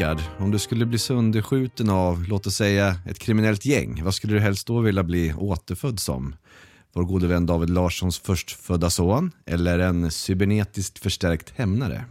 Rickard, 0.00 0.22
om 0.38 0.50
du 0.50 0.58
skulle 0.58 0.86
bli 0.86 0.98
sönderskjuten 0.98 1.90
av, 1.90 2.24
låt 2.28 2.46
oss 2.46 2.54
säga, 2.54 2.96
ett 3.06 3.18
kriminellt 3.18 3.64
gäng, 3.64 4.04
vad 4.04 4.14
skulle 4.14 4.32
du 4.32 4.40
helst 4.40 4.66
då 4.66 4.80
vilja 4.80 5.02
bli 5.02 5.34
återfödd 5.38 6.00
som? 6.00 6.36
Vår 6.92 7.04
gode 7.04 7.26
vän 7.26 7.46
David 7.46 7.70
Larssons 7.70 8.18
förstfödda 8.18 8.90
son 8.90 9.32
eller 9.46 9.78
en 9.78 10.10
cybernetiskt 10.10 10.98
förstärkt 10.98 11.52
hämnare? 11.56 12.04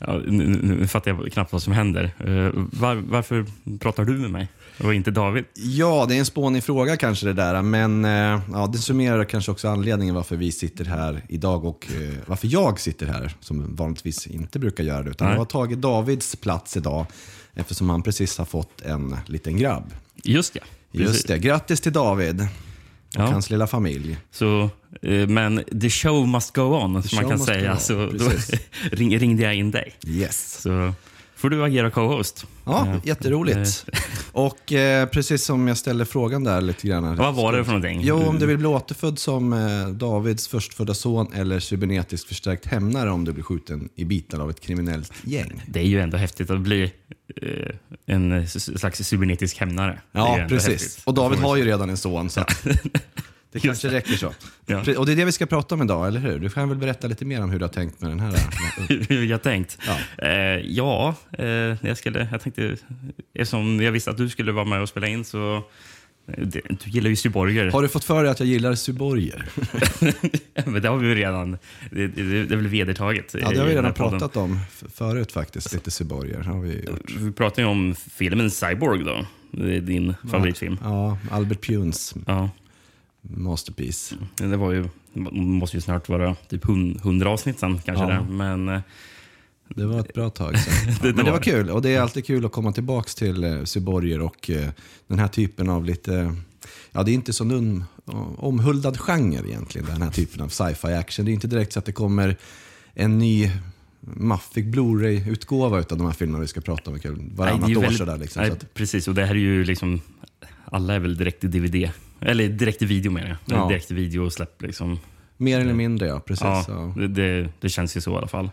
Ja, 0.00 0.20
nu, 0.26 0.46
nu 0.46 0.86
fattar 0.86 1.10
jag 1.10 1.32
knappt 1.32 1.52
vad 1.52 1.62
som 1.62 1.72
händer. 1.72 2.04
Eh, 2.18 2.50
var, 2.54 2.94
varför 2.94 3.46
pratar 3.78 4.04
du 4.04 4.12
med 4.12 4.30
mig 4.30 4.48
och 4.84 4.94
inte 4.94 5.10
David? 5.10 5.44
Ja, 5.54 6.06
det 6.08 6.14
är 6.14 6.18
en 6.18 6.26
spånig 6.26 6.64
fråga 6.64 6.96
kanske 6.96 7.26
det 7.26 7.32
där, 7.32 7.62
men 7.62 8.04
eh, 8.04 8.40
ja, 8.52 8.66
det 8.72 8.78
summerar 8.78 9.24
kanske 9.24 9.50
också 9.50 9.68
anledningen 9.68 10.14
varför 10.14 10.36
vi 10.36 10.52
sitter 10.52 10.84
här 10.84 11.22
idag 11.28 11.64
och 11.64 11.88
eh, 11.94 12.14
varför 12.26 12.48
jag 12.48 12.80
sitter 12.80 13.06
här, 13.06 13.34
som 13.40 13.76
vanligtvis 13.76 14.26
inte 14.26 14.58
brukar 14.58 14.84
göra 14.84 15.02
det, 15.02 15.10
utan 15.10 15.26
Nej. 15.26 15.34
jag 15.34 15.40
har 15.40 15.46
tagit 15.46 15.80
Davids 15.80 16.36
plats 16.36 16.76
idag 16.76 17.06
eftersom 17.54 17.90
han 17.90 18.02
precis 18.02 18.38
har 18.38 18.44
fått 18.44 18.80
en 18.80 19.16
liten 19.26 19.56
grabb. 19.56 19.94
Just 20.24 20.54
ja. 20.54 20.62
Just 20.94 21.28
det, 21.28 21.38
grattis 21.38 21.80
till 21.80 21.92
David 21.92 22.46
och 23.16 23.22
Ja. 23.22 23.26
hans 23.26 23.50
lilla 23.50 23.66
familj. 23.66 24.16
Så, 24.30 24.70
eh, 25.02 25.28
men 25.28 25.64
the 25.80 25.90
show 25.90 26.28
must 26.28 26.54
go 26.54 26.62
on, 26.62 27.02
som 27.02 27.16
man 27.16 27.28
kan 27.28 27.38
säga. 27.38 27.76
Så 27.76 28.06
då 28.06 28.30
ringde 28.92 29.42
jag 29.42 29.54
in 29.54 29.70
dig. 29.70 29.92
Yes. 30.06 30.60
Så 30.62 30.92
får 31.42 31.50
du 31.50 31.64
agera 31.64 31.90
co-host. 31.90 32.46
Ja, 32.64 32.86
Eh, 32.86 32.96
jätteroligt. 33.04 33.86
Och 34.32 34.72
eh, 34.72 35.06
precis 35.08 35.44
som 35.44 35.68
jag 35.68 35.76
ställde 35.76 36.04
frågan 36.04 36.44
där 36.44 36.60
lite 36.60 36.88
grann. 36.88 37.16
Vad 37.16 37.34
var 37.34 37.52
det 37.52 37.64
för 37.64 37.72
någonting? 37.72 38.00
Jo, 38.02 38.22
om 38.26 38.38
du 38.38 38.46
vill 38.46 38.58
bli 38.58 38.66
återfödd 38.66 39.18
som 39.18 39.52
eh, 39.52 39.88
Davids 39.88 40.48
förstfödda 40.48 40.94
son 40.94 41.32
eller 41.34 41.60
cybernetiskt 41.60 42.28
förstärkt 42.28 42.66
hämnare 42.66 43.10
om 43.10 43.24
du 43.24 43.32
blir 43.32 43.44
skjuten 43.44 43.88
i 43.94 44.04
bitar 44.04 44.40
av 44.40 44.50
ett 44.50 44.60
kriminellt 44.60 45.12
gäng. 45.24 45.62
Det 45.66 45.80
är 45.80 45.84
ju 45.84 46.00
ändå 46.00 46.16
häftigt 46.16 46.50
att 46.50 46.60
bli 46.60 46.92
eh, 47.42 47.74
en 48.06 48.48
slags 48.48 48.98
cybernetisk 49.08 49.58
hämnare. 49.58 50.00
Ja, 50.12 50.46
precis. 50.48 50.68
häftigt. 50.68 51.02
Och 51.04 51.14
David 51.14 51.38
har 51.38 51.56
ju 51.56 51.64
redan 51.64 51.90
en 51.90 51.96
son, 51.96 52.30
så 52.30 52.44
det 53.52 53.60
kanske 53.60 53.88
räcker 53.90 54.12
så. 54.16 54.32
Ja. 54.66 54.78
Och 54.98 55.06
det 55.06 55.12
är 55.12 55.16
det 55.16 55.24
vi 55.24 55.32
ska 55.32 55.46
prata 55.46 55.74
om 55.74 55.82
idag, 55.82 56.06
eller 56.08 56.20
hur? 56.20 56.38
Du 56.38 56.48
kan 56.50 56.68
väl 56.68 56.78
berätta 56.78 57.06
lite 57.06 57.24
mer 57.24 57.42
om 57.42 57.50
hur 57.50 57.58
du 57.58 57.64
har 57.64 57.72
tänkt 57.72 58.00
med 58.00 58.10
den 58.10 58.20
här. 58.20 58.34
Hur 59.08 59.24
jag 59.24 59.42
tänkt? 59.42 59.78
Ja. 59.86 60.26
Eh, 60.26 60.32
ja, 60.64 61.14
eh, 61.32 61.46
jag, 61.80 61.96
skulle, 61.98 62.28
jag 62.32 62.40
tänkte... 62.40 62.76
Eftersom 63.34 63.80
jag 63.82 63.92
visste 63.92 64.10
att 64.10 64.16
du 64.16 64.28
skulle 64.28 64.52
vara 64.52 64.64
med 64.64 64.82
och 64.82 64.88
spela 64.88 65.06
in 65.06 65.24
så... 65.24 65.56
eh, 65.56 65.62
det- 66.46 66.60
Du 66.68 66.90
gillar 66.90 67.10
ju 67.10 67.16
cyborger. 67.16 67.70
Har 67.70 67.82
du 67.82 67.88
fått 67.88 68.04
för 68.04 68.22
dig 68.22 68.32
att 68.32 68.40
jag 68.40 68.48
gillar 68.48 68.74
cyborger? 68.74 69.44
Men 70.70 70.82
det 70.82 70.88
har 70.88 70.96
vi 70.96 71.08
ju 71.08 71.14
redan... 71.14 71.58
Det, 71.90 72.06
det, 72.06 72.22
det 72.44 72.54
är 72.54 72.56
väl 72.56 72.68
vedertaget. 72.68 73.34
Ja, 73.40 73.50
det 73.50 73.58
har 73.58 73.66
vi 73.66 73.74
redan 73.74 73.94
pratat 73.94 74.36
om 74.36 74.58
förut 74.94 75.32
faktiskt, 75.32 75.72
lite 75.72 75.90
cyborger. 75.90 76.40
Har 76.40 76.60
vi 76.60 76.84
gjort. 76.84 77.10
Vi 77.18 77.32
pratar 77.32 77.62
ju 77.62 77.68
om 77.68 77.94
filmen 78.14 78.50
Cyborg 78.50 79.04
då. 79.04 79.26
Det 79.50 79.80
din 79.80 80.14
favoritfilm. 80.30 80.78
Ja, 80.82 81.18
Albert 81.30 81.66
Punes 81.66 82.14
Ja. 82.26 82.50
Masterpiece. 83.22 84.14
Det 84.36 84.56
var 84.56 84.72
ju, 84.72 84.88
måste 85.32 85.76
ju 85.76 85.80
snart 85.80 86.08
vara 86.08 86.34
typ 86.48 86.64
hund- 86.64 86.96
100 87.02 87.30
avsnitt 87.30 87.58
sen 87.58 87.80
kanske. 87.84 88.04
Ja. 88.04 88.10
Där. 88.10 88.20
Men 88.22 88.68
eh, 88.68 88.80
Det 89.68 89.86
var 89.86 90.00
ett 90.00 90.14
bra 90.14 90.30
tag 90.30 90.58
sedan. 90.58 90.74
Ja, 90.86 90.92
Det- 91.02 91.08
det 91.08 91.14
men 91.16 91.24
det 91.24 91.30
var 91.30 91.38
det. 91.38 91.44
kul 91.44 91.70
och 91.70 91.82
det 91.82 91.90
är 91.94 92.00
alltid 92.00 92.26
kul 92.26 92.44
att 92.44 92.52
komma 92.52 92.72
tillbaka 92.72 93.08
till 93.16 93.44
eh, 93.44 93.64
cyborger 93.64 94.20
och 94.20 94.50
eh, 94.50 94.68
den 95.06 95.18
här 95.18 95.28
typen 95.28 95.68
av 95.68 95.84
lite, 95.84 96.34
ja 96.92 97.02
det 97.02 97.10
är 97.10 97.14
inte 97.14 97.32
så 97.32 97.44
um, 97.44 97.84
omhuldad 98.38 98.98
genre 99.00 99.48
egentligen, 99.48 99.86
den 99.86 100.02
här 100.02 100.10
typen 100.10 100.40
av 100.40 100.48
sci-fi 100.48 100.92
action. 100.94 101.24
Det 101.24 101.30
är 101.30 101.34
inte 101.34 101.46
direkt 101.46 101.72
så 101.72 101.78
att 101.78 101.84
det 101.84 101.92
kommer 101.92 102.36
en 102.94 103.18
ny 103.18 103.50
maffig 104.00 104.70
Blu-ray-utgåva 104.70 105.76
av 105.78 105.84
de 105.88 106.06
här 106.06 106.12
filmerna 106.12 106.40
vi 106.40 106.48
ska 106.48 106.60
prata 106.60 106.90
om 106.90 106.98
nej, 107.04 107.14
det 107.14 107.34
Varannat 107.36 107.70
ju 107.70 107.76
år 107.76 107.80
väldigt- 107.82 107.98
sådär. 107.98 108.18
Liksom, 108.18 108.40
nej, 108.42 108.50
så 108.50 108.56
att, 108.56 108.74
Precis, 108.74 109.08
och 109.08 109.14
det 109.14 109.24
här 109.26 109.34
är 109.34 109.38
ju 109.38 109.64
liksom... 109.64 110.00
Alla 110.64 110.94
är 110.94 110.98
väl 110.98 111.16
direkt 111.16 111.44
i 111.44 111.46
DVD. 111.46 111.90
Eller 112.26 112.48
direkt 112.48 112.82
i 112.82 112.86
video 112.86 113.12
menar 113.12 113.28
jag. 113.46 113.58
Ja. 113.58 113.68
Direkt 113.68 113.90
i 113.90 113.94
video 113.94 114.24
och 114.24 114.32
släpp 114.32 114.62
liksom. 114.62 114.98
mer 115.36 115.60
eller 115.60 115.74
mindre 115.74 116.06
ja, 116.06 116.20
precis. 116.20 116.44
Ja, 116.44 116.64
Ja. 116.68 116.94
det, 116.96 117.08
det, 117.08 117.48
det 117.60 117.68
känns 117.68 117.96
ju 117.96 118.00
så 118.00 118.12
i 118.12 118.16
alla 118.16 118.28
fall. 118.28 118.50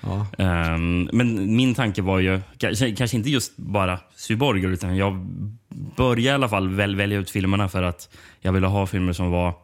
Ja. 0.00 0.26
Ehm, 0.38 1.08
men 1.12 1.56
min 1.56 1.74
tanke 1.74 2.02
var 2.02 2.18
ju, 2.18 2.40
kanske, 2.58 2.94
kanske 2.96 3.16
inte 3.16 3.30
just 3.30 3.56
bara 3.56 3.98
cyborger, 4.16 4.68
utan 4.68 4.96
jag 4.96 5.26
började 5.96 6.22
i 6.22 6.30
alla 6.30 6.48
fall 6.48 6.68
väl, 6.68 6.96
välja 6.96 7.18
ut 7.18 7.30
filmerna 7.30 7.68
för 7.68 7.82
att 7.82 8.08
jag 8.40 8.52
ville 8.52 8.66
ha 8.66 8.86
filmer 8.86 9.12
som 9.12 9.30
var 9.30 9.54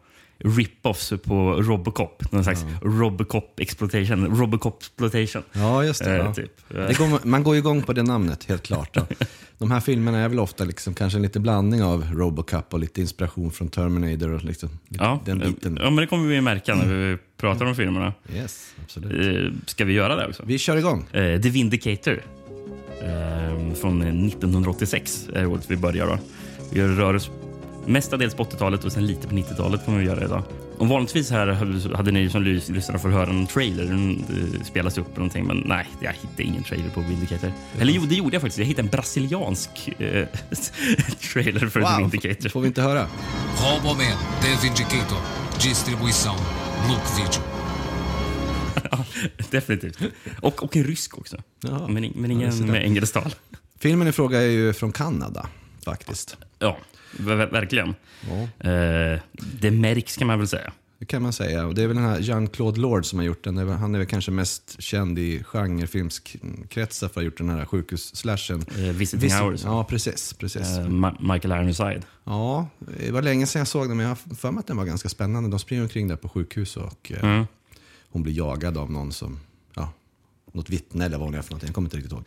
rip-offs 0.44 1.12
på 1.18 1.52
Robocop. 1.52 2.32
Någon 2.32 2.44
slags 2.44 2.64
Robocop 2.82 3.60
exploitation. 3.60 4.36
Robocop 4.38 4.82
exploitation. 4.82 5.42
Ja, 5.52 5.84
just 5.84 6.04
det. 6.04 6.10
Eh, 6.10 6.16
ja. 6.16 6.34
typ. 6.34 6.52
Det 6.68 6.98
går, 6.98 7.26
man 7.26 7.42
går 7.42 7.54
ju 7.54 7.58
igång 7.58 7.82
på 7.82 7.92
det 7.92 8.02
namnet, 8.02 8.44
helt 8.44 8.62
klart. 8.62 8.94
Då. 8.94 9.06
De 9.58 9.70
här 9.70 9.80
filmerna 9.80 10.18
är 10.18 10.28
väl 10.28 10.38
ofta 10.38 10.64
liksom, 10.64 10.94
kanske 10.94 11.18
en 11.18 11.22
liten 11.22 11.42
blandning 11.42 11.82
av 11.82 12.04
Robocop 12.12 12.74
och 12.74 12.78
lite 12.78 13.00
inspiration 13.00 13.50
från 13.50 13.68
Terminator 13.68 14.32
och 14.32 14.44
liksom, 14.44 14.68
Ja, 14.88 15.20
den 15.24 15.38
biten. 15.38 15.78
ja, 15.82 15.90
men 15.90 15.96
det 15.96 16.06
kommer 16.06 16.28
vi 16.28 16.40
märka 16.40 16.74
när 16.74 16.86
vi 16.86 17.16
pratar 17.36 17.66
om 17.66 17.74
filmerna. 17.74 18.12
Yes, 18.34 18.74
absolut. 18.82 19.36
Eh, 19.36 19.52
ska 19.66 19.84
vi 19.84 19.92
göra 19.92 20.16
det 20.16 20.26
också? 20.28 20.42
Vi 20.46 20.58
kör 20.58 20.76
igång. 20.76 21.06
Eh, 21.12 21.40
The 21.40 21.48
Vindicator 21.48 22.22
eh, 23.02 23.74
från 23.74 24.02
1986 24.02 25.28
är 25.34 25.46
året 25.46 25.64
vi 25.68 25.76
börjar. 25.76 26.06
Då. 26.06 26.18
Vi 26.72 26.82
rör 26.82 27.14
oss 27.14 27.30
mestadels 27.88 28.34
på 28.34 28.44
80-talet 28.44 28.84
och 28.84 28.92
sen 28.92 29.06
lite 29.06 29.28
på 29.28 29.34
90-talet 29.34 29.84
kommer 29.84 29.98
vi 29.98 30.04
göra 30.04 30.24
idag. 30.24 30.42
Och 30.78 30.88
vanligtvis 30.88 31.30
här 31.30 31.46
hade 31.96 32.10
ni 32.10 32.30
som 32.30 32.42
lys- 32.44 32.72
lyssnare 32.72 32.98
fått 32.98 33.12
höra 33.12 33.30
en 33.30 33.46
trailer. 33.46 33.84
Den 33.84 34.24
eh, 34.56 34.62
spelas 34.64 34.98
upp 34.98 35.06
eller 35.06 35.16
någonting, 35.18 35.46
men 35.46 35.62
nej, 35.66 35.86
jag 36.00 36.12
hittade 36.12 36.42
ingen 36.42 36.62
trailer 36.62 36.90
på 36.90 37.00
Vindicator. 37.00 37.52
Eller 37.80 37.92
jo, 37.92 38.02
det 38.02 38.14
gjorde 38.14 38.34
jag 38.34 38.42
faktiskt. 38.42 38.58
Jag 38.58 38.66
hittade 38.66 38.86
en 38.86 38.90
brasiliansk 38.90 39.70
eh, 39.98 40.26
trailer 41.32 41.68
för 41.68 41.80
The 41.80 42.02
Vindicator. 42.02 42.48
får 42.48 42.60
vi 42.60 42.66
inte 42.66 42.82
höra? 42.82 43.06
Roboman, 43.62 43.98
The 44.42 44.48
Vindicator. 44.66 45.18
Distribuição 45.62 46.36
Look 46.88 47.02
Video. 47.18 47.42
Definitivt. 49.50 49.98
Och, 50.40 50.62
och 50.62 50.76
en 50.76 50.84
rysk 50.84 51.18
också. 51.18 51.36
Jaha. 51.62 51.88
Men, 51.88 52.12
men 52.14 52.30
Ja, 52.30 52.36
ingen 52.36 52.50
där. 52.66 52.66
med 52.72 52.84
engelskt 52.84 53.14
tal. 53.14 53.34
Filmen 53.80 54.08
i 54.08 54.12
fråga 54.12 54.38
är 54.42 54.46
ju 54.46 54.72
från 54.72 54.92
Kanada, 54.92 55.46
faktiskt. 55.84 56.36
Ja, 56.58 56.78
verkligen. 57.16 57.94
Ja. 58.28 58.68
Eh, 58.70 59.20
det 59.60 59.70
märks 59.70 60.16
kan 60.16 60.26
man 60.26 60.38
väl 60.38 60.48
säga. 60.48 60.72
Det 61.00 61.06
kan 61.06 61.22
man 61.22 61.32
säga. 61.32 61.66
Och 61.66 61.74
det 61.74 61.82
är 61.82 61.86
väl 61.86 61.96
den 61.96 62.04
här 62.04 62.18
Jean-Claude 62.20 62.80
Lord 62.80 63.06
som 63.06 63.18
har 63.18 63.26
gjort 63.26 63.44
den. 63.44 63.68
Han 63.68 63.94
är 63.94 63.98
väl 63.98 64.06
kanske 64.08 64.30
mest 64.30 64.82
känd 64.82 65.18
i 65.18 65.42
genrefilmskretsar 65.44 67.08
för 67.08 67.12
att 67.12 67.14
ha 67.14 67.22
gjort 67.22 67.38
den 67.38 67.48
här 67.48 67.64
sjukhus-slashen. 67.64 68.64
Eh, 68.70 68.74
Visiting 68.96 69.20
Visit- 69.28 69.40
Hours. 69.42 69.60
Ja, 69.64 69.84
precis. 69.84 70.32
precis. 70.32 70.62
Eh, 70.62 70.86
Ma- 70.86 71.32
Michael 71.34 71.62
Ironside. 71.64 72.02
Ja, 72.24 72.68
det 72.98 73.10
var 73.10 73.22
länge 73.22 73.46
sedan 73.46 73.60
jag 73.60 73.68
såg 73.68 73.88
den, 73.88 73.96
men 73.96 74.06
jag 74.06 74.10
har 74.10 74.34
för 74.34 74.50
mig 74.50 74.60
att 74.60 74.66
den 74.66 74.76
var 74.76 74.84
ganska 74.84 75.08
spännande. 75.08 75.50
De 75.50 75.58
springer 75.58 75.82
omkring 75.82 76.08
där 76.08 76.16
på 76.16 76.28
sjukhus 76.28 76.76
och 76.76 77.12
eh, 77.12 77.24
Mm. 77.24 77.46
hon 78.10 78.22
blir 78.22 78.34
jagad 78.36 78.78
av 78.78 78.90
någon 78.92 79.12
som, 79.12 79.40
ja, 79.74 79.92
något 80.52 80.70
vittne 80.70 81.04
eller 81.06 81.18
vad 81.18 81.26
hon 81.26 81.34
är 81.34 81.42
för 81.42 81.50
någonting. 81.50 81.66
Jag 81.68 81.74
kommer 81.74 81.86
inte 81.86 81.96
riktigt 81.96 82.12
ihåg. 82.12 82.24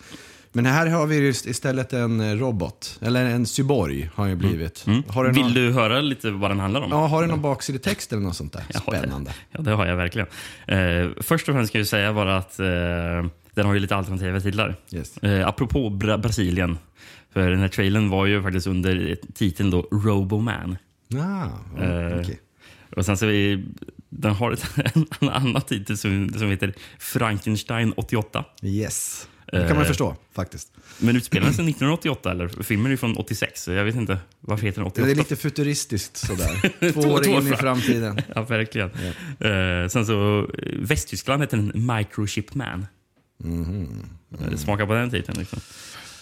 Men 0.54 0.66
här 0.66 0.88
har 0.88 1.08
vi 1.08 1.28
istället 1.28 1.94
en 1.94 2.20
eh, 2.22 2.36
robot, 2.36 3.00
eller 3.02 3.26
en 3.26 3.46
cyborg 3.46 4.10
har 4.16 4.28
ju 4.28 4.36
blivit. 4.36 4.86
Har 5.08 5.24
den 5.24 5.32
Mm. 5.32 5.34
Vill 5.34 5.44
någon, 5.44 5.54
du 5.54 5.72
höra 5.72 6.02
lite 6.02 6.32
vad 6.32 6.52
den 6.52 6.60
handlar 6.60 6.82
om? 6.82 6.90
Ja, 6.92 7.08
har 7.08 7.22
den 7.22 7.30
någon 7.30 7.42
baksidetext 7.42 8.12
eller 8.14 8.22
något 8.24 8.36
sånt 8.36 8.54
där? 8.54 8.64
Ja, 8.74 8.80
Spännande. 8.80 9.30
Det, 9.30 9.36
ja, 9.52 9.62
det 9.62 9.72
har 9.72 9.86
jag 9.86 9.96
verkligen. 9.96 10.28
Eh, 10.68 11.10
först 11.22 11.50
och 11.50 11.56
främst 11.56 11.70
ska 11.70 11.78
jag 11.78 11.88
säga 11.88 12.14
bara 12.14 12.38
att 12.38 12.60
eh, 12.60 12.66
den 13.54 13.66
har 13.66 13.74
ju 13.74 13.80
lite 13.80 13.96
alternativa 13.96 14.40
titlar. 14.40 14.76
Yes. 14.94 15.18
Eh, 15.18 15.48
apropå 15.48 15.90
Bra 15.90 16.18
Brasilien. 16.18 16.78
För 17.34 17.50
den 17.52 17.60
här 17.60 17.68
trailern 17.68 18.10
var 18.10 18.26
ju 18.26 18.44
faktiskt 18.44 18.68
under 18.68 19.18
titeln 19.36 19.70
då 19.70 19.82
Roboman. 19.92 20.78
Ah, 21.16 21.82
Eh, 21.84 22.20
okej. 22.20 22.40
Och 22.98 23.06
sen 23.06 23.18
så 23.18 23.26
vi, 23.26 23.66
den 24.10 24.32
har 24.34 24.52
ett, 24.52 24.66
en 25.22 25.30
annan 25.30 25.62
titel 25.62 25.98
som, 25.98 26.30
som 26.30 26.50
heter 26.50 26.74
Frankenstein 27.00 27.94
88. 27.98 28.46
Yes. 28.64 29.28
Det 29.52 29.68
kan 29.68 29.76
man 29.76 29.82
eh, 29.82 29.88
förstå 29.88 30.16
faktiskt. 30.36 30.72
Men 31.00 31.16
utspelar 31.16 31.46
den 31.46 31.54
sig 31.54 31.64
1988 31.70 32.32
eller? 32.32 32.48
Filmen 32.64 32.92
är 32.92 32.96
från 32.98 33.18
86, 33.18 33.64
så 33.64 33.72
jag 33.72 33.84
vet 33.86 33.96
inte. 33.96 34.18
Varför 34.40 34.66
heter 34.66 34.80
den 34.82 34.88
88? 34.88 35.06
Det 35.06 35.12
är 35.12 35.16
lite 35.16 35.36
futuristiskt 35.36 36.18
sådär. 36.18 36.72
Två 36.94 37.02
Två- 37.02 37.10
år 37.12 37.28
in 37.28 37.38
i 37.38 37.42
fram. 37.50 37.58
framtiden. 37.58 38.20
Ja, 38.36 38.42
verkligen. 38.44 38.90
Eh, 39.40 39.88
sen 39.90 40.06
så, 40.06 40.40
eh, 40.58 40.74
Västtyskland 40.80 41.42
heter 41.44 41.58
den 41.58 41.72
Microchip 41.98 42.56
Man. 42.56 42.86
Eh, 44.50 44.56
Smaka 44.58 44.86
på 44.88 44.94
den 44.94 45.10
titeln. 45.10 45.40
Liksom. 45.40 45.60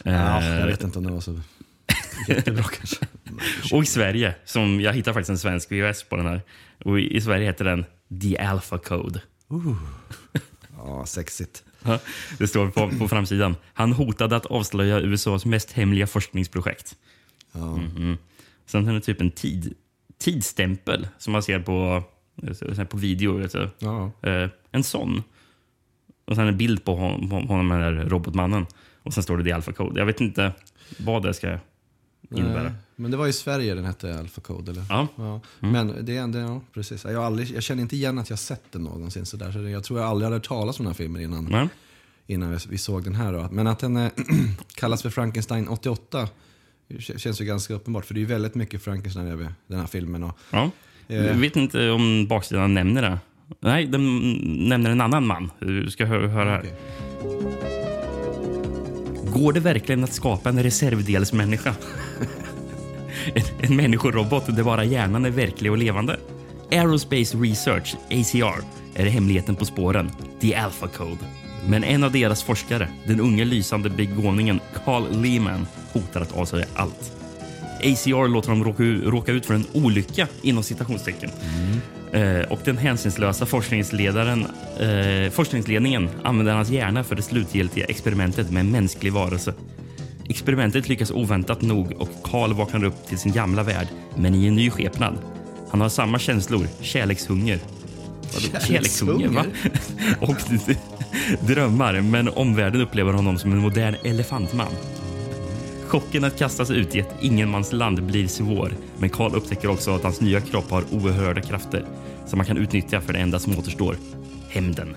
Ja, 0.04 0.42
Eh, 0.42 0.60
jag 0.60 0.68
vet 0.68 0.84
inte 0.84 0.98
om 1.00 1.06
det 1.06 1.12
var 1.12 1.22
så 1.22 1.40
jättebra 2.28 2.64
kanske. 2.64 3.06
och 3.72 3.84
i 3.84 3.86
Sverige, 3.86 4.36
som 4.46 4.82
jag 4.82 4.94
hittade 4.94 5.14
faktiskt 5.14 5.30
en 5.30 5.38
svensk 5.38 5.72
VHS 5.72 6.04
på 6.04 6.16
den 6.16 6.26
här. 6.26 6.42
Och 6.86 7.00
i, 7.00 7.22
Sverige 7.22 7.46
heter 7.46 7.66
den 7.66 7.86
The 8.22 8.38
Alpha 8.38 8.78
Code. 8.78 9.22
Ja, 10.78 11.06
sexigt. 11.06 11.64
Ja, 11.84 12.00
Det 12.38 12.48
står 12.48 12.68
på, 12.70 12.90
på 13.00 13.08
framsidan. 13.08 13.56
Han 13.74 13.94
hotade 13.94 14.36
att 14.36 14.46
avslöja 14.46 15.00
USAs 15.00 15.46
mest 15.46 15.72
hemliga 15.72 16.08
forskningsprojekt. 16.08 16.96
Mhm. 17.52 18.18
Sen 18.66 18.88
är 18.88 18.94
det 18.94 19.02
typ 19.02 19.22
en 19.22 19.32
tid, 19.32 19.74
tidsstämpel 20.18 21.08
som 21.18 21.34
man 21.34 21.44
ser 21.44 21.60
på, 21.60 22.04
här 22.78 22.86
på 22.86 22.98
video. 22.98 23.48
Ja. 23.80 24.12
Eh, 24.22 24.50
en 24.72 24.84
sån. 24.84 25.24
Och 26.26 26.36
sen 26.36 26.48
en 26.48 26.58
bild 26.58 26.84
på 26.86 26.96
honom, 26.96 27.30
på 27.30 27.54
honom 27.54 27.70
den 27.70 27.80
där 27.80 28.06
robotmannen. 28.10 28.66
Och 29.04 29.14
sen 29.14 29.24
står 29.24 29.38
det 29.38 29.52
Alpha 29.52 29.74
Code. 29.74 30.00
Jag 30.00 30.06
vet 30.06 30.22
inte 30.22 30.52
vad 31.00 31.24
det 31.24 31.34
ska 31.34 31.58
innebära. 32.36 32.64
Nej, 32.64 32.72
Men 33.00 33.12
det 33.12 33.18
var 33.18 33.28
i 33.28 33.34
Sverige 33.34 33.76
den 33.76 33.86
hette 33.86 34.20
Alpha 34.20 34.42
Code, 34.42 34.72
eller? 34.72 34.84
Ja. 34.90 35.08
Ja. 35.16 35.40
Men 35.60 36.06
det 36.06 36.18
är 36.18 36.22
ändå, 36.22 36.40
ja, 36.40 36.62
precis. 36.74 37.04
Jag, 37.04 37.16
aldrig, 37.16 37.52
jag 37.52 37.64
känner 37.64 37.82
inte 37.82 37.96
igen 37.96 38.18
att 38.20 38.30
jag 38.30 38.40
sett 38.40 38.64
den 38.72 38.84
någonsin. 38.84 39.26
Så 39.26 39.38
där, 39.38 39.52
så 39.52 39.60
jag 39.60 39.84
tror 39.84 40.00
jag 40.00 40.10
aldrig 40.10 40.26
hade 40.26 40.36
hört 40.36 40.48
talas 40.48 40.80
om 40.80 40.86
den 40.86 40.92
här 40.94 40.98
filmen 40.98 41.22
innan, 41.22 41.46
Men, 41.46 41.70
innan 42.28 42.60
vi- 42.70 42.78
såg 42.78 43.04
den 43.04 43.16
här. 43.16 43.34
Då. 43.34 43.48
Men 43.52 43.68
att 43.68 43.80
den 43.80 43.98
eh, 43.98 44.10
kallas 44.76 45.02
för 45.02 45.10
Frankenstein 45.10 45.68
88 45.68 46.28
k- 46.28 47.14
känns 47.18 47.42
ju 47.42 47.46
ganska 47.46 47.74
uppenbart. 47.74 48.06
För 48.06 48.14
det 48.14 48.18
är 48.18 48.22
ju 48.22 48.26
väldigt 48.28 48.56
mycket 48.56 48.82
Frankenstein 48.84 49.28
över 49.28 49.54
den 49.68 49.80
här 49.80 49.88
filmen. 49.88 50.24
Och, 50.24 50.38
ja. 50.52 50.72
Eh. 51.08 51.26
Jag 51.26 51.34
vet 51.34 51.56
inte 51.56 51.90
om 51.90 52.28
baksidan 52.28 52.74
nämner 52.74 53.02
det. 53.02 53.20
Nej, 53.60 53.86
den 53.86 54.20
nämner 54.70 54.90
en 54.92 55.02
annan 55.02 55.28
man. 55.28 55.52
Du 55.60 55.92
ska 55.92 56.06
hö- 56.06 56.28
höra 56.28 56.50
här. 56.50 56.60
Okej. 56.60 56.76
Går 59.34 59.54
det 59.54 59.60
verkligen 59.60 60.04
att 60.04 60.14
skapa 60.14 60.50
en 60.50 60.64
reservdelsmänniska? 60.64 61.76
en, 63.36 63.44
en 63.62 63.76
människorobot 63.76 64.56
där 64.56 64.64
bara 64.64 64.84
hjärnan 64.84 65.26
är 65.26 65.30
verklig 65.30 65.72
och 65.72 65.78
levande? 65.78 66.20
Aerospace 66.72 67.38
Research, 67.38 67.96
ACR, 68.12 68.64
är 68.96 69.06
hemligheten 69.06 69.56
på 69.56 69.66
spåren. 69.66 70.12
The 70.42 70.56
Alpha 70.56 70.88
Code. 70.88 71.20
Men 71.68 71.84
en 71.84 72.04
av 72.04 72.12
deras 72.12 72.44
forskare, 72.44 72.90
den 73.08 73.20
unge 73.20 73.46
lysande 73.46 73.90
begåvningen 73.90 74.60
Carl 74.86 75.22
Lehman, 75.22 75.68
hotar 75.94 76.22
att 76.22 76.38
avslöja 76.38 76.66
allt. 76.74 77.16
ACR 77.80 78.28
låter 78.28 78.50
dem 78.50 78.64
råka, 78.64 78.84
råka 78.84 79.32
ut 79.32 79.46
för 79.46 79.54
en 79.54 79.66
olycka 79.74 80.28
inom 80.42 80.64
citationstecken. 80.64 81.30
Eh, 82.12 82.40
och 82.40 82.60
den 82.64 82.78
hänsynslösa 82.78 83.46
forskningsledaren, 83.46 84.46
eh, 84.80 85.32
forskningsledningen 85.32 86.10
använder 86.24 86.54
hans 86.54 86.70
hjärna 86.70 87.04
för 87.04 87.16
det 87.16 87.22
slutgiltiga 87.22 87.86
experimentet 87.86 88.52
med 88.52 88.60
en 88.60 88.72
mänsklig 88.72 89.14
varelse. 89.14 89.54
Experimentet 90.30 90.90
lyckas 90.90 91.12
oväntat 91.12 91.62
nog 91.62 91.94
och 91.98 92.10
Karl 92.24 92.54
vaknar 92.54 92.84
upp 92.84 93.08
till 93.08 93.18
sin 93.18 93.32
gamla 93.32 93.64
värld, 93.64 93.88
men 94.16 94.36
i 94.36 94.48
en 94.48 94.56
ny 94.56 94.70
skepnad. 94.70 95.18
Han 95.70 95.82
har 95.82 95.90
samma 95.90 96.20
känslor, 96.20 96.68
kärlekshunger. 96.82 97.60
Vadå, 98.34 98.66
Kärlekshunger, 98.66 99.28
va? 99.28 99.46
och 100.22 100.38
drömmar, 101.48 102.02
men 102.02 102.30
omvärlden 102.30 102.82
upplever 102.82 103.14
honom 103.14 103.38
som 103.38 103.52
en 103.52 103.58
modern 103.58 103.96
elefantman. 104.04 104.72
Chocken 105.88 106.24
att 106.24 106.40
kastas 106.40 106.72
ut 106.72 106.96
i 106.96 107.00
ett 107.00 107.16
ingenmansland 107.22 108.04
blir 108.04 108.28
svår, 108.28 108.74
men 108.98 109.10
Karl 109.10 109.36
upptäcker 109.36 109.70
också 109.70 109.92
att 109.92 110.04
hans 110.04 110.22
nya 110.22 110.42
kropp 110.42 110.72
har 110.72 110.84
oerhörda 110.92 111.42
krafter 111.42 111.86
som 112.26 112.38
man 112.38 112.46
kan 112.46 112.58
utnyttja 112.58 113.02
för 113.02 113.14
det 113.14 113.20
enda 113.20 113.40
som 113.40 113.58
återstår. 113.58 113.96
Hämnden. 114.50 114.96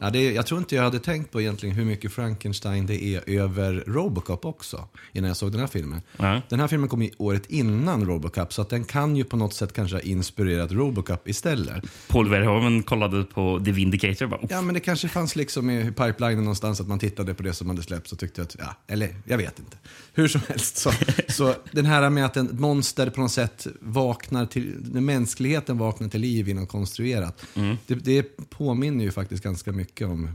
Ja. 0.00 0.10
Det, 0.10 0.32
jag 0.32 0.46
tror 0.46 0.58
inte 0.60 0.76
jag 0.76 0.82
hade 0.82 0.98
tänkt 0.98 1.32
på 1.32 1.40
egentligen 1.40 1.74
hur 1.74 1.84
mycket 1.84 2.12
Frankenstein 2.12 2.86
det 2.86 3.04
är 3.04 3.30
över 3.30 3.84
Robocop 3.86 4.44
också. 4.44 4.88
Innan 5.12 5.28
jag 5.28 5.36
såg 5.36 5.52
den 5.52 5.60
här 5.60 5.66
filmen. 5.66 6.02
Ja. 6.16 6.42
Den 6.48 6.60
här 6.60 6.68
filmen 6.68 6.88
kom 6.88 7.02
i 7.02 7.12
året 7.18 7.46
innan 7.46 8.06
Robocop. 8.06 8.52
Så 8.52 8.62
att 8.62 8.68
den 8.68 8.84
kan 8.84 9.16
ju 9.16 9.24
på 9.24 9.36
något 9.36 9.54
sätt 9.54 9.72
kanske 9.72 9.96
ha 9.96 10.00
inspirerat 10.00 10.72
Robocop 10.72 11.28
istället. 11.28 11.84
Paul 12.08 12.30
Verhoeven 12.30 12.82
kollade 12.82 13.24
på 13.24 13.62
The 13.64 13.72
Vindicator 13.72 14.26
bara, 14.26 14.40
Ja, 14.50 14.62
men 14.62 14.74
det 14.74 14.80
kanske 14.80 15.08
fanns 15.08 15.36
liksom 15.36 15.70
i 15.70 15.92
pipelinen 15.92 16.44
någonstans 16.44 16.80
att 16.80 16.88
man 16.88 16.98
tittade 16.98 17.34
på 17.34 17.42
det 17.42 17.52
som 17.52 17.68
hade 17.68 17.82
släppts 17.82 18.12
och 18.12 18.18
tyckte 18.18 18.42
att, 18.42 18.56
ja, 18.58 18.76
eller 18.86 19.14
jag 19.24 19.38
vet 19.38 19.58
inte. 19.58 19.76
Hur 20.14 20.28
som 20.28 20.40
helst. 20.48 20.76
Så, 20.76 20.92
så 21.28 21.54
den 21.72 21.86
här 21.86 22.10
med 22.10 22.24
att 22.24 22.36
en 22.36 22.48
monster 22.60 23.10
på 23.10 23.20
något 23.20 23.32
sätt 23.32 23.66
vaknar 23.80 24.46
till, 24.46 24.74
när 24.92 25.00
mänskligheten 25.00 25.78
vaknar 25.78 26.08
till 26.08 26.20
liv 26.20 26.48
inom 26.48 26.66
konstruerat. 26.66 27.46
Det, 27.86 27.94
det 27.94 28.22
påminner 28.50 29.04
ju 29.04 29.10
faktiskt 29.10 29.42
ganska 29.42 29.72
mycket 29.72 29.85
om 30.02 30.30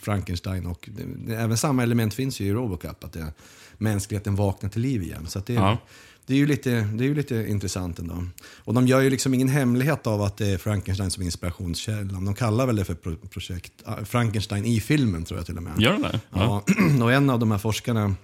Frankenstein 0.00 0.66
och 0.66 0.88
även 1.28 1.56
samma 1.58 1.82
element 1.82 2.14
finns 2.14 2.40
ju 2.40 2.46
i 2.46 2.52
Robocop, 2.52 3.04
att 3.04 3.12
det, 3.12 3.32
mänskligheten 3.78 4.34
vaknar 4.36 4.70
till 4.70 4.82
liv 4.82 5.02
igen. 5.02 5.26
Så 5.26 5.38
det, 5.46 5.52
Ja. 5.54 5.78
det 6.26 6.34
är 6.34 6.38
ju 6.38 6.46
lite, 6.46 6.70
det 6.70 7.04
är 7.04 7.08
ju 7.08 7.14
lite 7.14 7.46
intressant 7.48 7.98
ändå. 7.98 8.26
Och 8.44 8.74
de 8.74 8.86
gör 8.86 9.00
ju 9.00 9.10
liksom 9.10 9.34
ingen 9.34 9.48
hemlighet 9.48 10.06
av 10.06 10.22
att 10.22 10.36
det 10.36 10.46
är 10.46 10.58
Frankenstein 10.58 11.10
som 11.10 11.22
inspirationskällan. 11.22 12.24
De 12.24 12.34
kallar 12.34 12.66
väl 12.66 12.76
det 12.76 12.84
för 12.84 12.94
pro 12.94 13.16
projekt 13.16 13.72
ah, 13.84 14.04
Frankenstein 14.04 14.64
i 14.64 14.80
filmen 14.80 15.24
tror 15.24 15.38
jag 15.38 15.46
till 15.46 15.56
och 15.56 15.62
med. 15.62 15.80
gör 15.80 15.92
de 15.92 16.02
det? 16.02 16.20
Ja. 16.30 16.64
Ja, 16.98 17.02
och 17.04 17.12
en 17.12 17.30
av 17.30 17.38
de 17.38 17.50
här 17.50 17.58
forskarna, 17.58 18.14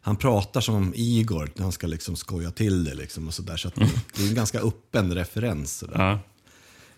han 0.00 0.16
pratar 0.16 0.60
som 0.60 0.74
om 0.74 0.92
Igor 0.96 1.50
när 1.54 1.62
han 1.62 1.72
ska 1.72 1.86
liksom 1.86 2.16
skoja 2.16 2.50
till 2.50 2.84
det. 2.84 2.94
Liksom 2.94 3.28
och 3.28 3.34
så 3.34 3.42
där, 3.42 3.56
så 3.56 3.68
att 3.68 3.74
det 3.74 4.22
är 4.24 4.28
en 4.28 4.34
ganska 4.34 4.58
öppen 4.60 5.14
referens. 5.14 5.78
Så 5.78 5.86
där. 5.86 5.98
Ja. 5.98 6.20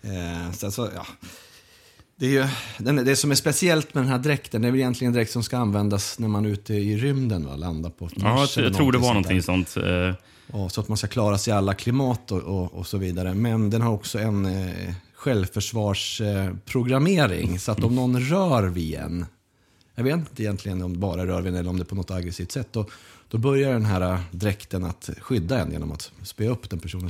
Eh, 0.09 0.51
så, 0.51 0.89
ja. 0.95 1.07
Det, 2.19 2.25
är 2.25 2.29
ju, 2.29 2.47
det 3.03 3.15
som 3.15 3.31
är 3.31 3.35
speciellt 3.35 3.93
med 3.93 4.03
den 4.03 4.11
här 4.11 4.19
dräkten, 4.19 4.61
det 4.61 4.67
är 4.67 4.71
väl 4.71 4.79
egentligen 4.79 5.09
en 5.13 5.15
dräkt 5.15 5.31
som 5.31 5.43
ska 5.43 5.57
användas 5.57 6.19
när 6.19 6.27
man 6.27 6.45
är 6.45 6.49
ute 6.49 6.73
i 6.73 6.97
rymden, 6.97 7.45
va? 7.45 7.55
landar 7.55 7.89
på 7.89 8.05
ett 8.05 8.13
Ja, 8.15 8.35
Mars 8.35 8.57
jag, 8.57 8.65
jag 8.65 8.73
tror 8.73 8.91
det 8.91 8.97
var 8.97 9.07
någonting 9.07 9.41
sånt 9.41 9.69
sånt. 9.69 9.85
eh, 9.85 10.13
Ja, 10.53 10.69
så 10.69 10.81
att 10.81 10.87
man 10.87 10.97
ska 10.97 11.07
klara 11.07 11.37
sig 11.37 11.53
i 11.53 11.57
alla 11.57 11.73
klimat 11.73 12.31
och, 12.31 12.41
och, 12.41 12.73
och 12.73 12.87
så 12.87 12.97
vidare. 12.97 13.33
Men 13.33 13.69
den 13.69 13.81
har 13.81 13.91
också 13.93 14.19
en 14.19 14.45
eh, 14.45 14.93
självförsvarsprogrammering. 15.15 17.51
Eh, 17.53 17.57
så 17.57 17.71
att 17.71 17.83
om 17.83 17.95
någon 17.95 18.19
rör 18.19 18.63
vid 18.63 18.95
en, 18.95 19.25
jag 19.95 20.03
vet 20.03 20.13
inte 20.15 20.43
egentligen 20.43 20.81
om 20.81 20.93
det 20.93 20.99
bara 20.99 21.27
rör 21.27 21.41
vid 21.41 21.53
en 21.53 21.59
eller 21.59 21.69
om 21.69 21.77
det 21.77 21.83
är 21.83 21.85
på 21.85 21.95
något 21.95 22.11
aggressivt 22.11 22.51
sätt, 22.51 22.67
då, 22.71 22.85
då 23.29 23.37
börjar 23.37 23.71
den 23.73 23.85
här 23.85 24.01
eh, 24.01 24.19
dräkten 24.31 24.83
att 24.83 25.09
skydda 25.21 25.59
en 25.59 25.71
genom 25.71 25.91
att 25.91 26.11
spöa 26.23 26.49
upp 26.49 26.69
den 26.69 26.79
personen. 26.79 27.09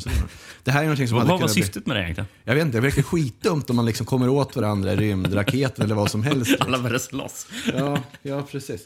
Det 0.64 0.72
här 0.72 0.80
är 0.80 0.84
någonting 0.84 1.08
som 1.08 1.18
Vad 1.18 1.28
var 1.40 1.48
syftet 1.48 1.86
med 1.86 1.96
det 1.96 2.02
egentligen? 2.02 2.28
Jag 2.44 2.56
vet 2.56 2.66
inte, 2.66 2.78
det 2.78 2.82
verkar 2.82 3.02
skitdumt 3.02 3.70
om 3.70 3.76
man 3.76 3.86
liksom 3.86 4.06
kommer 4.06 4.30
åt 4.30 4.56
varandra 4.56 4.94
i 4.94 4.96
rymdraketen 4.96 5.86
eller 5.86 5.96
vad 5.96 6.12
som 6.12 6.24
helst. 6.24 6.56
Alla 6.60 6.78
började 6.78 7.00
slåss. 7.00 7.48
Ja, 7.78 8.00
ja 8.22 8.44
precis. 8.52 8.82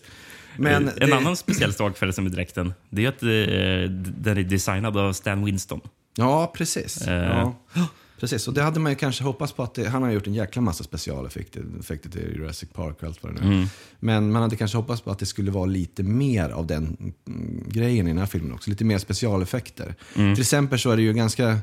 Men 0.58 0.90
en 0.90 1.10
det- 1.10 1.16
annan 1.16 1.38
speciell 1.38 1.74
sak 1.74 2.02
med 2.02 2.32
dräkten 2.32 2.74
det 2.90 3.06
är 3.06 3.10
att 3.10 3.24
eh, 3.24 3.30
den 4.22 4.38
är 4.38 4.44
designad 4.44 4.98
av 4.98 5.14
Stan 5.14 5.46
Winston. 5.46 5.82
Ja, 6.16 6.52
precis. 6.56 7.08
Eh. 7.08 7.14
Ja. 7.14 7.56
Precis, 8.22 8.48
och 8.48 8.54
det 8.54 8.62
hade 8.62 8.80
man 8.80 8.92
ju 8.92 8.96
kanske 8.96 9.24
hoppats 9.24 9.54
på 9.54 9.64
att 9.64 9.74
det, 9.74 9.90
han 9.90 10.04
har 10.04 10.12
gjort 10.12 10.28
en 10.28 10.34
jäkla 10.34 10.62
massa 10.62 10.84
specialeffekter 10.84 11.66
effekter 11.80 12.10
till 12.10 12.36
Jurassic 12.36 12.70
Park 12.74 12.98
och 13.00 13.08
allt 13.08 13.24
vad 13.24 13.36
det 13.36 13.42
nu 13.42 13.62
är. 13.62 13.68
Men 14.00 14.32
man 14.32 14.42
hade 14.42 14.56
kanske 14.56 14.78
hoppats 14.78 15.02
på 15.02 15.12
att 15.12 15.20
det 15.20 15.26
skulle 15.26 15.52
vara 15.52 15.66
lite 15.66 16.04
mer 16.04 16.50
av 16.50 16.68
den 16.68 17.14
mm, 17.28 17.64
grejen 17.70 18.08
i 18.08 18.10
den 18.10 18.18
här 18.18 18.26
filmen 18.26 18.54
också. 18.54 18.70
Lite 18.70 18.86
mer 18.86 18.98
specialeffekter. 18.98 19.96
Till 20.14 20.40
exempel 20.40 20.80
så 20.80 20.92
är 20.92 20.96
det 20.96 21.02
ju 21.02 21.14
ganska 21.14 21.60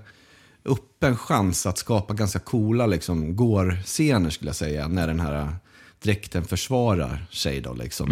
öppen 0.65 1.17
chans 1.17 1.67
att 1.67 1.79
skapa 1.79 2.15
ganska 2.15 2.39
coola 2.39 2.87
liksom, 2.87 3.37
går-scener 3.37 4.31
skulle 4.31 4.49
jag 4.49 4.57
säga. 4.57 4.89
När 4.89 5.07
den 5.07 5.21
här 5.21 5.57
dräkten 6.03 6.45
försvarar 6.45 7.27
sig 7.31 7.61
då 7.61 7.75
liksom. 7.75 8.11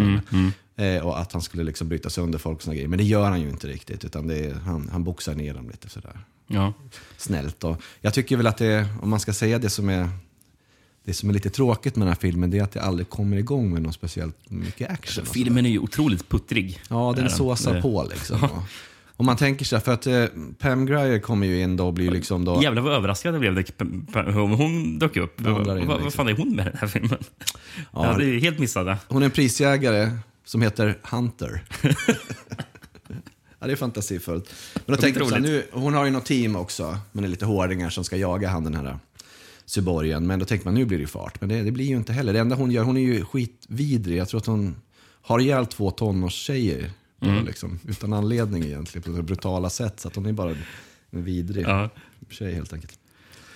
Eh, 0.75 1.05
och 1.05 1.19
att 1.19 1.33
han 1.33 1.41
skulle 1.41 1.63
liksom 1.63 1.89
bryta 1.89 2.09
sönder 2.09 2.39
folk 2.39 2.57
och 2.57 2.63
såna 2.63 2.75
grejer. 2.75 2.89
Men 2.89 2.97
det 2.97 3.05
gör 3.05 3.29
han 3.29 3.41
ju 3.41 3.49
inte 3.49 3.67
riktigt. 3.67 4.05
Utan 4.05 4.29
är, 4.29 4.53
han, 4.53 4.89
han 4.91 5.03
boxar 5.03 5.35
ner 5.35 5.53
dem 5.53 5.69
lite 5.69 5.89
sådär 5.89 6.19
Ja. 6.47 6.73
snällt. 7.17 7.63
Och 7.63 7.81
jag 8.01 8.13
tycker 8.13 8.37
väl 8.37 8.47
att 8.47 8.57
det, 8.57 8.87
om 9.01 9.09
man 9.09 9.19
ska 9.19 9.33
säga 9.33 9.59
det 9.59 9.69
som 9.69 9.89
är 9.89 10.09
det 11.05 11.13
som 11.13 11.29
är 11.29 11.33
lite 11.33 11.49
tråkigt 11.49 11.95
med 11.95 12.07
den 12.07 12.13
här 12.13 12.19
filmen 12.21 12.51
det 12.51 12.57
är 12.59 12.63
att 12.63 12.71
det 12.71 12.81
aldrig 12.81 13.09
kommer 13.09 13.37
igång 13.37 13.73
med 13.73 13.81
någon 13.81 13.93
speciellt 13.93 14.49
mycket 14.49 14.89
action. 14.91 15.21
och 15.21 15.27
Filmen 15.33 15.65
är 15.65 15.69
ju 15.69 15.79
otroligt 15.79 16.29
puttrig. 16.29 16.81
Ja, 16.89 17.13
den 17.17 17.29
såsar 17.29 17.73
Det- 17.73 17.81
på 17.81 18.07
liksom. 18.09 18.49
Och 19.17 19.25
man 19.25 19.37
tänker 19.37 19.65
sig, 19.65 19.79
för 19.79 19.93
att 19.93 20.07
eh, 20.07 20.25
Pam 20.59 20.85
Grier 20.85 21.19
kommer 21.19 21.47
ju 21.47 21.61
in 21.61 21.77
då 21.77 21.87
och 21.87 21.93
blir 21.93 22.11
liksom 22.11 22.45
då... 22.45 22.59
Jävlar 22.63 22.81
vad 22.81 22.93
överraskad 22.93 23.33
jag 23.33 23.39
blev 23.41 23.53
när 23.53 24.31
hon- 24.31 24.51
hon 24.53 24.99
dök 24.99 25.17
upp. 25.17 25.41
Vad, 25.41 25.53
vad, 25.53 25.65
vad 25.67 25.77
liksom. 25.77 26.11
fan 26.11 26.27
är 26.27 26.33
hon 26.33 26.55
med 26.55 26.67
i 26.67 26.69
den 26.69 26.77
här 26.79 26.87
filmen? 26.87 27.17
Ja, 27.75 27.85
Ja, 27.93 28.17
det 28.17 28.25
är 28.25 28.39
helt 28.39 28.59
missade. 28.59 28.97
Hon 29.07 29.21
är 29.21 29.25
en 29.25 29.31
prisjägare 29.31 30.11
som 30.45 30.61
heter 30.61 30.97
Hunter. 31.03 31.63
ja, 33.59 33.67
det 33.67 33.71
är 33.73 33.75
fantasifullt. 33.75 34.53
Men 34.73 34.95
då 34.95 35.01
tänker 35.01 35.19
jag 35.19 35.29
så 35.29 35.35
här, 35.35 35.41
nu, 35.41 35.63
hon 35.71 35.93
har 35.93 36.05
ju 36.05 36.11
något 36.11 36.25
team 36.25 36.55
också, 36.55 36.97
men 37.11 37.21
det 37.21 37.27
är 37.27 37.29
lite 37.29 37.45
hårdingar 37.45 37.89
som 37.89 38.03
ska 38.03 38.17
jaga 38.17 38.49
han 38.49 38.63
den 38.63 38.73
här 38.73 38.99
Syborgen. 39.65 40.27
Men 40.27 40.39
då 40.39 40.45
tänker 40.45 40.65
man, 40.65 40.73
nu 40.73 40.85
blir 40.85 40.97
det 40.97 41.01
ju 41.01 41.07
fart. 41.07 41.41
Men 41.41 41.49
det, 41.49 41.63
det 41.63 41.71
blir 41.71 41.85
ju 41.85 41.97
inte 41.97 42.13
heller. 42.13 42.33
Det 42.33 42.39
enda 42.39 42.55
hon 42.55 42.71
gör, 42.71 42.83
hon 42.83 42.97
är 42.97 43.01
ju 43.01 43.25
skitvidrig. 43.25 44.17
Jag 44.17 44.29
tror 44.29 44.39
att 44.39 44.45
hon 44.45 44.75
har 45.21 45.39
ihjäl 45.39 45.65
två 45.65 45.91
tonårstjejer. 45.91 46.91
bara 47.19 47.41
Liksom, 47.41 47.79
utan 47.87 48.13
anledning 48.13 48.63
egentligen, 48.63 49.03
på 49.03 49.09
det 49.17 49.23
brutala 49.23 49.69
sätt. 49.69 49.99
Så 49.99 50.07
att 50.07 50.15
hon 50.15 50.25
är 50.25 50.31
bara 50.33 50.49
en 51.11 51.23
vidrig 51.23 51.65
Ja. 51.67 51.89
tjej 52.29 52.53
helt 52.53 52.73
enkelt. 52.73 52.99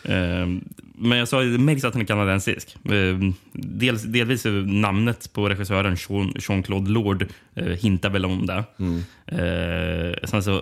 Ehm, 0.04 0.64
Men 1.02 1.18
jag 1.18 1.28
sa, 1.28 1.40
det 1.42 1.58
märks 1.58 1.84
att 1.84 1.94
han 1.94 2.02
är 2.02 2.06
kanadensisk. 2.06 2.76
Ehm, 2.92 3.34
Dels, 3.54 4.04
delvis 4.04 4.46
namnet 4.66 5.34
på 5.34 5.50
regissören, 5.50 5.96
Jean- 5.96 6.34
Jean-Claude 6.40 6.90
Lord, 6.92 7.26
eh, 7.56 7.66
hintar 7.66 8.10
väl 8.10 8.26
om 8.26 8.46
det. 8.46 8.64
Eh, 9.28 10.28
Sen 10.28 10.44
så, 10.44 10.56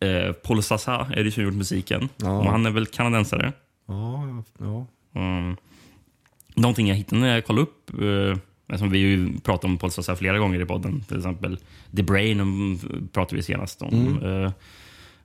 eh, 0.00 0.32
Paul 0.32 0.62
Sassa 0.62 1.06
är 1.16 1.24
det 1.24 1.30
som 1.30 1.42
gjort 1.42 1.54
musiken. 1.54 2.08
Ja. 2.16 2.38
Och 2.38 2.50
han 2.50 2.66
är 2.66 2.70
väl 2.70 2.86
kanadensare. 2.86 3.52
Ja, 3.88 4.42
ja. 4.58 4.86
Mm. 5.14 5.56
Någonting 6.54 6.88
jag 6.88 6.96
hittade 6.96 7.20
när 7.20 7.34
jag 7.34 7.44
kollade 7.46 7.62
upp, 7.62 7.90
eh, 8.70 8.76
som 8.78 8.90
vi 8.90 8.98
ju 8.98 9.38
pratat 9.44 9.64
om 9.64 9.78
Paul 9.78 9.90
Sassa 9.90 10.16
flera 10.16 10.38
gånger 10.38 10.60
i 10.60 10.64
podden, 10.64 11.00
till 11.08 11.16
exempel 11.16 11.58
The 11.96 12.02
Brain 12.02 12.78
pratade 13.12 13.36
vi 13.36 13.42
senast 13.42 13.82
om. 13.82 14.18
Mm. 14.22 14.50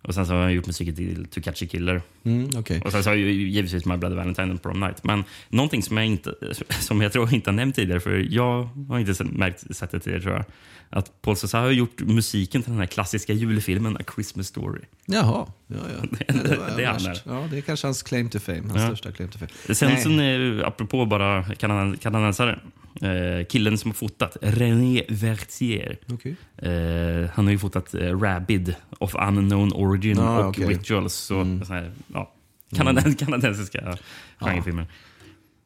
Och 0.02 0.14
sen 0.14 0.26
så 0.26 0.34
har 0.34 0.42
han 0.42 0.54
gjort 0.54 0.68
musiken 0.68 0.96
till 0.96 1.26
To 1.26 1.42
Catch 1.42 1.64
a 1.64 1.66
Killer. 1.72 2.02
Mm, 2.24 2.50
okej. 2.58 2.82
Och 2.86 2.92
sen 2.92 3.04
så 3.04 3.10
har 3.10 3.16
jag 3.16 3.26
ju 3.26 3.50
givetvis 3.50 3.86
My 3.86 3.98
Bloody 3.98 4.16
Valentine 4.16 4.54
och 4.54 4.62
Prom 4.64 4.80
Night. 4.80 5.04
Men 5.04 5.24
någonting 5.50 5.84
som 5.84 5.98
jag, 5.98 6.06
inte, 6.06 6.34
som 6.80 7.02
jag 7.02 7.14
tror 7.14 7.34
inte 7.34 7.50
har 7.50 7.56
nämnt 7.56 7.76
tidigare, 7.76 8.00
för 8.00 8.28
jag 8.30 8.70
har 8.90 9.00
inte 9.00 9.24
märkt 9.24 9.76
sett 9.76 9.92
det 9.92 10.00
tidigare 10.00 10.22
tror 10.24 10.36
jag. 10.36 10.46
Att 10.94 11.22
Paul 11.22 11.36
Cézanne 11.36 11.66
har 11.66 11.72
gjort 11.72 12.02
musiken 12.02 12.62
till 12.64 12.72
den 12.72 12.80
här 12.80 12.88
klassiska 12.88 13.34
julfilmen 13.34 13.98
A 13.98 14.00
Christmas 14.16 14.48
Story. 14.48 14.82
Jaha, 15.06 15.48
ja, 15.68 15.76
ja. 15.98 16.08
Det- 16.28 16.74
det 16.78 16.84
är 16.84 16.88
han. 16.88 17.16
Ja, 17.26 17.48
det 17.52 17.58
är 17.58 17.62
kanske 17.62 17.88
hans 17.88 18.04
claim 18.04 18.30
to 18.30 18.40
fame, 18.40 18.62
hans 18.62 18.76
Ja. 18.82 18.88
största 18.88 19.12
claim 19.12 19.30
to 19.32 19.38
fame. 19.40 19.76
Sen, 19.76 19.90
Nej. 19.90 20.02
sen 20.04 20.60
eh, 20.60 20.68
apropå 20.68 21.06
bara 21.06 21.44
kanaden- 21.44 21.98
kanadensare. 21.98 22.60
Eh, 23.02 23.46
killen 23.46 23.78
som 23.78 23.92
har 23.92 23.96
fotat, 23.96 24.38
René 24.42 25.04
Vertier. 25.10 25.98
Okej. 26.14 26.36
Eh, 26.58 27.30
han 27.34 27.46
har 27.46 27.52
ju 27.52 27.58
fotat 27.60 27.94
eh, 27.94 28.20
Rabid 28.20 28.76
of 29.00 29.16
Unknown 29.16 29.74
Origin 29.74 30.20
Ah, 30.20 30.40
och. 30.48 30.58
Mm. 30.58 30.70
Rituals. 30.70 31.14
Så, 31.14 31.60
så 31.68 31.74
här, 31.74 31.92
ja, 32.14 32.34
kanaden, 32.76 33.16
Kanadensiska 33.20 33.98
genrefilmer. 34.40 34.88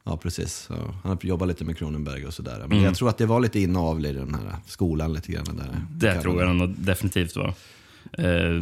Ja, 0.03 0.17
precis. 0.17 0.67
Ja, 0.70 0.75
han 1.03 1.12
har 1.12 1.17
jobbat 1.22 1.48
lite 1.48 1.63
med 1.65 1.77
Cronenberg 1.77 2.25
och 2.25 2.34
sådär. 2.34 2.58
Men 2.60 2.72
Mm. 2.72 2.84
jag 2.84 2.96
tror 2.96 3.10
att 3.10 3.17
det 3.17 3.25
var 3.25 3.39
lite 3.39 3.60
inavel 3.60 4.05
i 4.05 4.13
den 4.13 4.34
här 4.36 4.55
skolan 4.67 5.13
lite 5.13 5.32
grann. 5.32 5.46
Där. 5.58 5.82
Det 5.91 6.22
tror 6.22 6.41
jag 6.44 6.55
nog 6.55 6.70
definitivt 6.77 7.36
var. 7.36 7.53
Eh, 8.17 8.62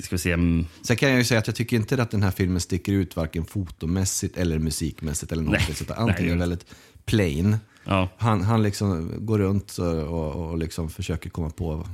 ska 0.00 0.14
vi 0.14 0.18
se. 0.18 0.32
mm, 0.32 0.66
Sen 0.82 0.96
kan 0.96 1.08
jag 1.08 1.18
ju 1.18 1.24
säga 1.24 1.38
att 1.40 1.46
jag 1.46 1.56
tycker 1.56 1.76
inte 1.76 2.02
att 2.02 2.10
den 2.10 2.22
här 2.22 2.30
filmen 2.30 2.60
sticker 2.60 2.92
ut 2.92 3.16
varken 3.16 3.44
fotomässigt 3.44 4.36
eller 4.36 4.58
musikmässigt 4.58 5.32
eller 5.32 5.42
Nej. 5.42 5.60
sånt. 5.74 5.88
Nej, 5.88 5.98
Antingen 5.98 6.32
det- 6.32 6.38
väldigt 6.38 6.66
plain. 7.04 7.56
Ja, 7.88 8.08
Han, 8.16 8.42
han 8.42 8.62
liksom 8.62 9.12
går 9.18 9.38
runt 9.38 9.78
och, 9.78 10.50
och, 10.50 10.58
liksom 10.58 10.88
försöker 10.88 11.30
komma 11.30 11.50
på 11.50 11.86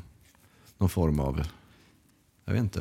någon 0.79 0.89
form 0.89 1.21
av, 1.21 1.43
jag 2.45 2.53
vet 2.53 2.63
inte. 2.63 2.81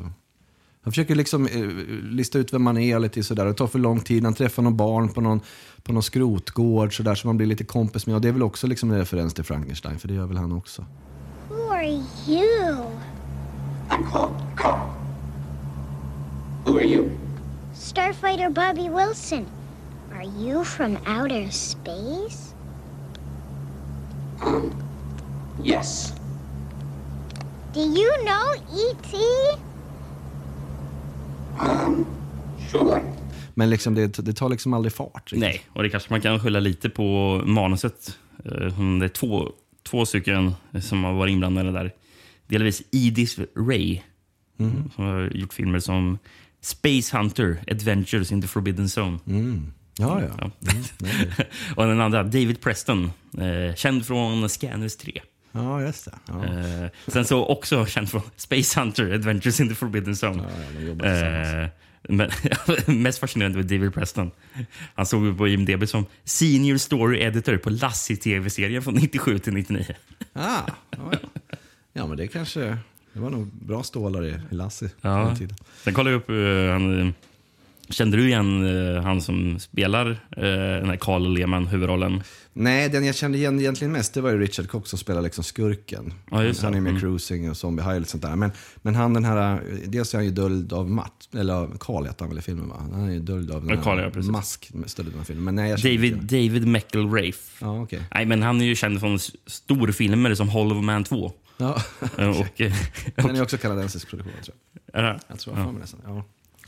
Han 0.83 0.91
försöker 0.91 1.15
liksom 1.15 1.47
eh, 1.47 1.67
lista 2.03 2.39
ut 2.39 2.53
vem 2.53 2.63
man 2.63 2.77
är 2.77 2.99
lite 2.99 3.23
sådär. 3.23 3.45
Det 3.45 3.53
tar 3.53 3.67
för 3.67 3.79
lång 3.79 3.99
tid. 3.99 4.23
Han 4.23 4.33
träffar 4.33 4.63
någon 4.63 4.77
barn 4.77 5.09
på 5.09 5.21
någon, 5.21 5.41
på 5.83 5.93
någon 5.93 6.03
skrotgård 6.03 6.97
sådär 6.97 7.15
som 7.15 7.27
man 7.27 7.37
blir 7.37 7.47
lite 7.47 7.63
kompis 7.63 8.07
med. 8.07 8.15
Och 8.15 8.21
det 8.21 8.27
är 8.27 8.31
väl 8.31 8.43
också 8.43 8.67
liksom 8.67 8.91
en 8.91 8.97
referens 8.97 9.33
till 9.33 9.43
Frankenstein, 9.43 9.99
för 9.99 10.07
det 10.07 10.13
gör 10.13 10.25
väl 10.25 10.37
han 10.37 10.51
också. 10.51 10.85
Who 11.49 11.71
are 11.71 12.03
you? 12.27 12.85
I'm 13.89 14.11
called 14.11 14.35
Carl. 14.57 14.89
Who 16.65 16.77
are 16.77 16.85
you? 16.85 17.09
Starfighter 17.73 18.49
Bobby 18.49 18.89
Wilson. 18.89 19.45
Are 20.13 20.25
you 20.25 20.63
from 20.63 20.97
outer 21.07 21.49
space? 21.49 22.50
Yes. 25.65 26.13
Do 27.73 27.79
you 27.79 28.11
know 28.25 28.55
E.T.? 28.71 29.17
Sure. 32.71 33.01
Men 33.53 33.69
liksom 33.69 33.95
det, 33.95 34.07
det 34.07 34.33
tar 34.33 34.49
liksom 34.49 34.73
aldrig 34.73 34.93
fart. 34.93 35.23
riktigt. 35.31 35.39
nej, 35.39 35.61
och 35.73 35.83
det 35.83 35.89
kanske 35.89 36.13
man 36.13 36.21
kan 36.21 36.39
skylla 36.39 36.59
lite 36.59 36.89
på 36.89 37.41
manuset. 37.45 38.17
Eh, 38.45 38.51
det 38.99 39.05
är 39.05 39.07
två, 39.07 39.51
två 39.83 40.05
stycken 40.05 40.53
som 40.81 41.03
har 41.03 41.13
varit 41.13 41.31
inblandade 41.31 41.71
där. 41.71 41.91
Delvis 42.47 42.81
Edith 42.91 43.41
Ray, 43.55 43.99
som 44.57 45.05
har 45.05 45.29
gjort 45.33 45.53
filmer 45.53 45.79
som 45.79 46.17
Space 46.61 47.17
Hunter, 47.17 47.63
Adventures 47.71 48.31
in 48.31 48.41
the 48.41 48.47
Forbidden 48.47 48.85
Zone. 48.87 49.19
Mm. 49.27 49.73
Ja, 49.97 50.21
ja. 50.21 50.27
Ja. 50.39 50.51
Mm, 50.71 51.31
och 51.75 51.85
den 51.85 52.01
andra, 52.01 52.23
David 52.23 52.61
Preston, 52.61 53.11
eh, 53.37 53.75
känd 53.75 54.05
från 54.05 54.49
Scanners 54.49 54.95
3. 54.95 55.21
ja 55.51 55.81
just 55.81 56.05
det. 56.05 56.11
Ja. 56.27 56.45
Eh, 56.45 56.89
sen 57.07 57.25
så 57.25 57.45
också 57.45 57.85
känd 57.85 58.09
från 58.09 58.21
Space 58.35 58.79
Hunter, 58.79 59.13
Adventures 59.13 59.59
in 59.59 59.69
the 59.69 59.75
Forbidden 59.75 60.13
Zone. 60.15 60.43
Ja. 60.99 61.05
Eh, 61.05 61.69
men 62.09 62.29
mest 63.01 63.19
fascinerande 63.19 63.57
var 63.57 63.63
David 63.63 63.93
Preston. 63.93 64.31
Han 64.95 65.05
stod 65.05 65.25
ju 65.25 65.35
på 65.35 65.47
IMDB 65.47 65.87
som 65.89 66.05
senior 66.23 66.77
story 66.77 67.19
editor 67.19 67.57
på 67.57 67.69
Lassie-tv-serien 67.69 68.81
från 68.81 68.93
97 68.93 69.39
till 69.39 69.53
99. 69.53 69.85
Ah, 70.33 70.61
ja, 70.89 71.11
ja. 71.93 72.07
men 72.07 72.17
det 72.17 72.27
kanske... 72.27 72.77
Det 73.13 73.19
var 73.19 73.29
nog 73.29 73.47
bra 73.53 73.83
stålar 73.83 74.25
i, 74.25 74.35
i 74.51 74.55
Lassie 74.55 74.89
Ja. 75.01 75.35
Sen 75.83 75.93
kollade 75.93 76.11
jag 76.11 76.17
upp... 76.21 76.29
eh, 76.29 76.73
han, 76.73 77.07
eh, 77.07 77.13
kände 77.91 78.17
du 78.17 78.27
igen 78.27 78.65
eh, 78.95 79.03
han 79.03 79.21
som 79.21 79.59
spelar 79.59 80.09
eh, 80.11 80.43
den 80.79 80.89
här 80.89 80.97
Carl 80.97 81.33
Lehmann, 81.33 81.67
huvudrollen? 81.67 82.23
Nej, 82.53 82.89
den 82.89 83.05
jag 83.05 83.15
kände 83.15 83.37
igen 83.37 83.59
egentligen 83.59 83.91
mest 83.91 84.13
det 84.13 84.21
var 84.21 84.31
ju 84.31 84.39
Richard 84.39 84.67
Cox 84.69 84.89
som 84.89 84.99
spelar 84.99 85.21
liksom 85.21 85.43
skurken. 85.43 86.13
Ja, 86.31 86.37
han 86.37 86.43
det. 86.45 86.63
är 86.63 86.71
med 86.71 86.79
Mm. 86.89 86.99
Cruising 86.99 87.49
och 87.49 87.57
Zombie 87.57 87.83
High 87.83 88.01
och 88.01 88.07
sånt 88.07 88.23
där. 88.23 88.35
Men, 88.35 88.51
men 88.81 88.95
han 88.95 89.13
den 89.13 89.25
här, 89.25 89.61
dels 89.85 90.13
är 90.13 90.17
han 90.17 90.25
ju 90.25 90.31
döljd 90.31 90.73
av 90.73 90.89
Matt, 90.91 91.29
eller 91.35 91.53
av 91.53 91.77
Carl 91.79 92.05
heter 92.05 92.19
han 92.19 92.29
väl 92.29 92.37
i 92.37 92.41
filmen 92.41 92.69
va? 92.69 92.75
Han 92.91 93.09
är 93.09 93.13
ju 93.13 93.19
döljd 93.19 93.51
av 93.51 93.65
den 93.65 93.77
Ja, 93.77 93.83
Carl, 93.83 93.97
ja, 93.97 94.03
här 94.03 94.11
precis. 94.11 94.31
mask 94.31 94.71
stöld 94.85 95.13
av 95.19 95.23
filmen. 95.23 95.43
Men 95.43 95.55
nej, 95.55 95.69
jag 95.69 95.79
David, 95.79 96.17
David 96.17 96.67
McElrafe. 96.67 97.39
Ja, 97.61 97.81
okej. 97.81 98.03
Nej, 98.13 98.25
men 98.25 98.41
han 98.43 98.61
är 98.61 98.65
ju 98.65 98.75
känd 98.75 98.99
från 98.99 99.19
storfilmer 99.45 100.35
som 100.35 100.49
Hollow 100.49 100.83
Man 100.83 101.03
2. 101.03 101.31
Ja. 101.57 101.81
Eh, 102.17 102.29
och, 102.41 102.61
eh, 102.61 102.73
Den 103.15 103.35
är 103.35 103.41
också 103.41 103.57
kanadensisk 103.57 104.09
produktion 104.09 104.33
tror 104.43 104.55
jag. 104.93 105.03
är 105.03 105.13
det? 105.13 105.19
Jag 105.27 105.39
tror 105.39 105.57
jag 105.57 105.65
mig 105.65 105.81
nästan. 105.81 105.99
Ja. 106.05 106.23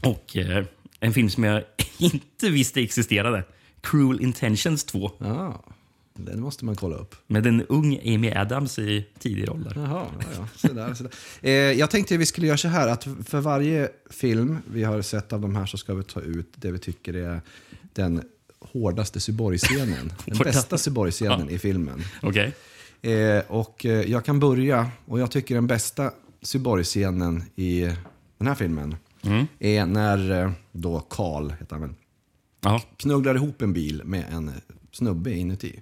och 0.10 0.38
eh, 0.38 0.66
en 1.04 1.14
film 1.14 1.30
som 1.30 1.44
jag 1.44 1.64
inte 1.98 2.50
visste 2.50 2.82
existerade. 2.82 3.44
Cruel 3.82 4.22
Intentions 4.22 4.84
2. 4.84 5.12
ja, 5.18 5.64
den 6.14 6.42
måste 6.42 6.66
man 6.66 6.76
kolla 6.76 6.96
upp. 6.96 7.16
Med 7.28 7.46
en 7.46 7.66
ung 7.66 8.00
Amy 8.16 8.32
Adams 8.32 8.80
i 8.80 9.06
tidig 9.20 9.50
roll. 9.50 9.64
Där. 9.64 9.74
Jaha, 9.76 10.08
ja, 10.20 10.26
ja. 10.38 10.48
Så 10.56 10.74
där, 10.74 10.94
så 10.94 11.04
där. 11.04 11.12
Eh, 11.42 11.52
jag 11.52 11.92
tänkte 11.92 12.14
att 12.14 12.20
vi 12.20 12.26
skulle 12.26 12.48
göra 12.48 12.58
så 12.58 12.68
här 12.68 12.88
att 12.88 13.08
för 13.26 13.42
varje 13.42 13.90
film 14.10 14.58
vi 14.66 14.84
har 14.84 15.02
sett 15.02 15.34
av 15.34 15.42
de 15.42 15.56
här 15.56 15.66
så 15.66 15.78
ska 15.78 15.94
vi 15.94 16.04
ta 16.04 16.22
ut 16.22 16.54
det 16.56 16.72
vi 16.72 16.80
tycker 16.80 17.14
är 17.14 17.42
den 17.94 18.24
hårdaste 18.60 19.20
Syborg-scenen. 19.20 20.14
Den 20.26 20.38
bästa 20.38 20.78
Syborg-scenen 20.78 21.50
i 21.50 21.60
filmen. 21.60 22.04
Okej. 22.22 22.54
Eh, 23.02 23.44
och 23.48 23.86
eh, 23.86 24.12
jag 24.12 24.26
kan 24.26 24.40
börja, 24.40 24.92
och 25.06 25.20
jag 25.20 25.32
tycker 25.32 25.56
den 25.56 25.68
bästa 25.68 26.12
Syborg-scenen 26.42 27.44
i 27.56 27.82
den 28.38 28.48
här 28.48 28.56
filmen 28.56 28.96
är 29.60 29.86
när 29.86 30.42
eh, 30.44 30.52
då 30.72 31.00
Karl, 31.00 31.50
heter 31.52 31.76
han 31.76 31.82
väl, 31.82 31.94
Ja. 32.62 32.82
knugglar 32.98 33.36
ihop 33.36 33.62
en 33.62 33.74
bil 33.74 34.02
med 34.06 34.26
en 34.32 34.52
snubbe 34.92 35.32
inuti. 35.34 35.82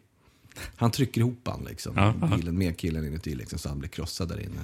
Han 0.76 0.92
trycker 0.92 1.22
ihop 1.22 1.48
han 1.48 1.64
liksom, 1.70 1.94
Ja, 1.96 2.14
ja. 2.22 2.28
bilen 2.38 2.58
med 2.58 2.78
killen 2.78 3.06
inuti 3.08 3.36
liksom, 3.36 3.60
så 3.60 3.70
han 3.70 3.80
blir 3.80 3.90
krossad 3.90 4.30
där 4.30 4.40
inne. 4.40 4.62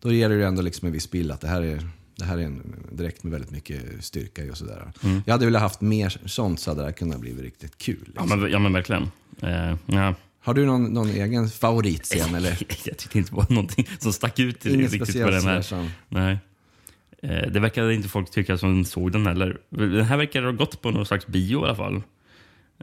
Då 0.00 0.12
ger 0.12 0.28
det 0.28 0.34
ju 0.34 0.44
ändå 0.44 0.62
liksom 0.62 0.86
en 0.86 0.92
viss 0.92 1.10
bild 1.10 1.32
att 1.32 1.40
det 1.40 1.48
här 1.48 1.62
är, 1.62 1.88
det 2.16 2.24
här 2.24 2.38
är 2.38 2.42
en 2.42 2.74
direkt 2.92 3.22
med 3.22 3.32
väldigt 3.32 3.50
mycket 3.50 4.04
styrka 4.04 4.44
i 4.44 4.50
och 4.50 4.56
sådär. 4.58 4.92
Mm. 5.02 5.22
Jag 5.26 5.34
hade 5.34 5.44
velat 5.44 5.62
haft 5.62 5.80
mer 5.80 6.20
sånt 6.26 6.60
så 6.60 6.70
hade 6.70 6.80
det 6.80 6.86
här 6.86 6.92
kunnat 6.92 7.20
bli 7.20 7.32
riktigt 7.34 7.78
kul. 7.78 8.12
Ja, 8.14 8.22
Liksom. 8.22 8.40
men, 8.40 8.50
ja, 8.50 8.58
men 8.58 8.72
verkligen. 8.72 9.02
Eh, 9.40 9.76
ja. 9.86 10.14
Har 10.40 10.54
du 10.54 10.66
någon, 10.66 10.84
någon 10.84 11.08
egen 11.10 11.48
favoritscen 11.48 12.34
eller? 12.34 12.50
Jag 12.84 12.98
tyckte 12.98 13.18
inte 13.18 13.30
det 13.30 13.36
var 13.36 13.46
någonting 13.48 13.88
som 13.98 14.12
stack 14.12 14.38
ut 14.38 14.66
Inget 14.66 14.92
riktigt 14.92 15.22
på 15.24 15.30
den 15.30 15.42
här. 15.42 15.62
som... 15.62 15.90
Nej. 16.08 16.38
Eh, 17.24 17.50
Det 17.50 17.60
verkade 17.60 17.94
inte 17.94 18.08
folk 18.08 18.30
tycka 18.30 18.58
som 18.58 18.84
såg 18.84 19.12
den 19.12 19.26
heller. 19.26 19.58
Den 19.70 20.04
här 20.04 20.16
verkar 20.16 20.42
ha 20.42 20.52
gått 20.52 20.82
på 20.82 20.90
någon 20.90 21.06
slags 21.06 21.26
bio 21.26 21.60
i 21.60 21.64
alla 21.64 21.74
fall. 21.76 22.02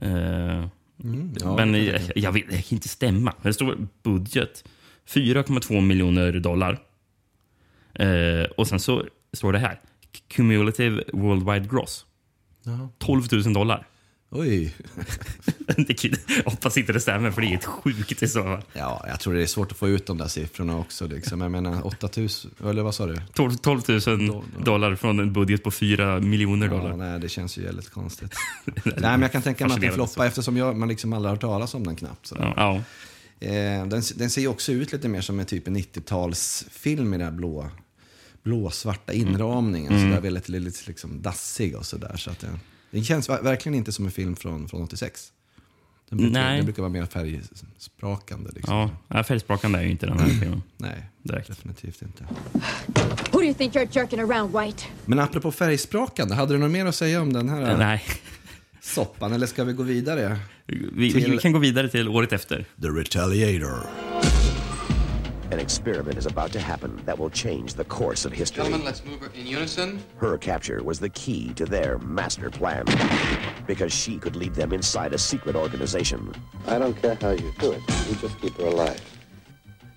Eh, 0.02 0.66
Mm, 1.04 1.34
ja, 1.40 1.56
men 1.56 1.86
jag, 1.86 2.02
jag 2.16 2.32
vet, 2.32 2.50
det 2.50 2.62
kan 2.62 2.76
inte 2.76 2.88
stämma. 2.90 3.34
Det 3.42 3.54
står 3.54 3.78
budget 4.04 4.64
4,2 5.08 5.82
miljoner 5.82 6.32
dollar. 6.40 6.80
Eh, 7.94 8.44
och 8.58 8.68
sen 8.68 8.80
så 8.80 9.06
står 9.34 9.54
det 9.54 9.60
här. 9.60 9.80
Cumulative 10.28 11.04
worldwide 11.14 11.68
gross. 11.72 12.06
Jaha. 12.64 12.90
12 12.98 13.24
000 13.32 13.54
dollar. 13.54 13.88
Oj. 14.34 14.76
hoppas 16.46 16.78
inte 16.78 16.94
det 16.94 17.00
stämmer, 17.00 17.32
för 17.32 17.42
det 17.42 17.48
är 17.48 17.50
helt 17.50 17.66
sjukt 17.66 18.24
i 18.24 18.28
så 18.28 18.44
fall. 18.44 18.62
Ja, 18.74 19.06
jag 19.08 19.20
tror 19.20 19.34
det 19.34 19.42
är 19.42 19.46
svårt 19.46 19.72
att 19.72 19.78
få 19.78 19.88
ut 19.90 20.06
de 20.06 20.18
där 20.18 20.28
siffrorna 20.28 20.78
också. 20.78 21.08
Liksom. 21.08 21.42
Jag 21.42 21.52
menar 21.52 21.88
8000, 21.88 22.52
eller 22.64 22.84
vad 22.84 22.96
sa 22.96 23.06
du? 23.06 23.22
12, 23.34 23.52
12 23.54 23.82
000 23.88 24.44
dollar 24.60 24.96
från 24.96 25.20
en 25.20 25.34
budget 25.34 25.64
på 25.64 25.72
4 25.72 26.20
miljoner 26.20 26.68
Ja, 26.68 26.74
dollar. 26.74 26.98
nej, 26.98 27.20
det 27.20 27.30
känns 27.30 27.58
ju 27.58 27.62
väldigt 27.64 27.90
konstigt. 27.90 28.34
nej, 28.84 28.94
men 29.02 29.22
jag 29.22 29.32
kan 29.32 29.42
tänka 29.42 29.68
mig 29.68 29.76
att 29.76 29.82
den 29.82 29.94
floppar 29.94 30.26
eftersom 30.26 30.58
jag, 30.58 30.78
man 30.78 30.90
liksom 30.90 31.14
aldrig 31.14 31.28
har 31.28 31.36
hört 31.36 31.42
talas 31.42 31.74
om 31.74 31.84
den 31.88 31.96
knappt. 31.96 32.26
Sådär. 32.26 32.54
Ja, 32.58 32.82
ja. 33.40 33.48
Eh, 33.48 33.86
den, 33.88 34.02
den 34.16 34.30
ser 34.30 34.42
ju 34.42 34.48
också 34.48 34.72
ut 34.72 34.92
lite 34.92 35.08
mer 35.08 35.22
som 35.22 35.40
en 35.40 35.46
typ 35.46 35.68
en 35.68 35.78
90-talsfilm 35.78 37.08
i 37.08 37.18
den 37.18 37.22
här 37.22 37.32
blå, 37.32 37.70
blåsvarta 38.44 39.14
inramningen. 39.14 39.94
Mm. 39.94 40.10
Sådär 40.10 40.22
väldigt, 40.22 40.50
väldigt 40.50 40.88
liksom 40.88 41.22
dassig 41.22 41.76
och 41.76 41.86
sådär. 41.86 42.18
Så 42.18 42.32
att 42.32 42.46
den 42.92 43.04
känns 43.04 43.30
ver- 43.30 43.44
verkligen 43.44 43.76
inte 43.76 43.92
som 43.92 44.06
en 44.06 44.12
film 44.12 44.36
från, 44.36 44.68
från 44.68 44.82
86. 44.82 45.32
Den 46.10 46.18
brukar, 46.18 46.34
Nej. 46.44 46.56
den 46.58 46.66
brukar 46.66 46.82
vara 46.84 46.92
mer 46.92 47.06
färgsprakande. 47.06 48.50
Liksom. 48.56 48.76
ja. 48.76 48.90
ja 49.08 49.24
färgsprakande 49.24 49.80
är 49.80 49.84
ju 49.84 49.92
inte 49.92 50.06
den 50.06 50.20
här 50.20 50.28
filmen. 50.28 50.62
Nej, 50.78 51.06
Direkt. 51.24 51.48
definitivt 51.48 52.02
inte. 52.02 52.24
Who 53.32 53.40
do 53.40 53.44
you 53.44 53.54
think 53.54 53.74
you're 53.76 53.88
jerking 53.92 54.20
around, 54.20 54.58
White? 54.60 54.84
Men 55.06 55.20
apropå 55.20 55.52
färgsprakande, 55.52 56.36
hade 56.36 56.54
du 56.54 56.58
något 56.60 56.72
mer 56.72 56.86
att 56.86 56.96
säga 56.96 57.22
om 57.22 57.34
den 57.34 57.50
här 57.50 57.78
Nej. 57.78 58.04
soppan? 58.82 59.34
Eller 59.34 59.48
ska 59.48 59.64
vi 59.64 59.74
gå 59.74 59.84
vidare? 59.84 60.40
Vi, 60.94 61.14
Till- 61.14 61.32
vi 61.32 61.38
kan 61.38 61.52
gå 61.52 61.60
vidare 61.60 61.90
till 61.90 62.08
året 62.08 62.34
efter. 62.34 62.66
The 62.82 62.88
Retaliator. 62.88 63.80
An 65.52 65.60
experiment 65.60 66.18
is 66.18 66.26
about 66.26 66.54
to 66.54 66.62
happen 66.62 67.02
that 67.06 67.20
will 67.20 67.30
change 67.30 67.74
the 67.74 67.84
course 67.84 68.24
of 68.24 68.32
history. 68.32 68.64
Gentlemen, 68.64 68.86
let's 68.86 69.04
move 69.04 69.30
in 69.36 69.46
unison. 69.46 70.02
Her 70.16 70.38
capture 70.38 70.82
was 70.82 70.98
the 70.98 71.10
key 71.10 71.54
to 71.56 71.66
their 71.66 72.00
master 72.00 72.50
plan 72.50 72.86
because 73.68 73.92
she 73.92 74.18
could 74.18 74.38
lead 74.38 74.56
them 74.56 74.72
inside 74.72 75.12
a 75.12 75.18
secret 75.18 75.58
organization. 75.58 76.34
I 76.68 76.80
don't 76.80 76.94
care 76.94 77.18
how 77.20 77.32
you 77.32 77.52
do 77.60 77.74
it. 77.74 77.82
You 78.08 78.16
just 78.16 78.40
keep 78.40 78.56
her 78.60 78.68
alive. 78.68 79.02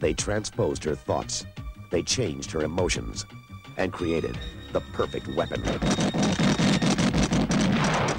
They 0.01 0.13
transposed 0.13 0.83
her 0.85 0.97
thoughts, 0.97 1.47
they 1.93 2.03
changed 2.03 2.51
her 2.51 2.63
emotions, 2.63 3.25
and 3.77 3.93
created 3.93 4.37
the 4.73 4.81
perfect 4.93 5.29
weapon. 5.37 5.63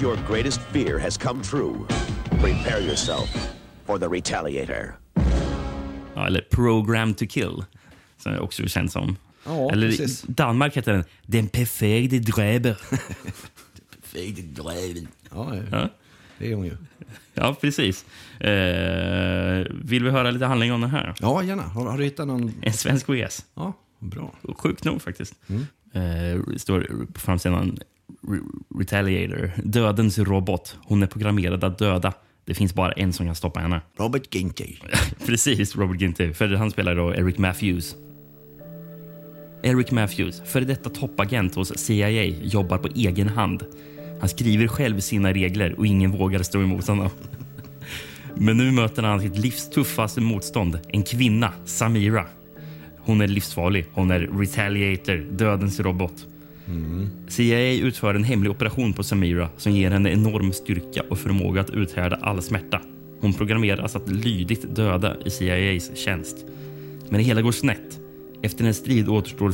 Your 0.00 0.16
greatest 0.26 0.60
fear 0.60 0.98
has 0.98 1.18
come 1.18 1.42
true. 1.42 1.86
Prepare 2.38 2.80
yourself 2.80 3.28
for 3.84 3.98
the 3.98 4.08
Retaliator. 4.08 4.96
Ja, 6.16 6.26
eller 6.26 6.40
Program 6.40 7.14
to 7.14 7.26
kill, 7.26 7.64
som 8.18 8.32
det 8.32 8.40
också 8.40 8.66
känns 8.66 8.92
som. 8.92 9.16
Ja, 9.44 9.70
eller 9.72 9.88
precis. 9.88 10.22
Danmark 10.22 10.76
heter 10.76 10.92
den 10.92 11.04
Den 11.26 11.48
perfekte 11.48 12.18
dräber. 12.18 12.76
Ja, 15.30 15.54
Ja. 15.70 15.88
det 16.38 16.50
är 16.50 16.54
hon 16.54 16.64
ju. 16.64 16.76
Ja, 17.34 17.56
precis. 17.60 18.04
Eh, 18.40 19.66
vill 19.84 20.04
vi 20.04 20.10
höra 20.10 20.30
lite 20.30 20.44
handling 20.46 20.72
om 20.72 20.80
den 20.80 20.90
här? 20.90 21.14
Ja, 21.20 21.42
gärna. 21.42 21.62
Har, 21.62 21.86
har 21.90 21.98
du 21.98 22.04
hittat 22.04 22.26
någon? 22.26 22.52
En 22.62 22.72
svensk 22.72 23.08
VS. 23.08 23.44
Ja, 23.54 23.72
bra. 23.98 24.32
Sjukt 24.58 24.84
nog 24.84 25.02
faktiskt. 25.02 25.34
Eh, 25.92 26.40
det 26.52 26.58
står 26.58 27.06
på 27.12 27.20
framsidan 27.20 27.78
Re 28.28 28.38
Retaliator. 28.80 29.52
Dödens 29.64 30.18
robot. 30.18 30.76
Hon 30.82 31.02
är 31.02 31.06
programmerad 31.06 31.64
att 31.64 31.78
döda. 31.78 32.12
Det 32.46 32.54
finns 32.54 32.74
bara 32.74 32.92
en 32.92 33.12
som 33.12 33.26
kan 33.26 33.34
stoppa 33.34 33.60
henne. 33.60 33.80
Robert 33.98 34.34
Ginty. 34.34 34.76
Precis, 35.26 35.76
Robert 35.76 36.00
Ginty. 36.00 36.32
För 36.32 36.48
han 36.48 36.70
spelar 36.70 36.96
då 36.96 37.14
Eric 37.14 37.38
Matthews. 37.38 37.96
Eric 39.62 39.90
Matthews, 39.90 40.42
före 40.44 40.64
detta 40.64 40.90
toppagent 40.90 41.54
hos 41.54 41.78
CIA, 41.78 42.24
jobbar 42.24 42.78
på 42.78 42.88
egen 42.94 43.28
hand. 43.28 43.64
Han 44.20 44.28
skriver 44.28 44.68
själv 44.68 45.00
sina 45.00 45.32
regler 45.32 45.78
och 45.78 45.86
ingen 45.86 46.10
vågar 46.10 46.42
stå 46.42 46.62
emot 46.62 46.86
honom. 46.86 47.10
Men 48.34 48.56
nu 48.56 48.70
möter 48.70 49.02
han 49.02 49.20
sitt 49.20 49.38
livs 49.38 49.70
tuffaste 49.70 50.20
motstånd, 50.20 50.78
en 50.88 51.02
kvinna, 51.02 51.52
Samira. 51.64 52.26
Hon 52.98 53.20
är 53.20 53.28
livsfarlig. 53.28 53.86
Hon 53.92 54.10
är 54.10 54.20
Retaliator, 54.20 55.16
dödens 55.16 55.80
robot. 55.80 56.26
CIA 57.28 57.72
utför 57.72 58.14
en 58.14 58.24
hemlig 58.24 58.50
operation 58.50 58.92
på 58.92 59.02
Samira 59.02 59.48
som 59.56 59.72
ger 59.72 59.90
henne 59.90 60.10
enorm 60.10 60.52
styrka 60.52 61.02
och 61.10 61.18
förmåga 61.18 61.60
att 61.60 61.70
uthärda 61.70 62.16
all 62.16 62.42
smärta. 62.42 62.80
Hon 63.20 63.34
programmeras 63.34 63.96
att 63.96 64.08
lydigt 64.08 64.76
döda 64.76 65.16
i 65.24 65.30
CIAs 65.30 65.96
tjänst. 65.96 66.36
Men 67.08 67.18
det 67.18 67.24
hela 67.24 67.42
går 67.42 67.52
snett. 67.52 68.00
Efter 68.42 68.64
en 68.64 68.74
strid 68.74 69.08
återstår, 69.08 69.52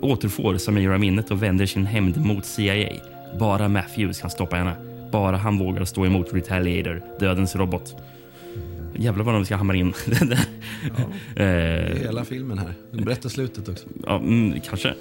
återfår 0.00 0.56
Samira 0.56 0.98
minnet 0.98 1.30
och 1.30 1.42
vänder 1.42 1.66
sin 1.66 1.86
hämnd 1.86 2.16
mot 2.26 2.46
CIA. 2.46 2.92
Bara 3.38 3.68
Matthews 3.68 4.20
kan 4.20 4.30
stoppa 4.30 4.56
henne. 4.56 4.76
Bara 5.12 5.36
han 5.36 5.58
vågar 5.58 5.84
stå 5.84 6.06
emot 6.06 6.34
Retaliator, 6.34 7.02
dödens 7.20 7.56
robot. 7.56 7.96
Jävlar 8.96 9.24
vad 9.24 9.34
de 9.34 9.44
ska 9.44 9.56
hamra 9.56 9.76
in 9.76 9.92
den 10.06 10.28
där. 10.28 10.40
Eh, 11.36 11.96
Hela 12.02 12.24
filmen 12.24 12.58
här. 12.58 12.74
Berätta 12.92 13.28
slutet 13.28 13.68
också. 13.68 13.86
Ja, 14.06 14.16
mm, 14.16 14.60
kanske. 14.60 14.94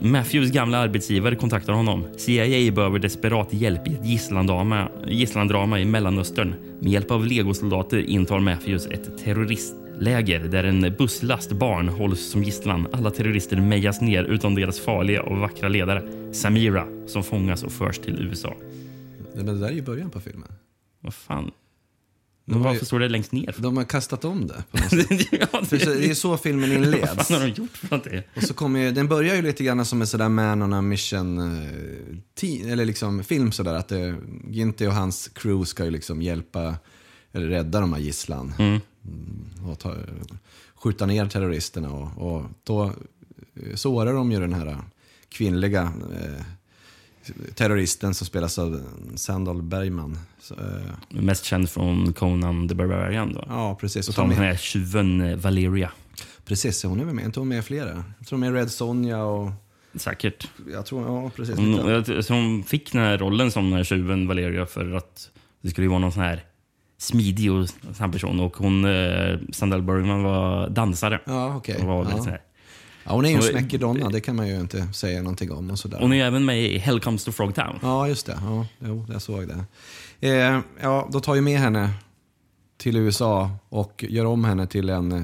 Matthews 0.00 0.50
gamla 0.50 0.78
arbetsgivare 0.78 1.36
kontaktar 1.36 1.72
honom. 1.72 2.06
CIA 2.16 2.72
behöver 2.72 2.98
desperat 2.98 3.52
hjälp 3.52 3.88
i 3.88 3.94
ett 3.94 4.06
gisslandrama, 4.06 4.88
gisslandrama 5.06 5.80
i 5.80 5.84
Mellanöstern. 5.84 6.54
Med 6.80 6.92
hjälp 6.92 7.10
av 7.10 7.26
legosoldater 7.26 7.98
intar 7.98 8.40
Matthews 8.40 8.86
ett 8.86 9.18
terroristläger 9.24 10.40
där 10.40 10.64
en 10.64 10.94
busslast 10.98 11.52
barn 11.52 11.88
hålls 11.88 12.30
som 12.30 12.42
gisslan. 12.42 12.86
Alla 12.92 13.10
terrorister 13.10 13.56
mejas 13.56 14.00
ner 14.00 14.24
utom 14.24 14.54
deras 14.54 14.80
farliga 14.80 15.22
och 15.22 15.38
vackra 15.38 15.68
ledare, 15.68 16.02
Samira, 16.32 16.86
som 17.06 17.22
fångas 17.22 17.62
och 17.62 17.72
förs 17.72 17.98
till 17.98 18.26
USA. 18.26 18.54
Det 19.34 19.42
det 19.42 19.58
där 19.58 19.68
är 19.68 19.72
ju 19.72 19.82
början 19.82 20.10
på 20.10 20.20
filmen. 20.20 20.52
Vad 21.00 21.14
fan? 21.14 21.50
De 22.46 22.62
Varför 22.62 22.86
står 22.86 22.98
det 23.00 23.08
längst 23.08 23.32
ner? 23.32 23.54
De 23.58 23.76
har 23.76 23.84
kastat 23.84 24.24
om 24.24 24.46
det. 24.46 24.64
Ja, 25.32 25.64
För 25.64 25.78
så- 25.78 25.90
det 25.90 26.10
är 26.10 26.14
så 26.14 26.36
filmen 26.36 26.70
Vad 26.74 26.78
inleds. 26.84 27.28
fan 27.28 27.40
har 27.40 27.46
de 27.46 27.52
gjort 27.62 27.76
för 27.76 27.90
någonting? 27.90 28.22
Och 28.36 28.42
så 28.42 28.54
kommer 28.54 28.80
ju, 28.80 28.90
den 28.92 29.08
börjar 29.08 29.34
ju 29.36 29.42
lite 29.42 29.64
grann 29.64 29.84
som 29.84 30.00
en 30.00 30.06
sådär 30.06 30.28
man 30.28 30.62
on 30.62 30.72
a 30.72 30.82
mission 30.82 31.38
eh, 31.38 32.72
eller 32.72 32.84
liksom 32.84 33.24
film 33.24 33.52
sådär 33.52 33.74
att 33.74 33.92
eh, 33.92 34.14
Ginty 34.48 34.86
och 34.86 34.92
hans 34.94 35.28
crew 35.34 35.64
ska 35.66 35.84
ju 35.84 35.90
liksom 35.90 36.22
hjälpa 36.22 36.74
eller 37.32 37.46
rädda 37.46 37.80
de 37.80 37.92
här 37.92 38.00
gisslan. 38.00 38.54
Mm, 38.58 38.80
och 39.70 39.78
ta, 39.78 39.94
skjuta 40.74 41.06
ner 41.06 41.26
terroristerna 41.26 41.90
och, 41.92 42.34
och 42.36 42.44
då 42.64 42.84
eh, 42.84 43.74
sårar 43.74 44.12
de 44.14 44.32
ju 44.32 44.40
den 44.40 44.52
här 44.52 44.78
kvinnliga 45.28 45.82
eh, 45.82 46.44
terroristen 47.54 48.14
som 48.14 48.26
spelas 48.26 48.58
av 48.58 48.80
Sandal 49.14 49.62
Bergman. 49.62 50.18
Så, 50.40 50.54
eh, 50.54 50.60
Mest 51.20 51.44
känd 51.44 51.70
från 51.70 52.12
Conan 52.12 52.68
the 52.68 52.74
Barbarian 52.74 53.32
då. 53.34 53.44
ja, 53.48 53.76
precis. 53.80 54.08
Och 54.08 54.14
Som 54.14 54.28
de 54.28 54.34
den 54.34 54.44
är, 54.44 54.48
här 54.48 54.56
tjuven 54.56 55.20
eh, 55.20 55.36
Valeria. 55.36 55.90
precis, 56.44 56.82
hon 56.84 57.00
är 57.00 57.04
väl 57.04 57.14
med. 57.14 57.24
Inte 57.24 57.40
hon 57.40 57.48
med 57.48 57.58
i 57.58 57.62
flera? 57.62 58.04
Jag 58.18 58.26
tror 58.26 58.38
de 58.38 58.46
är 58.46 58.52
Red 58.52 58.70
Sonja 58.70 59.24
och... 59.24 59.50
Säkert. 59.94 60.48
Jag 60.72 60.86
tror, 60.86 61.06
ja 61.24 61.30
precis. 61.36 61.56
Hon, 61.56 61.74
jag- 61.88 62.24
så 62.24 62.34
hon 62.34 62.62
fick 62.64 62.92
den 62.92 63.00
här 63.02 63.18
rollen 63.18 63.50
som 63.50 63.64
den 63.64 63.72
här 63.76 63.84
tjuven 63.84 64.28
Valeria 64.28 64.66
för 64.66 64.92
att 64.94 65.30
det 65.62 65.70
skulle 65.70 65.84
ju 65.84 65.88
vara 65.88 65.98
någon 66.00 66.12
sån 66.12 66.22
här 66.22 66.44
smidig 66.98 67.52
och 67.52 67.68
sån 67.94 68.12
person. 68.12 68.40
Och 68.40 68.56
hon, 68.56 68.84
eh, 68.84 69.38
Sandal 69.52 69.82
Bergman 69.82 70.22
var 70.22 70.68
dansare. 70.68 71.20
Ja. 71.24 71.54
Och 71.54 71.68
var 71.84 72.04
lite 72.04 72.16
Ja. 72.16 72.22
sån 72.22 72.32
här. 72.32 72.40
Ja, 73.04 73.12
hon 73.12 73.24
är 73.24 73.28
ju 73.28 73.34
en 73.34 73.40
Och- 73.40 73.46
smäckig 73.46 73.80
donna, 73.80 74.08
det 74.10 74.20
kan 74.20 74.36
man 74.36 74.48
ju 74.48 74.60
inte 74.60 74.88
säga 74.92 75.18
någonting 75.22 75.52
om. 75.52 75.70
Och 75.70 75.78
sådär. 75.78 75.98
Hon 76.00 76.12
är 76.12 76.16
ju 76.16 76.22
även 76.22 76.44
med 76.44 76.62
i 76.62 76.78
Hell 76.78 77.00
comes 77.00 77.24
to 77.24 77.32
Frogtown. 77.32 77.78
Ja, 77.82 78.08
just 78.08 78.26
det. 78.26 78.38
Ja, 78.42 78.66
jo, 78.78 79.06
jag 79.12 79.22
såg 79.22 79.48
det. 79.48 79.64
Eh, 80.28 80.60
ja, 80.82 81.08
då 81.12 81.20
tar 81.20 81.34
ju 81.34 81.40
med 81.40 81.58
henne 81.58 81.90
till 82.76 82.96
USA 82.96 83.50
och 83.68 84.04
gör 84.08 84.24
om 84.24 84.44
henne 84.44 84.66
till 84.66 84.88
en 84.90 85.12
eh, 85.12 85.22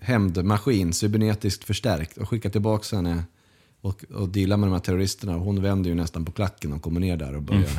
hämndmaskin, 0.00 0.92
cybernetiskt 0.92 1.64
förstärkt 1.64 2.16
och 2.18 2.28
skickar 2.28 2.50
tillbaka 2.50 2.96
henne 2.96 3.24
och, 3.80 4.04
och 4.14 4.28
dealar 4.28 4.56
med 4.56 4.68
de 4.68 4.72
här 4.72 4.80
terroristerna. 4.80 5.32
Hon 5.32 5.62
vänder 5.62 5.90
ju 5.90 5.96
nästan 5.96 6.24
på 6.24 6.32
klacken 6.32 6.72
och 6.72 6.82
kommer 6.82 7.00
ner 7.00 7.16
där 7.16 7.36
och 7.36 7.42
börjar 7.42 7.70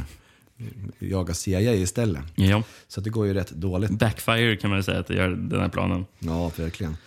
jaga 1.00 1.34
CIA 1.34 1.74
istället. 1.74 2.22
Ja. 2.36 2.64
Så 2.88 3.02
det 3.02 3.10
går 3.10 3.28
ju 3.28 3.34
rätt 3.34 3.50
dåligt. 3.52 3.92
Backfire 3.92 4.56
kan 4.56 4.70
man 4.70 4.80
ju 4.80 4.84
säga 4.84 5.00
att 5.00 5.08
det 5.08 5.16
gör 5.16 5.30
den 5.30 5.60
här 5.62 5.70
planen. 5.70 6.06
Ja, 6.20 6.52
verkligen. 6.56 6.98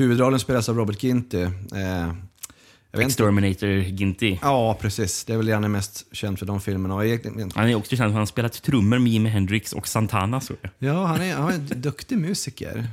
Huvudrollen 0.00 0.40
spelas 0.40 0.68
av 0.68 0.76
Robert 0.76 1.02
Ginty. 1.02 1.42
Eh. 1.42 2.12
Exterminator 2.92 3.68
Ginty. 3.68 4.38
Ja, 4.42 4.78
precis. 4.80 5.24
Det 5.24 5.32
är 5.32 5.36
väl 5.36 5.48
gärna 5.48 5.68
mest 5.68 6.04
känd 6.12 6.38
för 6.38 6.46
de 6.46 6.60
filmerna. 6.60 6.94
Och 6.94 7.06
egentligen- 7.06 7.50
Han 7.54 7.68
är 7.68 7.74
också 7.74 7.90
känd 7.96 7.98
för 7.98 8.06
att 8.08 8.14
han 8.14 8.26
spelat 8.26 8.62
trummor 8.62 8.98
med 8.98 9.12
Jimi 9.12 9.28
Hendrix 9.28 9.72
och 9.72 9.88
Santana. 9.88 10.40
Så. 10.40 10.54
Ja, 10.78 11.04
han 11.06 11.20
är, 11.22 11.34
han 11.34 11.48
är 11.50 11.54
en 11.54 11.80
duktig 11.80 12.18
musiker. 12.18 12.86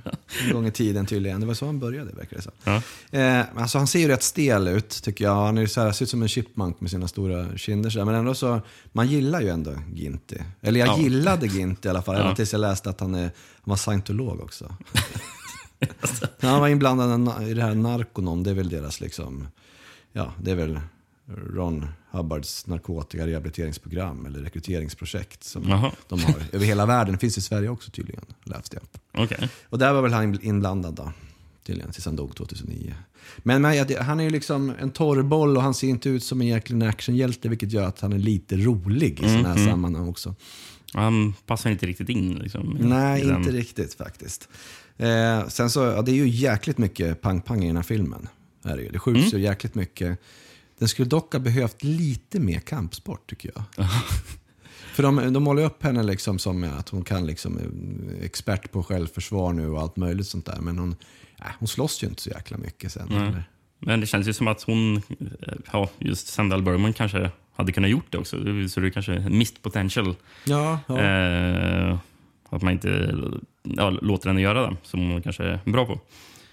En 0.45 0.53
gång 0.53 0.67
i 0.67 0.71
tiden 0.71 1.05
tydligen. 1.05 1.39
Det 1.41 1.45
var 1.47 1.53
så 1.53 1.65
han 1.65 1.79
började, 1.79 2.11
verkar 2.13 2.35
det 2.37 2.41
som. 2.43 2.51
Ja. 2.63 2.81
Eh, 3.19 3.45
alltså, 3.61 3.77
han 3.77 3.87
ser 3.87 3.99
ju 3.99 4.07
rätt 4.07 4.23
stel 4.23 4.67
ut, 4.67 4.89
tycker 5.03 5.25
jag. 5.25 5.35
Han 5.35 5.57
är 5.57 5.65
så 5.67 5.81
här, 5.81 5.91
ser 5.91 6.05
ut 6.05 6.09
som 6.09 6.21
en 6.21 6.27
chipmunk 6.27 6.81
med 6.81 6.91
sina 6.91 7.07
stora 7.07 7.57
kinder. 7.57 7.89
Så. 7.89 8.05
Men 8.05 8.15
ändå 8.15 8.33
så, 8.35 8.61
man 8.91 9.07
gillar 9.07 9.41
ju 9.41 9.49
ändå 9.49 9.73
Ginty. 9.93 10.37
Eller 10.61 10.79
jag 10.79 10.89
Ja. 10.89 10.97
gillade 10.99 11.47
Ginty 11.47 11.87
i 11.87 11.89
alla 11.89 12.01
fall. 12.01 12.15
Ja. 12.15 12.35
Tills 12.35 12.51
jag 12.51 12.59
läste 12.61 12.89
att 12.89 12.99
han, 12.99 13.15
är, 13.15 13.21
han 13.23 13.31
var 13.63 13.75
scientolog 13.77 14.39
också. 14.41 14.75
han 16.41 16.59
var 16.59 16.67
inblandad 16.67 17.43
i 17.49 17.53
det 17.53 17.61
här 17.61 17.75
Narconon. 17.75 18.43
Det 18.43 18.49
är 18.49 18.53
väl 18.53 18.69
deras 18.69 19.01
liksom, 19.01 19.47
ja, 20.13 20.33
det 20.41 20.51
är 20.51 20.55
väl 20.55 20.79
Ron 21.53 21.87
Hubbards 22.11 22.67
narkotika 22.67 23.27
rehabiliteringsprogram 23.27 24.25
eller 24.25 24.39
rekryteringsprojekt 24.39 25.43
som 25.43 25.69
Jaha. 25.69 25.91
de 26.07 26.23
har 26.23 26.35
över 26.51 26.65
hela 26.65 26.85
världen. 26.85 27.13
Det 27.13 27.19
finns 27.19 27.37
i 27.37 27.41
Sverige 27.41 27.69
också 27.69 27.91
tydligen, 27.91 28.25
läste 28.43 28.77
jag. 28.77 29.23
Okej. 29.23 29.49
Och 29.69 29.77
där 29.77 29.93
var 29.93 30.01
väl 30.01 30.13
han 30.13 30.39
inblandad 30.41 30.93
då, 30.93 31.11
tydligen, 31.63 31.91
tills 31.91 32.05
han 32.05 32.15
dog 32.15 32.35
2009. 32.35 32.95
Men, 33.37 33.63
han 33.99 34.19
är 34.19 34.23
ju 34.23 34.29
liksom 34.29 34.73
en 34.79 34.91
torrboll 34.91 35.57
och 35.57 35.63
han 35.63 35.73
ser 35.73 35.87
inte 35.87 36.09
ut 36.09 36.23
som 36.23 36.41
en 36.41 36.47
jäkla 36.47 36.87
actionhjälte, 36.87 37.49
vilket 37.49 37.71
gör 37.71 37.83
att 37.83 37.99
han 37.99 38.13
är 38.13 38.19
lite 38.19 38.57
rolig 38.57 39.19
i 39.19 39.29
sådana 39.29 39.49
här 39.53 39.65
sammanhang 39.65 40.07
också. 40.09 40.35
Han 40.93 41.33
passar 41.45 41.69
inte 41.69 41.85
riktigt 41.85 42.09
in. 42.09 42.35
Liksom, 42.35 42.77
Nej, 42.79 43.29
inte 43.29 43.51
riktigt 43.51 43.93
faktiskt. 43.93 44.49
Eh, 44.97 45.47
sen 45.47 45.69
så, 45.69 45.79
ja, 45.79 46.01
det 46.01 46.11
är 46.11 46.15
ju 46.15 46.27
jäkligt 46.27 46.77
mycket 46.77 47.21
pang-pang 47.21 47.63
i 47.63 47.67
den 47.67 47.75
här 47.75 47.83
filmen. 47.83 48.27
Är 48.63 48.77
det, 48.77 48.89
det 48.89 48.99
skjuts 48.99 49.19
Mm. 49.33 49.41
ju 49.41 49.47
jäkligt 49.47 49.75
mycket. 49.75 50.19
Den 50.79 50.87
skulle 50.87 51.07
dock 51.09 51.33
ha 51.33 51.39
behövt 51.39 51.83
lite 51.83 52.39
mer 52.39 52.59
kampsport 52.59 53.29
tycker 53.29 53.51
jag. 53.55 53.87
För 54.93 55.03
de, 55.03 55.33
de 55.33 55.43
målar 55.43 55.63
upp 55.63 55.83
henne 55.83 56.03
liksom 56.03 56.39
som 56.39 56.63
att 56.63 56.89
hon 56.89 57.03
kan 57.03 57.25
liksom, 57.25 57.57
eh, 57.57 58.25
expert 58.25 58.71
på 58.71 58.83
självförsvar 58.83 59.53
nu 59.53 59.69
och 59.69 59.81
allt 59.81 59.95
möjligt 59.95 60.27
sånt 60.27 60.45
där. 60.45 60.57
Men 60.61 60.77
hon, 60.79 60.95
äh, 61.39 61.45
hon 61.59 61.67
slåss 61.67 62.03
ju 62.03 62.07
inte 62.07 62.21
så 62.21 62.29
jäkla 62.29 62.57
mycket 62.57 62.91
sen. 62.91 63.11
Eller? 63.11 63.43
Men 63.79 63.99
det 63.99 64.07
känns 64.07 64.27
ju 64.27 64.33
som 64.33 64.47
att 64.47 64.61
hon, 64.63 64.97
eh, 64.97 65.01
ja, 65.73 65.89
just 65.97 66.27
Sandal 66.27 66.61
Bergman 66.63 66.93
kanske 66.93 67.31
hade 67.55 67.71
kunnat 67.71 67.89
gjort 67.89 68.05
det 68.11 68.17
också. 68.17 68.37
Så 68.69 68.79
det 68.79 68.87
är 68.87 68.89
kanske 68.89 69.19
missed 69.29 69.61
potential. 69.61 70.15
Ja, 70.43 70.79
ja. 70.87 70.99
Eh, 71.01 71.97
att 72.49 72.61
man 72.61 72.73
inte 72.73 73.15
ja, 73.63 73.89
låter 73.89 74.27
henne 74.29 74.41
göra 74.41 74.69
det 74.69 74.75
som 74.83 75.11
hon 75.11 75.21
kanske 75.21 75.43
är 75.43 75.59
bra 75.65 75.85
på. 75.85 75.99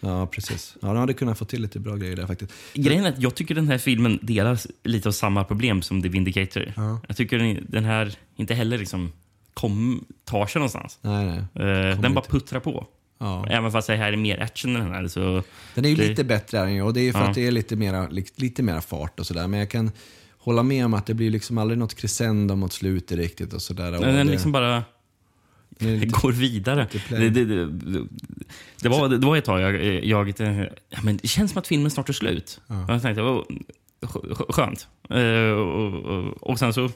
Ja, 0.01 0.27
precis. 0.27 0.77
Ja, 0.83 0.89
de 0.89 0.97
hade 0.97 1.15
kunnat 1.15 1.39
få 1.39 1.45
till 1.45 1.63
lite 1.63 1.81
bra 1.81 1.97
grejer 1.97 2.17
där 2.17 2.27
faktiskt. 2.27 2.53
Grejen 2.75 3.05
är 3.05 3.09
att 3.09 3.19
jag 3.23 3.35
tycker 3.35 3.55
den 3.55 3.69
här 3.69 3.79
filmen 3.79 4.19
delar 4.23 4.59
lite 4.85 5.09
av 5.09 5.13
samma 5.13 5.45
problem 5.45 5.83
som 5.83 6.03
The 6.03 6.09
Vindicator. 6.09 6.73
Jag 7.09 7.17
tycker 7.17 7.39
den, 7.39 7.67
den 7.69 7.85
här 7.85 8.15
inte 8.37 8.55
heller 8.55 8.79
liksom 8.79 9.13
kom, 9.55 10.05
tar 10.25 10.47
sig 10.47 10.59
någonstans. 10.61 10.99
Nej, 11.03 11.27
nej. 11.53 11.67
Eh, 11.69 12.01
den 12.01 12.15
bara 12.15 12.25
puttrar 12.25 12.61
på. 12.61 12.87
Ja. 13.19 13.47
Även 13.51 13.73
fast 13.73 13.87
det 13.89 13.97
här 13.97 14.13
är 14.13 14.17
mer 14.17 14.41
action 14.43 14.77
än 14.77 14.83
den 14.83 14.93
här. 14.93 15.09
Så 15.09 15.43
Den 15.75 15.85
är 15.85 15.89
ju 15.89 15.95
det- 15.95 16.09
lite 16.09 16.25
bättre 16.25 16.59
den 16.59 16.75
ju, 16.75 16.83
och 16.83 16.95
det 16.95 17.01
är 17.01 17.05
ju 17.05 17.13
för 17.13 17.19
Ja. 17.21 17.29
att 17.29 17.35
det 17.35 17.47
är 17.47 17.51
lite 17.51 17.77
mera, 17.77 18.09
li- 18.09 18.25
lite 18.37 18.63
mera 18.63 18.81
fart 18.81 19.21
och 19.21 19.27
sådär. 19.27 19.49
Men 19.49 19.61
jag 19.61 19.71
kan 19.71 19.91
hålla 20.39 20.63
med 20.63 20.85
om 20.85 20.95
att 20.95 21.07
det 21.07 21.15
blir 21.15 21.31
liksom 21.31 21.59
aldrig 21.59 21.79
något 21.79 21.95
crescendo 21.95 22.57
mot 22.57 22.73
slutet 22.73 23.19
riktigt 23.19 23.53
och 23.53 23.63
sådär. 23.63 23.93
Och 23.95 24.01
den 24.05 24.27
det, 24.27 24.33
liksom 24.33 24.53
bara 24.53 24.83
det 25.79 26.07
går 26.07 26.33
vidare. 26.33 26.89
Det, 27.09 27.29
det, 27.31 27.45
det, 27.45 27.67
det, 28.81 28.89
var, 28.89 29.09
det 29.09 29.27
var 29.27 29.37
ett 29.37 29.45
tag 29.45 29.61
jag, 29.61 30.05
jag 30.05 30.41
eh, 30.41 30.67
ja, 30.89 30.99
men 31.03 31.17
det 31.17 31.29
känns 31.29 31.51
som 31.51 31.59
att 31.59 31.67
filmen 31.67 31.91
snart 31.91 32.09
är 32.09 32.13
slut. 32.13 32.61
Jag 32.89 33.03
tänkte, 33.03 33.23
oh, 33.23 33.45
skö- 34.01 34.35
skö- 34.35 34.53
skönt. 34.53 34.89
Eh, 35.11 35.59
och, 35.59 36.05
och, 36.05 36.51
och 36.51 36.59
sen 36.59 36.75
så 36.75 36.91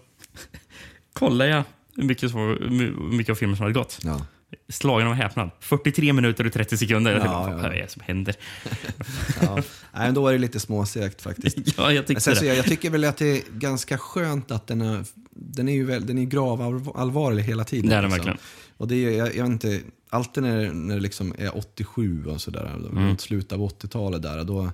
kollade 1.13 1.51
jag 1.51 1.63
hur 1.97 2.03
mycket, 2.03 2.35
hur 2.35 3.11
mycket 3.13 3.31
av 3.31 3.35
filmen 3.37 3.57
som 3.57 3.63
hade 3.63 3.75
gått. 3.75 3.99
Ja. 4.05 4.27
Slagen 4.69 5.07
av 5.09 5.15
häpnad. 5.15 5.51
43 5.61 6.13
minuter 6.13 6.47
och 6.47 6.53
30 6.53 6.77
sekunder. 6.77 7.13
Jag 7.13 7.21
tänkte, 7.21 7.35
Ja, 7.39 7.51
vad 7.57 7.65
ja. 7.65 7.73
är 7.73 7.83
det 7.83 7.91
som 7.91 8.03
händer? 8.07 8.35
Ja. 9.43 9.55
Nej, 9.55 9.65
men 9.93 10.15
då 10.15 10.29
är 10.29 10.33
det 10.33 10.39
lite 10.39 10.61
småsegt 10.61 11.23
faktiskt. 11.23 11.59
Ja, 11.77 11.93
jag 11.93 12.07
tyckte 12.07 12.21
sen 12.21 12.37
så 12.37 12.45
jag, 12.45 12.57
jag 12.57 12.65
tycker 12.65 12.91
väl 12.91 13.05
att 13.05 13.17
det 13.17 13.27
är 13.27 13.43
ganska 13.53 13.99
skönt 13.99 14.51
att 14.51 14.67
den 14.67 14.81
är, 14.81 15.05
den 15.31 15.69
är 15.69 15.73
ju 15.73 15.85
väl, 15.85 16.07
den 16.07 16.19
är 16.19 16.25
gravallvarlig 16.25 17.43
hela 17.43 17.65
tiden. 17.65 17.91
Det 17.91 17.97
är 17.97 18.03
den 18.03 18.11
liksom. 18.11 18.27
verkligen. 18.27 18.39
Och 18.79 18.89
det 18.89 18.95
är, 18.97 19.11
jag, 19.19 19.37
jag 19.37 19.43
vet 19.45 19.53
inte, 19.53 19.81
alltid 20.11 20.43
när, 20.43 20.73
när 20.73 20.95
det 20.95 21.01
liksom 21.01 21.35
är 21.39 21.57
87 21.59 22.25
och 22.27 22.41
sådär, 22.41 22.75
Mm. 22.91 23.09
runt 23.09 23.21
slutet 23.21 23.53
av 23.53 23.61
80-talet 23.61 24.23
där, 24.23 24.45
då, 24.45 24.71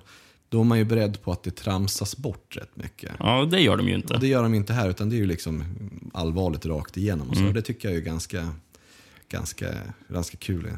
då 0.49 0.59
är 0.59 0.63
man 0.63 0.77
ju 0.77 0.83
beredd 0.85 1.21
på 1.21 1.31
att 1.31 1.43
det 1.43 1.51
tramsas 1.55 2.17
bort 2.17 2.57
rätt 2.57 2.75
mycket. 2.75 3.11
Ja, 3.19 3.45
det 3.51 3.59
gör 3.61 3.77
de 3.77 3.87
ju 3.87 3.95
inte. 3.95 4.13
Och 4.13 4.19
det 4.19 4.27
gör 4.27 4.43
de 4.43 4.53
inte 4.53 4.73
här, 4.73 4.89
utan 4.89 5.09
det 5.09 5.15
är 5.15 5.17
ju 5.17 5.25
liksom 5.25 5.63
allvarligt 6.13 6.65
rakt 6.65 6.97
igenom. 6.97 7.29
Och 7.29 7.35
så. 7.35 7.41
Mm. 7.41 7.53
Det 7.53 7.61
tycker 7.61 7.89
jag 7.89 7.97
är 7.97 8.01
ganska, 8.01 8.49
ganska, 9.29 9.67
ganska 10.07 10.37
kul. 10.37 10.71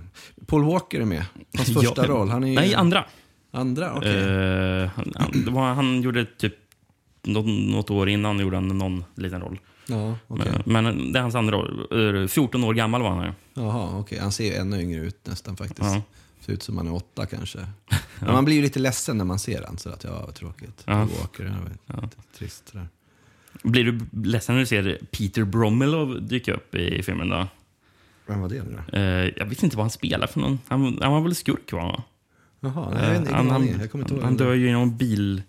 Paul 0.45 0.63
Walker 0.63 1.01
är 1.01 1.05
med, 1.05 1.25
hans 1.57 1.69
Ja. 1.75 1.81
första 1.81 2.07
roll. 2.07 2.29
Han 2.29 2.43
är 2.43 2.47
ju, 2.47 2.55
Nej, 2.55 2.73
andra. 2.75 3.05
Andra, 3.51 3.93
okej. 3.95 4.17
Eh, 4.23 4.89
han, 4.95 5.13
han, 5.15 5.75
han 5.75 6.01
gjorde 6.01 6.25
typ 6.25 6.53
något, 7.23 7.45
något 7.45 7.89
år 7.89 8.09
innan 8.09 8.39
gjorde 8.39 8.57
han 8.57 8.67
någon 8.67 9.03
liten 9.15 9.41
roll. 9.41 9.59
Ja, 9.87 10.17
okej. 10.27 10.51
Men, 10.65 10.83
men 10.83 11.13
det 11.13 11.19
är 11.19 11.23
hans 11.23 11.35
andra. 11.35 11.57
Eh, 12.21 12.27
14 12.27 12.63
år 12.63 12.73
gammal 12.73 13.01
var 13.01 13.09
han. 13.09 13.19
här. 13.19 13.33
Jaha, 13.53 13.99
okej. 13.99 14.19
Han 14.19 14.31
ser 14.31 14.45
ju 14.45 14.53
ännu 14.53 14.81
yngre 14.81 15.01
ut 15.01 15.27
nästan 15.27 15.57
faktiskt. 15.57 15.81
Ja. 15.81 16.01
Ser 16.39 16.53
ut 16.53 16.63
som 16.63 16.77
han 16.77 16.87
är 16.87 16.93
åtta 16.93 17.25
kanske. 17.25 17.59
Men 18.19 18.33
man 18.33 18.45
blir 18.45 18.55
ju 18.55 18.61
lite 18.61 18.79
ledsen 18.79 19.17
när 19.17 19.25
man 19.25 19.39
ser 19.39 19.63
han. 19.63 19.77
Så 19.77 19.89
att, 19.89 20.03
ja, 20.03 20.25
vad 20.25 20.35
tråkigt. 20.35 20.83
Ja. 20.85 20.99
Walker, 20.99 21.61
lite 22.01 22.17
trist. 22.37 22.69
Sådär. 22.69 22.87
Blir 23.63 23.83
du 23.83 23.99
ledsen 24.23 24.55
när 24.55 24.59
du 24.59 24.65
ser 24.65 24.99
Peter 25.11 25.43
Brommelov 25.43 26.27
dyka 26.27 26.53
upp 26.53 26.75
i 26.75 27.03
filmen? 27.03 27.29
då? 27.29 27.47
Vem 28.27 28.41
var 28.41 28.49
det 28.49 28.63
nu 28.63 28.77
då? 28.91 28.97
Eh, 28.97 29.31
jag 29.37 29.45
vet 29.45 29.63
inte 29.63 29.77
vad 29.77 29.83
han 29.83 29.89
spelar 29.91 30.27
för 30.27 30.39
någon. 30.39 30.59
Han, 30.67 30.99
han 31.01 31.11
var 31.11 31.21
väl 31.21 31.35
skurk, 31.35 31.71
va? 31.73 32.03
Jaha, 32.59 32.89
nej, 32.89 33.03
jag 33.03 33.09
vet 33.09 33.19
inte, 33.19 33.33
han, 33.33 33.49
han. 33.49 33.67
Jag 33.67 33.91
kommer 33.91 34.03
inte 34.03 34.13
ihåg. 34.13 34.23
han 34.23 34.37
dör 34.37 34.53
ju 34.53 34.69
i 34.69 34.71
någon 34.71 34.97
bilscen 34.97 35.43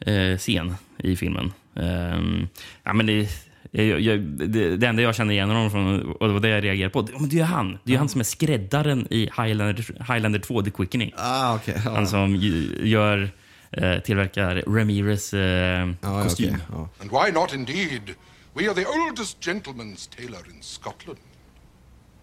eh, 0.00 0.38
scen 0.38 0.74
i 0.98 1.16
filmen. 1.16 1.52
Ehm, 1.74 2.48
ja, 2.82 2.92
men 2.92 3.06
det, 3.06 3.28
jag, 3.70 4.00
jag, 4.00 4.20
det, 4.20 4.76
det 4.76 4.86
enda 4.86 5.02
jag 5.02 5.14
känner 5.14 5.34
igen 5.34 5.48
honom 5.48 5.70
från, 5.70 6.12
och 6.12 6.26
det 6.28 6.32
var 6.34 6.40
det 6.40 6.48
jag 6.48 6.64
reagerade 6.64 6.92
på, 6.92 7.02
det, 7.02 7.12
men 7.20 7.28
det 7.28 7.40
är 7.40 7.44
han. 7.44 7.72
Det 7.84 7.90
är 7.90 7.92
ju 7.92 7.98
han 7.98 8.08
som 8.08 8.20
är 8.20 8.24
skräddaren 8.24 9.06
i 9.10 9.20
Highlander, 9.20 10.12
Highlander 10.12 10.38
2, 10.38 10.62
The 10.62 10.70
Quickening. 10.70 11.12
Ah, 11.16 11.54
okej. 11.54 11.80
Ja. 11.84 11.90
Han 11.94 12.06
som 12.06 12.36
gör, 12.82 13.30
eh, 13.70 13.98
tillverkar 13.98 14.64
Ramirez 14.66 15.34
eh, 15.34 15.40
ja, 15.40 15.86
ja, 16.00 16.22
kostym. 16.22 16.48
okej, 16.48 16.60
ja. 16.72 16.88
And 17.00 17.10
why 17.10 17.32
not 17.32 17.54
indeed? 17.54 18.14
We 18.54 18.64
are 18.70 18.74
the 18.74 18.86
oldest 18.86 19.40
gentleman's 19.40 20.16
tailor 20.16 20.46
in 20.54 20.62
Scotland. 20.62 21.18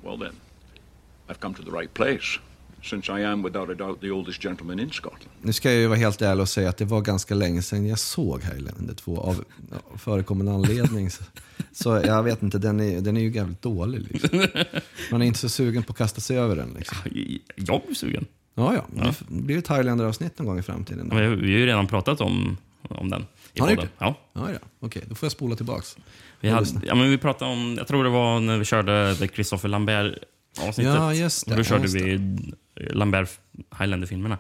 Well 0.03 0.17
then, 0.19 0.35
I've 1.29 1.39
come 1.39 1.55
to 1.55 1.63
the 1.63 1.71
right 1.71 1.93
place, 1.93 2.39
since 2.83 3.19
I 3.19 3.23
am 3.23 3.43
without 3.43 3.69
a 3.69 3.73
doubt 3.73 4.01
the 4.01 4.11
oldest 4.11 4.41
gentleman 4.43 4.79
in 4.79 4.89
Scotland. 4.91 5.29
Nu 5.41 5.53
ska 5.53 5.71
jag 5.71 5.81
ju 5.81 5.87
vara 5.87 5.99
helt 5.99 6.21
ärlig 6.21 6.41
och 6.41 6.49
säga 6.49 6.69
att 6.69 6.77
det 6.77 6.85
var 6.85 7.01
ganska 7.01 7.35
länge 7.35 7.61
sedan 7.61 7.87
jag 7.87 7.99
såg 7.99 8.41
Highlander 8.43 8.93
2 8.93 9.17
av 9.19 9.43
ja, 9.71 9.97
förekommande 9.97 10.51
anledning. 10.51 11.09
Så, 11.71 12.01
jag 12.05 12.23
vet 12.23 12.43
inte, 12.43 12.57
den 12.57 12.79
är, 12.79 13.01
den 13.01 13.17
är 13.17 13.21
ju 13.21 13.31
jävligt 13.31 13.61
dålig. 13.61 14.11
Liksom. 14.11 14.47
Man 15.11 15.21
är 15.21 15.25
inte 15.25 15.39
så 15.39 15.49
sugen 15.49 15.83
på 15.83 15.91
att 15.91 15.97
kasta 15.97 16.21
sig 16.21 16.37
över 16.37 16.55
den. 16.55 16.73
Liksom. 16.77 16.97
Jag 17.55 17.81
blir 17.85 17.95
sugen. 17.95 18.25
Ja, 18.55 18.75
ja. 18.75 19.13
Det 19.27 19.41
blir 19.41 19.57
ett 19.57 19.67
Highlander-avsnitt 19.67 20.39
någon 20.39 20.47
gång 20.47 20.59
i 20.59 20.63
framtiden. 20.63 21.07
Ja, 21.11 21.15
men 21.15 21.41
Vi 21.41 21.51
har 21.53 21.59
ju 21.59 21.65
redan 21.65 21.87
pratat 21.87 22.21
om, 22.21 22.57
om 22.89 23.09
den. 23.09 23.25
I 23.53 23.59
Har 23.59 23.67
ni 23.67 23.75
det? 23.75 23.87
Ja. 23.97 24.15
Ja, 24.33 24.51
ja. 24.51 24.59
Okej, 24.79 25.03
då 25.09 25.15
får 25.15 25.25
jag 25.25 25.31
spola 25.31 25.55
tillbaks. 25.55 25.97
Vi, 26.39 26.49
hade, 26.49 26.67
ja, 26.85 26.95
men 26.95 27.09
vi 27.09 27.17
pratade 27.17 27.51
om, 27.51 27.75
jag 27.77 27.87
tror 27.87 28.03
det 28.03 28.09
var 28.09 28.39
när 28.39 28.57
vi 28.57 28.65
körde 28.65 29.15
Christopher 29.33 29.69
Lambert-avsnittet. 29.69 30.93
Ja, 30.95 31.13
just 31.13 31.45
det. 31.45 31.51
Och 31.51 31.57
då 31.57 31.59
Ja, 31.59 31.63
körde 31.63 31.83
just 31.83 31.95
vi 31.95 32.37
Lambert 32.75 33.39
Highlander-filmerna. 33.79 34.37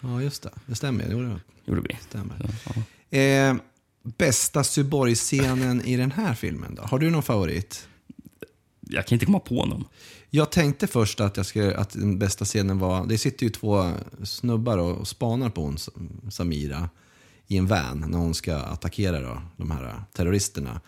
Ja, 0.00 0.22
just 0.22 0.42
det. 0.42 0.50
Det 0.66 0.74
stämmer. 0.74 1.04
Det 1.04 1.12
gjorde. 1.12 1.40
Gjorde 1.64 1.80
vi. 1.80 1.96
stämmer. 2.08 2.50
Ja. 2.64 3.18
Eh, 3.18 3.56
bästa 4.02 4.64
Syborg-scenen 4.64 5.84
i 5.84 5.96
den 5.96 6.10
här 6.10 6.34
filmen 6.34 6.74
då? 6.74 6.82
Har 6.82 6.98
du 6.98 7.10
någon 7.10 7.22
favorit? 7.22 7.88
Jag 8.80 9.06
kan 9.06 9.16
inte 9.16 9.26
komma 9.26 9.40
på 9.40 9.66
någon. 9.66 9.84
Jag 10.30 10.50
tänkte 10.50 10.86
först 10.86 11.20
att, 11.20 11.36
jag 11.36 11.46
skulle, 11.46 11.76
att 11.76 11.90
den 11.90 12.18
bästa 12.18 12.44
scenen 12.44 12.78
var... 12.78 13.06
Det 13.06 13.18
sitter 13.18 13.44
ju 13.44 13.50
två 13.50 13.92
snubbar 14.22 14.78
och, 14.78 15.08
spanar 15.08 15.50
på 15.50 15.62
hon, 15.62 15.76
Samira 16.30 16.88
i 17.46 17.56
en 17.56 17.66
van 17.66 18.04
när 18.08 18.18
hon 18.18 18.34
ska 18.34 18.56
attackera 18.56 19.20
då, 19.20 19.42
de 19.56 19.70
här 19.70 20.02
terroristerna. 20.12 20.80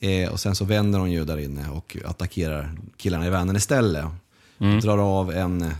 Eh, 0.00 0.32
och 0.32 0.40
sen 0.40 0.54
så 0.54 0.64
vänder 0.64 0.98
hon 0.98 1.10
ju 1.10 1.24
där 1.24 1.38
inne 1.38 1.70
och 1.70 1.96
attackerar 2.04 2.78
killarna 2.96 3.26
i 3.26 3.30
vanen 3.30 3.56
istället. 3.56 4.04
Och 4.04 4.80
drar 4.82 4.98
av 4.98 5.32
en... 5.32 5.72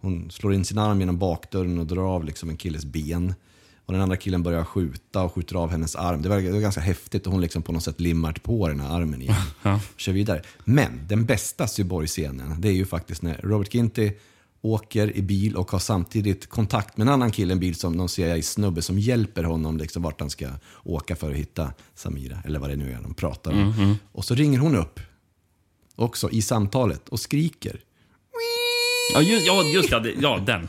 Hon 0.00 0.30
slår 0.30 0.54
in 0.54 0.64
sin 0.64 0.78
arm 0.78 1.00
genom 1.00 1.18
bakdörren 1.18 1.78
och 1.78 1.86
drar 1.86 2.14
av 2.14 2.24
liksom 2.24 2.50
en 2.50 2.56
killes 2.56 2.84
ben. 2.84 3.34
Och 3.86 3.92
den 3.92 4.02
andra 4.02 4.16
killen 4.16 4.42
börjar 4.42 4.64
skjuta 4.64 5.22
och 5.22 5.32
skjuter 5.32 5.56
av 5.56 5.70
hennes 5.70 5.96
arm. 5.96 6.22
Det 6.22 6.28
var, 6.28 6.40
det 6.40 6.50
var 6.52 6.60
ganska 6.60 6.80
häftigt 6.80 7.26
och 7.26 7.32
hon 7.32 7.40
liksom 7.40 7.62
på 7.62 7.72
något 7.72 7.84
sätt 7.84 8.00
limmar 8.00 8.32
på 8.32 8.68
den 8.68 8.80
här 8.80 8.96
armen 8.96 9.22
igen. 9.22 9.36
Ja. 9.62 9.80
Kör 9.96 10.12
vidare. 10.12 10.42
Men 10.64 11.00
den 11.08 11.24
bästa 11.24 11.66
Syborg-scenen, 11.66 12.60
det 12.60 12.68
är 12.68 12.72
ju 12.72 12.86
faktiskt 12.86 13.22
när 13.22 13.40
Robert 13.42 13.74
Ginty 13.74 14.12
åker 14.60 15.16
i 15.16 15.22
bil 15.22 15.56
och 15.56 15.70
har 15.70 15.78
samtidigt 15.78 16.48
kontakt 16.48 16.96
med 16.96 17.06
en 17.08 17.12
annan 17.14 17.30
kille 17.30 17.52
en 17.52 17.60
bil 17.60 17.74
som 17.74 17.92
någon 17.92 18.08
CIA-snubbe 18.08 18.82
som 18.82 18.98
hjälper 18.98 19.44
honom 19.44 19.76
liksom 19.76 20.02
vart 20.02 20.20
han 20.20 20.30
ska 20.30 20.48
åka 20.84 21.16
för 21.16 21.30
att 21.30 21.36
hitta 21.36 21.72
Samira, 21.94 22.38
eller 22.44 22.58
vad 22.58 22.70
det 22.70 22.76
nu 22.76 22.92
är 22.92 23.00
de 23.02 23.14
pratar 23.14 23.52
om. 23.52 23.96
Och 24.12 24.24
så 24.24 24.34
ringer 24.34 24.58
hon 24.58 24.76
upp, 24.76 25.00
också 25.96 26.30
i 26.30 26.42
samtalet, 26.42 27.08
och 27.08 27.20
skriker. 27.20 27.80
Ja, 29.14 29.20
just, 29.22 29.46
ja, 29.46 29.62
just 29.62 29.90
ja, 29.90 29.98
det, 30.00 30.12
ja 30.20 30.40
den. 30.46 30.68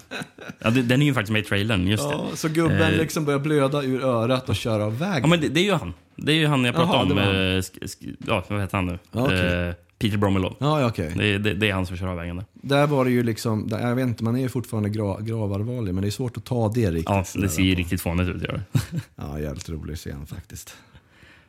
Ja, 0.59 0.69
det, 0.69 0.81
den 0.81 1.01
är 1.01 1.05
ju 1.05 1.13
faktiskt 1.13 1.31
med 1.31 1.41
i 1.41 1.45
trailern. 1.45 1.87
Just 1.87 2.09
det. 2.09 2.37
så 2.37 2.49
gubben 2.49 2.81
Eh. 2.93 2.97
liksom 2.97 3.25
börjar 3.25 3.39
blöda 3.39 3.83
ur 3.83 4.03
örat 4.03 4.49
och 4.49 4.55
köra 4.55 4.85
av 4.85 4.97
vägen. 4.99 5.21
Ja, 5.21 5.27
men 5.27 5.41
det, 5.41 5.47
det 5.49 5.59
är 5.59 5.63
ju 5.63 5.71
han. 5.73 5.93
Det 6.15 6.31
är 6.31 6.35
ju 6.35 6.47
han 6.47 6.65
jag 6.65 6.75
pratade 6.75 7.21
Jaha, 7.21 7.29
om. 7.29 7.57
eh, 7.57 7.63
ja, 8.27 8.43
vad 8.49 8.61
heter 8.61 8.77
han 8.77 8.85
nu? 8.85 8.99
Ja, 9.11 9.23
okej. 9.25 9.67
Eh, 9.67 9.73
Peter 9.99 10.17
Brommelov. 10.17 10.55
Ja, 10.59 10.81
ja, 10.81 10.87
okej. 10.87 11.13
Det, 11.15 11.37
det, 11.37 11.53
det 11.53 11.69
är 11.69 11.73
han 11.73 11.85
som 11.85 11.97
kör 11.97 12.07
av 12.07 12.17
vägen. 12.17 12.35
Där. 12.35 12.45
Där 12.53 12.87
var 12.87 13.05
det 13.05 13.11
ju 13.11 13.23
liksom, 13.23 13.67
där, 13.69 13.79
jag 13.87 13.95
vet 13.95 14.07
inte, 14.07 14.23
man 14.23 14.35
är 14.35 14.39
ju 14.41 14.49
fortfarande 14.49 14.89
gra, 14.89 15.17
gravarvarlig, 15.21 15.93
men 15.93 16.01
det 16.01 16.07
är 16.07 16.11
svårt 16.11 16.37
att 16.37 16.45
ta 16.45 16.69
det 16.69 16.91
riktigt. 16.91 17.05
Ja, 17.09 17.23
det 17.35 17.49
ser 17.49 17.61
ju 17.63 17.75
riktigt 17.75 18.01
fånigt 18.01 18.29
ut. 18.29 18.43
Gör 18.43 18.51
det. 18.53 18.61
Ja, 19.15 19.39
jävligt 19.39 19.69
rolig 19.69 19.97
scen 19.97 20.25
faktiskt. 20.25 20.75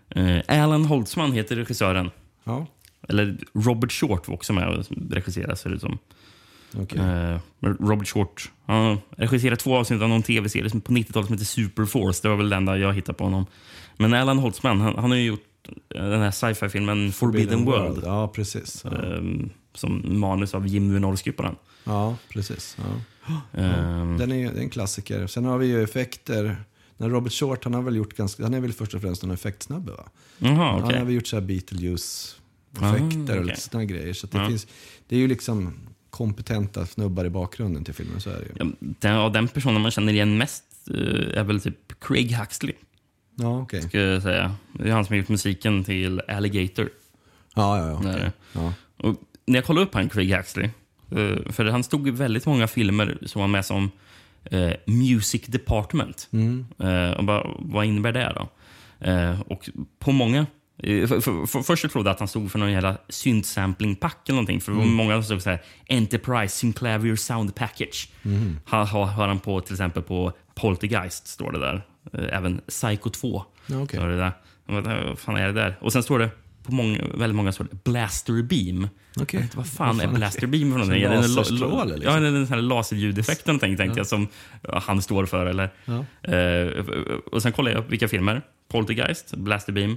Eh, 0.08 0.38
Alan 0.64 0.84
Holtzman 0.84 1.32
heter 1.32 1.56
regissören. 1.56 2.10
Ja, 2.44 2.66
Eller 3.08 3.36
Robert 3.54 3.92
Short 3.92 4.28
var 4.28 4.34
också 4.34 4.52
med 4.52 4.68
och 4.68 4.84
regisserade, 5.10 5.56
ser 5.56 5.70
det 5.70 5.76
ut 5.76 5.82
som. 5.82 5.98
Okej. 6.76 6.98
Eh, 6.98 7.38
Robert 7.60 8.08
Short 8.08 8.50
han 8.66 8.98
regisserade 9.16 9.56
två 9.56 9.76
avsnitt 9.76 10.02
av 10.02 10.08
någon 10.08 10.22
tv-serie 10.22 10.70
på 10.70 10.92
90-talet 10.92 11.26
som 11.26 11.34
heter 11.34 11.44
Superforce. 11.44 12.20
Det 12.22 12.28
var 12.28 12.36
väl 12.36 12.48
den 12.48 12.56
enda 12.58 12.78
jag 12.78 12.94
hittade 12.94 13.18
på 13.18 13.24
honom. 13.24 13.46
Men 13.96 14.14
Alan 14.14 14.38
Holtzman, 14.38 14.80
han, 14.80 14.94
han 14.98 15.10
har 15.10 15.18
ju 15.18 15.24
gjort 15.24 15.44
eh, 15.94 16.04
den 16.04 16.20
här 16.20 16.30
sci-fi-filmen 16.30 17.12
Forbidden, 17.12 17.64
World. 17.64 18.02
Ja, 18.04 18.28
precis. 18.28 18.84
Ja, 18.84 18.90
eh, 18.90 19.22
som 19.74 20.20
manus 20.20 20.54
av 20.54 20.66
Jim 20.66 20.92
Wynorski 20.94 21.32
på 21.32 21.42
den. 21.42 21.56
ja 21.84 22.16
precis. 22.28 22.76
Ja. 22.78 22.84
Eh, 23.60 24.16
Den 24.18 24.32
är 24.32 24.58
en 24.58 24.70
klassiker. 24.70 25.26
Sen 25.26 25.44
har 25.44 25.58
vi 25.58 25.66
ju 25.66 25.82
effekter. 25.82 26.56
När 26.96 27.08
Robert 27.08 27.32
Short, 27.32 27.64
han 27.64 27.74
har 27.74 27.82
väl 27.82 27.96
gjort 27.96 28.16
ganska, 28.16 28.42
han 28.42 28.54
är 28.54 28.60
väl 28.60 28.72
först 28.72 28.94
och 28.94 29.00
främst 29.00 29.22
en 29.22 29.30
effektsnubbe 29.30 29.92
va? 29.92 30.04
Jaha, 30.38 30.72
Han 30.72 30.82
okej. 30.84 30.98
har 30.98 31.04
väl 31.04 31.14
gjort 31.14 31.26
så 31.26 31.36
här 31.36 31.40
Beetlejuice-effekter 31.46 32.86
Ah, 32.86 32.90
och 33.22 33.28
okej. 33.30 33.44
lite 33.44 33.60
sådana 33.60 33.84
grejer. 33.84 34.12
Så 34.12 34.26
det, 34.26 34.38
Ja. 34.38 34.46
finns, 34.48 34.66
det 35.08 35.16
är 35.16 35.20
ju 35.20 35.28
liksom 35.28 35.74
kompetenta 36.10 36.86
snubbar 36.86 37.24
i 37.24 37.30
bakgrunden 37.30 37.84
till 37.84 37.94
filmen, 37.94 38.20
så 38.20 38.30
är 38.30 38.34
det 38.34 38.40
ju. 38.40 38.52
Ja, 38.58 38.66
den, 38.80 39.16
av 39.16 39.32
den 39.32 39.48
personen 39.48 39.80
man 39.80 39.90
känner 39.90 40.12
igen 40.12 40.38
mest 40.38 40.64
eh, 40.90 41.38
är 41.38 41.44
väl 41.44 41.60
typ 41.60 42.00
Craig 42.00 42.32
Huxley. 42.32 42.74
Ja, 43.34 43.60
okej. 43.62 43.82
Ska 43.82 43.98
jag 43.98 44.22
säga. 44.22 44.54
Det 44.72 44.88
är 44.88 44.92
han 44.92 45.04
som 45.04 45.12
har 45.12 45.18
gjort 45.18 45.28
musiken 45.28 45.84
till 45.84 46.20
Alligator. 46.28 46.90
Ja, 47.54 47.78
ja, 47.78 47.88
ja. 47.88 47.98
Okej. 47.98 48.30
ja. 48.52 48.72
Och 48.96 49.16
när 49.46 49.58
jag 49.58 49.64
kollade 49.64 49.86
upp 49.86 49.94
han 49.94 50.08
Craig 50.08 50.36
Huxley 50.36 50.70
Eh, 51.10 51.52
för 51.52 51.64
han 51.64 51.84
stod 51.84 52.08
i 52.08 52.10
väldigt 52.10 52.46
många 52.46 52.66
filmer 52.66 53.18
som 53.26 53.40
var 53.40 53.48
med 53.48 53.66
som 53.66 53.90
eh, 54.44 54.72
Music 54.86 55.46
Department. 55.46 56.28
Eh, 56.78 57.10
och 57.10 57.24
bara, 57.24 57.46
vad 57.58 57.84
innebär 57.84 58.12
det 58.12 58.32
då? 58.36 58.48
Eh, 59.06 59.40
och 59.40 59.70
på 59.98 60.12
många... 60.12 60.46
eh, 60.82 61.06
För, 61.06 61.20
för, 61.20 61.46
för, 61.46 61.62
först 61.62 61.84
jag 61.84 61.92
trodde 61.92 62.08
jag 62.08 62.14
att 62.14 62.18
han 62.18 62.28
stod 62.28 62.52
för 62.52 62.58
någon 62.58 62.72
jävla 62.72 62.96
syntsampling-pack 63.08 64.28
eller 64.28 64.34
någonting. 64.36 64.60
För 64.60 64.72
det 64.72 64.78
var 64.78 64.84
många 64.84 65.14
som 65.14 65.22
stod 65.22 65.42
så 65.42 65.50
här 65.50 65.62
Enterprise 65.88 66.56
Synclavier 66.56 67.16
Sound 67.16 67.54
Package. 67.54 68.08
Har, 68.64 68.84
har, 68.86 69.06
har 69.06 69.28
han 69.28 69.38
på 69.40 69.60
till 69.60 69.74
exempel 69.74 70.02
på 70.02 70.32
Poltergeist, 70.54 71.26
står 71.26 71.52
det 71.52 71.58
där. 71.58 71.82
Eh, 72.12 72.36
Även 72.38 72.60
Psycho 72.68 73.10
2. 73.10 73.44
Ja, 73.66 73.82
okej. 73.82 73.98
står 73.98 74.08
det 74.08 74.16
där. 74.16 74.32
Vad 74.66 75.18
fan 75.18 75.36
är 75.36 75.46
det 75.46 75.52
där? 75.52 75.78
Och 75.80 75.92
sen 75.92 76.02
står 76.02 76.18
det 76.18 76.30
på 76.62 76.72
många, 76.72 76.98
väldigt 77.14 77.36
många 77.36 77.52
står 77.52 77.66
det 77.70 77.84
Blaster 77.84 78.42
Beam. 78.42 78.88
Jag 79.14 79.40
vet 79.40 79.54
Vad 79.54 79.66
fan 79.66 79.86
Vad 79.86 79.96
är 79.96 80.00
fan 80.00 80.14
är 80.14 80.18
Blaster? 80.18 80.46
Beam 80.46 80.72
för 80.72 80.78
någonting? 80.78 81.02
Är 81.02 81.08
det 81.08 81.14
en 81.14 81.34
laserstråle, 81.34 81.96
liksom? 81.96 82.14
Ja, 82.14 82.20
det 82.20 82.26
är 82.26 82.36
en 82.36 82.46
sån 82.46 82.54
här 82.54 82.62
laserljudeffekt 82.62 83.46
någonting, 83.46 83.76
tänkte 83.76 84.00
jag, 84.00 84.06
som 84.06 84.28
ja, 84.62 84.82
han 84.86 85.02
står 85.02 85.26
för. 85.26 85.46
Eller. 85.46 85.70
Ja. 85.84 86.32
Eh, 86.34 86.84
och 87.32 87.42
sen 87.42 87.52
kollade 87.52 87.76
jag 87.76 87.84
upp 87.84 87.90
vilka 87.90 88.08
filmer. 88.08 88.42
Poltergeist, 88.68 89.34
Blaster 89.36 89.72
Beam. 89.72 89.96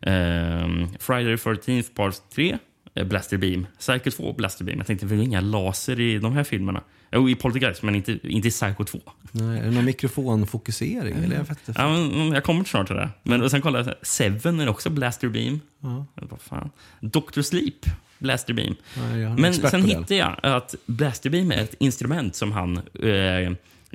Eh, 0.00 0.88
Friday 0.98 1.36
the 1.36 1.50
13th 1.50 1.94
Part 1.94 2.14
3, 2.34 2.58
eh, 2.94 3.04
Blaster 3.06 3.36
Beam. 3.36 3.66
Psycho 3.78 4.10
2, 4.10 4.32
Blaster 4.32 4.64
Beam. 4.64 4.78
Jag 4.78 4.86
tänkte, 4.86 5.06
är 5.06 5.08
väl 5.08 5.20
inga 5.20 5.40
laser 5.40 6.00
i 6.00 6.18
de 6.18 6.32
här 6.32 6.44
filmerna? 6.44 6.82
Jo, 7.12 7.28
i 7.28 7.34
Poltergeist, 7.34 7.82
men 7.82 7.94
inte, 7.94 8.18
inte 8.22 8.48
i 8.48 8.50
Psycho 8.50 8.84
2. 8.84 9.00
Nej, 9.32 9.58
är 9.58 9.64
det 9.64 9.70
någon 9.70 9.84
mikrofonfokusering? 9.84 11.16
Eller 11.16 11.36
jag 11.36 11.44
vet 11.44 11.68
inte. 11.68 11.80
Ja, 11.82 11.88
men, 11.88 12.12
mm, 12.12 12.34
jag 12.34 12.44
kommer 12.44 12.64
snart 12.64 12.86
till 12.86 12.96
det. 12.96 13.10
Men 13.22 13.42
och 13.42 13.50
sen 13.50 13.60
kollade 13.60 13.84
jag, 13.84 14.06
Seven 14.06 14.60
är 14.60 14.68
också 14.68 14.90
Blaster 14.90 15.28
Beam. 15.28 15.60
Ja. 15.80 16.06
Vad 16.14 16.40
fan. 16.40 16.70
Dr. 17.00 17.40
Sleep, 17.42 17.86
Blaster 18.18 18.54
Beam. 18.54 18.74
Nej, 18.96 19.28
Men 19.28 19.54
sen 19.54 19.84
hittade 19.84 20.14
jag 20.14 20.36
att 20.42 20.74
Blaster 20.86 21.30
Beam 21.30 21.50
är 21.50 21.56
ett 21.62 21.74
instrument 21.78 22.34
som 22.34 22.52
han, 22.52 22.76
eh, 22.76 23.52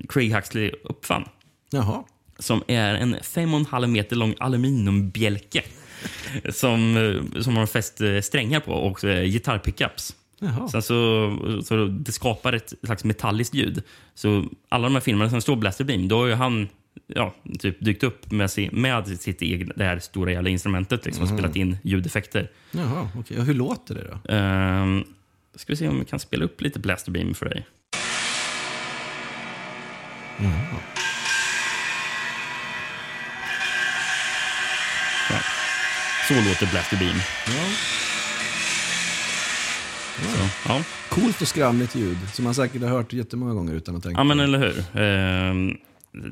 Craig 0.09 0.33
Huxley, 0.35 0.71
uppfann. 0.83 1.29
Jaha. 1.71 2.03
Som 2.39 2.63
är 2.67 2.93
en 2.95 3.15
5,5 3.15 3.87
meter 3.87 4.15
lång 4.15 4.35
aluminiumbjälke. 4.39 5.63
Som, 6.49 7.31
som 7.41 7.57
har 7.57 7.65
fäst 7.65 8.01
eh, 8.01 8.19
strängar 8.21 8.59
på 8.59 8.71
och 8.71 9.03
eh, 9.03 9.23
gitarrpickups. 9.23 10.15
Jaha. 10.39 10.67
Sen 10.67 10.81
så, 10.81 11.61
så 11.65 11.85
det 11.85 12.11
skapar 12.11 12.53
ett 12.53 12.73
slags 12.83 13.03
metalliskt 13.03 13.53
ljud. 13.53 13.83
Så 14.15 14.45
alla 14.69 14.83
de 14.83 14.93
här 14.93 15.01
filmerna 15.01 15.29
som 15.29 15.41
står 15.41 15.55
Blaster 15.55 15.83
Beam, 15.83 16.07
då 16.07 16.17
har 16.17 16.27
ju 16.27 16.33
han 16.33 16.67
ja, 17.07 17.33
typ 17.59 17.85
dykt 17.85 18.03
upp 18.03 18.31
med, 18.31 18.51
sin, 18.51 18.69
med 18.71 19.07
sitt 19.19 19.41
egna, 19.41 19.73
det 19.75 19.83
här 19.83 19.99
stora 19.99 20.31
jävla 20.31 20.49
instrumentet 20.49 21.05
liksom, 21.05 21.23
och 21.23 21.29
spelat 21.29 21.55
in 21.55 21.77
ljudeffekter. 21.83 22.51
Jaha. 22.71 23.09
Och 23.17 23.45
hur 23.45 23.53
låter 23.53 23.95
det 23.95 24.07
då? 24.11 24.33
Ehm, 24.33 25.03
ska 25.55 25.73
vi 25.73 25.77
se 25.77 25.87
om 25.87 25.99
vi 25.99 26.05
kan 26.05 26.19
spela 26.19 26.45
upp 26.45 26.61
lite 26.61 26.79
Blaster 26.79 27.11
Beam 27.11 27.33
för 27.33 27.45
dig. 27.45 27.65
Ja. 30.37 31.02
Så 36.27 36.33
låter 36.33 36.71
Blaster 36.71 36.97
Beam. 36.97 37.15
Så, 40.15 40.49
ja. 40.67 40.83
Coolt 41.09 41.41
och 41.41 41.47
skramligt 41.47 41.95
ljud 41.95 42.17
som 42.33 42.43
man 42.43 42.55
säkert 42.55 42.81
har 42.81 42.89
hört 42.89 43.13
jättemånga 43.13 43.53
gånger 43.53 43.73
utan 43.73 43.95
att 43.95 44.03
tänka 44.03 44.19
Ja, 44.19 44.23
men 44.23 44.39
eller 44.39 44.59
hur. 44.59 45.01
Ehm, 45.01 45.77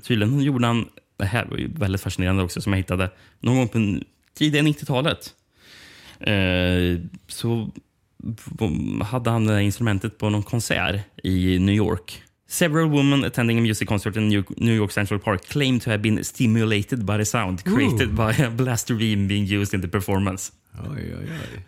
tydligen 0.04 0.40
gjorde 0.40 0.68
han, 0.68 0.90
det 1.18 1.26
här 1.26 1.46
var 1.46 1.58
ju 1.58 1.68
väldigt 1.74 2.02
fascinerande 2.02 2.44
också, 2.44 2.62
som 2.62 2.74
jag 2.74 2.78
hittade 2.78 3.10
någon 3.40 3.56
gång 3.56 3.68
på 3.68 4.06
tidiga 4.38 4.62
90-talet. 4.62 5.34
Eh, 6.20 7.00
så 7.28 7.72
hade 9.06 9.30
han 9.30 9.46
det 9.46 9.54
här 9.54 9.60
instrumentet 9.60 10.18
på 10.18 10.30
någon 10.30 10.44
konsert 10.44 11.02
i 11.24 11.60
New 11.60 11.76
York. 11.76 12.24
Several 12.52 12.90
women 12.90 13.24
attending 13.24 13.58
a 13.58 13.62
music 13.62 13.88
concert 13.88 14.18
in 14.18 14.28
New 14.58 14.74
York 14.74 14.92
Central 14.92 15.20
Park 15.20 15.46
claim 15.46 15.80
to 15.80 15.90
have 15.90 16.02
been 16.02 16.24
stimulated 16.24 17.06
by 17.06 17.18
the 17.18 17.26
sound 17.26 17.64
created 17.64 18.14
by 18.16 18.34
a 18.46 18.50
blaster 18.50 18.94
beam 18.96 19.28
being 19.28 19.46
used 19.62 19.74
in 19.74 19.82
the 19.82 19.88
performance. 19.88 20.52
Oj, 20.78 20.98
oj, 20.98 21.30
oj. 21.30 21.62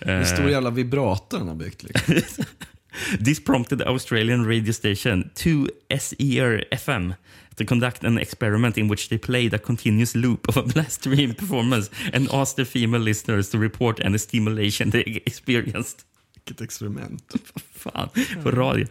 Eh, 0.00 0.18
En 0.18 0.26
stor 0.26 0.50
jävla 0.50 0.70
vibrator 0.70 1.38
han 1.38 1.48
har 1.48 1.54
byggt. 1.54 1.82
Liksom. 1.82 2.44
This 3.24 3.44
prompted 3.44 3.78
the 3.78 3.84
Australian 3.88 4.44
radio 4.46 4.72
station 4.72 5.30
2SER 5.34 6.64
FM 6.70 7.14
to 7.56 7.64
conduct 7.64 8.04
an 8.04 8.18
experiment 8.18 8.78
in 8.78 8.88
which 8.88 9.08
they 9.08 9.18
played 9.18 9.54
a 9.54 9.58
continuous 9.58 10.14
loop 10.14 10.48
of 10.48 10.56
a 10.56 10.62
blaster 10.62 11.10
beam 11.16 11.34
performance 11.34 11.90
and 12.12 12.28
asked 12.32 12.56
the 12.56 12.64
female 12.64 13.00
listeners 13.00 13.48
to 13.50 13.58
report 13.58 14.00
any 14.04 14.18
stimulation 14.18 14.90
they 14.90 15.22
experienced. 15.26 16.04
Vilket 16.48 16.60
experiment. 16.60 17.34
Fan, 17.74 18.08
på 18.42 18.50
radio. 18.50 18.86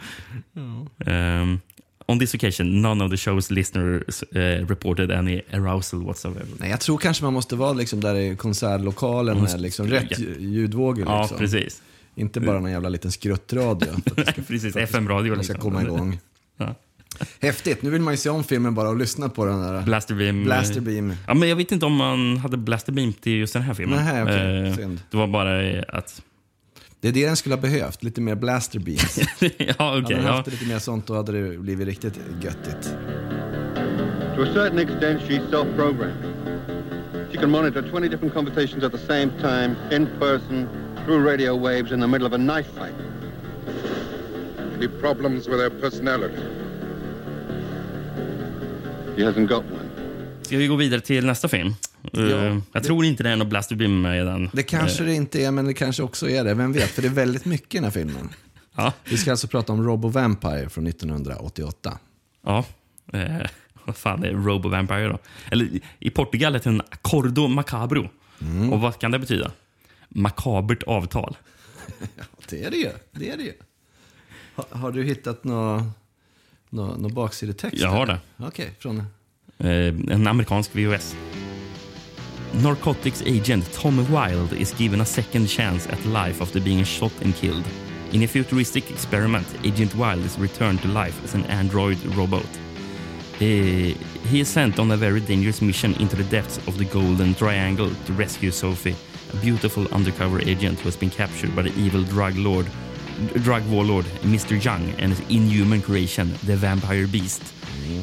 Um, 1.06 1.60
on 2.08 2.20
this 2.20 2.34
occasion, 2.36 2.82
none 2.82 3.06
of 3.06 3.12
the 3.12 3.18
show's 3.18 3.52
listeners 3.54 4.24
uh, 4.36 4.68
reported 4.68 5.12
any 5.12 5.42
arousal 5.54 6.04
whatsoever. 6.04 6.46
Nej, 6.60 6.70
jag 6.70 6.80
tror 6.80 6.98
kanske 6.98 7.24
man 7.24 7.34
måste 7.34 7.56
vara 7.56 7.74
liksom 7.74 8.02
där 8.02 8.16
i 8.16 8.36
konsertlokalen 8.36 9.42
med 9.42 9.62
liksom 9.62 9.88
rätt 9.88 10.20
ljudvågor. 10.40 11.06
Ja, 11.06 11.22
Liksom. 11.22 11.38
precis. 11.38 11.82
Inte 12.16 12.40
bara 12.40 12.60
någon 12.60 12.72
jävla 12.72 12.90
liten 12.90 13.12
skruttradio. 13.12 13.88
precis, 14.48 14.76
FM-radio 14.76 15.34
ska 15.34 15.38
liksom. 15.38 15.60
komma 15.60 15.82
igång. 15.82 16.20
Ja. 16.58 16.76
Häftigt. 17.40 17.82
Nu 17.82 17.90
vill 17.90 18.02
man 18.02 18.14
ju 18.14 18.18
se 18.18 18.30
om 18.30 18.44
filmen 18.44 18.76
bara 18.76 18.90
och 18.90 18.98
lyssna 18.98 19.30
på 19.30 19.46
den 19.46 19.62
där. 19.62 19.82
Blaster 19.82 20.16
Beam. 20.16 20.44
Blaster 20.44 20.82
Beam. 20.82 21.14
Ja, 21.28 21.34
men 21.34 21.50
jag 21.50 21.56
vet 21.56 21.72
inte 21.72 21.86
om 21.86 21.94
man 21.96 22.38
hade 22.38 22.58
Blaster 22.58 22.92
Beam 22.92 23.14
till 23.14 23.34
just 23.34 23.54
den 23.54 23.62
här 23.62 23.74
filmen. 23.74 24.06
Nej, 24.06 24.24
okej. 24.24 24.68
Eh, 24.68 24.76
Synd. 24.76 25.02
det 25.12 25.18
var 25.18 25.28
bara 25.28 25.64
eh, 25.64 25.84
att... 25.88 26.22
Det 27.02 27.08
är 27.08 27.12
det 27.12 27.26
den 27.26 27.36
skulle 27.36 27.56
ha 27.56 27.62
behövt. 27.62 28.04
Lite 28.04 28.22
mer 28.22 28.36
blaster 28.36 28.80
beams. 28.80 29.18
ja, 29.42 29.50
okej. 29.50 29.78
Hade 29.78 30.14
den 30.16 30.24
ja. 30.24 30.32
haft 30.32 30.52
lite 30.52 30.66
mer 30.66 30.80
sånt 30.80 31.08
då 31.08 31.16
hade 31.16 31.32
det 31.32 31.58
blivit 31.58 31.88
riktigt 31.88 32.20
göttigt. 32.42 32.96
To 34.36 34.44
a 34.44 34.54
certain 34.54 34.80
extent, 34.80 35.22
she's 35.22 35.50
self-programming. 35.50 36.34
She 37.32 37.38
can 37.38 37.50
monitor 37.50 37.82
20 37.82 38.10
different 38.10 38.34
conversations 38.34 38.84
at 38.84 38.92
the 38.92 38.98
same 39.08 39.32
time, 39.42 39.76
in 39.92 40.08
person, 40.20 40.68
through 41.06 41.30
radio 41.30 41.56
waves, 41.56 41.92
in 41.92 42.00
the 42.00 42.08
middle 42.08 42.28
of 42.28 42.34
a 42.34 42.38
knife 42.38 42.68
fight. 42.76 42.94
Any 44.76 44.88
problems 44.88 45.48
with 45.48 45.60
her 45.60 45.70
personality? 45.70 46.42
She 49.16 49.24
hasn't 49.24 49.48
got 49.48 49.64
one. 49.64 49.90
Ska 50.42 50.58
vi 50.58 50.68
gå 50.68 50.76
vidare 50.76 51.02
till 51.02 51.26
nästa 51.26 51.48
film? 51.48 51.76
Eh, 52.14 52.22
Ja. 52.22 52.62
jag 52.74 52.84
tror 52.84 53.06
inte 53.06 53.24
det 53.24 53.30
är 53.30 53.36
någon 53.36 53.50
Blaster 53.50 53.76
Beam 53.76 54.02
med 54.02 54.22
i 54.22 54.26
den. 54.26 54.50
Det 54.54 54.64
kanske 54.64 55.04
det 55.04 55.14
inte 55.14 55.44
är, 55.46 55.52
men 55.52 55.66
det 55.66 55.74
kanske 55.74 56.04
också 56.04 56.30
är 56.30 56.44
det. 56.44 56.54
Vem 56.54 56.74
vet? 56.74 56.90
För 56.90 57.02
det 57.02 57.08
är 57.08 57.14
väldigt 57.14 57.46
mycket 57.46 57.74
i 57.74 57.78
den 57.78 57.84
här 57.84 57.92
filmen. 57.92 58.30
Ja. 58.76 58.94
Vi 59.04 59.18
ska 59.18 59.32
alltså 59.32 59.48
prata 59.48 59.74
om 59.74 59.84
Robo 59.84 60.08
Vampire 60.08 60.70
från 60.70 60.88
1988. 60.88 62.00
ja. 62.46 62.66
Eh, 63.14 63.48
vad 63.84 63.96
fan 63.96 64.24
är 64.24 64.32
Robo 64.32 64.70
Vampire 64.70 65.08
då? 65.08 65.18
Eller 65.52 65.70
i 66.00 66.10
Portugal 66.10 66.54
heter 66.54 66.72
den 66.72 66.82
Accordo 66.82 67.48
Macabro. 67.48 68.10
Mm. 68.42 68.74
Och 68.74 68.80
vad 68.82 69.00
kan 69.00 69.12
det 69.12 69.20
betyda? 69.20 69.52
Makabert 70.10 70.84
avtal. 70.84 71.38
Det 72.50 72.64
är 72.64 72.72
det 72.72 72.78
ju. 72.78 72.90
Det 73.12 73.30
är 73.30 73.38
det 73.38 73.44
ju. 73.44 73.54
Har, 74.56 74.66
har 74.80 74.92
du 74.92 75.04
hittat 75.04 75.44
någon 75.44 75.92
nå, 76.70 76.96
nå 76.98 77.10
baksidetext? 77.10 77.82
Jag 77.82 77.90
har 77.90 78.06
det. 78.06 78.20
Okej, 78.38 78.72
från... 78.80 78.98
Eh, 79.58 79.68
en 80.12 80.28
amerikansk 80.28 80.76
VHS. 80.76 81.16
Narcotics 82.54 83.22
agent 83.26 83.72
Tom 83.74 84.10
Wilde 84.12 84.54
is 84.54 84.72
given 84.74 85.02
a 85.02 85.06
second 85.06 85.48
chance 85.48 85.86
at 85.88 86.04
life 86.06 86.42
after 86.42 86.60
being 86.60 86.84
shot 86.84 87.12
and 87.22 87.36
killed. 87.36 87.66
In 88.14 88.24
a 88.24 88.28
futuristic 88.28 88.90
experiment, 88.90 89.46
Agent 89.64 89.94
Wilde 89.96 90.24
is 90.24 90.40
returned 90.40 90.82
to 90.82 90.88
life 90.88 91.22
as 91.24 91.34
an 91.34 91.46
android 91.48 92.04
robot. 92.16 92.48
He, 93.38 93.94
he 94.30 94.40
is 94.40 94.48
sent 94.48 94.80
on 94.80 94.90
a 94.92 94.98
very 94.98 95.20
dangerous 95.20 95.62
mission 95.62 95.94
into 95.96 96.16
the 96.16 96.24
depths 96.24 96.58
of 96.68 96.78
the 96.78 96.86
Golden 96.86 97.36
Triangle 97.36 97.92
to 98.06 98.14
rescue 98.14 98.50
Sophie, 98.50 98.96
a 99.34 99.36
beautiful 99.38 99.88
undercover 99.90 100.42
agent 100.42 100.80
who 100.80 100.86
has 100.86 100.96
been 100.96 101.12
captured 101.12 101.56
by 101.56 101.64
the 101.64 101.74
evil 101.78 102.02
drug 102.04 102.36
lord, 102.38 102.66
drug 103.44 103.64
warlord 103.68 104.06
Mr. 104.24 104.62
Young 104.64 104.90
and 104.98 105.12
his 105.12 105.20
inhuman 105.30 105.82
creation, 105.82 106.34
the 106.46 106.56
Vampire 106.56 107.08
Beast. 107.08 107.44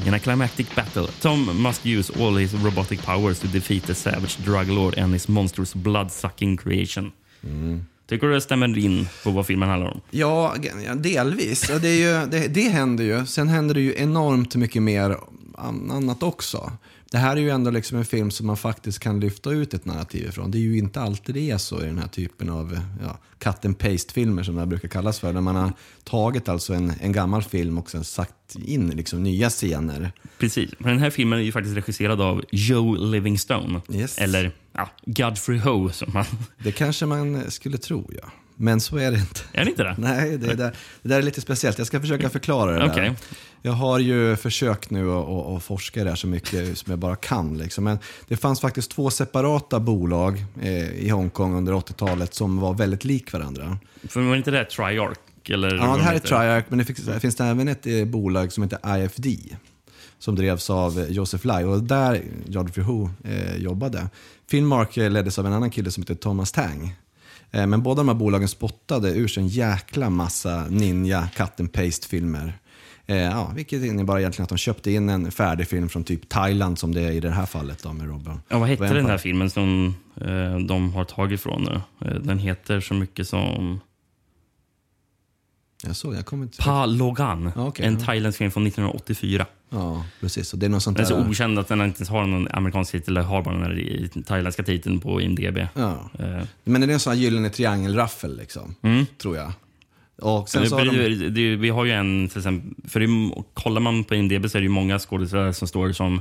In 0.07 0.15
a 0.15 0.19
climactic 0.19 0.75
battle, 0.75 1.07
Tom 1.21 1.63
must 1.63 1.87
use 1.87 2.13
all 2.21 2.37
his 2.37 2.55
robotic 2.55 3.03
powers 3.03 3.39
to 3.41 3.47
defeat 3.47 3.87
the 3.87 3.95
savage 3.95 4.45
drug 4.45 4.69
lord 4.69 4.99
and 4.99 5.13
his 5.13 5.29
monstrous 5.29 5.75
blood-sucking 5.75 6.57
creation. 6.57 7.13
Tycker 8.09 8.27
du 8.27 8.33
det 8.35 8.41
stämmer 8.41 8.79
in 8.79 9.09
på 9.25 9.31
vad 9.31 9.47
filmen 9.47 9.69
handlar 9.69 9.91
om? 9.91 10.01
Ja, 10.11 10.55
delvis. 10.97 11.71
Det, 11.81 11.89
är 11.89 12.21
ju, 12.23 12.27
det, 12.27 12.49
det 12.49 12.69
händer 12.69 13.05
ju. 13.05 13.27
Sen 13.27 13.49
händer 13.49 13.75
det 13.75 13.81
ju 13.81 13.95
enormt 13.97 14.55
mycket 14.55 14.83
mer 14.83 15.17
annat 15.91 16.23
också. 16.23 16.73
Det 17.11 17.19
här 17.19 17.37
är 17.37 17.41
ju 17.41 17.51
ändå 17.51 17.71
liksom 17.71 17.99
en 17.99 18.05
film 18.05 18.31
som 18.31 18.47
man 18.47 18.57
faktiskt 18.57 18.99
kan 18.99 19.21
lyfta 19.21 19.51
ut 19.51 19.75
ett 19.75 19.85
narrativ 19.85 20.29
ifrån. 20.29 20.51
Det 20.51 20.59
är 20.59 20.61
ju 20.61 20.79
inte 20.79 21.01
alltid 21.01 21.35
det 21.35 21.51
är 21.51 21.59
så 21.59 21.83
i 21.83 21.87
den 21.87 21.99
här 21.99 22.09
typen 22.09 22.51
av 22.51 22.81
ja, 23.03 23.19
cut 23.39 23.65
and 23.65 23.79
paste-filmer 23.79 24.43
som 24.43 24.55
det 24.55 24.61
här 24.61 24.67
brukar 24.67 24.89
kallas 24.89 25.21
för. 25.21 25.33
Där 25.33 25.41
man 25.41 25.57
har 25.57 25.73
tagit 26.05 26.49
alltså 26.49 26.75
en, 26.75 26.93
en 27.01 27.13
gammal 27.13 27.43
film 27.43 27.79
och 27.79 27.91
sen 27.91 28.05
sagt 28.05 28.57
in 28.65 28.91
liksom 28.91 29.23
nya 29.23 29.51
scener. 29.51 30.13
Precis. 30.39 30.71
Men 30.79 30.91
den 30.91 30.99
här 30.99 31.11
filmen 31.11 31.39
är 31.39 31.43
ju 31.43 31.53
faktiskt 31.53 31.77
regisserad 31.77 32.21
av 32.21 32.45
Joe 32.51 32.95
Livingstone. 32.95 33.81
Yes. 33.93 34.19
Eller 34.19 34.53
ja, 34.73 34.91
Godfrey 35.07 35.59
Ho. 35.59 35.91
Som 35.91 36.13
man, 36.13 36.25
Det 36.59 36.73
kanske 36.73 37.07
man 37.07 37.51
skulle 37.51 37.79
tro, 37.79 38.11
ja. 38.23 38.29
Men 38.57 38.81
så 38.81 38.97
är 38.97 39.11
det 39.11 39.19
inte. 39.19 39.41
är 39.53 39.65
det 39.65 39.71
inte 39.71 39.83
det? 39.83 39.95
Nej, 39.99 40.39
det, 40.39 40.55
där, 40.55 40.77
det 41.03 41.09
där 41.09 41.19
är 41.19 41.23
lite 41.23 41.41
speciellt. 41.41 41.79
Jag 41.79 41.87
ska 41.87 42.01
försöka 42.01 42.31
förklara 42.31 42.79
det 42.79 42.91
Okej. 42.91 43.05
där. 43.05 43.17
Jag 43.67 43.73
har 43.73 43.99
ju 43.99 44.37
försökt 44.37 44.91
nu 44.91 45.11
att, 45.11 45.63
forska 45.63 46.01
i 46.01 46.05
det 46.05 46.11
här 46.11 46.17
så 46.17 46.27
mycket 46.27 46.79
som 46.79 46.91
jag 46.91 46.99
bara 46.99 47.17
kan. 47.17 47.59
Liksom. 47.59 47.85
Men 47.85 47.99
det 48.29 48.37
fanns 48.37 48.61
faktiskt 48.61 48.91
två 48.91 49.11
separata 49.11 49.81
bolag 49.81 50.45
eh, 50.63 50.91
i 50.91 51.09
Hongkong 51.09 51.55
under 51.55 51.73
80-talet 51.73 52.35
som 52.35 52.61
var 52.61 52.75
väldigt 52.75 53.05
lik 53.05 53.33
varandra. 53.33 53.79
För 54.09 54.21
var 54.21 54.37
inte 54.37 54.51
det 54.51 54.65
Triarch? 54.65 55.19
Eller 55.49 55.77
Ja, 55.77 55.97
det 55.97 56.03
här 56.03 56.15
är? 56.15 56.19
Triarch, 56.19 56.65
men 56.69 56.79
det 56.79 56.85
finns, 56.85 56.99
det 56.99 57.21
finns 57.21 57.41
även 57.41 57.69
ett 57.69 57.87
eh, 57.87 58.05
bolag 58.05 58.53
som 58.53 58.63
heter 58.63 58.99
IFD. 58.99 59.27
Som 60.19 60.35
drevs 60.35 60.71
av 60.71 61.01
eh, 61.01 61.07
Joseph 61.07 61.47
Lai 61.47 61.65
och 61.65 61.83
där 61.83 62.23
Godfrey 62.47 62.85
Ho 62.85 63.11
eh, 63.25 63.57
jobbade. 63.57 64.09
Filmmark 64.51 64.97
eh, 64.97 65.11
leddes 65.11 65.39
av 65.39 65.47
en 65.47 65.53
annan 65.53 65.71
kille 65.71 65.91
som 65.91 66.03
heter 66.03 66.15
Thomas 66.15 66.53
Tang. 66.53 66.95
Eh, 67.51 67.67
men 67.67 67.83
båda 67.83 67.97
de 67.97 68.09
här 68.09 68.15
bolagen 68.15 68.49
spottade 68.49 69.11
ur 69.11 69.29
sig 69.29 69.43
en 69.43 69.49
jäkla 69.49 70.11
massa 70.11 70.67
ninja 70.69 71.29
cut 71.37 71.61
and 71.61 71.73
paste 71.73 72.09
filmer. 72.09 72.59
Eh, 73.07 73.17
ja, 73.17 73.53
vilket 73.55 73.85
innebar 73.85 74.19
egentligen 74.19 74.43
att 74.43 74.49
de 74.49 74.59
köpte 74.59 74.91
in 74.91 75.09
en 75.09 75.31
färdig 75.33 75.69
film 75.69 75.89
från 75.89 76.05
typ 76.05 76.29
Thailand 76.29 76.79
som 76.79 76.95
det 76.95 77.01
är 77.03 77.11
i 77.11 77.21
det 77.21 77.31
här 77.31 77.47
fallet 77.47 77.83
då 77.83 77.93
med 77.93 78.07
Robin. 78.09 78.41
Ja, 78.49 78.59
vad 78.59 78.69
hette 78.69 78.95
den 78.95 79.05
där 79.07 79.19
filmen 79.19 79.51
som 79.51 79.95
eh, 80.21 80.59
de 80.59 80.93
har 80.93 81.05
tagit 81.05 81.41
ifrån 81.41 81.63
nu? 81.63 82.09
Eh, 82.09 82.15
den 82.15 82.39
heter 82.39 82.81
så 82.81 82.95
mycket 82.95 83.29
som 83.29 83.81
Jag 85.83 85.97
såg, 85.97 86.15
jag 86.15 86.27
kommer 86.27 86.45
inte... 86.45 86.63
Pa 86.63 86.87
Logan. 86.87 87.53
Okej, 87.57 87.87
en 87.87 87.95
ja. 87.99 88.01
thailändsk 88.07 88.39
film 88.39 88.51
från 88.51 88.67
1984. 88.67 89.47
Ja, 89.71 90.05
precis. 90.21 90.53
Och 90.53 90.59
det 90.59 90.67
är 90.67 90.71
något 90.71 90.83
sånt 90.83 90.97
Den 90.97 91.07
är 91.07 91.09
så 91.09 91.17
där... 91.17 91.31
okänd 91.31 91.59
att 91.59 91.69
den 91.69 91.81
inte 91.83 91.99
ens 91.99 92.09
har 92.09 92.27
någon 92.27 92.49
amerikansk 92.49 92.93
titel, 92.93 93.17
eller 93.17 93.27
har 93.27 93.43
bara 93.43 93.55
den 93.55 93.63
här 93.63 94.23
thailändska 94.23 94.63
titeln 94.63 95.01
på 95.01 95.21
IMDB. 95.21 95.59
Ja. 95.75 96.11
Eh, 96.19 96.43
Men 96.65 96.81
det 96.81 96.87
är 96.87 96.91
en 96.91 97.01
sån 97.01 97.13
här 97.13 97.21
gyllene 97.21 97.51
triangelraffel 97.51 98.37
liksom, 98.37 98.75
tror 99.19 99.37
jag. 99.37 99.53
Och 100.23 100.49
sen 100.49 100.69
så 100.69 100.79
har 100.79 100.85
de... 100.85 101.29
det, 101.31 101.57
vi 101.57 101.69
har 101.71 101.85
ju 101.85 101.91
en, 101.93 102.29
till 102.29 102.39
exempel, 102.39 102.91
för 102.91 103.01
det, 103.01 103.35
kollar 103.55 103.81
man 103.81 104.05
på 104.05 104.15
IMDB 104.15 104.51
så 104.51 104.59
är 104.59 104.61
det 104.61 104.67
ju 104.67 104.69
många 104.69 104.99
skådespelare 104.99 105.53
som 105.53 105.69
står 105.69 105.93
som 105.93 106.21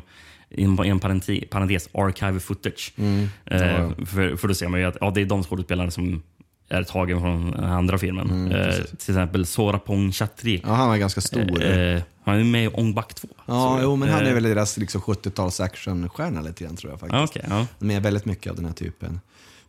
i 0.50 0.64
en, 0.64 1.00
parentes, 1.00 1.44
parentes 1.50 1.90
archive 1.94 2.40
footage. 2.40 2.94
Mm. 2.98 3.28
Eh, 3.46 4.06
för, 4.06 4.36
för 4.36 4.48
då 4.48 4.54
ser 4.54 4.68
man 4.68 4.80
ju 4.80 4.86
att 4.86 4.98
ja, 5.02 5.12
det 5.12 5.22
är 5.22 5.26
de 5.26 5.44
skådespelarna 5.44 5.92
som 5.92 6.22
är 6.70 6.84
tagen 6.84 7.22
från 7.22 7.52
den 7.52 7.64
andra 7.64 7.98
filmen. 7.98 8.52
eh, 8.52 8.74
till 8.76 9.12
exempel 9.16 9.46
Sorapong 9.46 10.12
Chatri. 10.12 10.56
Mm, 10.58 10.70
Ja, 10.70 10.76
han 10.76 10.90
var 10.90 10.98
ganska 10.98 11.22
stor. 11.22 11.64
Eh, 11.64 12.02
han 12.24 12.40
är 12.40 12.44
med 12.44 12.64
i 12.66 12.68
Ong 12.68 12.94
Bak 12.94 13.14
2. 13.14 13.28
Ja, 13.46 13.80
jo, 13.82 13.96
men 13.96 14.10
han 14.10 14.22
är 14.24 14.28
eh, 14.28 14.34
väl 14.34 14.44
deras 14.44 14.78
liksom, 14.78 15.02
70-tals 15.02 15.60
actionstjärna 15.60 16.42
lite 16.42 16.64
grann 16.64 16.76
tror 16.76 16.92
jag 16.94 17.00
faktiskt. 17.00 17.36
Ja, 17.36 17.44
okej, 17.50 17.68
ja. 17.80 17.94
Är 17.96 18.00
väldigt 18.00 18.26
mycket 18.26 18.50
av 18.50 18.56
den 18.56 18.66
här 18.66 18.74
typen. 18.74 19.20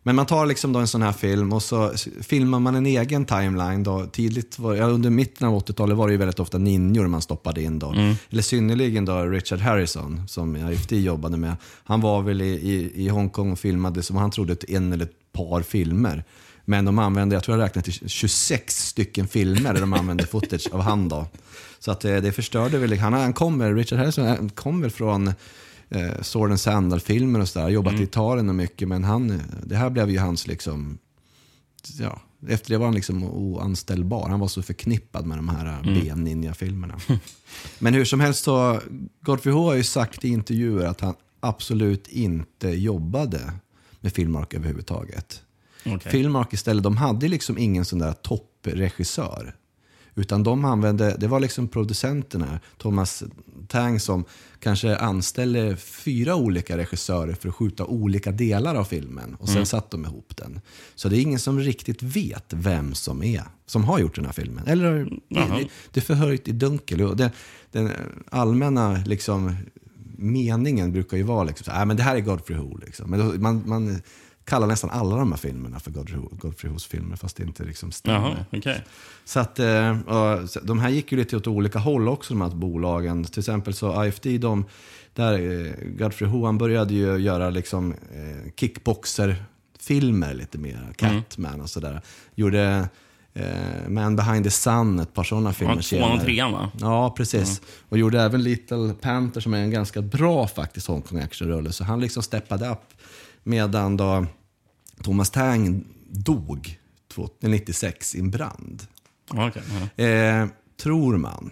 Men 0.07 0.15
man 0.15 0.25
tar 0.25 0.45
liksom 0.45 0.73
då 0.73 0.79
en 0.79 0.87
sån 0.87 1.01
här 1.01 1.11
film 1.11 1.53
och 1.53 1.63
så 1.63 1.93
filmar 2.21 2.59
man 2.59 2.75
en 2.75 2.85
egen 2.85 3.25
timeline. 3.25 3.83
Då. 3.83 4.05
Tidigt 4.05 4.59
var, 4.59 4.75
ja, 4.75 4.85
under 4.85 5.09
mitten 5.09 5.47
av 5.47 5.59
80-talet 5.59 5.97
var 5.97 6.07
det 6.07 6.11
ju 6.11 6.17
väldigt 6.17 6.39
ofta 6.39 6.57
ninjor 6.57 7.07
man 7.07 7.21
stoppade 7.21 7.61
in. 7.61 7.79
Då. 7.79 7.91
Mm. 7.91 8.15
Eller 8.29 8.41
synnerligen 8.41 9.05
då 9.05 9.21
Richard 9.21 9.59
Harrison 9.59 10.27
som 10.27 10.55
IFD 10.55 10.93
jobbade 10.93 11.37
med. 11.37 11.55
Han 11.83 12.01
var 12.01 12.21
väl 12.21 12.41
i, 12.41 12.45
i, 12.45 12.91
i 13.05 13.09
Hongkong 13.09 13.51
och 13.51 13.59
filmade 13.59 14.03
som 14.03 14.15
han 14.15 14.31
trodde 14.31 14.55
en 14.67 14.93
eller 14.93 15.05
ett 15.05 15.33
par 15.33 15.61
filmer. 15.61 16.23
Men 16.65 16.85
de 16.85 16.99
använde, 16.99 17.35
jag 17.35 17.43
tror 17.43 17.57
jag 17.57 17.65
räknade 17.65 17.91
till 17.91 18.09
26 18.09 18.87
stycken 18.87 19.27
filmer 19.27 19.73
där 19.73 19.81
de 19.81 19.93
använde 19.93 20.25
footage 20.31 20.67
av 20.71 20.81
han 20.81 21.09
då. 21.09 21.27
Så 21.79 21.91
att 21.91 22.01
det, 22.01 22.21
det 22.21 22.31
förstörde 22.31 22.77
väl, 22.77 22.97
han, 22.97 23.13
han 23.13 23.33
kom 23.33 23.59
väl, 23.59 23.75
Richard 23.75 23.99
Harrison 23.99 24.27
han 24.27 24.49
kom 24.49 24.81
väl 24.81 24.91
från 24.91 25.33
eh, 25.89 26.21
Sword 26.21 26.49
and 26.49 26.59
Sandal-filmer 26.59 27.39
och 27.39 27.49
sådär, 27.49 27.69
jobbat 27.69 27.99
i 27.99 28.03
Italien 28.03 28.49
och 28.49 28.55
mycket, 28.55 28.87
men 28.87 29.03
han, 29.03 29.31
eh, 29.31 29.39
det 29.63 29.75
här 29.75 29.89
blev 29.89 30.09
ju 30.09 30.19
hans 30.19 30.47
liksom, 30.47 30.97
ja, 31.99 32.21
efter 32.47 32.69
det 32.69 32.77
var 32.77 32.85
han 32.85 32.95
liksom 32.95 33.23
oanställbar. 33.23 34.29
Han 34.29 34.39
var 34.39 34.47
så 34.47 34.61
förknippad 34.61 35.25
med 35.25 35.37
de 35.37 35.49
här 35.49 35.79
mm. 35.83 35.93
B-ninja-filmerna. 35.93 36.99
Men 37.79 37.93
hur 37.93 38.05
som 38.05 38.19
helst 38.19 38.43
så, 38.43 38.79
Godfrey 39.21 39.53
Ho 39.53 39.63
har 39.63 39.75
ju 39.75 39.83
sagt 39.83 40.25
i 40.25 40.27
intervjuer 40.27 40.85
att 40.85 41.01
han 41.01 41.13
absolut 41.39 42.07
inte 42.07 42.69
jobbade 42.69 43.53
med 43.99 44.13
Filmark 44.13 44.53
överhuvudtaget. 44.53 45.41
Okej. 45.85 46.11
Filmark 46.11 46.53
istället, 46.53 46.83
de 46.83 46.97
hade 46.97 47.27
liksom 47.27 47.57
ingen 47.57 47.85
sån 47.85 47.99
där 47.99 48.13
toppregissör. 48.13 49.55
Utan 50.15 50.43
de 50.43 50.65
använde, 50.65 51.15
det 51.19 51.27
var 51.27 51.39
liksom 51.39 51.67
producenterna, 51.67 52.59
Thomas 52.77 53.23
Tang 53.67 53.99
som 53.99 54.23
kanske 54.59 54.95
anställde 54.97 55.77
fyra 55.77 56.35
olika 56.35 56.77
regissörer 56.77 57.33
för 57.33 57.49
att 57.49 57.55
skjuta 57.55 57.85
olika 57.85 58.31
delar 58.31 58.75
av 58.75 58.83
filmen. 58.83 59.35
Och 59.35 59.47
sen 59.47 59.55
Mm. 59.55 59.65
satt 59.65 59.91
de 59.91 60.05
ihop 60.05 60.37
den. 60.37 60.59
Så 60.95 61.09
det 61.09 61.17
är 61.17 61.21
ingen 61.21 61.39
som 61.39 61.59
riktigt 61.59 62.03
vet 62.03 62.45
vem 62.53 62.93
som 62.93 63.23
är, 63.23 63.43
som 63.65 63.83
har 63.83 63.99
gjort 63.99 64.15
den 64.15 64.25
här 64.25 64.31
filmen. 64.33 64.67
Eller 64.67 65.09
Jaha. 65.27 65.57
det, 65.57 65.67
det 65.91 65.99
är 65.99 66.01
förhöjt 66.05 66.47
i 66.47 66.51
dunkel. 66.51 67.17
Det, 67.17 67.31
den 67.71 67.91
allmänna 68.31 69.03
liksom, 69.05 69.55
meningen 70.17 70.91
brukar 70.91 71.17
ju 71.17 71.23
vara 71.23 71.43
liksom, 71.43 71.63
så, 71.65 71.71
här, 71.71 71.81
"Ah, 71.81 71.85
men 71.85 71.97
det 71.97 72.03
här 72.03 72.15
är 72.15 72.19
Godfrey 72.19 72.57
Ho. 72.57 72.77
Liksom. 72.77 73.09
Men 73.09 73.19
då, 73.19 73.25
man, 73.39 73.63
man 73.65 74.01
kallar 74.45 74.67
nästan 74.67 74.89
alla 74.89 75.15
de 75.15 75.31
här 75.31 75.37
filmerna 75.37 75.79
för 75.79 75.91
Godfrey, 75.91 76.21
Godfrey 76.31 76.71
Hos 76.71 76.85
filmer, 76.85 77.15
fast 77.15 77.37
det 77.37 77.43
inte 77.43 77.63
liksom 77.63 77.91
stämmer. 77.91 78.45
Okej. 78.51 78.83
Så 79.25 79.39
att, 79.39 79.59
eh, 79.59 79.97
de 80.63 80.79
här 80.79 80.89
gick 80.89 81.11
ju 81.11 81.17
lite 81.17 81.37
åt 81.37 81.47
olika 81.47 81.79
håll 81.79 82.07
också, 82.07 82.33
de 82.33 82.41
här 82.41 82.49
bolagen. 82.49 83.23
Till 83.23 83.39
exempel 83.39 83.73
så 83.73 84.05
IFD, 84.05 84.27
de, 84.39 84.65
där 85.13 85.33
eh, 85.33 85.73
Godfrey 85.97 86.29
Ho, 86.29 86.45
han 86.45 86.57
började 86.57 86.93
ju 86.93 87.17
göra 87.17 87.49
liksom 87.49 87.91
eh, 87.91 88.51
kickboxer-filmer 88.55 90.33
lite 90.33 90.57
mer, 90.57 90.93
Catman 90.95 91.61
och 91.61 91.69
sådär. 91.69 92.01
Gjorde 92.35 92.89
Man 93.87 94.15
behind 94.15 94.43
the 94.43 94.51
sun, 94.51 94.99
ett 94.99 95.13
par 95.13 95.23
sådana 95.23 95.53
filmer 95.53 95.81
tvåan 95.81 96.11
och 96.11 96.21
trean, 96.21 96.51
va? 96.51 96.71
Ja, 96.79 97.13
precis. 97.17 97.61
Och 97.89 97.97
gjorde 97.97 98.21
även 98.21 98.43
Little 98.43 98.93
Panther 99.01 99.41
som 99.41 99.53
är 99.53 99.57
en 99.57 99.71
ganska 99.71 100.01
bra 100.01 100.47
faktiskt 100.47 100.87
Hongkong 100.87 101.19
actionrulle. 101.19 101.71
Så 101.71 101.83
han 101.83 101.99
liksom 102.01 102.23
steppade 102.23 102.69
upp 102.69 102.93
medan 103.45 103.97
då 103.97 104.25
Thomas 105.03 105.29
Tang 105.29 105.83
dog 106.09 106.79
96 107.39 108.15
i 108.15 108.19
en 108.19 108.31
brand. 108.31 108.83
Ja. 109.33 109.51
Eh, 110.03 110.47
tror 110.81 111.17
man. 111.17 111.51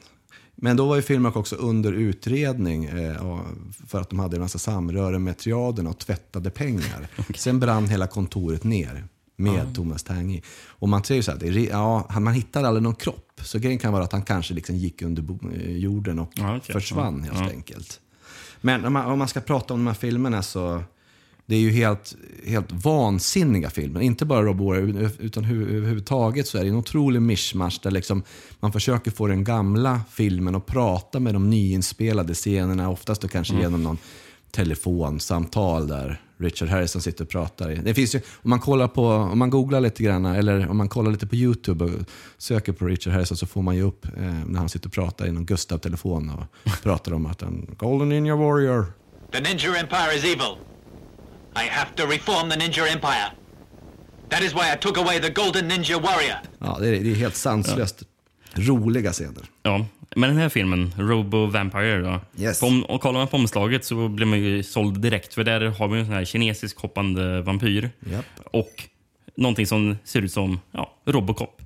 Men 0.56 0.78
då 0.78 0.86
var 0.86 0.96
ju 0.96 1.02
Filmark 1.02 1.36
också 1.36 1.56
under 1.56 1.94
utredning 1.94 2.86
eh, 2.86 3.42
för 3.88 4.02
att 4.02 4.10
de 4.10 4.20
hade 4.20 4.36
en 4.36 4.42
massa 4.42 4.60
samröre 4.60 5.20
med 5.20 5.38
triaden 5.38 5.88
och 5.88 6.00
tvättade 6.00 6.50
pengar. 6.50 7.08
Sen 7.36 7.60
brann 7.60 7.88
hela 7.88 8.08
kontoret 8.08 8.64
ner 8.64 9.08
med 9.36 9.76
Thomas 9.76 10.04
Tang 10.04 10.34
i. 10.34 10.42
Och 10.68 10.90
man 10.90 11.04
säger 11.04 11.22
så 11.22 11.32
här, 11.32 11.44
är, 11.44 11.70
ja, 11.70 12.20
man 12.20 12.34
hittar 12.34 12.64
aldrig 12.64 12.84
någon 12.84 12.96
kropp. 12.96 13.42
Så 13.44 13.60
grejen 13.60 13.80
kan 13.80 13.94
vara 13.94 14.04
att 14.04 14.12
han 14.12 14.22
kanske 14.22 14.54
liksom 14.54 14.76
gick 14.76 15.02
under 15.02 15.26
eh, 15.54 15.78
jorden 15.78 16.20
och 16.20 16.34
okej. 16.40 16.74
försvann 16.74 17.24
helt 17.24 17.52
enkelt. 17.52 18.00
Men 18.62 18.86
om 18.86 18.94
man, 18.94 19.06
om 19.06 19.20
man 19.20 19.28
ska 19.28 19.42
prata 19.42 19.74
om 19.74 19.80
de 19.80 19.88
här 19.88 19.94
filmerna 19.94 20.42
så 20.42 20.84
det 21.46 21.56
är 21.56 21.60
ju 21.60 21.72
helt, 21.72 22.16
helt 22.46 22.72
vansinniga 22.72 23.70
filmer. 23.70 24.02
Inte 24.02 24.26
bara 24.26 24.42
Rob 24.42 24.60
Warrior, 24.62 25.10
utan 25.20 25.46
hu- 25.46 25.76
överhuvudtaget 25.78 26.48
så 26.48 26.58
är 26.58 26.64
det 26.64 26.70
en 26.70 26.76
otrolig 26.76 27.22
mischmasch 27.22 27.80
där 27.84 27.92
liksom 27.92 28.24
man 28.60 28.72
försöker 28.72 29.12
få 29.12 29.28
den 29.28 29.44
gamla 29.44 30.02
filmen 30.12 30.56
att 30.56 30.66
prata 30.66 31.20
med 31.20 31.34
de 31.36 31.50
nyinspelade 31.50 32.34
scenerna. 32.34 32.90
Oftast 32.90 33.22
då 33.22 33.28
kanske 33.28 33.56
genom 33.56 33.84
någon 33.84 33.98
telefonsamtal 34.52 35.88
där 35.88 36.22
Richard 36.38 36.70
Harrison 36.70 37.02
sitter 37.02 37.24
och 37.24 37.30
pratar. 37.30 37.72
i. 37.72 37.76
Det 37.76 37.94
finns 37.94 38.16
ju, 38.16 38.20
om 38.42 38.50
man 38.50 38.60
kollar 38.60 38.88
på, 38.88 39.08
om 39.08 39.40
man 39.40 39.50
googlar 39.50 39.82
lite 39.82 40.04
grann 40.04 40.26
eller 40.26 40.68
om 40.70 40.78
man 40.78 40.90
kollar 40.90 41.12
lite 41.12 41.28
på 41.28 41.36
YouTube 41.36 41.86
och 41.86 41.92
söker 42.38 42.72
på 42.74 42.86
Richard 42.86 43.14
Harrison 43.14 43.38
så 43.38 43.46
får 43.48 43.62
man 43.62 43.76
ju 43.76 43.82
upp 43.82 44.06
eh, 44.06 44.34
när 44.46 44.60
han 44.60 44.70
sitter 44.70 44.88
och 44.88 44.94
pratar 44.94 45.28
i 45.28 45.32
någon 45.32 45.46
Gustav-telefon 45.46 46.30
och 46.30 46.72
pratar 46.84 47.14
om 47.14 47.26
att 47.26 47.42
han 47.42 47.68
Golden 47.78 48.10
Ninja 48.10 48.36
Warrior. 48.36 48.86
The 49.32 49.40
Ninja 49.40 49.80
Empire 49.80 50.16
is 50.18 50.24
evil. 50.24 50.56
I 51.56 51.68
have 51.70 51.90
to 51.96 52.04
reform 52.06 52.50
the 52.50 52.56
Ninja 52.58 52.88
Empire. 52.94 53.32
That 54.30 54.42
is 54.42 54.54
why 54.54 54.74
I 54.74 54.78
took 54.80 54.98
away 54.98 55.20
the 55.22 55.30
Golden 55.30 55.68
Ninja 55.68 56.00
Warrior. 56.00 56.38
Ja, 56.60 56.78
det 56.82 56.88
är, 56.88 56.92
det 57.04 57.12
är 57.12 57.16
helt 57.16 57.36
sanslöst 57.36 58.04
roliga 58.56 59.12
scener. 59.14 59.44
Ja, 59.64 59.86
men 60.16 60.30
den 60.30 60.38
här 60.40 60.50
filmen, 60.50 60.94
Robo 60.98 61.46
Vampire, 61.46 61.98
då, 62.02 62.20
Yes. 62.44 62.60
på, 62.60 62.66
om- 62.66 62.84
och 62.84 63.02
kollar 63.02 63.20
man 63.20 63.28
på 63.28 63.38
omslaget 63.38 63.86
så 63.86 64.08
blir 64.08 64.26
man 64.26 64.40
ju 64.40 64.64
såld 64.64 65.00
direkt. 65.02 65.34
För 65.34 65.44
där 65.44 65.62
har 65.66 65.88
vi 65.88 66.00
en 66.00 66.06
sån 66.06 66.14
här 66.16 66.26
kinesisk 66.26 66.78
hoppande 66.80 67.42
vampyr 67.42 67.90
Japp. 68.12 68.26
och 68.52 68.84
någonting 69.38 69.68
som 69.68 69.98
ser 70.04 70.22
ut 70.22 70.32
som 70.32 70.60
ja, 70.72 70.94
Robocop. 71.06 71.62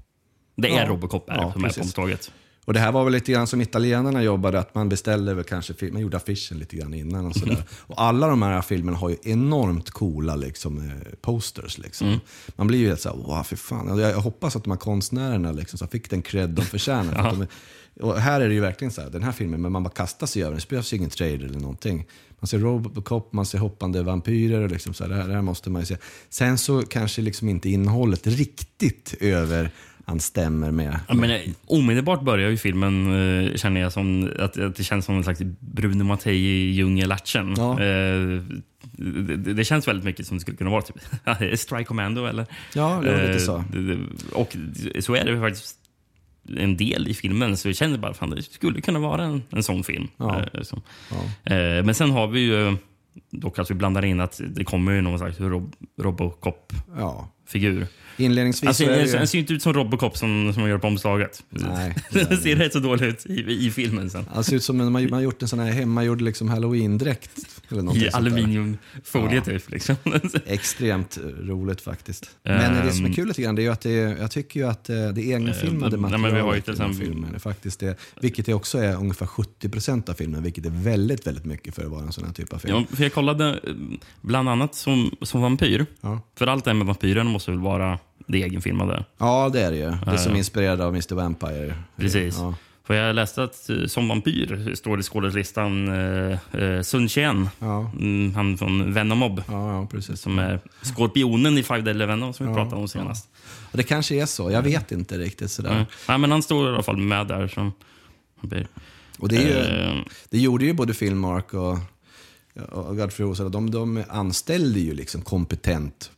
Det 0.55 0.67
är 0.69 0.81
Ja. 0.81 0.85
Robocop 0.88 1.29
är 1.29 1.33
Ja, 1.35 1.53
det 1.55 1.73
på, 1.75 1.81
omslaget. 1.81 2.31
Och 2.68 2.74
det 2.74 2.80
här 2.80 2.91
var 2.91 3.03
väl 3.03 3.13
lite 3.13 3.32
grann 3.32 3.47
som 3.47 3.61
italienarna 3.61 4.24
jobbade, 4.24 4.59
att 4.59 4.76
man 4.76 4.89
beställde 4.89 5.34
väl 5.34 5.43
kanske, 5.43 5.74
man 5.91 6.01
gjorde 6.01 6.18
affischen 6.18 6.59
lite 6.59 6.76
grann 6.76 6.93
innan 6.93 7.26
och 7.26 7.36
sådär. 7.36 7.63
Och 7.72 8.01
alla 8.01 8.28
de 8.28 8.41
här 8.41 8.61
filmerna 8.61 8.97
har 8.97 9.09
ju 9.09 9.15
enormt 9.24 9.89
coola 9.89 10.36
liksom, 10.36 10.78
eh, 10.78 10.93
posters. 11.22 11.78
Liksom. 11.78 12.07
Mm. 12.07 12.20
Man 12.55 12.68
blir 12.68 12.80
ju 12.80 12.88
helt 12.88 13.01
såhär, 13.01 13.15
wow, 13.18 13.43
för 13.43 13.55
fan. 13.55 13.89
Och 13.89 13.99
Jag, 14.01 14.11
jag 14.11 14.20
hoppas 14.22 14.55
att 14.55 14.63
de 14.63 14.70
här 14.70 14.78
konstnärerna 14.78 15.51
liksom, 15.51 15.78
så 15.80 15.88
fick 15.88 16.09
den 16.09 16.22
cred 16.22 16.49
de 16.49 16.61
förtjänar. 16.61 17.13
För 17.13 17.30
de 17.30 17.41
är- 17.41 17.47
och 18.01 18.18
här 18.20 18.41
är 18.41 18.47
det 18.47 18.53
ju 18.53 18.59
verkligen 18.61 18.91
så 18.91 19.01
här, 19.01 19.09
den 19.09 19.24
här 19.24 19.32
filmen, 19.32 19.61
men 19.61 19.72
man 19.72 19.84
bara 19.84 19.89
kastar 19.93 20.28
sig 20.28 20.41
över 20.43 20.51
den. 20.51 20.59
Det 20.59 20.70
behövs 20.70 20.93
ju 20.93 20.97
ingen 20.97 21.09
trailer 21.09 21.45
eller 21.45 21.59
någonting. 21.59 22.05
Man 22.39 22.47
ser 22.47 22.59
Robocop, 22.59 23.34
man 23.34 23.45
ser 23.45 23.57
hoppande 23.57 24.03
vampyrer 24.03 24.61
och 24.61 24.72
liksom 24.72 24.93
så 24.93 25.03
här, 25.03 25.09
det, 25.11 25.15
här, 25.15 25.28
det 25.28 25.34
här 25.34 25.41
måste 25.41 25.70
man 25.70 25.82
ju 25.82 25.86
se. 25.86 25.97
Sen 26.30 26.57
så 26.57 26.82
kanske 26.82 27.22
liksom 27.22 27.49
inte 27.49 27.70
innehållet 27.70 28.28
riktigt 28.28 29.15
över 29.20 29.72
han 30.08 30.20
stämmer 30.20 30.72
med. 30.72 30.99
Ja, 31.08 31.14
men, 31.14 31.30
eh, 31.30 31.41
omedelbart 31.66 32.22
börjar 32.22 32.49
ju 32.49 32.58
filmen, 32.58 33.08
eh, 33.45 33.55
känner 33.55 33.82
jag, 33.82 33.93
som 33.93 34.32
att, 34.39 34.58
att 34.58 34.76
det 34.76 34.84
känns 34.84 35.05
som 35.05 35.18
en 35.18 35.24
slags 35.24 35.41
Bruno 35.60 36.03
Mattei 36.03 36.36
i 36.36 36.72
djungelaction. 36.72 37.53
Ja. 37.58 37.72
Eh, 37.72 38.41
det, 38.91 39.53
det, 39.53 39.64
känns 39.64 39.88
väldigt 39.88 40.05
mycket 40.05 40.28
som 40.28 40.38
det 40.38 40.41
skulle 40.41 40.58
kunna 40.58 40.70
vara 40.70 40.82
typ 40.82 40.95
Strike 41.60 41.84
Commando 41.84 42.26
eller? 42.26 42.45
Ja, 42.74 43.01
det 43.03 43.12
var 43.12 43.18
lite 43.18 43.32
Eh, 43.32 43.38
så. 43.38 43.64
Och 44.32 44.58
så 44.99 45.16
är 45.16 45.26
det 45.26 45.39
faktiskt 45.39 45.76
en 46.58 46.78
del 46.78 47.08
i 47.08 47.14
filmen, 47.14 47.58
så 47.58 47.70
jag 47.70 47.76
känner 47.76 47.97
bara 47.97 48.14
fan 48.14 48.30
det 48.30 48.43
skulle 48.43 48.82
kunna 48.82 48.99
vara 48.99 49.24
en, 49.24 49.43
en 49.49 49.64
sån 49.64 49.84
film. 49.84 50.08
Ja. 50.18 50.43
Eh, 50.53 50.62
så. 50.62 50.76
Eh, 51.43 51.84
Men 51.84 51.95
sen 51.95 52.12
har 52.12 52.28
vi 52.28 52.39
ju 52.39 52.78
dock 53.30 53.60
att 53.60 53.72
vi 53.72 53.76
blandar 53.76 54.05
in 54.05 54.20
att 54.20 54.41
det 54.47 54.64
kommer 54.64 54.91
ju 54.91 55.01
någon 55.01 55.20
slags 55.20 55.39
rob 55.39 55.76
Robocop-figur. 55.97 57.80
Ja. 57.82 57.88
Inledningsvis 58.18 58.68
Alltså, 58.68 58.86
det 58.86 58.95
den 58.95 59.05
ju... 59.05 59.11
den 59.11 59.28
ser 59.28 59.39
inte 59.39 59.53
ut 59.53 59.61
som 59.61 59.74
Robocop 59.74 60.18
som, 60.18 60.53
som 60.53 60.61
man 60.61 60.70
gör 60.70 60.78
på 60.78 60.88
omslaget. 60.88 61.43
Nej, 61.49 61.95
den 62.11 62.38
ser 62.38 62.55
rätt 62.55 62.74
så 62.74 62.80
dålig 62.80 63.05
ut 63.05 63.26
i, 63.26 63.65
i 63.68 63.72
filmen 63.72 64.09
sen. 64.09 64.26
Han 64.34 64.43
ser 64.43 64.55
ut 64.55 64.63
som 64.63 64.82
en, 64.82 64.91
man 64.91 65.09
man 65.09 65.24
gjort 65.24 65.41
en 65.41 65.47
sån 65.47 65.59
här 65.59 65.72
hemmagjord 65.72 66.22
liksom 66.22 66.49
halloween-dräkt. 66.49 67.32
I 67.95 68.09
aluminiumfolie 68.13 69.36
Ja. 69.36 69.41
typ. 69.41 69.70
Liksom. 69.72 69.95
Extremt 70.45 71.18
roligt 71.41 71.82
faktiskt. 71.82 72.30
Men 72.43 72.86
det 72.86 72.91
som 72.91 73.05
är 73.05 73.09
Ehm. 73.09 73.15
kul 73.15 73.28
lite 73.28 73.41
grann, 73.41 73.55
det 73.55 73.61
är 73.61 73.63
ju 73.63 73.70
att 73.72 73.82
det 73.82 73.91
jag 74.20 74.32
tycker 74.32 74.59
ju 74.59 74.68
att 74.68 74.89
eh, 74.89 74.95
det 75.07 75.22
egna-filmade 75.22 75.95
Eh, 75.95 76.01
nej, 76.01 76.11
materialet 76.11 76.22
men 76.22 76.34
vi 76.36 76.39
har 76.41 76.55
ju 76.55 76.61
till 76.61 76.74
i 76.74 77.05
filmen 77.05 77.36
är 77.36 77.39
faktiskt 77.39 77.80
det, 77.80 77.95
vilket 78.22 78.49
är 78.49 78.53
också 78.53 78.78
är 78.78 78.95
ungefär 78.95 79.26
70% 79.26 80.09
av 80.09 80.13
filmen, 80.13 80.43
vilket 80.43 80.65
är 80.65 80.70
väldigt, 80.70 81.28
väldigt 81.28 81.45
mycket 81.45 81.76
för 81.76 81.84
att 81.84 81.91
vara 81.91 82.01
en 82.03 82.11
sån 82.11 82.26
här 82.26 82.34
typ 82.34 82.53
av 82.53 82.57
film. 82.57 82.76
Ja, 82.89 82.95
för 82.95 83.03
jag 83.03 83.13
kollade 83.13 83.49
eh, 83.68 83.74
bland 84.22 84.49
annat 84.49 84.76
som, 84.76 85.11
som 85.22 85.41
vampyr. 85.41 85.86
Ja. 86.01 86.22
För 86.36 86.47
allt 86.47 86.63
det 86.63 86.70
här 86.70 86.76
med 86.76 86.88
vampyren 86.88 87.28
måste 87.28 87.51
väl 87.51 87.59
vara 87.59 87.99
det 88.28 88.43
egenfilmade? 88.43 89.05
Ja, 89.18 89.49
det 89.53 89.61
är 89.61 89.72
det 89.72 89.78
ju. 89.78 89.89
Det 89.89 90.11
är 90.11 90.18
som 90.18 90.32
Ja. 90.32 90.38
inspirerad 90.38 90.82
av 90.82 90.89
Mr. 90.89 91.15
Vampire. 91.15 91.74
Precis. 91.97 92.38
Ja. 92.38 92.53
För 92.84 92.93
jag 92.93 93.15
läste 93.15 93.43
att 93.43 93.70
eh, 93.70 93.86
som 93.86 94.07
vampyr 94.07 94.76
står 94.76 94.97
det 94.97 95.01
i 95.01 95.03
skådeslistan 95.03 95.89
uh, 95.89 96.38
uh, 96.55 96.82
Sun 96.82 97.09
Chien. 97.09 97.49
Ja. 97.59 97.91
Mm, 97.99 98.36
han 98.36 98.57
från 98.57 98.93
Venomob. 98.93 99.43
Ja, 99.47 99.74
ja, 99.74 99.88
precis. 99.91 100.22
Som 100.22 100.39
är 100.39 100.59
skorpionen 100.82 101.57
i 101.57 101.63
Five 101.63 101.82
Deadly 101.82 102.05
Venom 102.05 102.34
som 102.34 102.47
vi 102.47 102.53
pratade 102.53 102.82
om 102.82 102.88
senast. 102.88 103.30
Det 103.72 103.84
kanske 103.84 104.15
är 104.15 104.26
så, 104.26 104.51
jag 104.51 104.61
vet 104.61 104.91
inte 104.91 105.18
riktigt 105.18 105.51
sådär. 105.51 105.72
Mm. 105.72 105.86
Nej, 106.07 106.18
men 106.18 106.32
han 106.32 106.43
står 106.43 106.65
i 106.65 106.74
alla 106.74 106.84
fall 106.84 106.97
med 106.97 107.28
där 107.28 107.47
som. 107.47 107.72
Och 109.20 109.30
det, 109.30 109.38
är 109.38 109.41
ju, 109.41 109.53
Eh, 109.53 109.95
det 110.30 110.38
gjorde 110.39 110.65
ju 110.65 110.74
både 110.74 110.93
Filmark 110.93 111.53
och, 111.53 111.78
och 112.70 112.97
Godfrey. 112.97 113.49
De, 113.49 113.72
de 113.72 114.03
anställde 114.10 114.80
ju 114.80 114.93
liksom 114.93 115.22
kompetent 115.22 116.12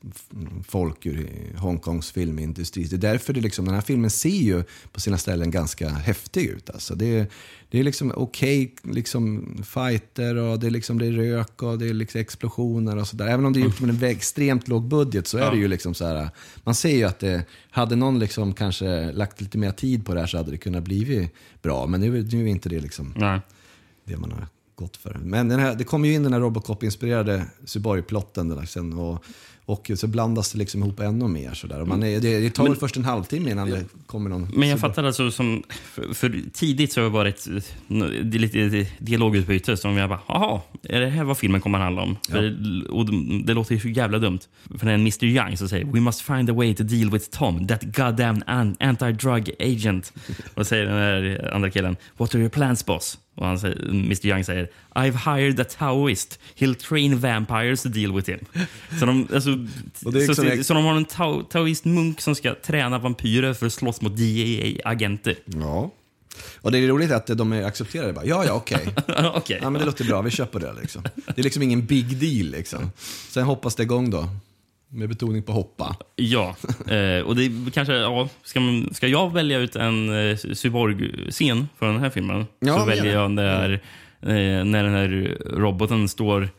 folk 0.67 1.05
ur 1.05 1.29
Hongkongs 1.57 2.11
filmindustri. 2.11 2.83
Det 2.83 2.95
är 2.95 2.97
därför 2.97 3.33
det 3.33 3.41
liksom, 3.41 3.65
den 3.65 3.73
här 3.73 3.81
filmen 3.81 4.09
ser 4.09 4.29
ju 4.29 4.63
på 4.91 4.99
sina 4.99 5.17
ställen 5.17 5.51
ganska 5.51 5.89
häftig 5.89 6.45
ut. 6.45 6.69
Alltså 6.69 6.95
det, 6.95 7.05
är- 7.17 7.27
det 7.69 7.79
är 7.79 7.83
liksom 7.83 8.11
okej 8.15 8.75
liksom 8.83 9.55
fighter 9.63 10.35
och 10.35 10.59
det 10.59 10.67
är, 10.67 10.71
liksom, 10.71 10.99
det 10.99 11.05
är 11.05 11.11
rök 11.11 11.63
och 11.63 11.79
det 11.79 11.89
är 11.89 11.93
liksom 11.93 12.21
explosioner 12.21 12.97
och 12.97 13.07
sådär. 13.07 13.27
Även 13.27 13.45
om 13.45 13.53
det 13.53 13.59
är 13.59 13.63
gjort 13.63 13.79
med 13.81 14.03
en 14.03 14.09
extremt 14.09 14.67
låg 14.67 14.83
budget 14.87 15.27
så 15.27 15.37
är 15.37 15.41
Ja. 15.41 15.51
det 15.51 15.57
ju 15.57 15.67
liksom 15.67 15.93
så 15.93 16.05
här. 16.05 16.29
Man 16.63 16.75
ser 16.75 16.95
ju 16.95 17.03
att 17.03 17.19
det, 17.19 17.45
hade 17.71 17.95
någon 17.95 18.19
liksom 18.19 18.53
kanske 18.53 19.11
lagt 19.11 19.41
lite 19.41 19.57
mer 19.57 19.71
tid 19.71 20.05
på 20.05 20.13
det 20.13 20.19
här 20.19 20.27
så 20.27 20.37
hade 20.37 20.51
det 20.51 20.57
kunnat 20.57 20.83
bli 20.83 21.29
bra. 21.61 21.87
Men 21.87 22.01
nu, 22.01 22.23
nu 22.31 22.43
är 22.43 22.47
inte 22.47 22.69
det 22.69 22.79
liksom 22.79 23.13
nej. 23.17 23.39
det 24.05 24.17
man 24.17 24.31
har 24.31 24.47
gått 24.79 24.97
för. 24.97 25.17
Men 25.23 25.49
den 25.49 25.59
här, 25.59 25.75
det 25.75 25.83
kommer 25.83 26.07
ju 26.07 26.13
in 26.13 26.23
den 26.23 26.33
här 26.33 26.39
Robocop-inspirerade 26.39 27.43
Suborg-plotten 27.65 28.67
sen 28.67 28.93
och, 28.93 29.23
och 29.65 29.91
så 29.95 30.07
blandas 30.07 30.51
det 30.51 30.57
liksom 30.57 30.83
ihop 30.83 30.99
ännu 30.99 31.27
mer. 31.27 31.53
Sådär. 31.53 31.81
Och 31.81 31.87
man 31.87 32.03
är, 32.03 32.19
det, 32.19 32.39
det 32.39 32.49
tar 32.49 32.63
väl 32.63 32.75
först 32.75 32.97
en 32.97 33.05
halvtimme 33.05 33.51
innan 33.51 33.69
det 33.69 33.85
kommer 34.05 34.29
någon... 34.29 34.41
Men 34.55 34.69
jag 34.69 34.77
Suborg- 34.77 34.81
fattar 34.81 35.03
alltså 35.03 35.31
som, 35.31 35.63
för, 35.69 36.13
för 36.13 36.41
tidigt 36.53 36.93
så 36.93 36.99
har 37.01 37.03
det 37.05 37.09
varit 37.13 37.47
lite 38.33 38.87
dialogutbyte 38.99 39.77
som 39.77 39.97
jag 39.97 40.09
bara, 40.09 40.19
jaha, 40.27 40.61
är 40.83 40.99
det 41.01 41.09
här 41.09 41.23
vad 41.23 41.37
filmen 41.37 41.61
kommer 41.61 41.77
att 41.77 41.83
handla 41.83 42.01
om? 42.01 42.17
För, 42.29 42.37
och 42.91 43.05
det, 43.05 43.43
det 43.45 43.53
låter 43.53 43.75
ju 43.75 43.81
så 43.81 43.87
jävla 43.87 44.19
dumt. 44.19 44.39
För 44.77 44.85
det 44.85 44.91
är 44.91 44.95
en 44.95 45.01
Mr 45.01 45.23
Young 45.23 45.57
som 45.57 45.69
säger 45.69 45.85
We 45.85 45.99
must 45.99 46.21
find 46.21 46.49
a 46.49 46.53
way 46.53 46.75
to 46.75 46.83
deal 46.83 47.09
with 47.11 47.29
Tom, 47.29 47.67
that 47.67 47.83
goddamn 47.83 48.43
an- 48.47 48.75
anti-drug 48.79 49.51
agent. 49.59 50.13
och 50.53 50.67
säger 50.67 50.85
den 50.85 50.95
här 50.97 51.51
andra 51.53 51.71
killen, 51.71 51.95
What 52.17 52.35
are 52.35 52.39
your 52.39 52.49
plans 52.49 52.85
boss? 52.85 53.17
Och 53.39 53.47
han 53.47 53.59
säger, 53.59 53.89
Mr 53.89 54.25
Young 54.25 54.43
säger 54.43 54.69
I've 54.95 55.35
hired 55.35 55.59
a 55.59 55.65
taoist. 55.77 56.39
He'll 56.57 56.75
train 56.75 57.19
vampires 57.19 57.83
to 57.83 57.89
deal 57.89 58.15
with 58.15 58.29
him. 58.29 58.39
Så 58.99 59.05
de, 59.05 59.27
alltså, 59.33 59.65
så, 60.27 60.35
så, 60.35 60.63
så 60.63 60.73
de 60.73 60.85
har 60.85 60.95
en 60.95 61.05
tao, 61.05 61.43
taoist-munk 61.43 62.21
som 62.21 62.35
ska 62.35 62.55
träna 62.55 62.97
vampyrer 62.99 63.53
för 63.53 63.65
att 63.65 63.73
slåss 63.73 64.01
mot 64.01 64.17
DEA-agenter. 64.17 65.35
Ja. 65.45 65.91
Och 66.61 66.71
det 66.71 66.77
är 66.77 66.87
roligt 66.87 67.11
att 67.11 67.27
de 67.27 67.53
är 67.53 67.63
accepterade. 67.63 68.13
Bara, 68.13 68.25
ja, 68.25 68.45
ja, 68.45 68.53
okej. 68.53 68.87
Okej. 69.33 69.59
Ja, 69.61 69.69
men 69.69 69.79
det 69.79 69.85
låter 69.85 70.05
bra, 70.05 70.21
vi 70.21 70.31
köper 70.31 70.59
det. 70.59 70.73
Liksom. 70.81 71.03
Det 71.25 71.41
är 71.41 71.43
liksom 71.43 71.63
ingen 71.63 71.85
big 71.85 72.17
deal. 72.17 72.51
Liksom. 72.51 72.91
Sen 73.29 73.43
hoppas 73.43 73.75
det 73.75 73.83
igång 73.83 74.09
då. 74.09 74.29
Med 74.91 75.09
betoning 75.09 75.43
på 75.43 75.51
hoppa. 75.51 75.95
Ja, 76.15 76.55
eh, 76.87 77.21
och 77.25 77.35
det 77.35 77.43
är 77.45 77.71
kanske, 77.71 77.93
ja, 77.93 78.29
ska, 78.43 78.59
man, 78.59 78.89
ska 78.93 79.07
jag 79.07 79.33
välja 79.33 79.59
ut 79.59 79.75
en 79.75 80.29
eh, 80.29 80.37
cyborg-scen 80.37 81.67
för 81.77 81.85
den 81.85 81.99
här 81.99 82.09
filmen 82.09 82.45
Ja, 82.59 82.79
så 82.79 82.85
väljer 82.85 83.13
jag 83.13 83.35
där, 83.35 83.71
eh, 84.21 84.65
när 84.65 84.83
den 84.83 84.93
här 84.93 85.37
roboten 85.51 86.07
står 86.09 86.49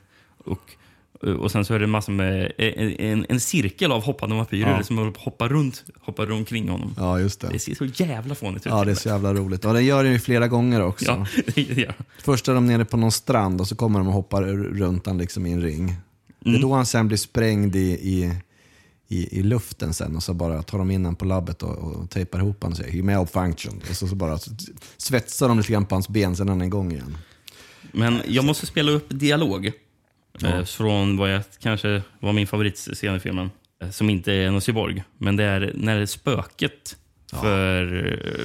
och 0.45 0.61
och 1.39 1.51
sen 1.51 1.65
så 1.65 1.75
är 1.75 1.79
det 1.79 1.87
massor 1.87 2.13
med 2.13 2.53
en, 2.59 3.01
en, 3.01 3.27
en 3.29 3.41
cirkel 3.41 3.93
av 3.93 4.03
hoppande 4.03 4.37
vampyrer 4.37 4.71
Ja. 4.77 4.83
som 4.83 4.99
håller 4.99 5.11
på 5.11 5.19
att 5.19 5.25
hoppa 5.25 5.49
runt, 5.49 5.85
hoppar 6.01 6.31
omkring 6.31 6.69
honom. 6.69 6.95
Ja, 6.97 7.21
just 7.21 7.41
det. 7.41 7.49
Det 7.53 7.59
ser 7.59 7.75
så 7.75 7.85
jävla 7.85 8.35
fånigt 8.35 8.67
ut. 8.67 8.73
Ja, 8.73 8.85
det 8.85 8.91
är 8.91 8.95
så 8.95 9.09
jävla 9.09 9.35
roligt. 9.35 9.65
Och 9.65 9.75
den 9.75 9.85
gör 9.85 10.05
det 10.05 10.11
ju 10.11 10.19
flera 10.19 10.49
gånger 10.49 10.83
också. 10.83 11.05
Ja, 11.05 11.27
det. 11.55 11.95
Först 12.23 12.49
är 12.49 12.55
de 12.55 12.67
nere 12.67 12.85
på 12.85 12.97
någon 12.97 13.13
strand 13.13 13.61
och 13.61 13.69
så 13.69 13.77
kommer 13.77 13.99
de 13.99 14.09
och 14.09 14.15
hoppar 14.15 14.43
runt 14.73 15.07
han 15.07 15.19
liksom 15.19 15.47
i 15.47 15.53
en 15.53 15.63
ring. 15.63 15.95
Det 16.41 16.49
Mm. 16.49 16.59
är 16.59 16.63
då 16.63 16.75
han 16.75 16.87
sen 16.87 17.09
blir 17.09 17.19
sprängd 17.19 17.77
i, 17.77 17.81
i, 17.91 18.35
i, 19.09 19.39
i 19.39 19.43
luften 19.43 19.95
sen 19.95 20.17
och 20.17 20.23
så 20.23 20.35
bara 20.35 20.63
tar 20.63 20.79
de 20.79 20.91
in 20.91 21.05
honom 21.05 21.17
på 21.17 21.25
labbet 21.25 21.63
och, 21.63 21.79
och 21.79 22.11
tejpar 22.11 22.39
ihop 22.39 22.63
honom 22.63 22.73
och 22.73 22.77
säger 22.77 22.93
he 22.93 23.03
malfunctioned. 23.03 23.83
Och 23.91 23.97
så, 23.97 24.09
så 24.09 24.15
bara 24.15 24.39
svetsar 24.97 25.49
de 25.49 25.59
lite 25.59 25.73
grann 25.73 25.87
på 25.87 25.95
hans 25.95 26.09
ben 26.09 26.37
sen 26.37 26.49
är 26.49 26.53
han 26.53 26.63
igång 26.63 26.93
igen. 26.93 27.17
Men 27.93 28.21
jag 28.27 28.45
måste 28.45 28.67
spela 28.67 28.91
upp 28.91 29.07
dialog 29.09 29.73
eh, 30.43 30.65
från 30.65 31.17
vad 31.17 31.33
jag 31.35 31.43
kanske 31.59 32.03
var 32.21 32.33
min 32.33 32.47
favoritscen 32.47 33.17
i 33.17 33.21
filmen. 33.21 33.51
Eh, 33.83 33.91
som 33.91 34.11
inte 34.11 34.33
är 34.33 34.51
någon 34.51 34.61
cyborg, 34.61 35.05
men 35.19 35.37
det 35.37 35.45
är 35.45 35.73
när 35.75 36.07
spöket 36.07 36.97
för... 37.31 37.97
eh, 37.97 38.45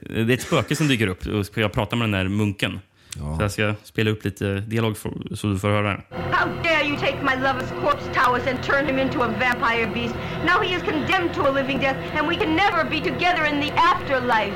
det 0.00 0.20
är 0.20 0.30
ett 0.30 0.42
spöke 0.42 0.76
som 0.76 0.88
dyker 0.88 1.06
upp 1.06 1.26
och 1.26 1.46
jag 1.54 1.72
pratar 1.72 1.96
med 1.96 2.04
den 2.04 2.12
där 2.20 2.28
munken. 2.28 2.80
Så 3.18 3.36
jag 3.40 3.50
ska 3.50 3.74
spela 3.84 4.10
upp 4.10 4.24
lite 4.24 4.60
dialog 4.60 4.96
för, 4.96 5.12
så 5.34 5.46
du 5.46 5.58
får 5.58 5.68
höra. 5.68 6.00
How 6.30 6.46
dare 6.62 6.84
you 6.84 6.96
take 6.96 7.22
my 7.22 7.34
lover's 7.34 7.70
corpse 7.82 8.08
towers 8.14 8.46
and 8.46 8.62
turn 8.62 8.86
him 8.86 8.98
into 8.98 9.22
a 9.22 9.28
vampire 9.28 9.86
beast? 9.94 10.14
Now 10.46 10.60
he 10.62 10.74
is 10.76 10.82
condemned 10.82 11.34
to 11.34 11.42
a 11.42 11.50
living 11.50 11.78
death, 11.78 11.96
and 12.16 12.28
we 12.28 12.36
can 12.36 12.56
never 12.56 12.84
be 12.84 13.00
together 13.00 13.44
in 13.44 13.60
the 13.60 13.72
afterlife. 13.72 14.54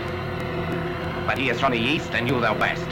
But 1.27 1.39
he 1.39 1.51
is 1.51 1.61
from 1.61 1.73
the 1.73 1.95
east 1.95 2.15
and 2.15 2.29
you 2.29 2.41
the 2.41 2.55
west. 2.61 2.87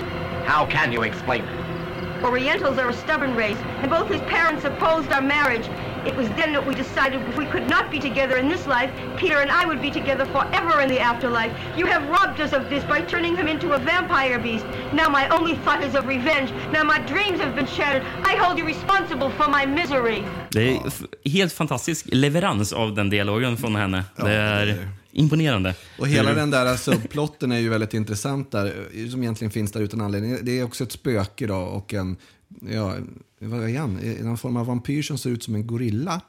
How 0.47 0.67
can 0.67 0.93
you 0.93 1.03
explain 1.03 1.45
it? 1.45 2.25
Orientals 2.25 2.79
are 2.79 2.89
a 2.89 2.93
stubborn 2.93 3.35
race, 3.37 3.59
and 3.83 3.91
both 3.91 4.09
his 4.09 4.21
parents 4.23 4.65
opposed 4.65 5.13
our 5.13 5.23
marriage. 5.23 5.67
It 6.07 6.15
was 6.17 6.29
then 6.41 6.53
that 6.53 6.67
we 6.67 6.75
decided 6.75 7.21
if 7.29 7.37
we 7.37 7.47
could 7.47 7.69
not 7.69 7.91
be 7.91 7.99
together 7.99 8.37
in 8.37 8.49
this 8.49 8.67
life, 8.67 8.91
Peter 9.17 9.39
and 9.41 9.51
I 9.51 9.67
would 9.67 9.81
be 9.81 9.91
together 9.91 10.27
forever 10.27 10.81
in 10.81 10.89
the 10.89 11.01
afterlife. 11.01 11.53
You 11.77 11.87
have 11.87 12.03
robbed 12.09 12.41
us 12.41 12.53
of 12.53 12.69
this 12.69 12.85
by 12.85 13.01
turning 13.01 13.37
him 13.37 13.49
into 13.49 13.73
a 13.73 13.79
vampire 13.79 14.39
beast. 14.39 14.67
Now 14.93 15.09
my 15.09 15.29
only 15.29 15.57
thought 15.65 15.83
is 15.85 15.95
of 15.95 16.07
revenge. 16.07 16.51
Now 16.73 16.85
my 16.85 16.99
dreams 17.13 17.41
have 17.41 17.55
been 17.55 17.67
shattered. 17.67 18.03
I 18.25 18.37
hold 18.37 18.59
you 18.59 18.67
responsible 18.67 19.31
for 19.31 19.49
my 19.49 19.67
misery. 19.67 20.23
Det 20.51 20.71
är 20.71 20.81
helt 21.31 21.53
fantastisk 21.53 22.07
leverans 22.13 22.73
av 22.73 22.95
den 22.95 23.11
dialogen 23.11 23.57
från 23.57 23.77
henne. 23.77 24.05
det 24.17 24.33
är 24.33 24.89
imponerande. 25.13 25.75
Och 25.99 26.09
hela 26.09 26.35
den 26.35 26.51
där 26.51 26.77
subplotten 26.77 27.53
är 27.53 27.59
ju 27.59 27.69
väldigt 27.69 27.95
intressant 27.95 28.51
där, 28.51 28.67
eh, 28.67 29.09
som 29.09 29.23
egentligen 29.23 29.51
finns 29.51 29.73
där 29.73 29.81
utan 29.81 30.01
anledning. 30.01 30.39
Det 30.43 30.59
är 30.59 30.65
också 30.65 30.85
ett 30.85 30.93
spöke 30.93 31.47
då 31.47 31.57
och 31.57 31.95
en, 31.95 32.17
ja, 32.61 32.97
vad 33.39 33.71
är 33.71 33.79
han? 33.79 33.99
En 33.99 34.37
form 34.37 34.57
av 34.57 34.67
vampyr 34.67 35.03
som 35.03 35.19
ser 35.19 35.31
ut 35.31 35.43
som 35.43 35.55
en 35.55 35.67
gorilla 35.67 36.21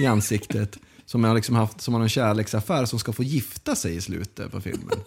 i 0.00 0.06
ansiktet. 0.06 0.78
Som 1.08 1.24
har 1.24 1.34
liksom 1.34 1.54
haft, 1.54 1.80
som 1.80 1.94
har 1.94 2.00
en 2.00 2.08
kärleksaffär 2.08 2.84
som 2.84 2.98
ska 2.98 3.12
få 3.12 3.22
gifta 3.22 3.76
sig 3.76 3.96
i 3.96 4.00
slutet 4.00 4.52
på 4.52 4.60
filmen. 4.60 4.98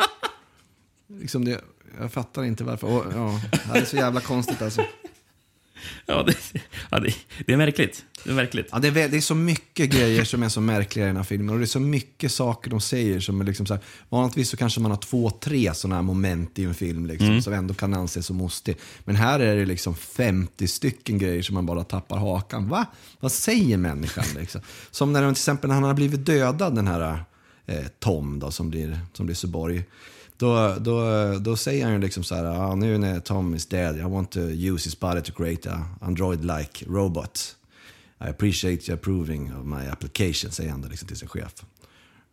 liksom 1.20 1.46
det, 1.46 1.62
jag 2.00 2.12
fattar 2.12 2.44
inte 2.44 2.64
varför. 2.64 2.88
Och, 2.88 3.06
ja, 3.14 3.42
det 3.74 3.80
är 3.80 3.86
så 3.86 3.96
jävla 3.96 4.22
konstigt 4.22 4.62
alltså. 4.62 4.82
Ja, 6.06 6.24
det, 6.24 6.36
ja, 6.92 7.00
det, 7.00 7.14
det 7.46 7.54
är 7.54 7.58
märkligt. 7.58 8.06
Det 8.24 8.30
är 8.30 8.34
märkligt. 8.36 8.68
Ja, 8.72 8.80
det, 8.80 8.88
är, 8.88 9.10
det 9.10 9.18
är 9.18 9.22
så 9.22 9.36
mycket 9.36 9.90
grejer 9.90 10.24
som 10.24 10.44
är 10.44 10.50
så 10.50 10.62
märkliga 10.62 11.06
i 11.06 11.08
den 11.08 11.18
här 11.18 11.24
filmen. 11.24 11.50
Och 11.50 11.58
det 11.60 11.64
är 11.64 11.68
så 11.68 11.80
mycket 11.80 12.32
saker 12.32 12.70
de 12.70 12.82
säger 12.82 13.20
som 13.20 13.42
är 13.42 13.46
liksom 13.46 13.66
så 13.66 13.74
här, 13.74 13.84
vanligtvis 14.10 14.50
så 14.50 14.58
kanske 14.58 14.80
man 14.82 14.92
har 14.92 14.98
två, 14.98 15.30
tre 15.30 15.74
sådana 15.74 15.96
här 15.96 16.02
moment 16.04 16.60
i 16.60 16.64
en 16.64 16.74
film 16.74 17.06
liksom, 17.06 17.28
Mm. 17.30 17.42
som 17.42 17.54
ändå 17.54 17.74
kan 17.74 17.94
anses 17.94 18.26
som 18.26 18.42
ostig. 18.42 18.78
Men 19.04 19.16
här 19.16 19.40
är 19.40 19.56
det 19.56 19.66
liksom 19.66 19.96
50 19.96 20.68
stycken 20.68 21.18
grejer 21.18 21.42
som 21.42 21.54
man 21.56 21.66
bara 21.66 21.84
tappar 21.84 22.18
hakan. 22.18 22.70
Va? 22.70 22.86
Vad 23.20 23.32
säger 23.32 23.78
människan 23.78 24.26
liksom? 24.40 24.62
Som 24.92 25.14
när 25.14 25.22
till 25.22 25.32
exempel 25.32 25.68
när 25.68 25.76
han 25.76 25.84
har 25.84 25.94
blivit 25.94 26.26
dödad, 26.26 26.76
den 26.76 26.88
här 26.88 27.24
eh, 27.66 27.86
Tom 28.00 28.40
då, 28.40 28.52
som 28.52 28.70
blir, 28.70 29.00
som 29.14 29.26
blir 29.26 29.36
Suborg. 29.36 29.84
Då, 30.40 30.76
då, 30.80 31.04
då 31.40 31.56
säger 31.58 31.84
han 31.84 31.94
ju 31.94 32.00
liksom 32.00 32.24
så 32.24 32.36
här, 32.36 32.46
ah, 32.46 32.76
nu 32.76 32.98
när 32.98 33.20
Tom 33.20 33.56
is 33.56 33.66
dead, 33.66 33.98
I 33.98 34.02
want 34.02 34.32
to 34.32 34.40
use 34.40 34.86
his 34.86 35.00
body 35.00 35.22
to 35.22 35.32
create 35.34 35.70
a 35.72 35.86
android-like 36.02 36.86
robot. 36.88 37.56
I 38.22 38.30
appreciate 38.30 38.92
you 38.92 38.96
approving 38.96 39.54
of 39.56 39.66
my 39.66 39.88
application, 39.92 40.52
säger 40.52 40.72
han 40.72 40.82
då 40.82 40.88
liksom 40.88 41.08
till 41.08 41.18
sin 41.18 41.28
chef. 41.30 41.54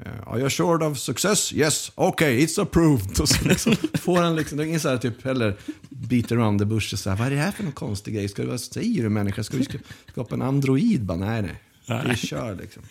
Eh, 0.04 0.28
Are 0.28 0.40
you 0.40 0.50
sure 0.50 0.86
of 0.86 0.98
success? 0.98 1.52
Yes, 1.52 1.92
okay, 1.94 2.46
it's 2.46 2.62
approved. 2.62 3.20
Och 3.20 3.28
så 3.28 3.44
liksom 3.48 3.76
får 3.94 4.18
han 4.18 4.36
liksom, 4.36 4.58
det 4.58 4.64
är 4.64 4.66
ingen 4.66 4.80
så 4.80 4.88
här 4.88 4.98
typ 4.98 5.24
heller 5.24 5.56
beat 5.90 6.32
around 6.32 6.58
the 6.58 6.64
bush 6.64 6.92
och 6.94 6.98
så 6.98 7.10
här, 7.10 7.16
vad 7.16 7.26
är 7.26 7.30
det 7.30 7.36
här 7.36 7.52
för 7.52 7.62
någon 7.62 7.72
konstig 7.72 8.14
grej? 8.14 8.28
Ska 8.28 8.42
du, 8.42 8.48
vad 8.48 8.60
säger 8.60 9.02
du 9.02 9.08
människa? 9.08 9.44
Ska 9.44 9.56
vi 9.56 9.64
ska- 9.64 9.78
skapa 10.12 10.34
en 10.34 10.42
android? 10.42 11.04
Bara, 11.04 11.18
nej, 11.18 11.42
nej, 11.86 12.02
vi 12.10 12.16
kör 12.16 12.54
liksom. 12.54 12.82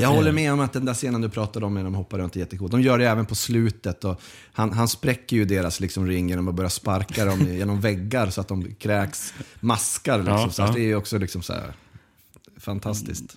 Jag 0.00 0.08
håller 0.08 0.32
med 0.32 0.52
om 0.52 0.60
att 0.60 0.72
den 0.72 0.84
där 0.84 0.94
scenen 0.94 1.20
du 1.20 1.28
pratade 1.28 1.66
om 1.66 1.74
när 1.74 1.84
de 1.84 1.94
hoppar 1.94 2.18
runt 2.18 2.36
är 2.36 2.40
jättecool. 2.40 2.70
De 2.70 2.82
gör 2.82 2.98
det 2.98 3.08
även 3.08 3.26
på 3.26 3.34
slutet. 3.34 4.04
Och 4.04 4.20
han, 4.52 4.72
han 4.72 4.88
spräcker 4.88 5.36
ju 5.36 5.44
deras 5.44 5.80
liksom 5.80 6.06
ring 6.06 6.28
genom 6.28 6.48
att 6.48 6.54
börja 6.54 6.70
sparka 6.70 7.24
dem 7.24 7.40
genom 7.40 7.80
väggar 7.80 8.30
så 8.30 8.40
att 8.40 8.48
de 8.48 8.74
kräks 8.74 9.34
maskar. 9.60 10.18
Liksom. 10.18 10.34
Ja, 10.36 10.50
så 10.50 10.62
ja. 10.62 10.72
det 10.74 10.80
är 10.80 10.86
ju 10.86 10.96
också 10.96 11.18
liksom 11.18 11.42
så 11.42 11.52
här 11.52 11.72
fantastiskt. 12.56 13.36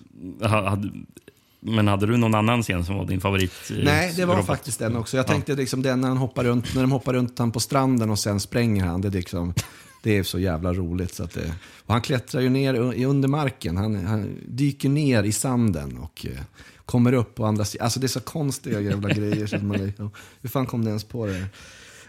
Men 1.64 1.88
hade 1.88 2.06
du 2.06 2.16
någon 2.16 2.34
annan 2.34 2.62
scen 2.62 2.84
som 2.84 2.96
var 2.96 3.04
din 3.06 3.20
favorit? 3.20 3.52
eh, 3.70 3.76
Nej, 3.84 4.12
det 4.16 4.24
var 4.24 4.34
robot? 4.34 4.46
faktiskt 4.46 4.78
den 4.78 4.96
också. 4.96 5.16
Jag 5.16 5.24
Ja. 5.24 5.28
tänkte 5.28 5.54
liksom 5.54 5.82
den 5.82 6.00
när, 6.00 6.08
han 6.08 6.16
hoppar 6.16 6.44
runt, 6.44 6.74
när 6.74 6.82
de 6.82 6.92
hoppar 6.92 7.12
runt 7.12 7.38
han 7.38 7.52
på 7.52 7.60
stranden 7.60 8.10
och 8.10 8.18
sen 8.18 8.40
spränger 8.40 8.84
han. 8.84 9.00
Det 9.00 9.08
är, 9.08 9.12
liksom, 9.12 9.54
det 10.02 10.18
är 10.18 10.22
så 10.22 10.38
jävla 10.38 10.72
roligt. 10.72 11.14
Så 11.14 11.24
att 11.24 11.34
det, 11.34 11.54
och 11.86 11.92
han 11.92 12.02
klättrar 12.02 12.40
ju 12.40 12.48
ner 12.50 12.74
under 13.04 13.28
marken. 13.28 13.76
Han, 13.76 14.06
han 14.06 14.38
dyker 14.48 14.88
ner 14.88 15.22
i 15.22 15.32
sanden 15.32 15.98
och 15.98 16.26
eh, 16.26 16.40
kommer 16.86 17.12
upp 17.12 17.34
på 17.34 17.44
andra 17.46 17.64
sidan. 17.64 17.84
Alltså 17.84 18.00
det 18.00 18.06
är 18.06 18.08
så 18.08 18.20
konstiga 18.20 18.80
jävla 18.80 19.08
grejer. 19.14 19.46
Så 19.46 19.58
man, 19.58 19.76
liksom- 19.86 20.10
hur 20.40 20.48
fan 20.48 20.66
kom 20.66 20.84
det 20.84 20.88
ens 20.88 21.04
på 21.04 21.26
det? 21.26 21.44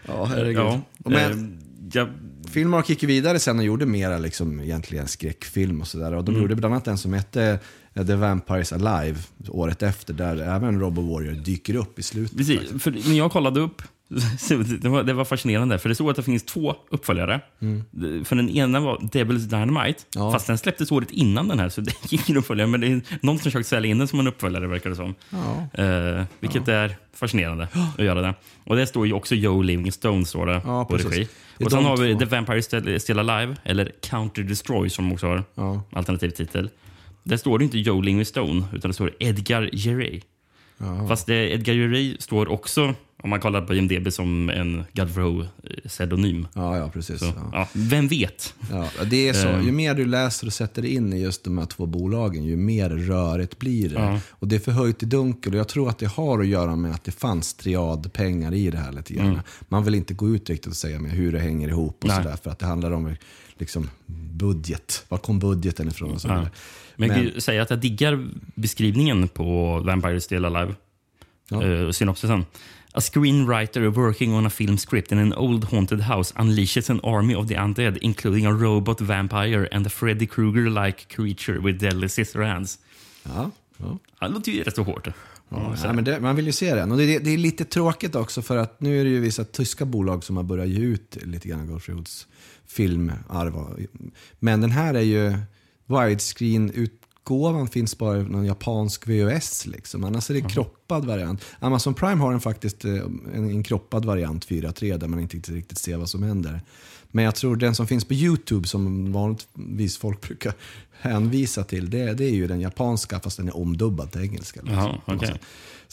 Ja, 0.06 0.24
herregud. 0.24 0.56
Ja, 0.56 0.80
men, 1.04 1.14
eh, 1.14 1.60
jag, 1.92 2.08
Filmark 2.50 2.88
gick 2.88 3.02
ju 3.02 3.06
vidare 3.08 3.38
sen 3.38 3.58
och 3.58 3.64
gjorde 3.64 3.86
mera 3.86 4.18
liksom, 4.18 4.60
egentligen 4.60 5.08
skräckfilm 5.08 5.80
och 5.80 5.88
sådär. 5.88 6.14
Och 6.14 6.24
de 6.24 6.30
Mm. 6.30 6.42
gjorde 6.42 6.56
bland 6.56 6.74
annat 6.74 6.88
en 6.88 6.98
som 6.98 7.12
hette 7.12 7.58
The 7.94 8.14
Vampires 8.16 8.72
Alive 8.72 9.18
året 9.48 9.82
efter, 9.82 10.14
där 10.14 10.36
även 10.36 10.80
Robo 10.80 11.12
Warrior 11.12 11.32
dyker 11.32 11.76
upp 11.76 11.98
i 11.98 12.02
slutet. 12.02 12.36
Precis, 12.38 12.82
för 12.82 12.90
när 12.90 13.18
jag 13.18 13.32
kollade 13.32 13.60
upp, 13.60 13.82
det 14.80 14.88
var, 14.88 15.02
det 15.02 15.12
var 15.12 15.24
fascinerande, 15.24 15.78
för 15.78 15.88
det 15.88 15.94
stod 15.94 16.10
att 16.10 16.16
det 16.16 16.22
finns 16.22 16.42
två 16.44 16.74
uppföljare. 16.90 17.40
Mm. 17.60 18.24
För 18.24 18.36
den 18.36 18.50
ena 18.50 18.80
var 18.80 18.96
Devil's 18.98 19.38
Dynamite, 19.38 20.00
fast 20.32 20.46
den 20.46 20.58
släpptes 20.58 20.92
året 20.92 21.10
innan 21.10 21.48
den 21.48 21.58
här, 21.58 21.68
så 21.68 21.80
det 21.80 21.92
gick 22.12 22.28
ingen 22.28 22.38
uppföljare. 22.38 22.68
Men 22.68 22.80
det 22.80 22.86
är 22.86 23.00
någon 23.20 23.38
som 23.38 23.44
försökt 23.44 23.68
sälja 23.68 23.90
in 23.90 23.98
den 23.98 24.08
som 24.08 24.20
en 24.20 24.26
uppföljare, 24.26 24.66
verkar 24.66 24.90
det 24.90 24.96
som. 24.96 25.14
Ja. 25.30 25.82
Eh, 25.84 26.24
vilket 26.40 26.68
är 26.68 26.96
fascinerande 27.14 27.68
att 27.98 28.04
göra 28.04 28.20
det. 28.22 28.34
Och 28.64 28.76
det 28.76 28.86
står 28.86 29.06
ju 29.06 29.12
också 29.12 29.34
Joe 29.34 29.62
Livingstone 29.62 30.24
står 30.24 30.46
det 30.46 30.60
Ja, 30.64 30.84
på 30.84 30.96
regi. 30.96 31.28
Och 31.64 31.70
sen 31.70 31.84
har 31.84 31.96
vi 31.96 32.12
två. 32.12 32.18
The 32.18 32.24
Vampire 32.24 32.98
Still, 32.98 33.18
Alive, 33.18 33.56
eller 33.64 33.92
Counter 34.02 34.42
Destroy 34.42 34.90
som 34.90 35.12
också 35.12 35.26
har 35.26 35.44
Ja. 35.54 35.82
alternativ 35.92 36.30
titel. 36.30 36.70
Där 37.24 37.36
står 37.36 37.58
det 37.58 37.64
inte 37.64 37.78
Joe 37.78 38.00
Livingstone, 38.00 38.64
utan 38.72 38.90
det 38.90 38.94
står 38.94 39.14
Edgar 39.18 39.70
Geray. 39.72 40.20
Ja. 40.78 41.08
Fast 41.08 41.26
det, 41.26 41.52
Edgar 41.52 41.74
Geray 41.74 42.16
står 42.18 42.48
också, 42.48 42.94
om 43.22 43.30
man 43.30 43.40
kollar 43.40 43.60
på 43.62 43.74
IMDB, 43.74 44.12
som 44.12 44.50
en 44.50 44.84
Godfrow-pseudonym. 44.92 46.46
Ja, 46.54 46.78
ja, 46.78 46.88
precis. 46.88 47.20
Så, 47.20 47.24
ja. 47.24 47.50
ja, 47.52 47.68
vem 47.72 48.08
vet? 48.08 48.54
Ja, 48.70 48.88
det 49.04 49.28
är 49.28 49.32
så. 49.32 49.48
Eh. 49.48 49.64
Ju 49.64 49.72
mer 49.72 49.94
du 49.94 50.04
läser 50.04 50.46
och 50.46 50.52
sätter 50.52 50.82
dig 50.82 50.94
in 50.94 51.12
i 51.12 51.22
just 51.22 51.44
de 51.44 51.58
här 51.58 51.66
två 51.66 51.86
bolagen, 51.86 52.44
ju 52.44 52.56
mer 52.56 52.90
rörigt 52.90 53.58
blir 53.58 53.88
det. 53.88 54.20
Och 54.30 54.48
det 54.48 54.56
är 54.56 54.60
förhöjt 54.60 55.02
i 55.02 55.06
dunkel. 55.06 55.52
Och 55.52 55.58
jag 55.58 55.68
tror 55.68 55.88
att 55.88 55.98
det 55.98 56.06
har 56.06 56.40
att 56.40 56.46
göra 56.46 56.76
med 56.76 56.90
att 56.90 57.04
det 57.04 57.12
fanns 57.12 57.54
triadpengar 57.54 58.54
i 58.54 58.70
det 58.70 58.78
här 58.78 58.92
lite 58.92 59.14
grann. 59.14 59.26
Mm. 59.26 59.40
Man 59.68 59.84
vill 59.84 59.94
inte 59.94 60.14
gå 60.14 60.28
ut 60.28 60.50
riktigt 60.50 60.70
och 60.70 60.76
säga 60.76 61.00
med 61.00 61.10
hur 61.10 61.32
det 61.32 61.40
hänger 61.40 61.68
ihop 61.68 62.04
och 62.04 62.10
sådär. 62.10 62.36
För 62.42 62.50
att 62.50 62.58
det 62.58 62.66
handlar 62.66 62.90
om 62.90 63.14
liksom, 63.58 63.90
budget. 64.32 65.04
Var 65.08 65.18
kom 65.18 65.38
budgeten 65.38 65.88
ifrån 65.88 66.10
och 66.12 66.20
så 66.20 66.46
Ja. 66.96 67.00
Men 67.00 67.08
jag 67.08 67.16
kan 67.16 67.24
ju 67.24 67.40
säga 67.40 67.62
att 67.62 67.70
jag 67.70 67.78
diggar 67.78 68.28
beskrivningen 68.54 69.28
på 69.28 69.78
Vampire 69.78 70.20
Still 70.20 70.44
Alive. 70.44 70.74
Uh, 71.52 71.90
synopsisen. 71.90 72.44
A 72.92 73.00
screenwriter 73.00 73.80
working 73.80 74.34
on 74.34 74.46
a 74.46 74.50
film 74.50 74.78
script 74.78 75.12
in 75.12 75.18
an 75.18 75.34
old 75.34 75.64
haunted 75.64 76.00
house 76.00 76.34
unleashes 76.38 76.90
an 76.90 77.00
army 77.02 77.34
of 77.34 77.48
the 77.48 77.56
undead 77.56 77.98
including 78.00 78.46
a 78.46 78.52
robot 78.52 79.00
vampire 79.00 79.68
and 79.72 79.86
a 79.86 79.90
Freddy 79.90 80.26
Krueger-like 80.26 81.08
creature 81.08 81.58
with 81.58 81.78
deadly 81.78 82.08
scissor 82.08 82.42
hands. 82.42 82.78
Ja, 83.22 83.50
ja. 83.76 83.98
Ja, 84.20 84.28
det 84.28 84.34
låter 84.34 84.52
ju 84.52 84.62
rätt 84.62 84.76
så 84.76 84.82
hårt. 84.82 85.08
Ja, 85.48 85.92
men 85.92 86.04
det, 86.04 86.20
man 86.20 86.36
vill 86.36 86.46
ju 86.46 86.52
se 86.52 86.74
den. 86.74 86.92
Och 86.92 86.98
det, 86.98 87.18
det 87.18 87.30
är 87.30 87.38
lite 87.38 87.64
tråkigt 87.64 88.14
också 88.14 88.42
för 88.42 88.56
att 88.56 88.80
nu 88.80 89.00
är 89.00 89.04
det 89.04 89.10
ju 89.10 89.20
vissa 89.20 89.44
tyska 89.44 89.84
bolag 89.84 90.24
som 90.24 90.36
har 90.36 90.44
börjat 90.44 90.68
ge 90.68 90.80
ut 90.80 91.16
lite 91.22 91.48
grann 91.48 91.66
Gottfrieds 91.66 92.26
filmarv. 92.66 93.86
Men 94.38 94.60
den 94.60 94.70
här 94.70 94.94
är 94.94 95.00
ju 95.00 95.38
widescreen-utgåvan 95.86 97.68
finns 97.68 97.98
bara 97.98 98.18
i 98.18 98.22
någon 98.22 98.44
japansk 98.44 99.08
VHS 99.08 99.66
liksom. 99.66 100.04
Annars 100.04 100.30
är 100.30 100.34
det 100.34 100.40
kroppad 100.40 101.04
variant. 101.04 101.44
Amazon 101.58 101.94
Prime 101.94 102.22
har 102.22 102.30
den 102.30 102.40
faktiskt 102.40 102.84
eh, 102.84 102.94
en, 103.34 103.50
en 103.50 103.62
kroppad 103.62 104.04
variant 104.04 104.46
4.3 104.46 104.98
där 104.98 105.08
man 105.08 105.20
inte 105.20 105.36
riktigt, 105.36 105.78
ser 105.78 105.96
vad 105.96 106.08
som 106.08 106.22
händer. 106.22 106.60
Men 107.08 107.24
jag 107.24 107.34
tror 107.34 107.56
den 107.56 107.74
som 107.74 107.86
finns 107.86 108.04
på 108.04 108.14
YouTube 108.14 108.68
som 108.68 109.12
vanligtvis 109.12 109.96
folk 109.96 110.20
brukar 110.20 110.54
hänvisa 111.00 111.64
till, 111.64 111.90
det, 111.90 112.14
det 112.14 112.24
är 112.24 112.34
ju 112.34 112.46
den 112.46 112.60
japanska 112.60 113.20
fast 113.20 113.36
den 113.36 113.48
är 113.48 113.56
omdubbad 113.56 114.12
till 114.12 114.20
engelska. 114.20 114.60
liksom. 114.62 114.78
Jaha, 114.78 115.00
okej. 115.04 115.40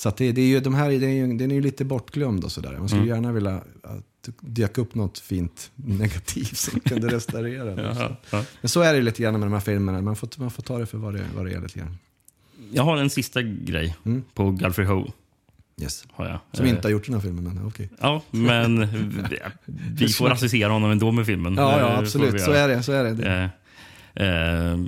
Så 0.02 0.14
det, 0.18 0.32
det 0.32 0.42
är 0.42 0.46
ju, 0.46 0.60
de 0.60 0.74
här, 0.74 0.90
det 0.90 1.06
är 1.06 1.10
ju, 1.10 1.38
den 1.38 1.52
är 1.52 1.56
ju 1.56 1.62
lite 1.62 1.86
bortglömd 1.86 2.44
och 2.44 2.52
sådär. 2.52 2.76
Man 2.80 2.88
skulle 2.90 3.02
Mm. 3.04 3.16
gärna 3.16 3.32
vilja 3.32 3.56
att 3.84 4.04
det 4.26 4.34
dök 4.42 4.78
upp 4.78 4.96
något 4.96 5.20
fint 5.20 5.72
negativt 5.76 6.58
som 6.58 6.80
kunde 6.86 7.08
restaurera 7.16 7.64
den. 7.64 7.86
Jaha, 7.86 8.16
ja. 8.32 8.44
Men 8.62 8.70
så 8.70 8.82
är 8.82 8.94
det 8.94 9.02
lite 9.02 9.22
grann 9.24 9.34
med 9.34 9.42
de 9.42 9.54
här 9.54 9.60
filmerna. 9.60 10.02
Man 10.02 10.16
får, 10.16 10.30
man 10.36 10.52
får 10.52 10.64
ta 10.64 10.78
det 10.78 10.86
för 10.86 10.98
vad 10.98 11.14
det, 11.14 11.26
vad 11.36 11.46
det 11.46 11.54
är 11.54 11.62
lite 11.62 11.80
grann. 11.80 11.98
Jag 12.72 12.84
har 12.84 12.98
en 12.98 13.10
sista 13.10 13.42
grej 13.42 13.96
på 14.34 14.52
Godfrey 14.52 14.88
Ho. 14.88 15.12
Yes. 15.82 16.04
Har 16.12 16.28
jag. 16.30 16.40
Som 16.54 16.66
Eh, 16.66 16.72
inte 16.72 16.88
har 16.88 16.92
gjort 16.92 17.06
den 17.06 17.14
här 17.14 17.22
filmen, 17.22 17.44
men 17.44 17.66
okej. 17.68 17.90
Ja, 18.00 18.22
men 18.32 18.88
vi, 19.96 20.08
får 20.08 20.30
associera 20.30 20.72
honom 20.72 20.92
ändå 20.92 21.12
med 21.12 21.26
filmen. 21.26 21.56
Ja, 21.56 21.80
ja, 21.80 21.90
Eh, 21.94 22.00
absolut. 22.00 22.42
Så 22.42 22.52
är 22.52 22.68
det, 22.68 22.84
så 22.84 22.92
är 22.92 23.04
det. 23.04 23.52
Eh, 24.16 24.28
eh, 24.28 24.80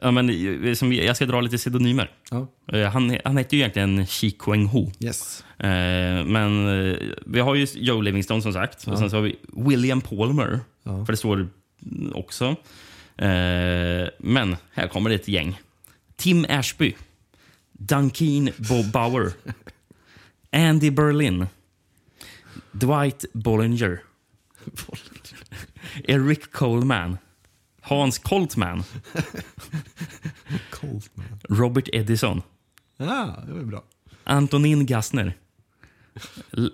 ja, 0.00 0.10
men, 0.10 0.30
eh, 0.64 0.74
som, 0.74 0.92
jag 0.92 1.16
ska 1.16 1.26
dra 1.26 1.40
lite 1.40 1.56
pseudonymer. 1.56 2.10
Ja. 2.30 2.46
Eh, 2.72 2.90
han, 2.90 3.16
han 3.24 3.36
heter 3.36 3.56
ju 3.56 3.60
egentligen 3.60 4.06
Chi 4.06 4.30
Kueng 4.30 4.66
Ho. 4.66 4.90
Yes. 5.00 5.44
Eh, 5.58 6.24
men 6.24 6.66
vi 7.26 7.40
har 7.40 7.54
ju 7.54 7.66
Joe 7.74 8.00
Livingstone 8.00 8.42
som 8.42 8.52
sagt. 8.52 8.86
Ja. 8.86 8.92
Och 8.92 8.98
sen 8.98 9.10
så 9.10 9.16
har 9.16 9.22
vi 9.22 9.36
William 9.48 10.00
Palmer. 10.00 10.60
Ja. 10.82 11.04
För 11.04 11.12
det 11.12 11.16
står 11.16 11.48
också. 12.12 12.56
Eh, 13.16 14.08
men 14.18 14.56
här 14.72 14.88
kommer 14.88 15.10
det 15.10 15.16
ett 15.16 15.28
gäng. 15.28 15.60
Tim 16.16 16.46
Ashby. 16.48 16.94
Dunkeen 17.72 18.50
Bob 18.56 18.92
Bauer. 18.92 19.32
Andy 20.52 20.90
Berlin. 20.90 21.46
Dwight 22.72 23.24
Bollinger. 23.32 24.02
Eric 26.04 26.52
Coleman. 26.52 27.18
Hans 27.90 28.18
Coltman. 28.18 28.82
Coltman. 30.70 31.26
Robert 31.48 31.88
Edison. 31.92 32.42
Ja, 32.96 33.42
det 33.46 33.52
var 33.52 33.62
bra. 33.62 33.84
Antonin 34.24 34.86
Gassner. 34.86 35.36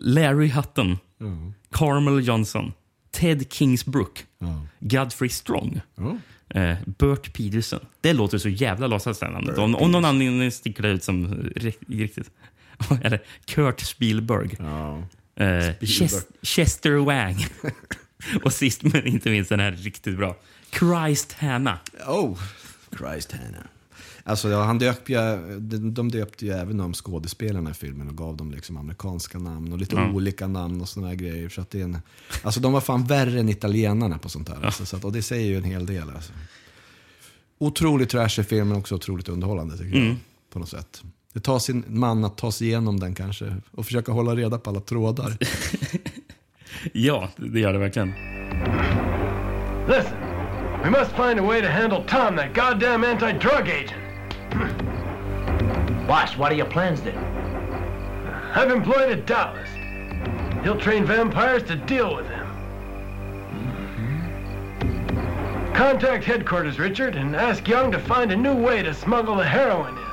Larry 0.00 0.48
Hutton. 0.50 0.98
Ja. 1.18 1.26
Carmel 1.70 2.26
Johnson. 2.28 2.72
Ted 3.10 3.52
Kingsbrook. 3.52 4.26
Ja. 4.38 4.66
Godfrey 4.80 5.28
Strong. 5.28 5.80
Ja. 5.94 6.16
Eh, 6.60 6.76
Burt 6.86 7.32
Peterson. 7.32 7.80
Det 8.00 8.12
låter 8.12 8.38
så 8.38 8.48
jävla 8.48 8.86
låtsasspännande. 8.86 9.46
Burt 9.52 9.58
Om, 9.58 9.74
om 9.76 9.90
någon 9.90 10.04
anledning 10.04 10.50
sticker 10.50 10.82
det 10.82 10.88
ut 10.88 11.04
som 11.04 11.34
ri- 11.56 11.84
riktigt. 11.88 12.30
Eller 13.02 13.22
Kurt 13.44 13.80
Spielberg. 13.80 14.56
Ja. 14.58 14.98
Eh, 15.36 15.74
Ches- 15.80 16.26
Chester 16.42 16.90
Wang. 16.92 17.46
Och 18.44 18.52
sist 18.52 18.82
men 18.82 19.06
inte 19.06 19.30
minst 19.30 19.48
den 19.48 19.60
här 19.60 19.72
riktigt 19.72 20.16
bra. 20.16 20.36
Christ 20.78 21.32
Hanna. 21.32 21.78
Oh, 22.06 22.38
Christ 22.98 23.32
Hannah. 23.32 23.66
Alltså, 24.24 24.48
ja, 24.48 24.62
han 24.64 24.78
döpte 24.78 25.12
ju, 25.12 25.18
de, 25.60 25.94
de 25.94 26.10
döpte 26.10 26.46
ju 26.46 26.52
även 26.52 26.76
de 26.76 26.94
skådespelarna 26.94 27.70
i 27.70 27.74
filmen 27.74 28.08
och 28.08 28.16
gav 28.16 28.36
dem 28.36 28.50
liksom 28.50 28.76
amerikanska 28.76 29.38
namn 29.38 29.72
och 29.72 29.78
lite 29.78 29.96
Ja. 29.96 30.10
olika 30.12 30.46
namn 30.46 30.80
och 30.80 30.88
såna 30.88 31.06
här 31.08 31.14
grejer. 31.14 31.48
Så 31.48 31.60
att 31.60 31.70
det 31.70 31.80
är 31.80 31.84
en, 31.84 31.98
alltså 32.42 32.60
de 32.60 32.72
var 32.72 32.80
fan 32.80 33.04
värre 33.04 33.40
än 33.40 33.48
italienarna 33.48 34.18
på 34.18 34.28
sånt 34.28 34.48
här. 34.48 34.64
Alltså, 34.64 34.86
så 34.86 34.96
att, 34.96 35.04
och 35.04 35.12
det 35.12 35.22
säger 35.22 35.46
ju 35.46 35.56
en 35.56 35.64
hel 35.64 35.86
del. 35.86 36.10
Alltså. 36.10 36.32
Otroligt 37.58 38.10
trashig 38.10 38.46
film 38.46 38.68
men 38.68 38.78
också 38.78 38.94
otroligt 38.94 39.28
underhållande 39.28 39.76
tycker 39.78 39.96
jag. 39.96 40.04
Mm. 40.06 40.16
På 40.52 40.58
något 40.58 40.68
sätt. 40.68 41.02
Det 41.32 41.40
tar 41.40 41.58
sin 41.58 41.84
man 41.88 42.24
att 42.24 42.36
ta 42.38 42.52
sig 42.52 42.66
igenom 42.66 43.00
den 43.00 43.14
kanske 43.14 43.56
och 43.70 43.86
försöka 43.86 44.12
hålla 44.12 44.34
reda 44.36 44.58
på 44.58 44.70
alla 44.70 44.80
trådar. 44.80 45.36
Ja, 46.92 47.28
det 47.36 47.60
gör 47.60 47.72
det 47.72 47.78
verkligen. 47.78 48.08
Listen, 49.88 50.12
we 50.86 50.92
must 50.92 51.10
find 51.16 51.40
a 51.40 51.42
way 51.42 51.60
to 51.60 51.68
handle 51.68 52.04
Tom, 52.04 52.36
that 52.36 52.52
goddamn 52.52 53.02
anti-drug 53.02 53.68
agent. 53.68 54.00
Boss, 56.06 56.36
what 56.36 56.52
are 56.52 56.54
your 56.54 56.66
plans 56.66 57.02
then? 57.02 57.18
I've 58.54 58.70
employed 58.70 59.10
a 59.10 59.20
Taoist. 59.22 59.72
He'll 60.62 60.78
train 60.78 61.04
vampires 61.04 61.64
to 61.64 61.74
deal 61.74 62.14
with 62.14 62.28
him. 62.28 62.46
Mm-hmm. 64.84 65.74
Contact 65.74 66.22
headquarters, 66.22 66.78
Richard, 66.78 67.16
and 67.16 67.34
ask 67.34 67.66
Young 67.66 67.90
to 67.90 67.98
find 67.98 68.30
a 68.30 68.36
new 68.36 68.54
way 68.54 68.84
to 68.84 68.94
smuggle 68.94 69.34
the 69.34 69.44
heroin 69.44 69.98
in. 69.98 70.04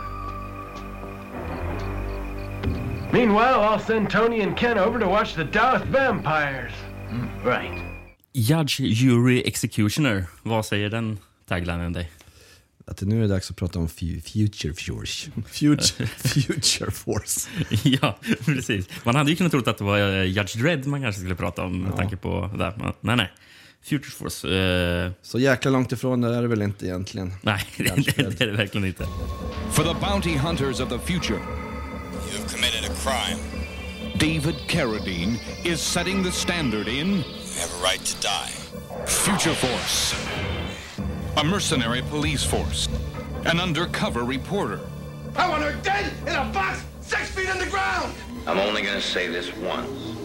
Meanwhile, 3.11 3.61
I'll 3.61 3.77
send 3.77 4.09
Tony 4.09 4.41
and 4.41 4.57
Ken 4.57 4.79
over 4.79 4.97
to 4.97 5.07
watch 5.07 5.35
the 5.35 5.45
Taoist 5.45 5.85
vampires. 5.85 6.73
Mm, 7.11 7.43
right. 7.43 7.82
Judge, 8.33 8.79
Jury, 8.79 9.41
Executioner. 9.45 10.25
Vad 10.43 10.65
säger 10.65 10.89
den 10.89 11.17
taglinen 11.47 11.93
dig? 11.93 12.11
Att 12.85 12.97
det 12.97 13.05
nu 13.05 13.17
är 13.17 13.21
det 13.21 13.27
dags 13.27 13.51
att 13.51 13.57
prata 13.57 13.79
om 13.79 13.87
fu- 13.87 14.21
Future 14.21 14.73
Force. 14.73 15.31
Future, 15.47 16.07
future 16.07 16.91
Force. 16.91 17.49
ja, 18.01 18.19
precis. 18.45 18.85
Man 19.03 19.15
hade 19.15 19.29
ju 19.29 19.35
kunnat 19.35 19.51
tro 19.51 19.59
att 19.69 19.77
det 19.77 19.83
var 19.83 19.99
eh, 19.99 20.23
Judge 20.23 20.57
Dredd 20.57 20.85
man 20.87 21.01
kanske 21.01 21.19
skulle 21.21 21.35
prata 21.35 21.63
om 21.63 21.81
med 21.81 21.95
tanke 21.95 22.17
på 22.17 22.49
det. 22.57 22.73
Men, 22.77 22.93
nej, 23.01 23.15
nej. 23.15 23.31
Future 23.83 24.11
Force. 24.11 24.55
eh, 25.05 25.11
Så 25.21 25.39
jäkla 25.39 25.71
långt 25.71 25.91
ifrån 25.91 26.21
det 26.21 26.35
är 26.35 26.41
det 26.41 26.47
väl 26.47 26.61
inte 26.61 26.85
egentligen. 26.85 27.33
nej, 27.41 27.65
det, 27.77 27.83
det 28.17 28.41
är 28.41 28.47
det 28.47 28.57
verkligen 28.57 28.87
inte. 28.87 29.07
For 29.71 29.83
the 29.83 29.99
bounty 30.05 30.37
hunters 30.37 30.79
of 30.79 30.89
the 30.89 30.99
future, 30.99 31.39
You 31.39 32.39
have 32.41 32.49
committed 32.49 32.91
a 32.91 32.93
crime. 33.03 33.39
David 34.19 34.55
Carradine 34.67 35.37
is 35.63 35.79
setting 35.81 36.23
the 36.23 36.31
standard 36.31 36.87
in 36.87 37.23
You 37.53 37.59
have 37.59 37.79
a 37.79 37.83
right 37.83 38.03
to 38.03 38.21
die. 38.21 38.51
Future 39.05 39.53
Force, 39.53 40.15
a 41.37 41.43
mercenary 41.43 42.01
police 42.01 42.43
force, 42.43 42.87
an 43.45 43.59
undercover 43.59 44.23
reporter. 44.23 44.79
I 45.35 45.47
want 45.49 45.63
her 45.63 45.73
dead 45.83 46.11
in 46.21 46.35
a 46.35 46.45
box 46.51 46.83
six 47.01 47.29
feet 47.31 47.49
in 47.49 47.59
the 47.59 47.67
ground! 47.67 48.13
I'm 48.47 48.57
only 48.57 48.81
gonna 48.81 49.01
say 49.01 49.27
this 49.27 49.55
once. 49.57 50.15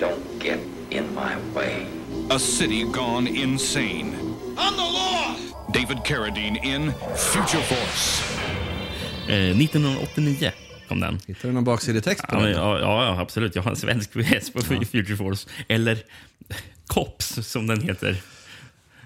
Don't 0.00 0.38
get 0.40 0.58
in 0.90 1.14
my 1.14 1.38
way. 1.52 1.86
A 2.30 2.38
city 2.38 2.84
gone 2.84 3.26
insane. 3.28 4.14
I'm 4.56 4.76
the 4.76 4.82
law! 4.82 5.36
David 5.70 5.98
Carradine 5.98 6.64
in 6.64 6.92
Future 7.14 7.62
Force. 7.62 8.36
Eh, 9.28 9.52
1989 9.52 10.63
kom 10.88 11.00
den. 11.00 11.18
Hittar 11.26 11.48
du 11.48 11.54
någon 11.54 11.64
baksidestext 11.64 12.26
på 12.26 12.36
Ja, 12.36 12.40
den? 12.40 12.50
ja, 12.52 12.78
ja, 12.78 13.04
ja, 13.06 13.20
absolut. 13.20 13.54
Jag 13.54 13.62
har 13.62 13.70
en 13.70 13.76
svensk 13.76 14.10
VS 14.16 14.50
på 14.52 14.62
Future 14.62 15.16
Force. 15.16 15.48
Eller 15.68 15.98
COPS, 16.86 17.48
som 17.48 17.66
den 17.66 17.80
heter 17.80 18.16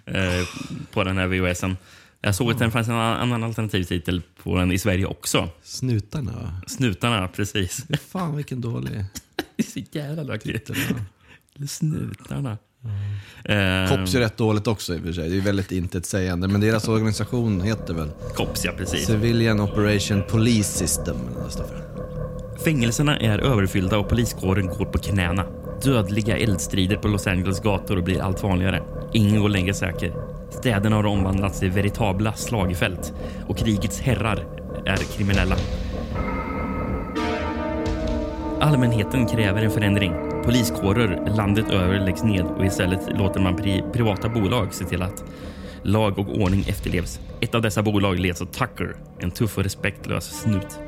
eh, 0.04 0.46
på 0.92 1.04
den 1.04 1.18
här 1.18 1.26
VHSen. 1.26 1.76
Jag 2.20 2.34
såg 2.34 2.50
att 2.50 2.58
det 2.58 2.70
fanns 2.70 2.88
en 2.88 2.94
annan 2.94 3.44
alternativ 3.44 3.84
titel 3.84 4.22
på 4.42 4.58
den 4.58 4.72
i 4.72 4.78
Sverige 4.78 5.06
också. 5.06 5.48
Snutarna 5.62 6.32
va? 6.32 6.60
Snutarna, 6.66 7.28
precis. 7.28 7.86
Fan 8.08 8.36
vilken 8.36 8.60
dålig... 8.60 8.92
Det 9.56 9.62
är 9.66 9.70
så 9.70 9.98
jävla 9.98 10.22
lökigt. 10.22 10.70
Snutarna. 11.68 12.58
Eh, 13.44 13.88
Cops 13.88 14.14
är 14.14 14.18
rätt 14.18 14.36
dåligt 14.36 14.66
också 14.66 14.94
i 14.94 14.98
och 14.98 15.02
för 15.02 15.12
sig. 15.12 15.30
Det 15.30 15.36
är 15.36 15.40
väldigt 15.40 15.72
intetsägande. 15.72 16.48
Men 16.48 16.60
deras 16.60 16.88
organisation 16.88 17.60
heter 17.60 17.94
väl? 17.94 18.08
Cops, 18.34 18.64
ja 18.64 18.72
precis. 18.76 19.06
Civilian 19.06 19.60
Operation 19.60 20.22
Police 20.28 20.78
System. 20.78 21.16
Fängelserna 22.64 23.18
är 23.18 23.38
överfyllda 23.38 23.98
och 23.98 24.08
poliskåren 24.08 24.66
går 24.66 24.84
på 24.84 24.98
knäna. 24.98 25.44
Dödliga 25.82 26.36
eldstrider 26.36 26.96
på 26.96 27.08
Los 27.08 27.26
Angeles 27.26 27.60
gator 27.60 28.02
blir 28.02 28.20
allt 28.20 28.42
vanligare. 28.42 28.82
Ingen 29.12 29.42
går 29.42 29.48
längre 29.48 29.74
säker. 29.74 30.12
Städerna 30.50 30.96
har 30.96 31.06
omvandlats 31.06 31.60
till 31.60 31.70
veritabla 31.70 32.32
slagfält 32.32 33.12
och 33.46 33.58
krigets 33.58 34.00
herrar 34.00 34.46
är 34.86 34.96
kriminella. 34.96 35.56
Allmänheten 38.60 39.26
kräver 39.26 39.62
en 39.62 39.70
förändring. 39.70 40.27
Poliskårer 40.48 41.36
landet 41.36 41.70
över 41.70 42.00
läggs 42.00 42.22
ned 42.22 42.46
och 42.46 42.64
istället 42.64 43.18
låter 43.18 43.40
man 43.40 43.56
pri 43.56 43.84
privata 43.92 44.28
bolag 44.28 44.74
se 44.74 44.84
till 44.84 45.02
att 45.02 45.24
lag 45.82 46.18
och 46.18 46.40
ordning 46.40 46.64
efterlevs. 46.68 47.20
Ett 47.40 47.54
av 47.54 47.62
dessa 47.62 47.82
bolag 47.82 48.18
leds 48.18 48.42
av 48.42 48.46
Tucker, 48.46 48.96
en 49.18 49.30
tuff 49.30 49.58
och 49.58 49.64
respektlös 49.64 50.40
snut. 50.42 50.78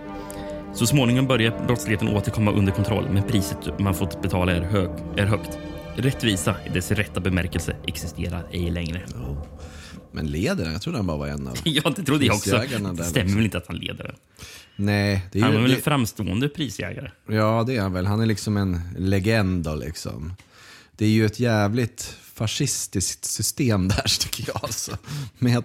Så 0.74 0.86
småningom 0.86 1.26
börjar 1.26 1.64
brottsligheten 1.66 2.08
återkomma 2.08 2.52
under 2.52 2.72
kontroll, 2.72 3.08
men 3.10 3.22
priset 3.22 3.78
man 3.78 3.94
fått 3.94 4.22
betala 4.22 4.52
är, 4.52 4.60
hög, 4.60 4.90
är 5.16 5.26
högt. 5.26 5.58
Rättvisa 5.96 6.56
i 6.66 6.68
dess 6.68 6.90
rätta 6.90 7.20
bemärkelse 7.20 7.76
existerar 7.86 8.46
ej 8.52 8.70
längre. 8.70 9.02
Men 10.12 10.26
leder 10.26 10.64
den? 10.64 10.72
Jag 10.72 10.82
trodde 10.82 10.98
han 10.98 11.06
bara 11.06 11.16
var 11.16 11.26
en 11.26 11.48
av 11.48 11.56
Ja, 11.64 11.92
det 11.96 12.02
trodde 12.02 12.24
jag 12.24 12.36
också. 12.36 12.58
Det 12.58 12.66
stämmer 12.66 12.94
liksom. 12.94 13.34
väl 13.34 13.44
inte 13.44 13.58
att 13.58 13.66
han 13.66 13.76
leder 13.76 14.04
den? 14.04 14.16
Nej, 14.80 15.26
det 15.32 15.38
är 15.38 15.42
Han 15.42 15.52
ju... 15.52 15.58
är 15.58 15.62
väl 15.62 15.74
en 15.74 15.82
framstående 15.82 16.48
prisjägare? 16.48 17.10
Ja, 17.28 17.64
det 17.66 17.76
är 17.76 17.80
han 17.80 17.92
väl. 17.92 18.06
Han 18.06 18.20
är 18.20 18.26
liksom 18.26 18.56
en 18.56 18.80
legend 18.98 19.68
liksom. 19.80 20.32
Det 20.96 21.04
är 21.04 21.08
ju 21.10 21.26
ett 21.26 21.40
jävligt 21.40 22.16
fascistiskt 22.34 23.24
system 23.24 23.88
där, 23.96 24.18
tycker 24.20 24.44
jag. 24.46 24.60
Alltså. 24.64 24.96
Med 25.38 25.64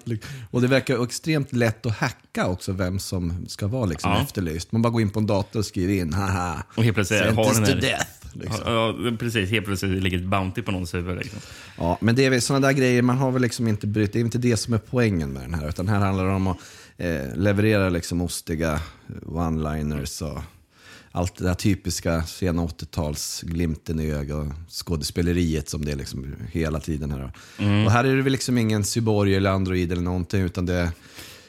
och 0.51 0.61
det 0.61 0.67
verkar 0.67 1.03
extremt 1.03 1.53
lätt 1.53 1.85
att 1.85 1.97
hacka 1.97 2.47
också 2.47 2.71
vem 2.71 2.99
som 2.99 3.45
ska 3.47 3.67
vara 3.67 3.85
liksom 3.85 4.11
Ja. 4.11 4.21
efterlyst. 4.21 4.71
Man 4.71 4.81
bara 4.81 4.89
går 4.89 5.01
in 5.01 5.09
på 5.09 5.19
en 5.19 5.27
dator 5.27 5.59
och 5.59 5.65
skriver 5.65 5.93
in, 5.93 6.13
haha, 6.13 6.63
Och 6.75 6.83
helt 6.83 6.95
plötsligt 6.95 7.21
har 7.21 7.53
den 7.53 7.63
här... 7.65 7.81
death. 7.81 8.09
Liksom. 8.33 8.61
Ja, 8.65 8.95
precis. 9.19 9.49
Helt 9.49 9.65
plötsligt 9.65 10.03
ligger 10.03 10.17
ett 10.17 10.25
Bounty 10.25 10.61
på 10.61 10.71
någons 10.71 10.93
huvud. 10.93 11.17
Liksom. 11.17 11.39
Ja, 11.77 11.97
men 12.01 12.15
det 12.15 12.25
är 12.25 12.39
sådana 12.39 12.67
där 12.67 12.73
grejer, 12.73 13.01
man 13.01 13.17
har 13.17 13.31
väl 13.31 13.41
liksom 13.41 13.67
inte 13.67 13.87
brytt, 13.87 14.13
det 14.13 14.19
är 14.19 14.21
inte 14.21 14.37
det 14.37 14.57
som 14.57 14.73
är 14.73 14.77
poängen 14.77 15.29
med 15.33 15.41
den 15.43 15.53
här. 15.53 15.69
Utan 15.69 15.87
här 15.87 15.99
handlar 15.99 16.25
det 16.25 16.31
om 16.31 16.47
att 16.47 16.57
eh, 16.97 17.35
leverera 17.35 17.89
liksom 17.89 18.21
ostiga 18.21 18.79
one-liners 19.25 20.21
och 20.23 20.41
allt 21.11 21.35
det 21.35 21.43
där 21.43 21.53
typiska 21.53 22.23
sena 22.23 22.61
80-tals 22.61 23.41
glimten 23.41 23.99
i 23.99 24.11
ögat 24.11 24.37
och 24.37 24.53
skådespeleriet 24.69 25.69
som 25.69 25.85
det 25.85 25.91
är 25.91 25.95
liksom 25.95 26.35
hela 26.51 26.79
tiden 26.79 27.11
här. 27.11 27.31
Mm. 27.59 27.85
Och 27.85 27.91
här 27.91 28.03
är 28.03 28.15
det 28.15 28.21
väl 28.21 28.31
liksom 28.31 28.57
ingen 28.57 28.83
cyborg 28.83 29.35
eller 29.35 29.49
android 29.49 29.91
eller 29.91 30.01
någonting, 30.01 30.41
utan 30.41 30.65
det 30.65 30.91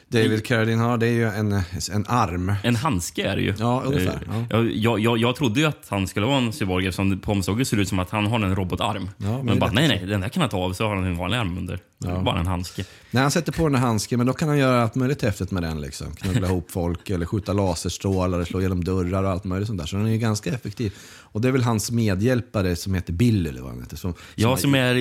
David 0.09 0.45
Carradine 0.45 0.79
har, 0.79 0.97
det 0.97 1.07
är 1.07 1.11
ju 1.11 1.25
en, 1.27 1.51
en 1.91 2.05
arm. 2.07 2.53
En 2.63 2.75
handske 2.75 3.27
är 3.27 3.35
det 3.35 3.41
ju. 3.41 3.53
Ja, 3.59 3.83
ungefär. 3.85 4.21
Eh, 4.29 4.45
Jag, 4.49 4.71
jag, 4.75 4.99
jag, 4.99 5.17
jag 5.17 5.35
trodde 5.35 5.59
ju 5.59 5.65
att 5.65 5.85
han 5.89 6.07
skulle 6.07 6.25
vara 6.25 6.37
en 6.37 6.53
cyborg 6.53 6.87
eftersom 6.87 7.09
det 7.09 7.17
på 7.17 7.31
omslaget 7.31 7.67
ser 7.67 7.77
ut 7.77 7.89
som 7.89 7.99
att 7.99 8.09
han 8.09 8.27
har 8.27 8.39
en 8.39 8.55
robotarm. 8.55 9.09
men 9.17 9.31
det 9.31 9.39
är 9.39 9.43
men 9.43 9.59
bara, 9.59 9.71
nej, 9.71 9.87
nej, 9.87 10.05
den 10.05 10.21
där 10.21 10.29
kan 10.29 10.41
han 10.41 10.49
ta 10.49 10.57
av 10.57 10.73
så 10.73 10.87
har 10.87 10.95
han 10.95 11.03
en 11.05 11.17
vanlig 11.17 11.37
arm 11.37 11.57
under. 11.57 11.79
Ja. 11.99 12.21
Bara 12.21 12.39
en 12.39 12.47
handske. 12.47 12.85
När 13.11 13.21
han 13.21 13.31
sätter 13.31 13.51
på 13.51 13.63
den 13.63 13.75
här 13.75 13.87
handsken, 13.87 14.17
men 14.17 14.27
då 14.27 14.33
kan 14.33 14.47
han 14.47 14.57
göra 14.57 14.81
allt 14.81 14.95
möjligt 14.95 15.21
häftigt 15.21 15.51
med 15.51 15.63
den. 15.63 15.81
Liksom. 15.81 16.15
Knubbla 16.15 16.47
ihop 16.47 16.71
folk, 16.71 17.09
eller 17.09 17.25
skjuta 17.25 17.53
laserstrålar, 17.53 18.43
slå 18.43 18.59
igenom 18.59 18.83
dörrar 18.83 19.23
och 19.23 19.29
allt 19.29 19.43
möjligt 19.43 19.67
sånt 19.67 19.79
där. 19.79 19.85
Så 19.85 19.95
den 19.95 20.07
är 20.07 20.17
ganska 20.17 20.49
effektiv. 20.49 20.93
Och 21.21 21.41
det 21.41 21.47
är 21.47 21.51
väl 21.51 21.63
hans 21.63 21.91
medhjälpare 21.91 22.75
som 22.75 22.93
heter 22.93 23.13
Billy, 23.13 23.49
eller 23.49 23.61
vad 23.61 23.71
han 23.71 23.79
heter. 23.81 23.97
Som, 23.97 24.13
Ja, 24.35 24.57
som 24.57 24.75
är, 24.75 24.95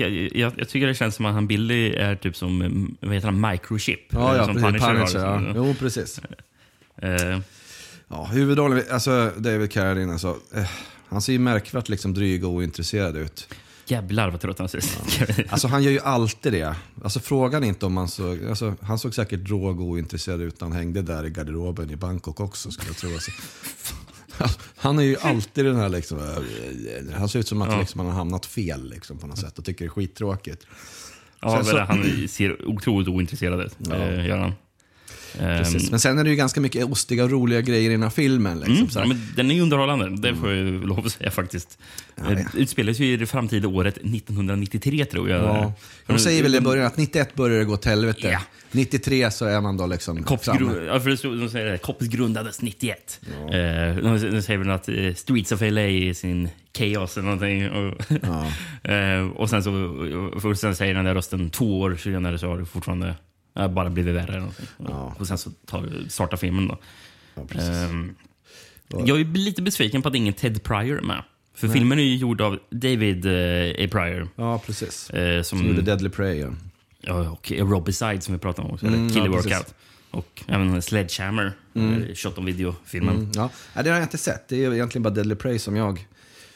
jag, 0.00 0.10
jag, 0.34 0.52
jag 0.56 0.68
tycker 0.68 0.86
det 0.86 0.94
känns 0.94 1.14
som 1.14 1.26
att 1.26 1.34
han 1.34 1.46
Billy 1.46 1.92
är 1.92 2.16
typ 2.16 2.36
som, 2.36 2.96
vad 3.00 3.14
heter 3.14 3.28
han, 3.28 3.50
microchip. 3.50 4.00
Ja, 4.08 4.36
ja 4.36 4.44
som 4.44 4.54
precis. 4.54 4.82
Punisher, 4.82 5.20
ja. 5.20 5.52
Jo, 5.56 5.74
precis. 5.78 6.20
Eh, 7.02 7.38
Ja, 8.08 8.24
huvudrollen, 8.24 8.82
alltså 8.90 9.32
David 9.36 9.72
Carradine, 9.72 10.12
alltså, 10.12 10.36
eh, 10.54 10.70
han 11.08 11.22
ser 11.22 11.32
ju 11.32 11.38
märkvärt 11.38 11.88
liksom 11.88 12.14
dryg 12.14 12.44
och 12.44 12.50
ointresserad 12.50 13.16
ut. 13.16 13.54
Jävlar 13.90 14.30
vad 14.30 14.40
trött 14.40 14.58
han 14.58 14.68
ser 14.68 14.78
ut. 14.78 14.98
Alltså 15.52 15.68
han 15.68 15.82
gör 15.82 15.90
ju 15.90 16.00
alltid 16.00 16.52
det. 16.52 16.74
Alltså 17.04 17.20
frågan 17.20 17.64
är 17.64 17.68
inte 17.68 17.86
om 17.86 17.96
han 17.96 18.08
såg, 18.08 18.44
alltså, 18.44 18.74
han 18.80 18.98
såg 18.98 19.14
säkert 19.14 19.40
drog 19.40 19.80
och 19.80 19.86
ointresserad 19.86 20.40
ut 20.40 20.60
han 20.60 20.72
hängde 20.72 21.02
där 21.02 21.26
i 21.26 21.30
garderoben 21.30 21.90
i 21.90 21.96
Bangkok 21.96 22.40
också 22.40 22.70
skulle 22.70 22.88
jag 22.88 22.96
tro. 22.96 23.12
Alltså. 23.12 23.30
Han 24.76 24.98
är 24.98 25.02
ju 25.02 25.16
alltid 25.20 25.64
den 25.64 25.76
här 25.76 25.88
liksom, 25.88 26.18
eh, 26.18 27.14
han 27.18 27.28
ser 27.28 27.38
ut 27.38 27.48
som 27.48 27.62
att 27.62 27.72
Ja. 27.72 27.80
liksom, 27.80 27.98
han 28.00 28.08
har 28.08 28.14
hamnat 28.16 28.46
fel 28.46 28.90
liksom, 28.90 29.18
på 29.18 29.26
något 29.26 29.38
sätt 29.38 29.58
och 29.58 29.64
tycker 29.64 29.84
det 29.84 29.86
är 29.86 29.90
skittråkigt. 29.90 30.66
Ja, 31.40 31.62
men 31.66 31.86
han 31.86 32.28
ser 32.28 32.68
otroligt 32.68 33.08
ointresserad 33.08 33.60
ut. 33.60 33.76
Ja. 33.78 33.94
eh, 33.94 34.26
Gör 34.26 34.38
han. 34.38 34.52
Precis. 35.38 35.82
Ehm, 35.84 35.90
Men 35.90 36.00
sen 36.00 36.18
är 36.18 36.24
det 36.24 36.30
ju 36.30 36.36
ganska 36.36 36.60
mycket 36.60 36.84
ostiga 36.84 37.24
och 37.24 37.30
roliga 37.30 37.60
grejer 37.60 37.90
i 37.90 37.92
den 37.92 38.02
här 38.02 38.10
filmen. 38.10 38.58
Liksom, 38.58 38.76
Mm, 38.76 38.90
så 38.90 38.98
ja, 38.98 39.06
men 39.06 39.26
den 39.36 39.50
är 39.50 39.54
ju 39.54 39.60
underhållande, 39.60 40.28
det 40.28 40.36
får 40.36 40.48
jag 40.48 40.58
ju 40.58 40.82
lov 40.86 41.06
att 41.06 41.12
säga 41.12 41.30
faktiskt. 41.30 41.78
Det 42.28 42.46
utspelar 42.56 42.92
sig 42.92 43.06
ju 43.06 43.12
i 43.12 43.16
det 43.16 43.26
framtida 43.26 43.68
året 43.68 43.94
1993 43.96 45.04
tror 45.04 45.28
jag. 45.30 45.40
Ja. 45.44 45.72
De 46.06 46.18
säger 46.18 46.42
väl 46.42 46.54
i 46.54 46.60
början 46.60 46.86
att 46.86 46.96
91 46.96 47.34
börjar 47.34 47.58
det 47.58 47.64
gå 47.64 47.72
åt 47.72 47.84
helvete. 47.84 48.38
93 48.72 49.30
så 49.30 49.44
är 49.44 49.60
man 49.60 49.76
då 49.76 49.86
liksom 49.86 50.22
Kops 50.22 50.44
framme. 50.44 50.72
ja, 50.86 51.00
för 51.00 51.10
det 51.10 51.16
stod- 51.16 51.38
de 51.40 51.48
säger 51.48 51.66
det, 51.72 51.78
Kops 51.78 52.06
grundades 52.06 52.62
91. 52.62 53.20
Eh, 53.26 53.50
de, 54.02 54.30
de 54.32 54.42
säger 54.42 54.58
väl 54.58 54.70
att 54.70 54.88
eh, 54.88 55.14
Streets 55.14 55.52
of 55.52 55.60
LA 55.60 55.80
är 55.80 56.12
sin 56.14 56.48
chaos 56.78 57.16
eller 57.16 57.24
någonting. 57.24 57.70
Och, 57.70 58.00
eh, 58.90 59.26
och 59.28 59.50
sen 59.50 59.62
så 59.62 59.72
och 60.48 60.58
sen 60.58 60.76
säger 60.76 60.94
den 60.94 61.04
där 61.04 61.14
rösten 61.14 61.50
två 61.50 61.80
år 61.80 61.96
senare 61.96 62.38
så 62.38 62.46
har 62.46 62.58
det 62.58 62.64
fortfarande 62.66 63.14
eh, 63.56 63.68
bara 63.68 63.90
blivit 63.90 64.14
värre. 64.14 64.36
eller. 64.36 64.50
Och 65.20 65.26
sen 65.26 65.38
så 65.38 65.50
tar, 65.66 65.90
startar 66.08 66.36
filmen 66.36 66.68
då. 66.68 66.78
precis. 67.46 67.68
Ehm, 67.68 68.14
jag 68.88 69.20
är 69.20 69.24
lite 69.24 69.62
besviken 69.62 70.02
på 70.02 70.08
att 70.08 70.14
ingen 70.14 70.34
Ted 70.34 70.62
Pryor 70.62 70.98
är 70.98 71.02
med. 71.02 71.22
För 71.54 71.66
Nej. 71.66 71.76
filmen 71.76 71.98
är 71.98 72.02
ju 72.02 72.16
gjord 72.16 72.40
av 72.40 72.58
David 72.70 73.26
eh, 73.26 73.84
A. 73.84 73.88
Pryor. 73.90 74.28
Ja, 74.36 74.58
precis. 74.66 75.10
Eh, 75.10 75.42
som, 75.42 75.58
Som 75.58 75.68
gjorde 75.68 75.82
Deadly 75.82 76.08
Prey. 76.08 76.38
Ja. 76.38 76.48
Ja, 77.00 77.30
och 77.30 77.52
Robicide 77.56 78.20
som 78.22 78.34
vi 78.34 78.40
pratade 78.40 78.68
om 78.68 78.74
också. 78.74 78.86
Mm, 78.86 79.00
eller 79.00 79.14
Killer 79.14 79.26
ja. 79.26 79.32
Workout. 79.32 79.74
Och 80.10 80.42
även 80.46 80.82
Sledgehammer, 80.82 81.52
Mm. 81.74 82.14
shot 82.14 82.38
on 82.38 82.44
video-filmen. 82.44 83.16
Mm, 83.16 83.30
ja. 83.34 83.50
Det 83.74 83.88
har 83.90 83.96
jag 83.96 84.02
inte 84.04 84.18
sett. 84.18 84.48
Det 84.48 84.64
är 84.64 84.74
egentligen 84.74 85.02
bara 85.02 85.14
Deadly 85.14 85.34
Prey 85.34 85.58
som 85.58 85.76
jag 85.76 86.06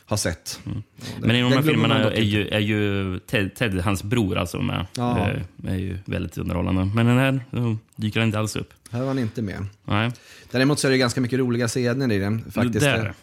har 0.07 0.17
sett. 0.17 0.61
Ja, 0.65 0.71
det- 0.71 0.71
Mm. 0.71 0.83
Men 1.21 1.37
i 1.37 1.41
de 1.43 1.53
här 1.53 1.63
filmerna 1.63 2.11
är 2.13 2.21
ju, 2.23 2.49
är 2.49 2.59
ju 2.61 3.19
Ted, 3.19 3.55
Ted, 3.55 3.81
hans 3.81 4.03
bror, 4.03 4.37
alltså 4.39 4.63
med. 4.63 4.87
Ja. 4.97 5.31
Eh, 5.31 5.73
är 5.73 5.77
ju 5.77 5.99
väldigt 6.05 6.39
underhållande. 6.39 6.85
Men 6.95 7.07
den 7.07 7.19
här 7.19 7.41
dyker 7.97 8.21
han 8.21 8.27
inte 8.29 8.39
alls 8.39 8.57
upp. 8.57 8.71
Här 8.91 9.01
var 9.01 9.07
han 9.07 9.19
inte 9.19 9.43
med. 9.43 9.67
Nej. 9.85 10.11
Däremot 10.51 10.79
så 10.79 10.87
är 10.87 10.91
det 10.91 10.99
ganska 10.99 11.21
mycket 11.21 11.39
roliga 11.39 11.69
scener 11.69 12.13
i 12.13 12.19
den. 12.19 12.51
Faktiskt. 12.51 12.81
Det 12.81 13.15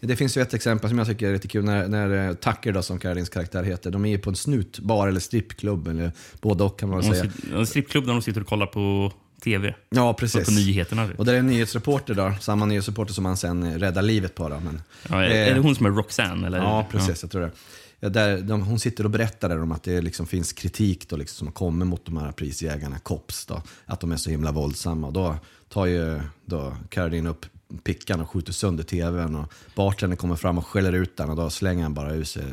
det. 0.00 0.06
Det 0.06 0.16
finns 0.16 0.36
ju 0.36 0.42
ett 0.42 0.54
exempel 0.54 0.88
som 0.90 0.98
jag 0.98 1.06
tycker 1.06 1.28
är 1.28 1.32
lite 1.32 1.48
kul 1.48 1.64
när, 1.64 1.88
när 1.88 2.28
eh, 2.28 2.34
Tucker, 2.34 2.72
då, 2.72 2.82
som 2.82 2.98
Karolins 2.98 3.28
karaktär 3.28 3.62
heter, 3.62 3.90
de 3.90 4.04
är 4.04 4.08
ju 4.10 4.18
på 4.18 4.30
en 4.30 4.36
snutbar 4.36 5.08
eller 5.08 5.20
strippklubb, 5.20 5.88
eller 5.88 6.12
både 6.40 6.64
och 6.64 6.78
kan 6.78 6.88
man 6.88 7.00
väl 7.00 7.14
säga. 7.16 7.32
En 7.54 7.66
strippklubb 7.66 8.06
där 8.06 8.12
de 8.12 8.22
sitter 8.22 8.40
och 8.40 8.46
kollar 8.46 8.66
på 8.66 9.12
TV. 9.46 9.74
Ja, 9.90 10.14
precis. 10.14 10.44
På 10.44 10.50
nyheterna. 10.54 11.08
Och 11.18 11.24
där 11.24 11.34
är 11.34 11.38
en 11.38 11.46
nyhetsreporter 11.46 12.14
då, 12.14 12.34
samma 12.40 12.66
nyhetsreporter 12.66 13.14
som 13.14 13.24
han 13.24 13.36
sen 13.36 13.78
räddar 13.80 14.02
livet 14.02 14.34
på. 14.34 14.48
Då, 14.48 14.60
men, 14.60 14.82
Ja, 15.08 15.24
är, 15.24 15.48
Eh, 15.48 15.54
det 15.54 15.60
hon 15.60 15.74
som 15.74 15.86
är 15.86 15.90
Roxanne? 15.90 16.46
Eller? 16.46 16.58
Ja, 16.58 16.86
precis. 16.90 17.22
Jag 17.22 17.30
tror 17.30 17.42
det. 17.42 17.50
Ja, 18.00 18.08
där, 18.08 18.40
de, 18.40 18.62
hon 18.62 18.78
sitter 18.78 19.04
och 19.04 19.10
berättar 19.10 19.48
där 19.48 19.62
om 19.62 19.72
att 19.72 19.82
det 19.82 20.00
liksom 20.00 20.26
finns 20.26 20.52
kritik 20.52 21.08
då, 21.08 21.16
liksom, 21.16 21.46
som 21.46 21.52
kommer 21.52 21.84
mot 21.84 22.06
de 22.06 22.16
här 22.16 22.32
prisjägarna, 22.32 22.98
COPS, 22.98 23.46
då, 23.46 23.62
att 23.84 24.00
de 24.00 24.12
är 24.12 24.16
så 24.16 24.30
himla 24.30 24.52
våldsamma. 24.52 25.06
Och 25.06 25.12
då 25.12 25.36
tar 25.68 25.86
ju 25.86 26.20
då 26.44 26.76
Caroline 26.88 27.26
upp 27.26 27.46
pickan 27.84 28.20
och 28.20 28.30
skjuter 28.30 28.52
sönder 28.52 28.84
tvn. 28.84 29.36
Och 29.36 29.52
bartendern 29.74 30.16
kommer 30.16 30.36
fram 30.36 30.58
och 30.58 30.66
skäller 30.66 30.92
ut 30.92 31.16
den 31.16 31.30
och 31.30 31.36
då 31.36 31.50
slänger 31.50 31.82
han 31.82 31.94
bara 31.94 32.14
ut 32.14 32.28
sig 32.28 32.44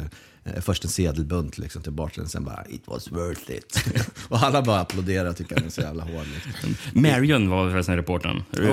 först 0.61 0.83
en 0.83 0.89
sedelbunt 0.89 1.57
liksom, 1.57 1.81
till 1.83 1.91
bartendern, 1.91 2.29
sen 2.29 2.43
bara 2.43 2.65
“It 2.69 2.81
was 2.85 3.11
worth 3.11 3.51
it”. 3.51 3.83
och 4.29 4.43
alla 4.43 4.61
bara 4.61 4.79
applåderar 4.79 5.29
och 5.29 5.37
tycker 5.37 5.55
han 5.55 5.65
är 5.65 5.69
så 5.69 5.81
jävla 5.81 6.03
hård. 6.03 6.25
Liksom. 6.45 7.01
Marion 7.01 7.49
var 7.49 7.71
förresten 7.71 7.95
reportern. 7.95 8.43
Okej. 8.51 8.65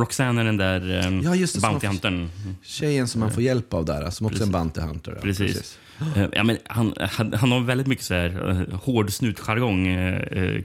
Roxanne 0.00 0.40
är 0.40 0.44
den 0.44 0.56
där 0.56 1.06
um, 1.06 1.20
Ja, 1.22 1.34
just 1.34 1.54
det, 1.54 1.60
Bounty 1.60 1.86
Huntern. 1.86 2.30
Tjejen 2.62 3.08
som 3.08 3.20
man 3.20 3.30
får 3.32 3.42
hjälp 3.42 3.74
av 3.74 3.84
där, 3.84 4.10
som 4.10 4.26
också 4.26 4.42
är 4.42 4.46
en 4.46 4.52
Precis. 4.52 4.62
bounty 4.74 4.80
hunter. 4.80 5.12
Ja, 5.16 5.20
Precis. 5.22 5.78
Eh, 6.16 6.26
Ja, 6.32 6.44
men 6.44 6.58
han, 6.66 6.94
han, 7.00 7.32
han 7.32 7.52
har 7.52 7.60
väldigt 7.60 7.86
mycket 7.86 8.04
så 8.04 8.14
här, 8.14 8.66
hård 8.82 9.12
snutjargong. 9.12 9.84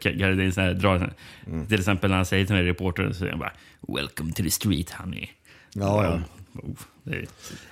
Garredin, 0.04 0.54
så 0.54 0.62
här, 0.62 0.74
drar, 0.74 1.14
Mm. 1.48 1.66
Till 1.68 1.80
exempel 1.80 2.10
när 2.10 2.18
han 2.18 2.26
säger 2.26 2.46
till 2.46 2.56
den 2.56 2.66
här 2.66 2.72
reportern 2.72 3.14
så 3.14 3.20
säger 3.20 3.32
han 3.32 3.40
bara 3.40 3.54
“Welcome 3.88 4.32
to 4.34 4.44
the 4.44 4.52
street 4.52 4.92
honey”. 4.92 5.28
Ja, 5.74 6.04
ja. 6.04 6.22
Oh, 6.62 6.76
det 7.04 7.16
är 7.16 7.22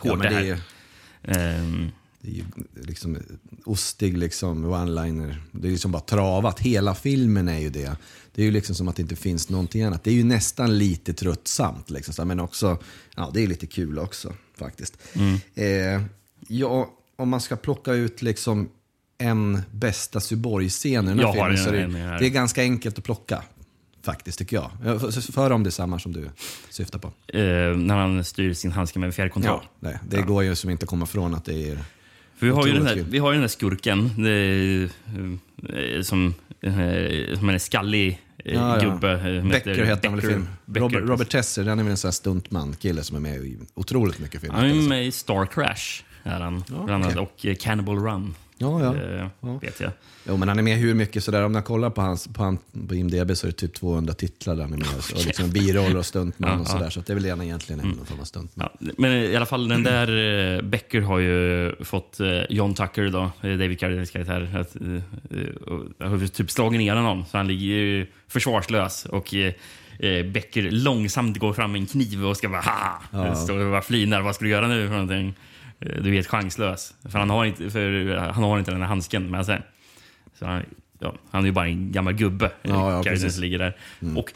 Ja, 0.03 0.09
hårt 0.09 0.19
men 0.19 0.33
det 0.33 0.39
det 0.39 0.45
här. 0.45 0.61
är- 1.23 1.57
Ehm, 1.59 1.91
Det 2.21 2.29
är 2.31 2.33
ju 2.35 2.43
liksom 2.73 3.17
ostig 3.65 4.17
liksom 4.17 4.65
one-liner. 4.65 5.35
Det 5.51 5.67
är 5.67 5.71
liksom 5.71 5.91
bara 5.91 6.01
travat. 6.01 6.59
Hela 6.59 6.95
filmen 6.95 7.47
är 7.47 7.59
ju 7.59 7.69
det. 7.69 7.97
Det 8.35 8.41
är 8.41 8.45
ju 8.45 8.51
liksom 8.51 8.75
som 8.75 8.87
att 8.87 8.95
det 8.95 9.01
inte 9.01 9.15
finns 9.15 9.49
någonting 9.49 9.83
annat. 9.83 10.03
Det 10.03 10.09
är 10.11 10.15
ju 10.15 10.23
nästan 10.23 10.77
lite 10.77 11.13
tröttsamt. 11.13 11.89
Liksom, 11.89 12.27
men 12.27 12.39
också, 12.39 12.77
ja 13.15 13.31
det 13.33 13.43
är 13.43 13.47
lite 13.47 13.67
kul 13.67 13.99
också 13.99 14.33
faktiskt. 14.57 14.97
Mm. 15.13 15.39
Eh, 15.55 16.01
ja, 16.47 16.89
om 17.15 17.29
man 17.29 17.41
ska 17.41 17.55
plocka 17.55 17.93
ut 17.93 18.21
liksom 18.21 18.69
en 19.17 19.61
bästa 19.71 20.19
Syborg-scen 20.19 21.05
i 21.05 21.07
den 21.07 21.19
här 21.19 21.25
Jag 21.25 21.33
filmen 21.33 21.51
en- 21.51 21.57
så 21.57 21.69
är 21.69 21.87
det, 21.87 21.97
här. 21.99 22.19
det 22.19 22.25
är 22.25 22.29
ganska 22.29 22.61
enkelt 22.61 22.97
att 22.97 23.03
plocka. 23.03 23.43
Faktiskt 24.03 24.37
tycker 24.37 24.55
jag. 24.55 24.71
För 25.33 25.51
om 25.51 25.63
det 25.63 25.69
är 25.69 25.71
samma 25.71 25.99
som 25.99 26.13
du 26.13 26.29
syftar 26.69 26.99
på. 26.99 27.07
eh, 27.37 27.77
när 27.77 27.95
han 27.97 28.23
styr 28.23 28.53
sin 28.53 28.71
handske 28.71 28.99
med 28.99 29.15
fjärrkontroll. 29.15 29.59
Ja, 29.63 29.69
nej, 29.79 29.99
det 30.09 30.21
går 30.21 30.43
ju 30.43 30.55
som 30.55 30.69
inte 30.69 30.83
att 30.83 30.89
komma 30.89 31.03
ifrån 31.03 31.35
att 31.35 31.45
det 31.45 31.69
är 31.69 31.79
vi 32.45 32.49
har, 32.49 32.67
ju 32.67 32.73
den 32.73 32.87
här, 32.87 33.05
vi 33.09 33.17
har 33.19 33.31
ju 33.31 33.33
den 33.33 33.41
här 33.43 33.47
skurken 33.47 34.25
är, 34.25 34.83
eh, 34.83 36.01
som, 36.01 36.33
eh, 36.61 37.37
som 37.37 37.49
är 37.49 37.53
en 37.53 37.59
skallig 37.59 38.21
eh, 38.45 38.53
Ja, 38.53 38.83
ja. 38.83 38.89
gubbe. 38.89 39.11
eh, 39.11 39.39
som 39.41 39.49
Becker 39.49 39.85
heter 39.85 40.09
han 40.09 40.17
väl 40.17 40.25
i 40.25 40.27
film. 40.27 40.47
Robert, 40.73 41.03
Robert 41.03 41.29
Tesser, 41.29 41.65
han 41.65 41.79
är 41.79 41.83
väl 41.83 41.91
en 41.91 41.97
sån 41.97 42.07
här 42.07 42.13
stuntman-kille 42.13 43.03
som 43.03 43.15
är 43.15 43.19
med 43.21 43.35
i 43.37 43.57
otroligt 43.73 44.19
mycket 44.19 44.41
filmer. 44.41 44.57
Han 44.57 44.65
är 44.69 44.73
med 44.89 45.05
i 45.07 45.11
Star 45.11 45.45
Crash. 45.45 46.03
Är 46.23 46.39
han, 46.39 46.63
Ja, 46.87 47.07
okej. 47.07 47.17
Och 47.21 47.45
eh, 47.45 47.55
Cannibal 47.55 47.99
Run. 47.99 48.35
Ja, 48.61 48.83
ja. 48.83 48.95
Eh, 48.95 49.27
Ja. 49.41 49.57
Vet 49.61 49.79
jag. 49.79 49.91
Jo, 50.27 50.37
men 50.37 50.47
han 50.47 50.59
är 50.59 50.63
med 50.63 50.77
hur 50.77 50.93
mycket 50.93 51.23
sådär, 51.23 51.43
om 51.43 51.55
jag 51.55 51.65
kollar 51.65 51.89
på 51.89 52.01
hans, 52.01 52.27
på, 52.27 52.43
han, 52.43 52.57
på 52.87 52.95
IMDB 52.95 53.37
så 53.37 53.47
är 53.47 53.51
det 53.51 53.57
typ 53.57 53.73
200 53.73 54.13
titlar 54.13 54.55
där 54.55 54.63
han 54.63 54.73
är 54.73 54.77
med. 54.77 54.87
Och, 54.87 55.17
och 55.19 55.25
liksom 55.25 55.49
biroller 55.49 55.97
och 55.97 56.05
stuntman 56.05 56.51
Ja, 56.51 56.59
och 56.59 56.67
sådär. 56.67 56.83
ja. 56.83 56.89
Så 56.91 56.99
det 56.99 57.13
är 57.13 57.15
väl 57.15 57.23
det 57.23 57.29
han 57.29 57.41
egentligen 57.41 57.79
är, 57.79 57.85
någon 57.85 58.05
form 58.05 58.19
av 58.19 58.23
stuntman. 58.25 58.69
Ja, 58.79 58.91
men 58.97 59.11
i 59.11 59.35
alla 59.35 59.45
fall 59.45 59.67
den 59.67 59.83
där 59.83 60.07
eh, 60.57 60.61
Becker 60.61 61.01
har 61.01 61.19
ju 61.19 61.71
fått 61.83 62.19
eh, 62.19 62.27
John 62.49 62.73
Tucker, 62.73 63.09
då, 63.09 63.21
eh, 63.41 63.49
David 63.57 63.79
Carradines 63.79 64.11
karaktär, 64.11 64.57
att, 64.59 64.75
eh, 64.75 64.93
eh, 66.03 66.09
har 66.09 66.27
typ 66.27 66.51
slagit 66.51 66.79
ner 66.79 66.95
honom. 66.95 67.25
Så 67.31 67.37
han 67.37 67.47
ligger 67.47 67.65
ju 67.65 68.07
försvarslös. 68.27 69.05
Och 69.05 69.33
Becker 70.33 70.71
långsamt 70.71 71.37
går 71.39 71.53
fram 71.53 71.71
med 71.71 71.81
en 71.81 71.87
kniv 71.87 72.25
och 72.25 72.37
ska 72.37 72.49
bara 72.49 72.61
ha 72.61 73.01
Ja. 73.11 73.35
Står 73.35 73.59
och 73.59 73.71
bara 73.71 73.81
flinar. 73.81 74.21
Vad 74.21 74.35
ska 74.35 74.45
du 74.45 74.51
göra 74.51 74.67
nu 74.67 74.87
för 74.87 74.93
någonting? 74.93 75.33
Du 75.81 76.09
är 76.09 76.13
helt 76.13 76.27
chanslös. 76.27 76.93
För 77.09 77.19
han 77.19 77.29
har 77.29 77.45
inte, 77.45 77.69
för 77.69 78.15
han 78.17 78.43
har 78.43 78.59
inte 78.59 78.71
den 78.71 78.81
här 78.81 78.87
handsken 78.87 79.31
med 79.31 79.45
sig. 79.45 79.61
Så 80.39 80.45
han, 80.45 80.63
ja, 80.99 81.15
han 81.31 81.41
är 81.41 81.45
ju 81.45 81.51
bara 81.51 81.67
en 81.67 81.91
gammal 81.91 82.13
gubbe, 82.13 82.51
Ja, 82.61 82.91
ja, 82.91 83.03
precis. 83.03 83.37
Mm. 83.37 83.41
ligger 83.41 83.59
där. 83.59 83.77
Och 84.17 84.33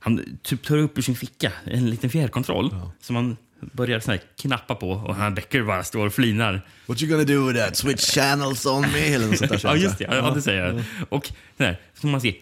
han 0.00 0.38
typ 0.42 0.62
tar 0.62 0.76
upp 0.76 0.98
ur 0.98 1.02
sin 1.02 1.16
ficka 1.16 1.52
en 1.64 1.90
liten 1.90 2.10
fjärrkontroll 2.10 2.74
som 3.00 3.16
han 3.16 3.36
börjar 3.60 4.00
sån 4.00 4.12
här 4.12 4.20
knappa 4.40 4.74
på 4.74 4.90
och 4.90 5.14
han 5.14 5.34
Becker 5.34 5.62
bara 5.62 5.84
står 5.84 6.06
och 6.06 6.12
flinar. 6.12 6.62
What 6.86 7.02
you 7.02 7.10
gonna 7.12 7.24
do 7.24 7.46
with 7.46 7.64
that? 7.64 7.76
Switch 7.76 8.14
channels 8.14 8.66
on 8.66 8.80
me? 8.80 9.14
Eller 9.14 9.36
sånt 9.36 9.50
där. 9.50 9.60
ja, 9.64 9.76
just 9.76 9.98
det. 9.98 10.04
Ja, 10.10 10.30
det 10.30 10.42
säger 10.42 10.66
jag. 10.66 10.82
Och 11.08 11.30
den 11.56 11.66
här, 11.66 11.80
som 11.94 12.10
man 12.10 12.20
ser, 12.20 12.34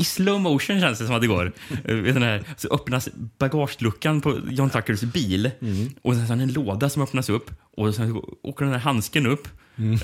i 0.00 0.04
slow 0.04 0.40
motion 0.40 0.80
känns 0.80 0.98
det 0.98 1.06
som 1.06 1.14
att 1.14 1.20
det 1.20 1.26
går. 1.26 1.52
Eh, 1.84 1.96
den 1.96 2.22
här, 2.22 2.42
så 2.56 2.68
öppnas 2.68 3.08
bagageluckan 3.38 4.20
på 4.20 4.38
John 4.50 4.70
Tuckers 4.70 5.00
bil 5.00 5.50
och 6.02 6.14
sen 6.14 6.40
en 6.40 6.52
låda 6.52 6.88
som 6.88 7.02
öppnas 7.02 7.28
upp 7.28 7.50
och 7.76 7.94
sen 7.94 8.22
åker 8.42 8.64
den 8.64 8.74
här 8.74 8.80
handsken 8.80 9.26
upp 9.26 9.48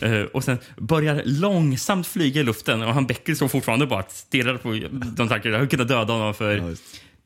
Eh, 0.03 0.23
och 0.23 0.45
sen 0.45 0.59
börjar 0.77 1.23
långsamt 1.25 2.07
flyga 2.07 2.41
i 2.41 2.45
luften 2.45 2.83
och 2.83 2.95
han 2.95 3.07
Becker 3.07 3.35
står 3.35 3.49
fortfarande 3.49 3.87
bara 3.87 4.03
stirrar 4.03 4.57
på 4.57 4.75
John 4.77 5.29
Tucker. 5.29 5.49
Jag 5.49 5.59
hade 5.59 5.67
kunnat 5.67 5.89
döda 5.89 6.13
honom 6.13 6.35
för 6.35 6.77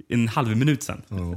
en 0.09 0.29
halv 0.29 0.57
minut 0.57 0.83
sen. 0.83 1.03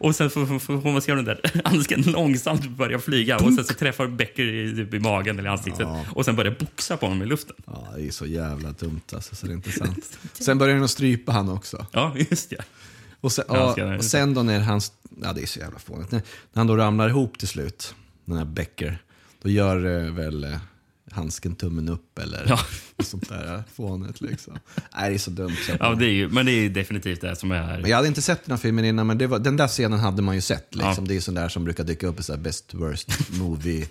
och 0.00 0.16
sen 0.16 0.30
får, 0.30 0.58
får, 0.58 0.80
får 0.80 0.92
man 0.92 1.02
se 1.02 1.14
den 1.14 1.24
där 1.24 1.40
handsken 1.64 2.02
långsamt 2.02 2.68
börja 2.68 2.98
flyga 2.98 3.36
och 3.36 3.54
sen 3.54 3.64
så 3.64 3.74
träffar 3.74 4.06
Becker 4.06 4.44
i, 4.44 4.74
typ 4.76 4.94
i 4.94 4.98
magen 4.98 5.38
eller 5.38 5.50
ansiktet 5.50 5.86
och 6.14 6.24
sen 6.24 6.36
börjar 6.36 6.56
boxa 6.60 6.96
på 6.96 7.06
honom 7.06 7.22
i 7.22 7.26
luften. 7.26 7.56
Ja, 7.66 7.88
det 7.96 8.06
är 8.06 8.10
så 8.10 8.26
jävla 8.26 8.72
dumt 8.72 9.00
alltså, 9.12 9.34
så 9.34 9.46
det 9.46 9.52
är 9.52 9.54
inte 9.54 9.72
sant. 9.78 10.18
Sen 10.32 10.58
börjar 10.58 10.76
den 10.76 10.88
strypa 10.88 11.32
han 11.32 11.48
också. 11.48 11.86
Ja, 11.92 12.14
just 12.30 12.50
det. 12.50 12.64
Och 13.20 13.32
sen, 13.32 13.44
Ja, 13.48 13.74
ja, 13.76 13.96
och 13.96 14.04
sen 14.04 14.34
då 14.34 14.42
när 14.42 14.60
han, 14.60 14.80
ja 15.22 15.32
det 15.32 15.42
är 15.42 15.46
så 15.46 15.58
jävla 15.58 15.78
fånigt, 15.78 16.10
när, 16.10 16.22
när 16.52 16.60
han 16.60 16.66
då 16.66 16.76
ramlar 16.76 17.08
ihop 17.08 17.38
till 17.38 17.48
slut, 17.48 17.94
den 18.24 18.36
här 18.36 18.44
Becker, 18.44 18.98
då 19.42 19.48
gör 19.48 20.04
eh, 20.06 20.12
väl 20.12 20.44
eh, 20.44 20.58
handsken 21.10 21.54
tummen 21.56 21.88
upp 21.88 22.18
eller 22.18 22.46
Ja. 22.48 22.58
sånt 23.04 23.28
där 23.28 23.62
fånigt 23.74 24.20
liksom. 24.20 24.58
Nej, 24.96 25.10
det 25.10 25.16
är 25.16 25.18
så 25.18 25.30
dumt. 25.30 25.56
Så. 25.66 25.72
Ja, 25.80 25.94
det 25.94 26.04
är 26.04 26.10
ju, 26.10 26.28
men 26.28 26.46
det 26.46 26.52
är 26.52 26.60
ju 26.60 26.68
definitivt 26.68 27.20
det 27.20 27.36
som 27.36 27.50
är... 27.52 27.80
Men 27.80 27.90
jag 27.90 27.96
hade 27.96 28.08
inte 28.08 28.22
sett 28.22 28.44
den 28.44 28.52
här 28.52 28.58
filmen 28.58 28.84
innan, 28.84 29.06
men 29.06 29.28
var, 29.28 29.38
den 29.38 29.56
där 29.56 29.68
scenen 29.68 29.98
hade 29.98 30.22
man 30.22 30.34
ju 30.34 30.40
sett. 30.40 30.74
Liksom. 30.74 31.04
Ja. 31.04 31.08
Det 31.08 31.16
är 31.16 31.20
sån 31.20 31.34
där 31.34 31.48
som 31.48 31.64
brukar 31.64 31.84
dyka 31.84 32.06
upp 32.06 32.20
i 32.20 32.22
så 32.22 32.36
best 32.36 32.74
worst 32.74 33.30
movie 33.30 33.88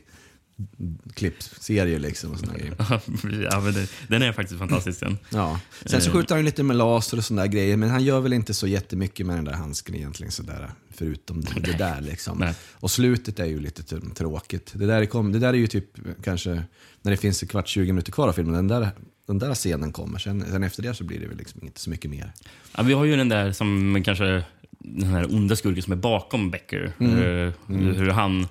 klippserier 1.14 2.00
liksom. 2.00 2.32
Och 2.32 2.40
såna 2.40 2.54
grejer. 2.54 2.76
ja, 3.52 3.60
men 3.60 3.74
det, 3.74 3.90
den 4.08 4.22
är 4.22 4.34
faktiskt 4.34 4.60
fantastisk. 4.60 5.00
Den. 5.00 5.18
Ja. 5.30 5.60
Sen 5.86 6.02
så 6.02 6.10
Eh, 6.10 6.14
skjuter 6.14 6.36
han 6.36 6.46
lite 6.46 6.64
med 6.64 6.76
laser 6.76 7.18
och 7.18 7.24
sådana 7.26 7.42
där 7.42 7.50
grejer, 7.50 7.78
men 7.78 7.90
han 7.90 8.04
gör 8.04 8.20
väl 8.20 8.34
inte 8.34 8.54
så 8.54 8.68
jättemycket 8.68 9.26
med 9.26 9.36
den 9.36 9.46
där 9.46 9.54
handsken 9.54 9.96
egentligen, 9.96 10.32
sådär, 10.32 10.72
förutom 10.92 11.42
det, 11.42 11.60
det 11.60 11.78
där. 11.78 12.02
Liksom. 12.02 12.38
Nej. 12.38 12.54
Och 12.74 12.92
slutet 12.92 13.40
är 13.40 13.46
ju 13.46 13.60
lite 13.60 13.84
tråkigt. 14.16 14.72
Det 14.76 14.86
där, 14.86 15.02
är 15.02 15.06
kom, 15.06 15.32
det 15.32 15.40
där 15.40 15.50
är 15.50 15.54
ju 15.54 15.68
typ 15.68 15.90
kanske, 16.24 16.64
när 17.02 17.12
det 17.12 17.18
finns 17.18 17.44
en 17.44 17.50
kvart, 17.50 17.68
20 17.68 17.92
minuter 17.92 18.12
kvar 18.12 18.28
av 18.28 18.34
filmen, 18.34 18.54
den 18.54 18.68
där 18.68 18.90
den 19.28 19.40
där 19.40 19.54
scenen 19.56 19.92
kommer. 19.92 20.20
Sen, 20.20 20.46
sen 20.52 20.64
efter 20.64 20.84
det 20.84 20.94
så 20.94 21.04
blir 21.04 21.20
det 21.20 21.28
väl 21.28 21.38
liksom 21.38 21.64
inte 21.64 21.80
så 21.80 21.90
mycket 21.90 22.12
mer. 22.12 22.32
Ja, 22.78 22.84
vi 22.84 22.94
har 22.94 23.06
ju 23.06 23.16
den 23.16 23.30
där 23.30 23.52
som 23.52 24.02
kanske 24.06 24.44
den 24.80 25.04
här 25.10 25.36
onda 25.36 25.56
skurken 25.56 25.84
som 25.84 25.94
är 25.94 25.98
bakom 25.98 26.52
Becker. 26.52 26.94
Mm. 27.00 27.18
Eh, 27.48 27.54
Mm. 27.70 27.96
Hur 27.96 28.10
han 28.10 28.48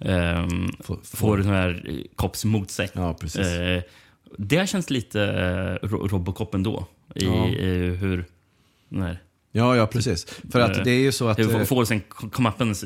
ehm, 0.00 0.68
får 1.04 1.36
den 1.36 1.46
här 1.46 1.84
eh, 1.88 1.96
Cops 2.16 2.44
mot 2.44 2.70
sig. 2.70 2.90
Ja, 2.92 3.14
precis. 3.14 3.46
Eh, 3.46 3.82
det 4.38 4.68
känns 4.68 4.90
lite 4.90 5.22
eh, 5.22 5.86
Ro- 5.88 6.06
Robocop 6.08 6.54
ändå. 6.54 6.86
I, 7.14 7.24
Ja. 7.24 7.48
i 7.48 7.90
hur 7.96 8.24
den 8.88 9.02
här 9.02 9.22
Ja, 9.52 9.76
ja 9.76 9.86
precis. 9.86 10.24
För 10.52 10.60
att 10.60 10.76
Eh, 10.76 10.82
det 10.84 10.90
är 10.90 11.00
ju 11.00 11.12
så 11.12 11.28
att... 11.28 11.38
Eh, 11.38 11.64
får 11.64 11.84
sen 11.84 12.00
komappens 12.32 12.84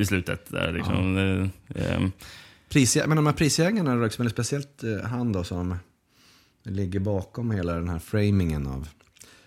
i 0.00 0.04
slutet. 0.06 0.46
Där, 0.50 0.72
liksom. 0.72 1.16
Eh, 1.74 1.92
ehm, 1.94 2.12
Prisjä- 2.68 3.06
men 3.06 3.16
de 3.16 3.26
här 3.26 3.32
prisjägarna 3.32 3.92
är 3.92 4.04
liksom, 4.04 4.30
speciellt 4.30 4.82
eh, 4.84 5.00
han 5.10 5.32
då 5.32 5.44
som 5.44 5.76
ligger 6.64 7.00
bakom 7.00 7.50
hela 7.50 7.72
den 7.74 7.88
här 7.88 7.98
framingen 7.98 8.66
av, 8.66 8.88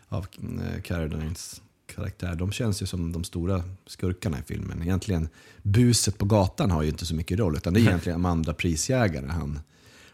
av 0.09 0.27
eh, 0.75 0.81
Carradines 0.81 1.61
karaktär. 1.97 2.35
De 2.35 2.51
känns 2.51 2.81
ju 2.81 2.85
som 2.85 3.11
de 3.11 3.23
stora 3.23 3.63
skurkarna 3.85 4.39
i 4.39 4.41
filmen. 4.41 4.81
Egentligen, 4.81 5.29
buset 5.63 6.17
på 6.17 6.25
gatan 6.25 6.71
har 6.71 6.83
ju 6.83 6.89
inte 6.89 7.05
så 7.05 7.15
mycket 7.15 7.39
roll, 7.39 7.55
utan 7.55 7.73
det 7.73 7.79
är 7.79 7.81
egentligen 7.81 8.21
de 8.21 8.25
andra 8.25 8.53
prisjägare 8.53 9.27
han, 9.27 9.59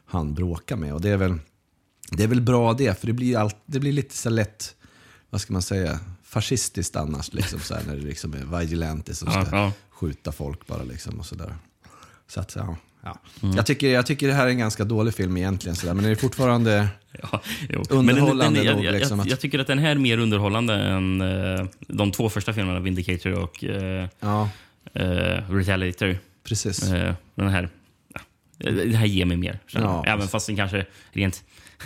han 0.06 0.34
bråkar 0.34 0.76
med. 0.76 0.94
Och 0.94 1.02
det 1.02 1.10
är 1.10 1.18
väl, 1.18 1.40
det 2.12 2.24
är 2.24 2.28
väl 2.28 2.42
bra 2.42 2.74
det, 2.74 3.00
för 3.00 3.08
det 3.08 3.14
blir, 3.14 3.38
allt, 3.38 3.58
det 3.66 3.80
blir 3.80 3.92
lite 3.92 4.18
så 4.18 4.30
lätt, 4.30 4.76
vad 5.30 5.42
ska 5.42 5.54
man 5.54 5.62
säga, 5.62 6.00
fascistiskt 6.24 6.96
annars, 6.96 7.34
liksom, 7.34 7.60
så 7.60 7.76
här, 7.76 7.84
när 7.88 7.96
det 7.96 8.02
liksom 8.02 8.34
är 8.34 8.60
vigilantes 8.60 9.20
som 9.20 9.32
ska 9.32 9.46
ja. 9.52 9.72
skjuta 9.90 10.32
folk 10.32 10.68
bara. 10.68 10.84
Liksom, 10.84 11.20
och 11.20 11.26
så 11.26 11.36
där. 11.36 11.56
Så 12.28 12.40
att, 12.40 12.56
ja. 12.56 12.78
Ja. 13.04 13.20
Mm. 13.44 13.56
Jag, 13.56 13.66
tycker, 13.66 13.90
jag 13.90 14.06
tycker 14.06 14.28
det 14.28 14.34
här 14.34 14.46
är 14.46 14.50
en 14.50 14.58
ganska 14.58 14.84
dålig 14.84 15.14
film 15.14 15.38
egentligen, 15.38 15.76
så 15.76 15.86
där, 15.88 15.94
men 15.94 16.04
det 16.04 16.10
är 16.10 16.16
fortfarande 16.16 16.88
Ja, 17.22 17.42
underhållande 17.90 18.46
Men 18.46 18.54
den, 18.56 18.66
den, 18.66 18.76
nog. 18.76 18.86
jag, 18.86 18.94
Liksom, 18.94 19.18
jag, 19.20 19.24
att, 19.26 19.30
jag 19.30 19.40
tycker 19.40 19.60
att 19.60 19.68
den 19.68 19.80
här 19.80 19.90
är 19.92 19.96
mer 19.96 20.18
underhållande 20.18 20.74
än 20.76 21.22
eh, 21.22 21.66
de 21.80 22.12
två 22.12 22.30
första 22.30 22.54
filmerna, 22.54 22.80
Vindicator 22.80 23.34
och 23.34 23.64
eh, 23.64 24.08
ja, 24.20 24.50
eh, 24.94 25.04
Retaliator. 25.52 26.18
precis. 26.44 26.80
Den 27.36 27.50
här 27.50 27.70
den 28.58 28.94
här 28.96 29.06
ger 29.06 29.26
mig 29.26 29.38
mer. 29.38 29.60
Ja, 29.74 30.04
Även 30.08 30.28
fast 30.28 30.48
den 30.48 30.56
kanske 30.56 30.86
rent 31.12 31.44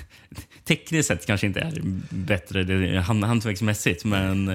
tekniskt 0.68 1.08
sett 1.08 1.26
kanske 1.26 1.48
inte 1.48 1.60
är 1.60 1.82
bättre 2.10 2.64
det- 2.64 3.00
hand- 3.02 3.24
hantverksmässigt. 3.24 4.06
Men, 4.06 4.46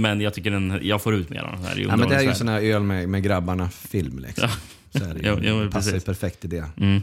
men 0.00 0.20
jag 0.20 0.34
tycker 0.34 0.50
den, 0.50 0.78
jag 0.82 1.02
får 1.02 1.14
ut 1.14 1.30
mer 1.30 1.40
av 1.42 1.52
den 1.56 1.64
här. 1.64 1.76
ja, 1.88 1.96
men 1.96 2.08
det 2.08 2.14
är 2.16 2.22
ju 2.22 2.28
en 2.28 2.34
sån 2.34 2.48
här 2.48 2.60
öl 2.60 2.82
med, 2.82 3.08
med 3.08 3.22
grabbarna-film. 3.22 4.18
Liksom. 4.18 4.48
Ja. 4.48 4.54
Så 4.98 5.04
är 5.04 5.14
det, 5.14 5.20
Jo, 5.22 5.38
jo, 5.42 5.70
passar 5.70 5.92
ju 5.94 6.00
perfekt 6.00 6.44
i 6.44 6.48
det 6.48 6.64
Mm. 6.76 7.02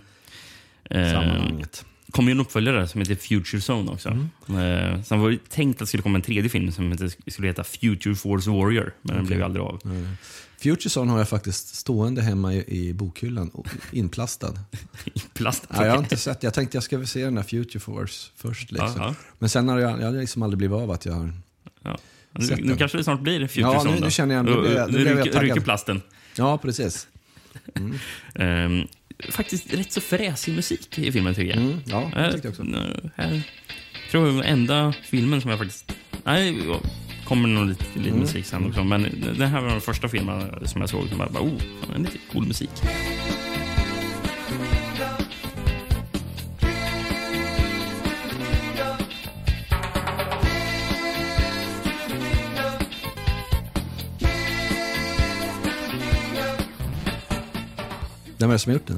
Eh, 0.84 1.12
sammanhanget. 1.12 1.86
kom 2.12 2.26
ju 2.26 2.32
en 2.32 2.40
uppföljare 2.40 2.88
som 2.88 3.02
heter 3.02 3.16
Future 3.16 3.62
Zone 3.74 3.92
också. 3.92 4.10
Mm. 4.10 4.96
Eh, 4.96 5.02
sen 5.04 5.20
var 5.20 5.30
det 5.30 5.50
tänkt 5.50 5.76
att 5.76 5.80
det 5.80 5.86
skulle 5.88 6.04
komma 6.04 6.16
en 6.18 6.22
tredje 6.22 6.50
film 6.50 6.72
som 6.72 6.92
heter, 6.92 7.32
skulle 7.32 7.48
heta 7.48 7.64
Future 7.64 8.16
Force 8.16 8.50
Warrior, 8.50 8.94
men 9.02 9.16
den 9.16 9.16
Okej. 9.16 9.28
blev 9.28 9.40
ju 9.40 9.46
aldrig 9.46 9.66
av. 9.66 9.80
Nej. 9.84 10.06
Futurezone 10.58 11.12
har 11.12 11.18
jag 11.18 11.30
faktiskt 11.30 11.76
stående 11.76 12.22
hemma 12.22 12.54
i, 12.54 12.88
i 12.90 12.94
bokhyllan, 12.94 13.50
och 13.50 13.68
inplastad. 13.92 14.54
Plast. 15.34 15.68
Ja, 15.70 15.86
jag 15.86 15.92
har 15.92 16.00
inte 16.00 16.18
sett 16.18 16.44
Jag 16.44 16.54
tänkte 16.54 16.76
jag 16.78 16.84
ska 16.84 16.98
väl 16.98 17.08
se 17.08 17.24
den 17.26 17.38
här 17.38 17.44
Future 17.44 17.80
Force 17.80 18.30
först. 18.36 18.72
Liksom. 18.72 18.94
Ja, 18.98 19.06
ja. 19.08 19.16
Men 19.40 19.50
sen 19.50 19.68
har 19.70 19.80
jag, 19.80 20.02
jag 20.02 20.06
har 20.06 20.14
liksom 20.20 20.44
aldrig 20.44 20.58
blivit 20.58 20.76
av 20.76 20.92
att 20.92 21.06
jag 21.06 21.14
har... 21.14 21.34
Ja. 21.84 21.98
Nu, 22.32 22.46
nu 22.56 22.56
den. 22.68 22.78
kanske 22.78 22.98
det 22.98 23.04
snart 23.04 23.22
blir 23.22 23.48
Future 23.48 23.62
Ja, 23.62 23.80
Zone. 23.80 23.92
nu- 23.92 24.00
då. 24.00 24.06
nu 24.06 24.12
känner 24.12 24.36
jag- 24.36 24.46
nu 24.46 24.52
nu 24.52 25.16
nu 25.16 25.24
taggad. 25.24 25.42
ryker 25.42 25.62
plasten. 25.62 26.02
Ja, 26.36 26.58
precis. 26.58 27.08
Ehm, 28.36 28.88
faktiskt 29.30 29.74
rätt 29.74 29.92
så 29.92 30.02
fräsig 30.02 30.54
musik 30.56 30.98
i 31.00 31.12
filmen 31.12 31.36
tycker 31.36 31.50
jag. 31.50 31.58
Mm, 31.66 31.80
ja, 31.86 32.12
det 32.16 32.32
tyckte 32.32 32.48
jag 32.48 32.52
också. 32.52 32.64
Här 33.16 33.42
tror 34.12 34.28
jag 34.28 34.34
är 34.38 34.42
den 34.42 34.52
enda 34.60 34.94
filmen 35.04 35.42
som 35.42 35.50
jag 35.50 35.60
faktiskt... 35.60 35.94
Nej, 36.24 36.58
kommer 37.26 37.48
nog 37.50 37.68
lite, 37.68 37.86
lite 37.96 38.10
Mm. 38.10 38.20
musik 38.20 38.46
sen 38.46 38.68
också. 38.68 38.84
Men 38.84 39.02
den 39.38 39.48
här 39.50 39.62
var 39.62 39.70
den 39.70 39.82
första 39.82 40.10
filmen 40.10 40.68
som 40.68 40.82
jag 40.82 40.90
såg 40.90 41.08
som 41.10 41.18
bara, 41.18 41.30
oh, 41.30 41.52
det 41.90 41.96
är 41.96 42.00
lite 42.00 42.18
cool 42.32 42.48
musik. 42.48 42.70
Vem 58.42 58.50
är 58.50 58.54
det 58.54 58.60
som 58.60 58.70
har 58.70 58.74
gjort 58.80 58.88
den? 58.88 58.98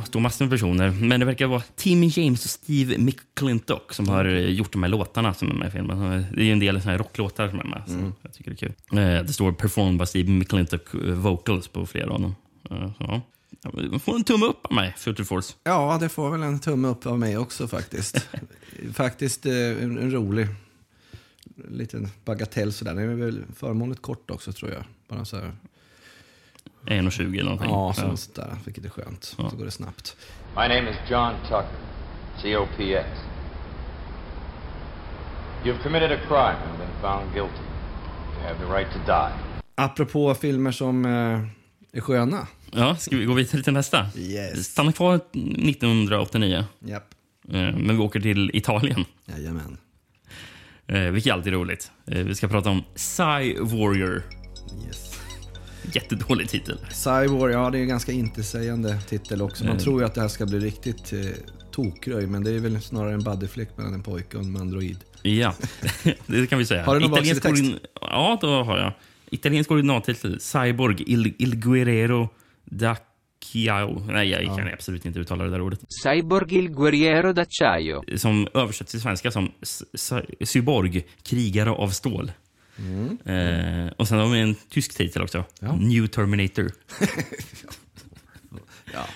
Det 0.00 0.06
står 0.06 0.20
massor 0.20 0.44
med 0.44 0.50
personer, 0.50 0.90
men 0.90 1.20
det 1.20 1.26
verkar 1.26 1.46
vara 1.46 1.62
Timmy 1.76 2.10
James 2.14 2.44
och 2.44 2.50
Steve 2.50 2.98
McClintock 2.98 3.92
som 3.94 4.08
har 4.08 4.24
eh, 4.24 4.40
gjort 4.50 4.72
de 4.72 4.82
här 4.82 4.90
låtarna 4.90 5.34
som 5.34 5.50
är 5.50 5.54
med 5.54 5.68
i 5.68 5.70
filmen. 5.70 6.24
Det 6.34 6.40
är 6.40 6.44
ju 6.44 6.52
en 6.52 6.58
del 6.58 6.80
såna 6.80 6.90
här 6.92 6.98
rocklåtar 6.98 7.48
som 7.48 7.60
är 7.60 7.64
med, 7.64 7.82
Mm. 7.88 8.12
jag 8.22 8.32
tycker 8.32 8.50
det 8.50 8.54
är 8.62 8.68
kul. 8.68 8.98
Eh, 8.98 9.26
Det 9.26 9.32
står 9.32 9.52
performed 9.52 9.98
by 9.98 10.06
Steve 10.06 10.30
McClintock 10.30 10.94
eh, 10.94 11.00
vocals 11.00 11.68
på 11.68 11.86
flera 11.86 12.10
av 12.10 12.20
dem. 12.20 12.34
Eh, 12.70 12.90
så, 12.98 13.20
Får 13.98 14.14
en 14.16 14.24
tumme 14.24 14.46
upp 14.46 14.66
av 14.66 14.72
mig, 14.72 14.94
Future 14.96 15.24
Force. 15.24 15.54
Ja, 15.64 15.98
det 16.00 16.08
får 16.08 16.30
väl 16.30 16.42
en 16.42 16.58
tumme 16.60 16.88
upp 16.88 17.06
av 17.06 17.18
mig 17.18 17.38
också 17.38 17.68
faktiskt. 17.68 18.26
faktiskt 18.94 19.46
eh, 19.46 19.52
en, 19.54 19.98
en 19.98 20.10
rolig 20.10 20.46
liten 21.70 22.08
bagatell 22.24 22.72
sådär. 22.72 22.94
Den 22.94 23.10
är 23.10 23.14
väl 23.14 23.42
förmånligt 23.56 24.02
kort 24.02 24.30
också 24.30 24.52
tror 24.52 24.70
jag. 24.72 24.84
Bara 25.08 25.24
så 25.24 25.36
här. 25.36 25.52
1,20 26.86 27.32
eller 27.32 27.42
någonting. 27.44 27.70
Ja, 27.70 27.94
Ja. 27.96 28.02
sånt 28.16 28.34
där. 28.34 28.56
Vilket 28.64 28.84
är 28.84 28.88
skönt. 28.88 29.24
Så 29.24 29.42
går 29.42 29.64
det 29.64 29.70
snabbt. 29.70 30.16
My 30.56 30.60
name 30.62 30.90
is 30.90 30.96
John 31.10 31.32
Tucker, 31.42 31.66
COPS. 32.42 33.20
You've 35.64 35.82
committed 35.82 36.12
a 36.12 36.18
crime 36.28 36.58
and 36.70 36.78
been 36.78 37.00
found 37.02 37.34
guilty. 37.34 37.62
You 38.38 38.42
have 38.48 38.58
the 38.66 38.72
right 38.74 38.92
to 38.92 38.98
die. 39.06 39.32
Apropå 39.74 40.34
filmer 40.34 40.70
som 40.72 41.04
eh, 41.04 41.40
är 41.92 42.00
sköna. 42.00 42.46
Ja, 42.72 42.96
ska 42.96 43.16
vi 43.16 43.24
gå 43.24 43.34
vidare 43.34 43.62
till 43.62 43.72
nästa? 43.72 44.06
Yes. 44.16 44.66
Stanna 44.66 44.92
kvar 44.92 45.14
1989. 45.32 46.64
Japp. 46.78 47.04
Eh, 47.48 47.52
Men 47.52 47.88
vi 47.96 47.98
åker 47.98 48.20
till 48.20 48.50
Italien. 48.54 49.04
Jajamän. 49.26 49.76
Eh, 50.86 51.00
vilket 51.00 51.30
är 51.30 51.34
alltid 51.34 51.52
roligt. 51.52 51.90
Eh, 52.06 52.18
vi 52.18 52.34
ska 52.34 52.48
prata 52.48 52.70
om 52.70 52.82
Psy 52.94 53.56
Warrior. 53.60 54.22
Yes. 54.86 55.13
Jättedålig 55.92 56.48
titel. 56.48 56.78
Cyborg, 56.92 57.52
ja 57.52 57.70
det 57.70 57.78
är 57.78 57.82
en 57.82 57.88
ganska 57.88 58.12
intetsägande 58.12 58.98
titel 59.08 59.42
också. 59.42 59.64
Man 59.64 59.72
Mm. 59.72 59.84
tror 59.84 60.00
ju 60.00 60.06
att 60.06 60.14
det 60.14 60.20
här 60.20 60.28
ska 60.28 60.46
bli 60.46 60.58
riktigt 60.58 61.12
eh, 61.12 61.18
tokröj, 61.70 62.26
men 62.26 62.44
det 62.44 62.50
är 62.50 62.58
väl 62.58 62.80
snarare 62.82 63.14
en 63.14 63.22
buddyflick 63.24 63.68
mellan 63.76 63.94
en 63.94 64.02
pojke 64.02 64.36
och 64.36 64.44
en 64.44 64.56
android. 64.56 64.96
Ja, 65.22 65.54
det 66.26 66.46
kan 66.46 66.58
vi 66.58 66.66
säga. 66.66 66.84
Har 66.84 66.94
du 66.94 67.00
någon 67.00 67.12
Italiensk 67.12 67.44
origin- 67.44 67.78
Ja, 68.00 68.38
då 68.40 68.62
har 68.62 68.78
jag. 68.78 68.92
Italiensk 69.30 69.70
originaltitel 69.70 70.40
Cyborg 70.40 71.02
Il, 71.06 71.34
Il 71.38 71.56
Guerrero 71.56 72.28
da 72.64 72.96
Chiao. 73.44 73.98
Nej, 74.06 74.28
jag 74.28 74.44
kan 74.58 74.68
absolut 74.72 75.06
inte 75.06 75.18
uttala 75.18 75.44
det 75.44 75.50
där 75.50 75.60
ordet. 75.60 75.80
Cyborg 76.02 76.54
il 76.58 76.68
guerriero 76.70 77.32
d'acciaio. 77.32 78.16
Som 78.16 78.48
översätts 78.54 78.90
till 78.90 79.00
svenska 79.00 79.30
som 79.30 79.50
Cyborg, 80.44 81.06
krigare 81.22 81.70
av 81.70 81.88
stål. 81.88 82.32
Mm. 82.78 83.18
Eh, 83.24 83.92
och 83.96 84.08
sen 84.08 84.18
har 84.18 84.28
vi 84.28 84.40
en 84.40 84.54
tysk 84.54 84.96
titel 84.96 85.22
också. 85.22 85.44
New 85.78 86.06
Terminator. 86.06 86.72
Ja, 88.92 89.06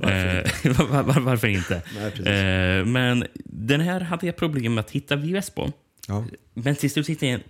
varför, 0.00 0.50
eh, 0.66 0.88
var, 0.90 1.02
var, 1.02 1.20
varför 1.20 1.48
inte? 1.48 1.82
Nej, 2.24 2.78
eh, 2.78 2.84
men 2.84 3.26
den 3.44 3.80
här 3.80 4.00
hade 4.00 4.26
jag 4.26 4.36
problem 4.36 4.74
med 4.74 4.82
att 4.82 4.90
hitta 4.90 5.16
VHS 5.16 5.50
på. 5.50 5.72
Ja. 6.08 6.24
Men 6.54 6.76
till 6.76 6.90
slut 6.90 7.08
hittade 7.08 7.32
jag 7.32 7.40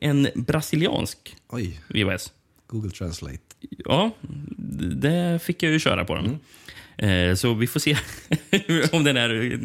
en, 0.00 0.26
en 0.26 0.28
brasiliansk 0.34 1.36
Oj. 1.48 1.80
VHS. 1.88 2.32
Google 2.66 2.90
Translate. 2.90 3.38
Ja, 3.84 4.10
det 4.78 5.42
fick 5.42 5.62
jag 5.62 5.72
ju 5.72 5.78
köra 5.78 6.04
på 6.04 6.14
den. 6.14 6.38
Eh, 6.96 7.34
så 7.34 7.54
vi 7.54 7.66
får 7.66 7.80
se 7.80 7.96
om 8.92 9.04
den 9.04 9.16
här 9.16 9.58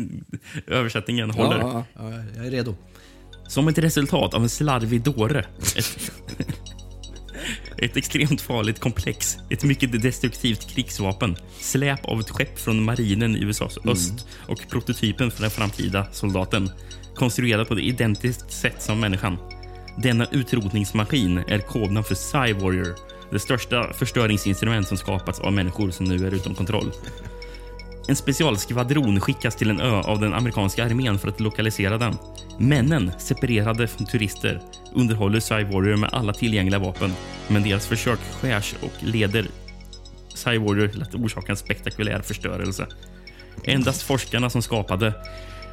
översättningen 0.67 1.31
håller. 1.31 1.59
Ja, 1.59 1.85
ja, 1.93 2.11
ja, 2.11 2.23
jag 2.35 2.45
är 2.45 2.51
redo. 2.51 2.75
Som 3.49 3.67
ett 3.67 3.77
resultat 3.77 4.33
av 4.33 4.43
en 4.43 4.49
slarvig 4.49 5.01
dåre. 5.01 5.45
Ett, 5.75 6.11
ett 7.77 7.97
extremt 7.97 8.41
farligt 8.41 8.79
komplex. 8.79 9.37
Ett 9.49 9.63
mycket 9.63 10.01
destruktivt 10.01 10.67
krigsvapen. 10.69 11.37
Släp 11.59 12.05
av 12.05 12.19
ett 12.19 12.29
skepp 12.29 12.59
från 12.59 12.83
marinen 12.83 13.35
i 13.35 13.39
USAs 13.39 13.77
öst 13.85 14.27
och 14.47 14.69
prototypen 14.69 15.31
för 15.31 15.41
den 15.41 15.51
framtida 15.51 16.07
soldaten. 16.11 16.71
Konstruerad 17.15 17.67
på 17.67 17.75
det 17.75 17.81
identiskt 17.81 18.51
sätt 18.51 18.81
som 18.81 18.99
människan. 18.99 19.37
Denna 19.97 20.25
utrotningsmaskin 20.31 21.37
är 21.37 21.59
kodnamn 21.59 22.03
för 22.03 22.15
Psy 22.15 22.53
Warrior. 22.53 22.95
Det 23.31 23.39
största 23.39 23.93
förstöringsinstrument 23.93 24.87
som 24.87 24.97
skapats 24.97 25.39
av 25.39 25.53
människor 25.53 25.91
som 25.91 26.05
nu 26.05 26.27
är 26.27 26.33
utom 26.33 26.55
kontroll. 26.55 26.91
En 28.09 28.15
specialskvadron 28.15 29.19
skickas 29.19 29.55
till 29.55 29.69
en 29.69 29.81
ö 29.81 30.01
av 30.01 30.19
den 30.19 30.33
amerikanska 30.33 30.85
armén 30.85 31.19
för 31.19 31.27
att 31.27 31.39
lokalisera 31.39 31.97
den. 31.97 32.17
Männen, 32.57 33.11
separerade 33.17 33.87
från 33.87 34.07
turister, 34.07 34.61
underhåller 34.93 35.39
Cy 35.39 35.63
Warrior 35.63 35.97
med 35.97 36.09
alla 36.13 36.33
tillgängliga 36.33 36.79
vapen. 36.79 37.13
Men 37.47 37.63
deras 37.63 37.87
försök 37.87 38.19
skärs 38.41 38.75
och 38.81 39.03
leder 39.03 39.47
Cy 40.35 40.57
Warrior 40.57 40.87
till 40.87 41.01
att 41.01 41.15
orsaka 41.15 41.51
en 41.51 41.57
spektakulär 41.57 42.21
förstörelse. 42.21 42.87
Endast 43.63 44.01
forskarna 44.01 44.49
som 44.49 44.61
skapade 44.61 45.13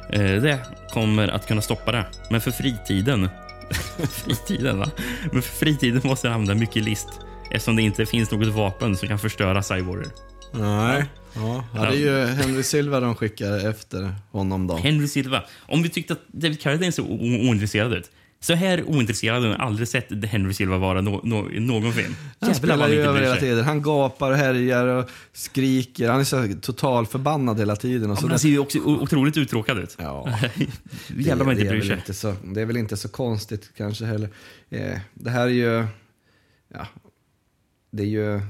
Eh, 0.09 0.41
det 0.41 0.59
kommer 0.93 1.27
att 1.27 1.47
kunna 1.47 1.61
stoppa 1.61 1.91
det. 1.91 2.05
Men 2.29 2.41
för 2.41 2.51
fritiden... 2.51 3.29
fritiden, 4.09 4.79
va? 4.79 4.89
Men 5.31 5.41
för 5.41 5.55
fritiden 5.65 6.01
måste 6.03 6.27
han 6.27 6.35
använda 6.35 6.59
mycket 6.59 6.83
list 6.83 7.07
eftersom 7.51 7.75
det 7.75 7.81
inte 7.81 8.05
finns 8.05 8.31
något 8.31 8.47
vapen 8.47 8.97
som 8.97 9.07
kan 9.07 9.19
förstöra 9.19 9.63
Cyborger. 9.63 10.07
Nej. 10.51 11.05
Ja, 11.39 11.63
det 11.73 11.79
är 11.87 11.91
ju 11.93 12.25
Henry 12.25 12.63
Silva 12.63 12.99
de 12.99 13.15
skickar 13.15 13.69
efter 13.69 14.15
honom 14.31 14.67
då. 14.67 14.75
Henry 14.75 15.07
Silva. 15.07 15.43
Om 15.59 15.83
vi 15.83 15.89
tyckte 15.89 16.13
att 16.13 16.27
David 16.27 16.61
Carradine 16.61 16.91
så 16.91 17.03
o- 17.03 17.49
ointresserad 17.49 17.93
ut. 17.93 18.11
Så 18.39 18.53
här 18.53 18.83
ointresserad 18.83 19.43
har 19.43 19.49
jag 19.49 19.61
aldrig 19.61 19.87
sett 19.87 20.25
Henry 20.25 20.53
Silva 20.53 20.77
vara 20.77 21.01
no, 21.01 21.21
no, 21.23 21.51
i 21.51 21.59
någon 21.59 21.93
film. 21.93 22.15
Han 22.39 22.49
Jävlar 22.49 22.53
spelar 22.53 22.89
ju 22.89 23.01
över 23.01 23.21
hela 23.21 23.35
tiden. 23.35 23.65
Han 23.65 23.81
gapar 23.81 24.31
och 24.31 24.37
härjar 24.37 24.85
och 24.87 25.09
skriker. 25.33 26.09
Han 26.09 26.19
är 26.19 26.23
så 26.23 26.47
total 26.61 27.05
förbannad 27.05 27.59
hela 27.59 27.75
tiden. 27.75 28.11
Och 28.11 28.17
Ja, 28.21 28.27
han 28.29 28.39
ser 28.39 28.49
ju 28.49 28.59
också 28.59 28.79
otroligt 28.79 29.37
uttråkad 29.37 29.77
ut. 29.79 29.95
Ja. 29.99 30.39
Jävlar 31.17 31.45
vad 31.45 31.59
inte 31.59 31.69
bryr 31.69 31.81
sig. 31.81 31.93
inte 31.95 32.13
så, 32.13 32.35
det 32.43 32.61
är 32.61 32.65
väl 32.65 32.77
inte 32.77 32.97
så 32.97 33.09
konstigt 33.09 33.71
kanske 33.77 34.05
heller. 34.05 34.29
Eh, 34.69 34.97
det 35.13 35.29
här 35.29 35.41
är 35.45 35.51
ju... 35.51 35.85
Ja, 36.73 36.87
det 37.91 38.03
är 38.03 38.07
ju... 38.07 38.41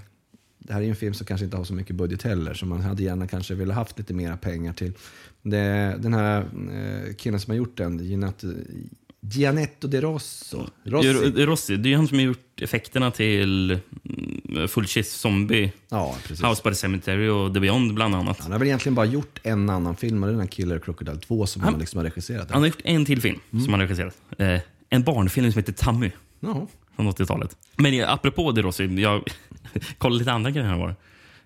Det 0.67 0.73
här 0.73 0.81
är 0.81 0.85
en 0.89 0.95
film 0.95 1.13
som 1.13 1.25
kanske 1.25 1.45
inte 1.45 1.57
har 1.57 1.63
så 1.63 1.73
mycket 1.73 1.95
budget 1.95 2.23
heller, 2.23 2.53
så 2.53 2.65
man 2.65 2.81
hade 2.81 3.03
gärna 3.03 3.27
kanske 3.27 3.55
velat 3.55 3.75
haft 3.75 3.97
lite 3.99 4.13
mera 4.13 4.37
pengar 4.37 4.73
till. 4.73 4.93
Det, 5.41 5.95
den 5.99 6.13
här 6.13 6.39
eh, 6.41 7.15
killen 7.15 7.39
som 7.39 7.51
har 7.51 7.57
gjort 7.57 7.77
den, 7.77 7.99
Gianetto, 7.99 8.47
Gianetto 9.21 9.87
De 9.87 10.01
Rosso. 10.01 10.65
Rossi. 10.83 11.09
Rossi. 11.13 11.45
Rossi. 11.45 11.77
Det 11.77 11.93
är 11.93 11.97
han 11.97 12.07
som 12.07 12.17
har 12.17 12.25
gjort 12.25 12.61
effekterna 12.61 13.11
till 13.11 13.79
mm, 14.51 14.67
Full 14.67 14.85
Chase 14.87 15.09
Zombie, 15.09 15.71
Ja, 15.89 16.15
precis. 16.23 16.45
House 16.45 16.61
by 16.63 16.69
the 16.69 16.75
Cemetery 16.75 17.27
och 17.29 17.53
The 17.53 17.59
Beyond 17.59 17.93
bland 17.93 18.15
annat. 18.15 18.39
Han 18.39 18.51
har 18.51 18.59
väl 18.59 18.67
egentligen 18.67 18.95
bara 18.95 19.05
gjort 19.05 19.39
en 19.43 19.69
annan 19.69 19.95
film, 19.95 20.23
och 20.23 20.27
det 20.27 20.31
är 20.31 20.33
den 20.33 20.41
här 20.41 20.47
Killer 20.47 20.79
Crocodile 20.79 21.17
2 21.19 21.45
som 21.45 21.61
han, 21.61 21.71
Han- 21.73 21.79
liksom 21.79 21.97
har 21.97 22.03
regisserat. 22.03 22.51
Han 22.51 22.61
har 22.61 22.67
gjort 22.67 22.81
en 22.83 23.05
till 23.05 23.21
film 23.21 23.39
som 23.49 23.61
han 23.61 23.73
har 23.73 23.79
regisserat. 23.79 24.15
Eh, 24.37 24.59
en 24.89 25.03
barnfilm 25.03 25.51
som 25.51 25.59
heter 25.59 25.73
Tammy. 25.73 26.11
Ja. 26.39 26.67
Från 26.95 27.07
80-talet. 27.09 27.57
Men 27.75 28.03
apropå 28.03 28.51
det 28.51 28.61
Rossi, 28.61 28.83
jag 29.01 29.23
kollade 29.97 30.19
lite 30.19 30.31
andra 30.31 30.51
grejer 30.51 30.67
här 30.67 30.77
var. 30.77 30.95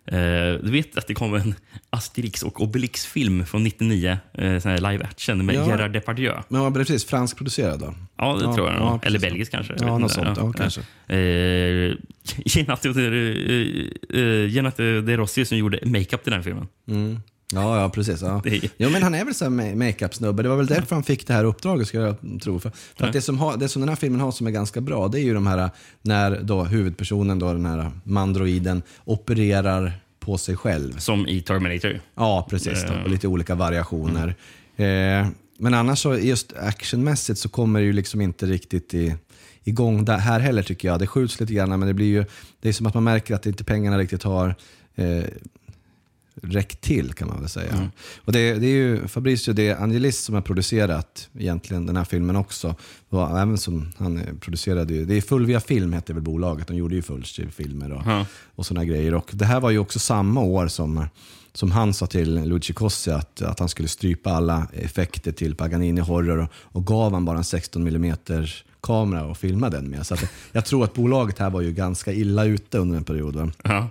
Eh, 0.06 0.60
du 0.64 0.72
vet 0.72 0.98
att 0.98 1.08
det 1.08 1.14
kom 1.14 1.34
en 1.34 1.56
Asterix 1.90 2.44
och 2.44 2.62
Obelix-film 2.62 3.46
från 3.46 3.64
99, 3.64 4.18
eh, 4.34 4.60
sån 4.60 4.72
här 4.72 4.92
live 4.92 5.04
action 5.04 5.46
med 5.46 5.56
Ja. 5.56 5.68
Gerard 5.68 5.92
Depardieu. 5.92 6.34
Men 6.48 6.62
vad 6.62 6.74
precis, 6.74 7.06
franskproducerad 7.06 7.80
då? 7.80 7.94
Ja, 8.18 8.34
det 8.34 8.56
tror 8.56 8.70
jag. 8.70 8.78
ja, 8.80 9.00
Eller 9.04 9.20
belgisk 9.20 9.52
kanske. 9.52 9.76
Ja, 9.80 9.98
något 9.98 10.12
sånt. 10.12 10.38
Ja, 10.38 10.54
kanske. 10.54 10.82
Eh, 11.16 11.96
Genato 12.46 12.94
de, 12.94 13.90
eh, 14.10 14.50
Genato 14.50 15.02
de 15.02 15.18
Rossi 15.18 15.46
som 15.46 15.58
gjorde 15.58 15.80
makeup 15.86 16.24
till 16.24 16.32
den 16.32 16.34
här 16.34 16.44
filmen. 16.44 16.68
Mm. 16.88 17.20
Ja, 17.54 17.82
ja, 17.82 17.90
precis. 17.90 18.22
Ja. 18.22 18.42
Jo, 18.78 18.90
men 18.90 19.04
han 19.04 19.16
är 19.16 19.26
väl 19.26 19.36
så 19.36 19.50
makeup-snubbe. 19.50 20.44
Det 20.44 20.50
var 20.50 20.56
väl 20.56 20.66
därför 20.66 20.96
han 20.96 21.04
fick 21.04 21.28
det 21.28 21.34
här 21.34 21.44
uppdraget, 21.44 21.88
ska 21.88 22.00
jag 22.00 22.16
tro. 22.44 22.60
För, 22.60 22.72
för 22.98 23.08
att 23.08 23.14
det, 23.14 23.22
som 23.22 23.40
har, 23.40 23.58
det 23.58 23.70
som 23.70 23.82
den 23.82 23.90
här 23.90 23.96
filmen 23.96 24.22
har 24.22 24.32
som 24.32 24.48
är 24.48 24.52
ganska 24.52 24.82
bra, 24.82 25.08
det 25.08 25.20
är 25.20 25.24
ju 25.24 25.34
de 25.34 25.48
här 25.48 25.70
när 26.02 26.40
då 26.42 26.64
huvudpersonen, 26.64 27.40
då, 27.40 27.54
den 27.54 27.66
här 27.66 27.92
mandroiden, 28.04 28.82
opererar 29.06 29.94
på 30.20 30.38
sig 30.38 30.58
själv. 30.58 30.98
Som 30.98 31.28
i 31.28 31.42
Terminator. 31.42 32.00
Ja, 32.16 32.48
precis. 32.50 32.84
Då, 32.88 32.94
Eh. 32.94 33.04
och 33.04 33.10
lite 33.10 33.28
olika 33.28 33.56
variationer. 33.56 34.36
Eh, 34.76 35.28
men 35.58 35.74
annars 35.74 36.00
så, 36.00 36.18
just 36.18 36.54
actionmässigt 36.58 37.40
så 37.40 37.50
kommer 37.50 37.80
det 37.80 37.86
ju 37.86 37.94
liksom 37.94 38.22
inte 38.22 38.46
riktigt 38.46 38.94
i, 38.94 39.16
igång 39.64 40.06
där, 40.06 40.18
här 40.18 40.40
heller 40.40 40.64
tycker 40.64 40.88
jag. 40.88 41.00
Det 41.00 41.08
skjuts 41.08 41.40
lite 41.40 41.54
grann, 41.54 41.70
men 41.70 41.88
det 41.88 41.94
blir 41.94 42.06
ju, 42.06 42.26
det 42.62 42.70
är 42.70 42.74
som 42.74 42.86
att 42.86 42.94
man 42.94 43.04
märker 43.04 43.36
att 43.36 43.46
inte 43.46 43.64
pengarna 43.64 43.98
riktigt 43.98 44.24
har 44.24 44.56
eh, 44.96 45.24
räckt 46.36 46.82
till 46.82 47.14
kan 47.14 47.28
man 47.28 47.40
väl 47.40 47.50
säga. 47.50 47.74
Mm. 47.74 47.88
Och 48.26 48.32
det, 48.32 48.54
det 48.54 48.68
är 48.68 48.72
ju 48.72 49.08
Fabricio 49.08 49.54
De 49.54 49.74
Angelis 49.74 50.20
som 50.20 50.36
har 50.36 50.42
producerat 50.42 51.30
egentligen 51.40 51.86
den 51.86 51.98
här 51.98 52.04
filmen 52.04 52.36
också. 52.36 52.76
Och 53.10 53.40
även 53.40 53.58
som 53.58 53.92
han 53.98 54.22
producerade 54.42 54.94
ju, 54.94 55.06
det 55.06 55.18
är 55.18 55.22
Fulvia 55.22 55.60
Film 55.60 55.94
heter 55.94 56.14
väl 56.14 56.24
bolaget, 56.24 56.68
de 56.68 56.78
gjorde 56.78 56.96
ju 56.96 57.02
Fulci-filmer 57.02 57.92
och, 57.92 58.02
Ja. 58.06 58.26
och 58.56 58.66
sådana 58.66 58.86
grejer. 58.86 59.14
Och 59.14 59.30
det 59.34 59.46
här 59.46 59.60
var 59.60 59.70
ju 59.70 59.80
också 59.80 60.00
samma 60.00 60.42
år 60.42 60.68
som, 60.68 61.06
som 61.54 61.72
han 61.72 61.94
sa 61.94 62.08
till 62.08 62.44
Luigi 62.44 62.74
Cossi 62.74 63.12
att, 63.12 63.42
att 63.42 63.60
han 63.60 63.70
skulle 63.70 63.88
strypa 63.88 64.32
alla 64.32 64.68
effekter 64.74 65.32
till 65.32 65.56
Paganini 65.56 66.02
Horror 66.02 66.38
och, 66.38 66.50
och 66.54 66.86
gav 66.86 67.14
han 67.14 67.26
bara 67.26 67.38
en 67.38 67.44
16 67.44 67.88
mm 67.88 68.16
kamera 68.82 69.26
och 69.26 69.38
filma 69.38 69.70
den 69.70 69.90
med. 69.90 70.06
Så 70.08 70.14
att, 70.14 70.24
jag 70.52 70.66
tror 70.66 70.84
att 70.84 70.94
bolaget 70.94 71.40
här 71.40 71.50
var 71.50 71.62
ju 71.62 71.72
ganska 71.72 72.14
illa 72.14 72.46
ute 72.46 72.78
under 72.78 72.98
en 72.98 73.04
period. 73.04 73.36
Va? 73.36 73.52
Ja. 73.64 73.90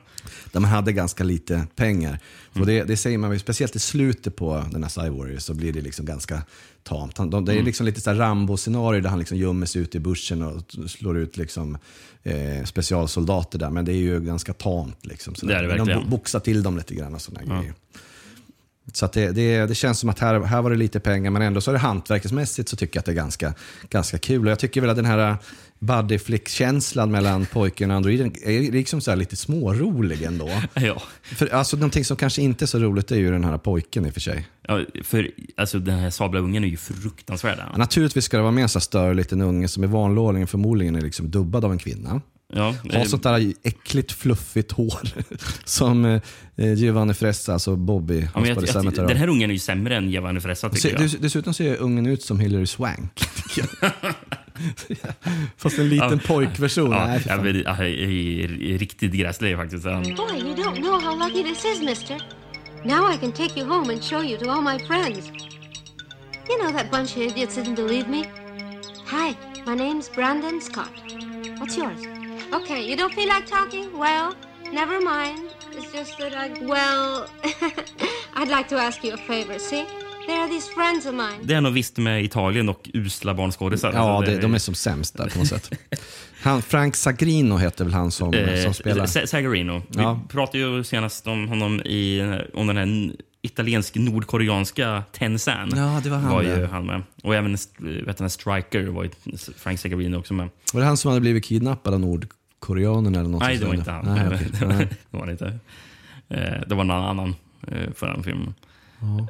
Där 0.52 0.60
man 0.60 0.70
hade 0.70 0.92
ganska 0.92 1.24
lite 1.24 1.66
pengar. 1.76 2.18
Och 2.52 2.66
det, 2.66 2.84
det 2.84 2.96
säger 2.96 3.18
man, 3.18 3.32
ju, 3.32 3.38
speciellt 3.38 3.76
i 3.76 3.78
slutet 3.78 4.36
på 4.36 4.64
den 4.72 4.82
här 4.82 4.90
Cyber 4.90 5.10
Warrior 5.10 5.38
så 5.38 5.54
blir 5.54 5.72
det 5.72 5.80
liksom 5.80 6.06
ganska 6.06 6.42
tamt. 6.82 7.18
Han, 7.18 7.30
de, 7.30 7.44
det 7.44 7.52
är 7.52 7.54
Mm. 7.54 7.66
liksom 7.66 7.86
lite 7.86 8.14
Rambo-scenario 8.14 9.00
där 9.00 9.08
han 9.10 9.18
liksom 9.18 9.38
gömmer 9.38 9.66
sig 9.66 9.82
ute 9.82 9.96
i 9.96 10.00
bussen 10.00 10.42
och 10.42 10.62
slår 10.90 11.18
ut 11.18 11.36
liksom, 11.36 11.78
eh, 12.22 12.64
specialsoldater 12.64 13.58
där. 13.58 13.70
Men 13.70 13.84
det 13.84 13.92
är 13.92 13.96
ju 13.96 14.20
ganska 14.20 14.52
tamt. 14.52 15.06
Liksom, 15.06 15.34
så 15.34 15.46
Det 15.46 15.54
är 15.54 15.62
det 15.62 15.68
Men 15.68 15.76
De 15.78 15.84
verkligen. 15.84 16.10
bo- 16.10 16.16
boxar 16.16 16.40
till 16.40 16.62
dem 16.62 16.76
lite 16.76 16.94
grann 16.94 17.14
och 17.14 17.20
sådana 17.22 17.46
Ja. 17.54 17.58
grejer. 17.60 17.74
Så 18.96 19.08
det, 19.12 19.30
det, 19.30 19.66
det 19.66 19.74
känns 19.74 19.98
som 19.98 20.08
att 20.08 20.18
här, 20.18 20.40
här 20.40 20.62
var 20.62 20.70
det 20.70 20.76
lite 20.76 21.00
pengar, 21.00 21.30
men 21.30 21.42
ändå 21.42 21.60
så 21.60 21.70
är 21.70 21.72
det 21.72 21.78
hantverksmässigt 21.78 22.68
så 22.68 22.76
tycker 22.76 22.96
jag 22.96 23.00
att 23.00 23.06
det 23.06 23.12
är 23.12 23.16
ganska, 23.16 23.54
ganska 23.90 24.18
kul. 24.18 24.46
Och 24.46 24.50
jag 24.50 24.58
tycker 24.58 24.80
väl 24.80 24.90
att 24.90 24.96
den 24.96 25.04
här 25.04 25.36
buddy 25.80 26.18
flick-känslan 26.18 27.10
mellan 27.10 27.46
pojken 27.46 27.90
och 27.90 27.96
androiden 27.96 28.32
är 28.42 28.72
liksom 28.72 29.00
så 29.00 29.14
lite 29.14 29.36
smårolig 29.36 30.22
ändå. 30.22 30.50
Ja. 30.74 31.02
För, 31.22 31.54
alltså, 31.54 31.76
någonting 31.76 32.04
som 32.04 32.16
kanske 32.16 32.42
inte 32.42 32.64
är 32.64 32.66
så 32.66 32.78
roligt 32.78 33.10
är 33.10 33.16
ju 33.16 33.30
den 33.30 33.44
här 33.44 33.58
pojken 33.58 34.06
i 34.06 34.10
och 34.10 34.14
för 34.14 34.20
sig. 34.20 34.48
Ja, 34.68 34.80
för 35.04 35.30
alltså, 35.56 35.78
den 35.78 35.98
här 35.98 36.10
sabla 36.10 36.40
ungen 36.40 36.64
är 36.64 36.68
ju 36.68 36.76
fruktansvärd. 36.76 37.58
Ja, 37.58 37.78
naturligtvis 37.78 38.24
ska 38.24 38.36
det 38.36 38.42
vara 38.42 38.52
med 38.52 38.62
en 38.62 38.68
så 38.68 38.80
större 38.80 39.14
liten 39.14 39.40
unge 39.40 39.68
som 39.68 39.84
i 39.84 39.86
vanlig 39.86 40.22
ordning 40.22 40.46
förmodligen 40.46 40.96
är 40.96 41.00
liksom 41.00 41.30
dubbad 41.30 41.64
av 41.64 41.72
en 41.72 41.78
kvinna. 41.78 42.20
Ja, 42.52 42.74
Har 42.92 43.04
sånt 43.04 43.22
där 43.22 43.52
äckligt 43.62 44.12
fluffigt 44.12 44.72
hår 44.72 45.00
som 45.64 46.04
eh, 46.56 46.72
Giovanni 46.74 47.14
Fressa, 47.14 47.52
alltså 47.52 47.76
Bobby, 47.76 48.28
ja, 48.34 48.46
jag, 48.46 48.64
jag, 48.74 48.94
den 48.94 49.16
här 49.16 49.28
ungen 49.28 49.50
är 49.50 49.54
ju 49.54 49.60
sämre 49.60 49.96
än 49.96 50.10
Giovanni 50.10 50.40
Fressa 50.40 50.68
tycker 50.68 50.80
Se, 50.88 50.90
jag. 50.90 51.00
dess- 51.00 51.18
dessutom 51.20 51.54
ser 51.54 51.76
ungen 51.76 52.06
ut 52.06 52.22
som 52.22 52.40
Hillary 52.40 52.66
Swank. 52.66 53.20
Fast 55.56 55.78
en 55.78 55.88
liten 55.88 56.18
pojkversion. 56.18 56.92
Ja, 56.92 57.06
Nej, 57.06 57.22
ja, 57.26 57.36
men, 57.36 57.62
ja, 57.66 57.74
riktigt 58.78 59.12
gräslig 59.12 59.56
faktiskt. 59.56 59.84
Boy, 59.84 59.94
you 60.38 60.54
don't 60.54 60.76
know 60.76 61.00
how 61.00 61.18
lucky 61.18 61.42
this 61.42 61.64
is, 61.64 61.82
mister. 61.82 62.16
Now 62.84 63.12
I 63.14 63.16
can 63.16 63.32
take 63.32 63.60
you 63.60 63.68
home 63.68 63.92
and 63.92 64.02
show 64.02 64.22
you 64.22 64.38
to 64.38 64.50
all 64.50 64.62
my 64.62 64.78
friends. 64.86 65.26
You 66.48 66.58
know 66.58 66.72
that 66.72 66.90
bunch 66.90 67.16
of 67.16 67.22
idiots 67.22 67.56
didn't 67.56 67.76
believe 67.76 68.08
me? 68.08 68.24
Hi, 69.06 69.34
my 69.66 69.74
name's 69.74 70.08
Brandon 70.08 70.60
Scott. 70.60 70.90
What's 71.58 71.76
yours? 71.76 72.19
Okay, 72.52 72.80
you 72.88 72.96
don't 72.96 73.14
feel 73.14 73.28
like 73.28 73.46
talking? 73.46 73.86
Well, 73.98 74.32
never 74.72 75.00
mind. 75.00 75.50
It's 75.78 75.92
just 75.98 76.18
that 76.18 76.32
I, 76.32 76.64
well, 76.64 77.26
I'd 78.36 78.48
like 78.58 78.68
to 78.68 78.76
ask 78.76 79.04
you 79.04 79.14
a 79.14 79.16
favor. 79.16 79.58
See, 79.58 79.84
there 80.26 80.36
are 80.40 80.48
these 80.48 80.68
friends 80.74 81.06
of 81.06 81.14
mine. 81.14 81.40
Det 81.42 81.54
är 81.54 81.60
nog 81.60 81.72
visst 81.72 81.96
med 81.98 82.24
Italien 82.24 82.68
och 82.68 82.90
usla 82.94 83.34
barnskådisar. 83.34 83.92
Ja, 83.92 83.98
Alltså, 84.16 84.32
det, 84.32 84.38
de 84.40 84.54
är 84.54 84.58
som 84.58 84.74
sämst 84.74 85.16
där 85.16 85.28
på 85.28 85.38
något 85.38 85.48
sätt. 85.48 85.70
Han, 86.42 86.62
Frank 86.62 86.96
Sagrino 86.96 87.56
heter 87.56 87.84
väl 87.84 87.94
han 87.94 88.10
som, 88.10 88.34
Eh, 88.34 88.64
som 88.64 88.74
spelar. 88.74 89.06
Sa- 89.06 89.26
Sagarino. 89.26 89.82
Ja. 89.90 90.20
Vi 90.22 90.28
pratade 90.32 90.58
ju 90.58 90.84
senast 90.84 91.26
om 91.26 91.48
honom 91.48 91.80
i, 91.80 92.20
om 92.54 92.66
den 92.66 92.76
här 92.76 92.82
n- 92.82 93.16
italiensk-nordkoreanska 93.42 95.02
Tenzan. 95.12 95.72
Ja, 95.76 96.00
det 96.04 96.10
var 96.10 96.16
han 96.18 96.32
Var 96.32 96.42
ju 96.42 96.66
han 96.66 96.86
med. 96.86 97.02
Och 97.22 97.34
även 97.34 97.56
vet 98.06 98.18
du, 98.18 98.28
Striker 98.28 98.86
var 98.86 99.04
ju 99.04 99.10
Frank 99.56 99.80
Sagarino 99.80 100.16
också 100.16 100.34
med. 100.34 100.48
Var 100.72 100.80
det 100.80 100.86
han 100.86 100.96
som 100.96 101.08
hade 101.08 101.20
blivit 101.20 101.44
kidnappad 101.44 101.94
av 101.94 102.00
nordkoreanerna 102.60 103.20
eller 103.20 103.30
något 103.30 103.42
Nej, 103.42 103.58
det 103.58 103.66
var 103.66 103.74
inte 103.74 103.90
han. 103.90 104.04
Nej, 104.04 104.26
okej. 104.34 104.48
det, 105.10 105.16
var, 105.18 105.26
det 105.26 105.32
inte. 105.32 105.58
Eh, 106.28 106.60
Det 106.68 106.74
var 106.74 106.84
någon 106.84 107.04
annan 107.04 107.34
eh, 107.66 107.90
för 107.94 108.06
den 108.06 108.22
filmen. 108.22 108.54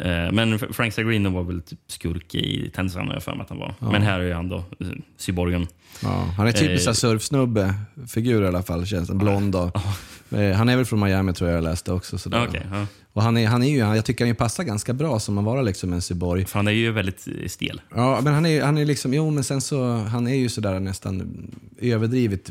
Eh, 0.01 0.33
Men 0.33 0.59
Frank 0.59 0.93
Sagarino 0.95 1.29
var 1.31 1.43
väl 1.43 1.63
typ 1.63 1.79
skurk 1.87 2.35
i 2.35 2.71
Tenzan 2.75 3.07
har 3.07 3.15
jag 3.15 3.23
för 3.23 3.33
mig 3.35 3.43
att 3.43 3.49
han 3.49 3.59
var. 3.59 3.75
Ja. 3.79 3.91
Men 3.93 4.03
här 4.03 4.21
är 4.21 4.35
han 4.35 4.49
då 4.49 4.65
cyborgen. 5.17 5.67
Ja, 6.03 6.09
han 6.37 6.47
är 6.47 6.53
typisk 6.53 6.87
Eh, 6.89 6.93
surfsnubbe-figur 6.93 8.43
i 8.43 8.47
alla 8.47 8.63
fall, 8.63 8.87
känns 8.87 9.09
det. 9.09 9.15
Blond 9.15 9.55
och, 9.55 9.77
Han 10.31 10.69
är 10.69 10.77
väl 10.77 10.85
från 10.85 11.01
Miami 11.01 11.33
tror 11.33 11.51
jag 11.51 11.57
jag 11.57 11.65
läste 11.65 11.93
också. 11.93 12.19
Sådär. 12.19 12.47
Okej, 12.49 12.67
ja. 12.71 12.87
Och 13.13 13.23
han 13.23 13.37
är, 13.37 13.47
han 13.47 13.63
är 13.63 13.69
ju, 13.69 13.77
jag 13.77 14.05
tycker 14.05 14.25
han 14.25 14.29
ju 14.29 14.35
passar 14.35 14.65
ganska 14.65 14.93
bra 14.93 15.21
som 15.21 15.39
att 15.39 15.45
vara 15.45 15.63
liksom 15.63 15.93
en 15.93 16.03
cyborg. 16.03 16.45
För 16.45 16.59
han 16.59 16.69
är 16.69 16.73
ju 16.73 16.93
väldigt 16.93 17.29
eh, 17.29 17.49
stel. 17.49 17.81
Ja, 17.95 18.21
men 18.25 18.35
han 18.35 18.47
är, 18.47 18.63
han 18.63 18.79
är 18.79 18.85
liksom, 18.85 19.15
jo 19.15 19.31
men 19.31 19.45
sen 19.45 19.61
så, 19.61 19.95
han 19.95 20.27
är 20.27 20.35
ju 20.35 20.49
sådär 20.49 20.81
nästan 20.81 21.47
överdrivet 21.79 22.51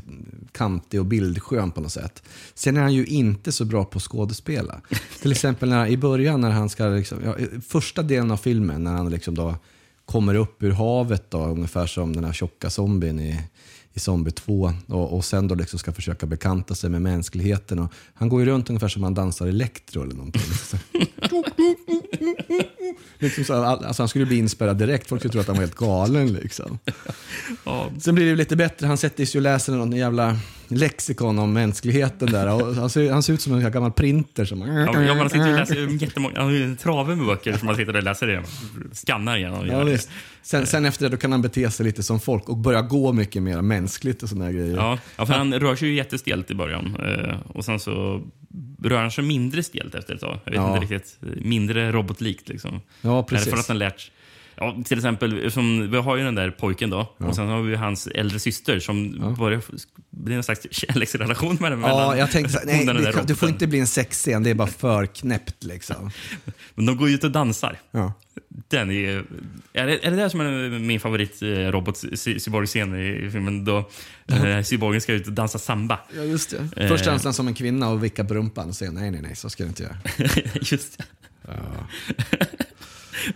kantig 0.52 1.00
och 1.00 1.06
bildskön 1.06 1.72
på 1.72 1.82
något 1.82 1.92
sätt. 1.92 2.24
Sen 2.54 2.78
är 2.78 2.82
han 2.82 2.94
ju 2.94 3.06
inte 3.06 3.52
så 3.52 3.66
bra 3.66 3.86
på 3.86 3.98
att 3.98 4.04
skådespela. 4.04 4.82
Till 5.22 5.32
exempel 5.32 5.70
när, 5.70 5.88
i 5.88 5.98
början 5.98 6.42
när 6.42 6.50
han 6.50 6.70
ska, 6.70 6.88
liksom, 6.88 7.18
ja, 7.24 7.36
första 7.68 8.02
delen 8.02 8.32
av 8.32 8.38
filmen 8.38 8.84
när 8.84 8.92
han 8.92 9.10
liksom 9.10 9.36
då 9.36 9.56
kommer 10.06 10.36
upp 10.36 10.64
ur 10.64 10.72
havet 10.72 11.32
då, 11.32 11.46
ungefär 11.46 11.88
som 11.88 12.16
den 12.16 12.24
här 12.24 12.34
tjocka 12.34 12.70
zombien 12.70 13.20
i, 13.20 13.42
i 13.94 14.00
Zombie 14.00 14.32
2 14.32 14.74
och, 14.88 15.16
och 15.16 15.26
sen 15.26 15.48
då 15.48 15.56
liksom 15.56 15.80
ska 15.80 15.92
försöka 15.92 16.26
bekanta 16.26 16.76
sig 16.76 16.90
med 16.90 17.02
mänskligheten. 17.02 17.80
Och 17.80 17.94
han 18.14 18.30
går 18.30 18.40
ju 18.40 18.46
runt 18.46 18.70
ungefär 18.70 18.88
som 18.88 19.04
han 19.04 19.14
dansar 19.14 19.48
elektro 19.48 20.04
eller 20.04 20.16
någonting. 20.16 20.42
Liksom 23.20 23.44
så, 23.44 23.54
alltså 23.54 24.02
han 24.02 24.10
skulle 24.10 24.26
bli 24.26 24.38
inspärrad 24.38 24.78
direkt, 24.78 25.10
folk 25.10 25.22
skulle 25.22 25.32
tro 25.32 25.42
att 25.42 25.48
han 25.48 25.56
var 25.56 25.62
helt 25.62 25.76
galen. 25.76 26.34
Liksom. 26.34 26.80
Ja. 27.64 27.92
Sen 28.00 28.16
blir 28.16 28.26
det 28.26 28.36
lite 28.36 28.56
bättre, 28.56 28.88
han 28.88 28.98
sätter 28.98 29.26
sig 29.26 29.40
och 29.40 29.44
läser 29.44 29.74
någon 29.74 29.92
jävla 29.92 30.38
lexikon 30.68 31.40
om 31.40 31.54
mänskligheten 31.54 32.32
där. 32.32 32.54
Och 32.54 32.76
han, 32.76 32.90
ser, 32.90 33.12
han 33.12 33.24
ser 33.24 33.34
ut 33.34 33.42
som 33.42 33.54
en 33.54 33.72
gammal 33.72 33.92
printer. 33.92 34.46
Som... 34.46 34.62
Ja, 34.62 35.16
man 35.16 35.30
sitter 35.30 35.52
och 35.52 35.60
läser 35.60 36.04
jättemånga, 36.04 36.40
han 36.40 36.46
har 36.46 36.56
en 36.56 36.78
trave 36.78 37.16
med 37.16 37.26
böcker 37.26 37.58
som 37.58 37.66
man 37.66 37.76
sitter 37.76 37.96
och 37.96 38.04
läser 38.04 38.28
igenom. 38.30 38.50
Skannar 38.94 39.38
igenom. 39.38 39.68
Ja, 39.68 39.84
visst. 39.84 40.10
Sen, 40.42 40.66
sen 40.66 40.86
efter 40.86 41.06
det 41.06 41.10
då 41.10 41.18
kan 41.18 41.32
han 41.32 41.42
bete 41.42 41.72
sig 41.72 41.86
lite 41.86 42.04
som 42.04 42.20
folk 42.20 42.50
och 42.50 42.58
börja 42.58 42.82
gå 42.82 43.14
mycket 43.14 43.44
mer 43.44 43.62
mänskligt 43.62 44.24
och 44.24 44.30
sådana 44.30 44.52
grejer. 44.52 44.76
Ja, 44.76 45.00
ja, 45.18 45.26
för 45.26 45.34
han 45.34 45.54
rör 45.54 45.76
sig 45.76 45.88
ju 45.88 45.96
jättestelt 45.96 46.52
i 46.52 46.56
början. 46.56 46.96
Eh, 47.06 47.36
och 47.48 47.66
sen 47.66 47.80
så 47.80 48.22
rör 48.84 49.10
sig 49.10 49.24
mindre 49.24 49.64
stelt 49.64 49.96
efter 49.96 50.16
ett 50.16 50.22
tag. 50.22 50.40
Jag 50.44 50.52
vet 50.52 50.60
Ja. 50.62 50.78
inte 50.78 50.94
riktigt. 50.94 51.18
Mindre 51.46 51.92
robotlikt 51.92 52.50
liksom. 52.50 52.82
Ja, 53.02 53.24
precis. 53.24 53.48
Är 53.48 53.52
det 53.52 53.56
för 53.56 53.62
att 53.62 53.68
han 53.68 53.78
lärt 53.80 54.12
Ja, 54.62 54.78
till 54.86 54.98
exempel, 54.98 55.52
som, 55.52 55.92
vi 55.92 55.98
har 55.98 56.16
ju 56.16 56.24
den 56.24 56.36
där 56.36 56.52
pojken 56.52 56.90
då. 56.90 57.16
Och 57.18 57.36
sen 57.36 57.48
har 57.48 57.62
vi 57.62 57.76
hans 57.76 58.08
äldre 58.08 58.40
syster 58.40 58.80
som 58.80 59.12
börjar 59.40 59.62
bli 60.10 60.36
en 60.36 60.44
slags 60.44 60.68
kärleksrelation 60.72 61.58
med 61.60 61.72
den. 61.72 61.82
Ja, 61.82 62.18
jag 62.18 62.32
tänkte 62.32 62.62
nej, 62.66 62.86
den 62.86 62.96
det, 62.96 63.24
det 63.28 63.36
får 63.36 63.50
inte 63.50 63.68
bli 63.68 63.80
en 63.80 63.88
sexscen, 63.88 64.44
det 64.44 64.50
är 64.50 64.54
bara 64.56 64.68
för 64.68 65.06
knäppt 65.06 65.64
liksom. 65.64 66.12
Men 66.76 66.86
de 66.86 66.98
går 66.98 67.10
ju 67.10 67.16
ut 67.16 67.24
och 67.24 67.32
dansar. 67.32 67.80
Ja. 67.92 68.14
Den 68.68 68.92
är, 68.92 69.24
är, 69.74 69.88
det, 69.88 70.06
är 70.06 70.12
det 70.12 70.18
där 70.18 70.30
som 70.30 70.40
är 70.42 70.80
min 70.80 71.00
favorit 71.00 71.42
eh, 71.42 71.48
robot 71.48 71.98
cyborg-scen 72.16 72.96
i 73.26 73.30
filmen? 73.32 73.66
Då 73.66 73.90
eh, 74.28 74.62
cyborgen 74.62 75.02
ska 75.02 75.14
ut 75.14 75.28
och 75.28 75.34
dansa 75.34 75.60
samba. 75.60 76.00
Ja, 76.16 76.24
just 76.24 76.50
det. 76.76 76.82
Eh, 76.84 76.88
Först 76.88 77.06
dansar 77.06 77.24
han 77.28 77.34
som 77.34 77.48
en 77.48 77.54
kvinna 77.54 77.90
och 77.90 78.04
vickar 78.04 78.24
på 78.24 78.34
rumpan 78.34 78.70
och 78.70 78.76
säger 78.76 78.92
nej, 78.92 79.12
nej, 79.12 79.22
nej, 79.22 79.36
så 79.36 79.50
ska 79.50 79.64
du 79.64 79.70
inte 79.70 79.84
göra. 79.84 79.98
Just 80.62 80.98
det. 80.98 81.04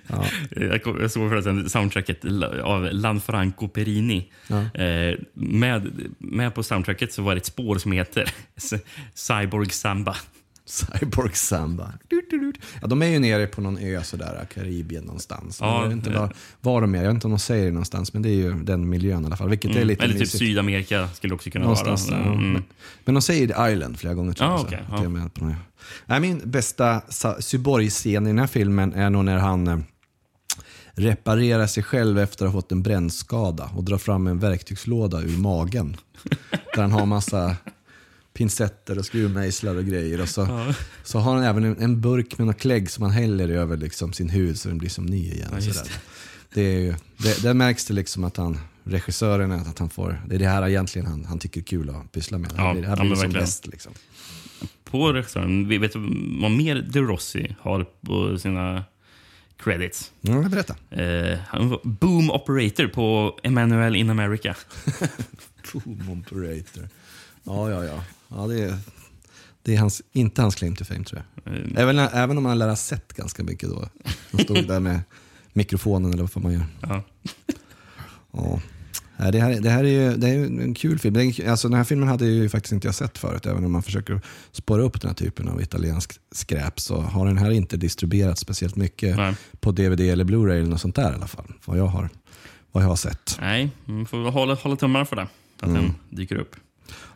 Ja. 0.07 0.25
Jag 0.49 0.83
kom- 0.83 1.01
Jag 1.01 1.11
såg 1.11 1.29
förresten 1.29 1.69
soundtracket 1.69 2.25
av 2.63 2.89
Lanfranco 2.91 3.67
Perini. 3.67 4.31
Ja. 4.47 4.81
Eh, 4.81 5.17
Med, 5.33 5.91
med 6.17 6.55
på 6.55 6.63
soundtracket 6.63 7.13
så 7.13 7.21
var 7.21 7.35
det 7.35 7.37
ett 7.39 7.45
spår 7.45 7.77
som 7.77 7.91
heter 7.91 8.33
Cyborg 9.13 9.69
Samba. 9.69 10.15
Cyborg 10.65 11.31
Samba. 11.35 11.93
Ja, 12.81 12.87
de 12.87 13.01
är 13.01 13.05
ju 13.05 13.19
nere 13.19 13.47
på 13.47 13.61
någon 13.61 13.77
ö 13.77 14.03
sådär, 14.03 14.47
Karibien 14.53 15.03
någonstans. 15.03 15.57
Ja, 15.61 15.81
jag 15.81 15.87
vet 15.87 15.97
inte 15.97 16.09
var, 16.09 16.33
var 16.61 16.81
de 16.81 16.95
är, 16.95 16.99
jag 16.99 17.05
vet 17.05 17.13
inte 17.13 17.27
om 17.27 17.31
de 17.31 17.39
säger 17.39 17.65
det 17.65 17.71
någonstans, 17.71 18.13
men 18.13 18.21
det 18.21 18.29
är 18.29 18.33
ju 18.35 18.53
den 18.53 18.89
miljön 18.89 19.23
i 19.23 19.25
alla 19.25 19.37
fall. 19.37 19.49
Vilket 19.49 19.71
är 19.71 19.75
Mm. 19.75 19.87
lite 19.87 20.03
Eller 20.03 20.13
typ 20.13 20.19
mysigt. 20.21 20.37
Sydamerika 20.39 21.09
skulle 21.13 21.31
det 21.31 21.35
också 21.35 21.49
kunna 21.49 21.63
Någonstans 21.65 22.11
vara. 22.11 22.19
Mm. 22.23 22.53
Men, 22.53 22.63
men 23.05 23.15
de 23.15 23.21
säger 23.21 23.71
Island 23.71 23.99
flera 23.99 24.13
gånger 24.13 24.33
tror 24.33 24.47
Ah, 24.47 24.51
jag. 24.51 24.61
okej, 24.61 24.79
att 24.91 24.99
ja. 24.99 25.05
är 25.05 25.09
med 25.09 25.33
på 25.33 25.55
Nej, 26.05 26.19
min 26.19 26.41
bästa 26.45 27.01
Cyborg-scen 27.39 28.25
i 28.25 28.29
den 28.29 28.39
här 28.39 28.47
filmen 28.47 28.93
är 28.93 29.09
nog 29.09 29.25
när 29.25 29.37
han 29.37 29.67
eh, 29.67 29.77
reparerar 30.95 31.67
sig 31.67 31.83
själv 31.83 32.19
efter 32.19 32.45
att 32.45 32.51
ha 32.53 32.61
fått 32.61 32.71
en 32.71 32.83
brännskada 32.83 33.69
och 33.75 33.83
drar 33.83 33.97
fram 33.97 34.27
en 34.27 34.39
verktygslåda 34.39 35.21
ur 35.21 35.37
magen. 35.37 35.97
där 36.75 36.81
han 36.81 36.91
har 36.91 37.05
massa 37.05 37.55
pincetter 38.33 38.97
och 38.99 39.05
skruvmejslar 39.05 39.75
och 39.75 39.85
grejer. 39.85 40.21
Och 40.21 40.29
så, 40.29 40.41
Ja. 40.41 40.73
så 41.03 41.19
har 41.19 41.35
han 41.35 41.43
även 41.43 41.63
en, 41.63 41.77
en 41.81 42.01
burk 42.01 42.37
med 42.37 42.47
något 42.47 42.59
klägg 42.59 42.89
som 42.89 43.03
han 43.03 43.11
häller 43.11 43.49
över 43.49 43.77
liksom 43.77 44.13
sin 44.13 44.29
hud 44.29 44.59
så 44.59 44.69
den 44.69 44.77
blir 44.77 44.89
som 44.89 45.05
ny 45.05 45.31
igen. 45.31 45.49
Ja, 45.53 45.61
sådär. 45.61 45.91
Det, 46.53 46.61
är 46.61 46.79
ju, 46.79 46.95
det, 47.17 47.43
där 47.43 47.53
märks 47.53 47.85
det 47.85 47.93
liksom 47.93 48.23
att 48.23 48.37
han, 48.37 48.59
regissören, 48.83 49.51
är 49.51 49.57
att 49.57 49.79
han 49.79 49.89
får, 49.89 50.21
det 50.27 50.35
är 50.35 50.39
det 50.39 50.47
här 50.47 50.67
egentligen 50.67 51.07
han, 51.07 51.25
han 51.25 51.39
tycker 51.39 51.61
är 51.61 51.65
kul 51.65 51.89
att 51.89 52.11
pyssla 52.11 52.37
med. 52.37 52.51
Ja, 52.57 52.73
det 52.73 52.87
här 52.87 52.97
ja, 52.97 53.01
blir 53.01 53.09
men 53.09 53.17
som 53.17 53.31
bäst. 53.31 53.67
Liksom. 53.67 53.93
På 54.83 55.13
regissören, 55.13 55.67
vet 55.69 55.95
vad 56.41 56.51
mer 56.51 56.87
De 56.93 56.99
Rossi 56.99 57.55
har 57.59 57.85
på 58.01 58.37
sina 58.39 58.83
credits. 59.63 60.11
Ja, 60.21 60.41
berätta. 60.41 60.75
Eh, 61.01 61.39
han 61.47 61.69
var 61.69 61.79
boom 61.83 62.31
operator 62.31 62.87
på 62.87 63.39
Emmanuel 63.43 63.95
in 63.95 64.09
America. 64.09 64.55
Boom 65.83 66.23
operator. 66.27 66.89
Ja, 67.43 67.69
ja, 67.69 67.83
ja. 67.83 68.03
Ja 68.35 68.47
det, 68.47 68.63
är, 68.63 68.77
det 69.63 69.75
är 69.75 69.79
hans, 69.79 70.01
inte 70.11 70.41
hans 70.41 70.55
claim 70.55 70.75
to 70.75 70.85
fame 70.85 71.03
tror 71.03 71.21
jag. 71.43 71.53
Mm. 71.55 71.77
Även, 71.77 71.99
även 71.99 72.37
om 72.37 72.45
han 72.45 72.59
lär 72.59 72.67
ha 72.69 72.75
sett 72.75 73.13
ganska 73.13 73.43
mycket 73.43 73.69
då. 73.69 73.87
Han 74.31 74.41
stod 74.43 74.67
där 74.67 74.79
med 74.79 74.99
mikrofonen 75.53 76.13
eller 76.13 76.29
vad 76.33 76.43
man 76.43 76.53
gör. 76.53 76.65
Ja. 76.81 77.03
Ja. 78.31 78.59
Det 79.31 79.39
här, 79.39 79.61
det 79.61 79.69
här 79.69 79.83
är 79.83 79.87
ju 80.11 80.17
det 80.17 80.27
är 80.29 80.33
ju 80.33 80.45
en 80.45 80.73
kul 80.73 80.99
film. 80.99 81.13
Det 81.13 81.23
är 81.23 81.41
en- 81.43 81.49
Alltså, 81.51 81.67
den 81.69 81.77
här 81.77 81.83
filmen 81.83 82.07
hade 82.09 82.25
ju 82.25 82.49
faktiskt 82.49 82.71
inte 82.73 82.87
jag 82.87 82.95
sett 82.95 83.17
förut. 83.17 83.45
Även 83.45 83.65
om 83.65 83.71
man 83.71 83.83
försöker 83.83 84.21
spåra 84.51 84.81
upp 84.81 85.01
den 85.01 85.09
här 85.09 85.15
typen 85.15 85.47
av 85.47 85.61
italiensk 85.61 86.19
skräp 86.31 86.79
så 86.79 87.01
har 87.01 87.25
den 87.25 87.37
här 87.37 87.51
inte 87.51 87.77
distribuerats 87.77 88.41
speciellt 88.41 88.75
mycket 88.75 89.17
Nej. 89.17 89.35
på 89.59 89.71
DVD 89.71 89.99
eller 90.01 90.23
Blu-ray 90.25 90.53
eller 90.59 90.69
något 90.69 90.81
sånt 90.81 90.95
där 90.95 91.11
i 91.11 91.15
alla 91.15 91.27
fall. 91.27 91.53
Vad 91.65 91.77
jag 91.77 91.87
har, 91.87 92.09
vad 92.71 92.83
jag 92.83 92.87
har 92.89 92.95
sett. 92.95 93.37
Nej, 93.41 93.69
man 93.85 94.05
får 94.05 94.31
hålla, 94.31 94.53
hålla 94.53 94.75
tummarna 94.75 95.05
för 95.05 95.15
det. 95.15 95.27
Att 95.59 95.69
Mm. 95.69 95.81
den 95.83 95.93
dyker 96.09 96.35
upp. 96.35 96.55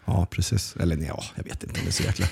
Ja, 0.06 0.28
precis. 0.32 0.76
Eller 0.80 0.96
nej, 0.96 1.08
ja, 1.08 1.24
jag 1.36 1.44
vet 1.44 1.64
inte 1.64 1.80
om 1.80 1.86
det 1.86 1.90
är 1.90 1.92
så 1.92 2.04
jäkla 2.04 2.28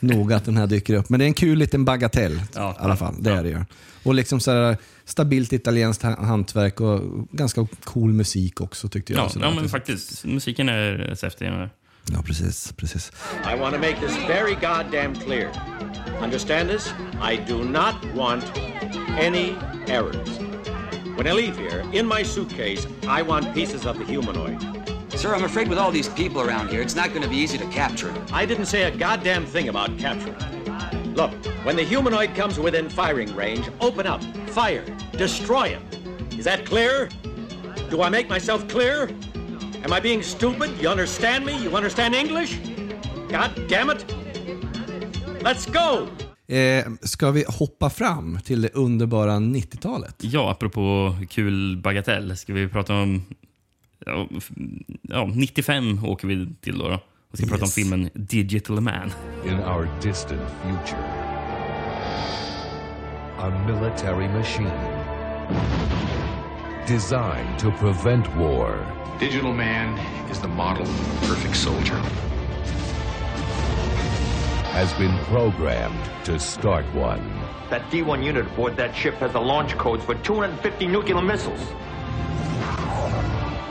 noga 0.00 0.36
att 0.36 0.44
den 0.44 0.56
här 0.56 0.66
dyker 0.66 0.94
upp. 0.94 1.08
Men 1.08 1.18
det 1.20 1.24
är 1.24 1.26
en 1.26 1.34
kul 1.34 1.58
liten 1.58 1.84
bagatell 1.84 2.40
Ja, 2.54 2.72
i 2.72 2.82
alla 2.82 2.96
fall. 2.96 3.14
Det 3.22 3.30
är 3.30 3.42
det 3.42 3.48
ju. 3.48 3.64
Och 4.02 4.14
liksom 4.14 4.40
så 4.40 4.50
här, 4.50 4.76
stabilt 5.04 5.52
italienskt 5.52 6.02
ha- 6.02 6.24
hantverk 6.24 6.80
och 6.80 7.00
ganska 7.30 7.66
cool 7.84 8.12
musik 8.12 8.60
också 8.60 8.88
tyckte 8.88 9.12
jag. 9.12 9.24
Ja, 9.24 9.30
ja 9.40 9.50
men 9.54 9.68
faktiskt. 9.68 10.24
Musiken 10.24 10.68
är 10.68 11.16
häftig. 11.22 11.46
ja 12.12 12.22
precis. 12.22 12.72
precis. 12.72 13.12
I 13.54 13.60
want 13.60 13.74
to 13.74 13.80
make 13.80 13.96
this 14.00 14.16
very 14.28 14.54
goddamn 14.54 15.14
clear. 15.14 15.50
Understand 16.22 16.68
this? 16.70 16.94
I 17.32 17.52
do 17.52 17.64
not 17.64 17.94
want 18.16 18.44
any 19.20 19.54
errors. 19.88 20.28
When 21.16 21.26
I 21.26 21.32
leave 21.32 21.56
here, 21.56 21.84
in 21.92 22.06
my 22.06 22.24
suitcase, 22.24 22.86
I 23.02 23.22
want 23.22 23.54
pieces 23.54 23.86
of 23.86 23.96
the 23.98 24.04
humanoid. 24.04 24.75
Sir, 25.16 25.34
I'm 25.34 25.44
afraid 25.44 25.68
with 25.68 25.78
all 25.78 25.90
these 25.90 26.10
people 26.10 26.42
around 26.42 26.68
here, 26.68 26.82
it's 26.82 26.94
not 26.94 27.08
going 27.08 27.22
to 27.22 27.28
be 27.28 27.38
easy 27.38 27.56
to 27.56 27.66
capture 27.66 28.12
him. 28.12 28.22
I 28.32 28.44
didn't 28.44 28.66
say 28.66 28.82
a 28.82 28.90
goddamn 28.90 29.46
thing 29.46 29.70
about 29.70 29.96
capturing. 29.98 30.36
Look, 31.14 31.32
when 31.64 31.74
the 31.74 31.82
humanoid 31.82 32.34
comes 32.34 32.60
within 32.60 32.90
firing 32.90 33.34
range, 33.34 33.66
open 33.80 34.06
up, 34.06 34.22
fire, 34.50 34.84
destroy 35.12 35.70
him. 35.70 35.82
Is 36.38 36.44
that 36.44 36.66
clear? 36.66 37.08
Do 37.90 38.02
I 38.02 38.10
make 38.10 38.28
myself 38.28 38.68
clear? 38.68 39.08
Am 39.84 39.92
I 39.92 40.00
being 40.00 40.22
stupid? 40.22 40.70
You 40.82 40.90
understand 40.90 41.46
me? 41.46 41.62
You 41.62 41.74
understand 41.74 42.14
English? 42.14 42.58
God 43.30 43.50
damn 43.68 43.90
it! 43.90 44.04
Let's 45.42 45.66
go! 45.66 46.08
Eh, 46.48 46.84
ska 47.02 47.30
vi 47.30 47.44
hoppa 47.48 47.90
fram 47.90 48.38
till 48.44 48.62
det 48.62 48.74
underbara 48.74 49.36
90-talet? 49.36 50.14
Ja, 50.18 50.50
apropå 50.50 51.16
kul 51.28 51.76
bagatell. 51.76 52.36
Ska 52.36 52.52
vi 52.52 52.68
prata 52.68 52.94
om... 52.94 53.22
Ja, 55.02 55.26
95 55.34 56.04
åker 56.04 56.28
vi 56.28 56.48
till 56.60 56.78
då. 56.78 56.88
då. 56.88 57.00
Och 57.30 57.38
ska 57.38 57.46
prata 57.46 57.64
om 57.64 57.70
filmen 57.70 58.10
Digital 58.14 58.80
Man. 58.80 59.12
In 59.44 59.58
our 59.58 59.88
distant 60.02 60.40
future, 60.62 61.04
a 63.38 63.66
military 63.66 64.28
machine 64.28 64.70
designed 66.86 67.58
to 67.58 67.70
prevent 67.70 68.26
war 68.36 68.86
Digital 69.20 69.52
Man 69.52 69.98
is 70.30 70.40
the 70.40 70.48
model 70.48 70.82
of 70.82 71.20
the 71.20 71.26
perfect 71.26 71.56
soldier. 71.56 72.00
has 74.76 74.92
been 74.98 75.16
programmed 75.24 76.04
to 76.22 76.38
start 76.38 76.84
one. 76.94 77.24
That 77.70 77.90
D1 77.90 78.22
unit 78.22 78.44
aboard 78.46 78.76
that 78.76 78.94
ship 78.94 79.14
has 79.14 79.32
the 79.32 79.40
launch 79.40 79.74
codes 79.78 80.04
for 80.04 80.14
250 80.16 80.86
nuclear 80.86 81.22
missiles. 81.22 81.60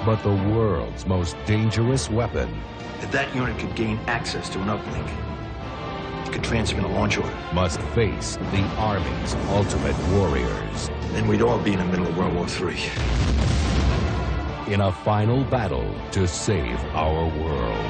But 0.05 0.21
the 0.23 0.35
world's 0.55 1.05
most 1.07 1.35
dangerous 1.45 2.09
weapon 2.11 2.49
If 3.01 3.11
that 3.11 3.35
unit 3.35 3.57
could 3.57 3.75
gain 3.75 3.99
access 4.07 4.49
to 4.49 4.59
an 4.61 4.67
uplink, 4.67 5.07
it 6.27 6.33
could 6.33 6.43
transmit 6.43 6.83
a 6.85 6.87
launch 6.87 7.17
order. 7.17 7.37
must 7.53 7.79
face 7.95 8.37
the 8.51 8.61
Army's 8.77 9.35
ultimate 9.49 9.95
warriors 10.13 10.89
Then 11.13 11.27
we'd 11.27 11.41
all 11.41 11.59
be 11.59 11.73
in 11.73 11.79
the 11.79 11.85
middle 11.85 12.07
of 12.07 12.17
World 12.17 12.35
War 12.35 12.47
III. 12.47 12.77
in 14.67 14.81
a 14.81 14.91
final 14.91 15.43
battle 15.51 15.95
to 16.11 16.27
save 16.27 16.77
our 16.95 17.23
world. 17.39 17.85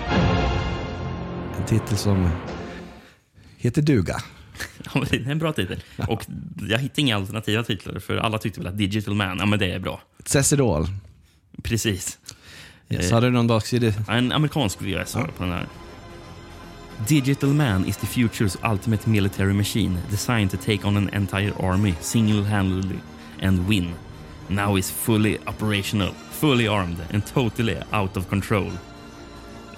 En 1.57 1.65
titel 1.65 1.97
som 1.97 2.29
heter 3.57 3.81
duga. 3.81 4.15
Ja, 4.85 4.91
men 4.99 5.05
det 5.09 5.17
är 5.17 5.31
en 5.31 5.39
bra 5.39 5.53
titel. 5.53 5.83
Och 6.07 6.25
jag 6.69 6.79
hittade 6.79 7.01
inga 7.01 7.15
alternativa 7.15 7.63
titlar, 7.63 7.99
för 7.99 8.17
alla 8.17 8.37
tyckte 8.37 8.59
väl 8.59 8.67
att 8.67 8.77
Digital 8.77 9.13
Man, 9.15 9.37
ja 9.39 9.45
men 9.45 9.59
det 9.59 9.71
är 9.71 9.79
bra. 9.79 10.01
It 10.19 10.27
says 10.27 10.53
it 10.53 10.59
all. 10.59 10.87
Precis. 11.63 12.19
Yes, 12.89 13.11
hade 13.11 13.29
någon 13.29 13.47
baksida? 13.47 13.93
En 14.07 14.31
amerikansk 14.31 14.81
VHS 14.81 15.15
jag 15.15 15.35
på 15.37 15.43
den 15.43 15.51
här. 15.51 15.67
Digital 17.07 17.49
Man 17.49 17.85
is 17.85 17.97
the 17.97 18.07
future's 18.07 18.57
ultimate 18.71 19.09
military 19.09 19.53
machine 19.53 19.97
designed 20.09 20.51
to 20.51 20.57
take 20.57 20.87
on 20.87 20.97
an 20.97 21.09
entire 21.13 21.53
army 21.59 21.93
single-handedly 21.99 22.99
and 23.41 23.67
win. 23.67 23.93
Now 24.47 24.77
is 24.77 24.91
fully 24.91 25.37
operational, 25.47 26.13
fully 26.31 26.67
armed 26.67 26.97
and 27.13 27.25
totally 27.25 27.77
out 27.91 28.17
of 28.17 28.29
control. 28.29 28.71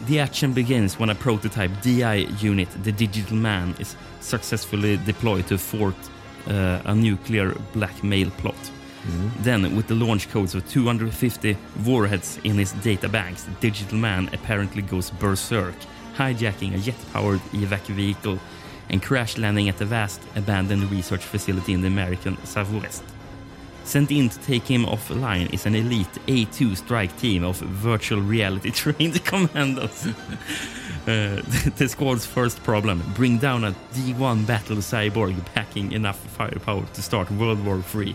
The 0.07 0.19
action 0.19 0.53
begins 0.53 0.99
when 0.99 1.09
a 1.09 1.15
prototype 1.15 1.71
DI 1.81 2.27
unit, 2.39 2.69
the 2.83 2.91
Digital 2.91 3.37
Man, 3.37 3.73
is 3.79 3.95
successfully 4.19 4.97
deployed 5.05 5.47
to 5.47 5.55
a 5.55 5.57
fort 5.57 5.95
uh, 6.47 6.81
a 6.85 6.95
nuclear 6.95 7.55
blackmail 7.73 8.29
plot. 8.29 8.71
Then, 9.39 9.75
with 9.75 9.87
the 9.87 9.95
launch 9.95 10.29
codes 10.29 10.55
of 10.55 10.67
250 10.69 11.57
warheads 11.85 12.39
in 12.43 12.55
his 12.55 12.73
databanks, 12.73 13.47
digital 13.59 13.97
man 13.97 14.29
apparently 14.33 14.81
goes 14.81 15.09
berserk, 15.11 15.75
hijacking 16.15 16.75
a 16.75 16.79
jet-powered 16.79 17.39
evac 17.51 17.85
vehicle 17.87 18.39
and 18.89 19.01
crash 19.01 19.37
landing 19.37 19.69
at 19.69 19.81
a 19.81 19.85
vast 19.85 20.21
abandoned 20.35 20.89
research 20.91 21.23
facility 21.23 21.73
in 21.73 21.81
the 21.81 21.87
American 21.87 22.37
Southwest. 22.45 23.03
Sent 23.83 24.11
in 24.11 24.27
to 24.27 24.39
take 24.39 24.67
him 24.67 24.85
offline 24.85 25.53
is 25.53 25.65
an 25.65 25.73
elite 25.73 26.11
A2 26.27 26.75
strike 26.75 27.17
team 27.17 27.45
of 27.45 27.55
virtual 27.57 28.21
reality 28.21 28.69
trained 28.69 29.23
commandos. 29.25 30.07
Uh, 31.07 31.41
the 31.77 31.87
squad's 31.87 32.25
first 32.25 32.61
problem 32.63 33.01
bring 33.15 33.37
down 33.37 33.63
a 33.63 33.71
D1 33.93 34.45
battle 34.45 34.77
cyborg 34.77 35.33
packing 35.53 35.93
enough 35.93 36.19
firepower 36.19 36.85
to 36.93 37.01
start 37.01 37.31
World 37.31 37.63
War 37.63 37.81
III. 37.95 38.13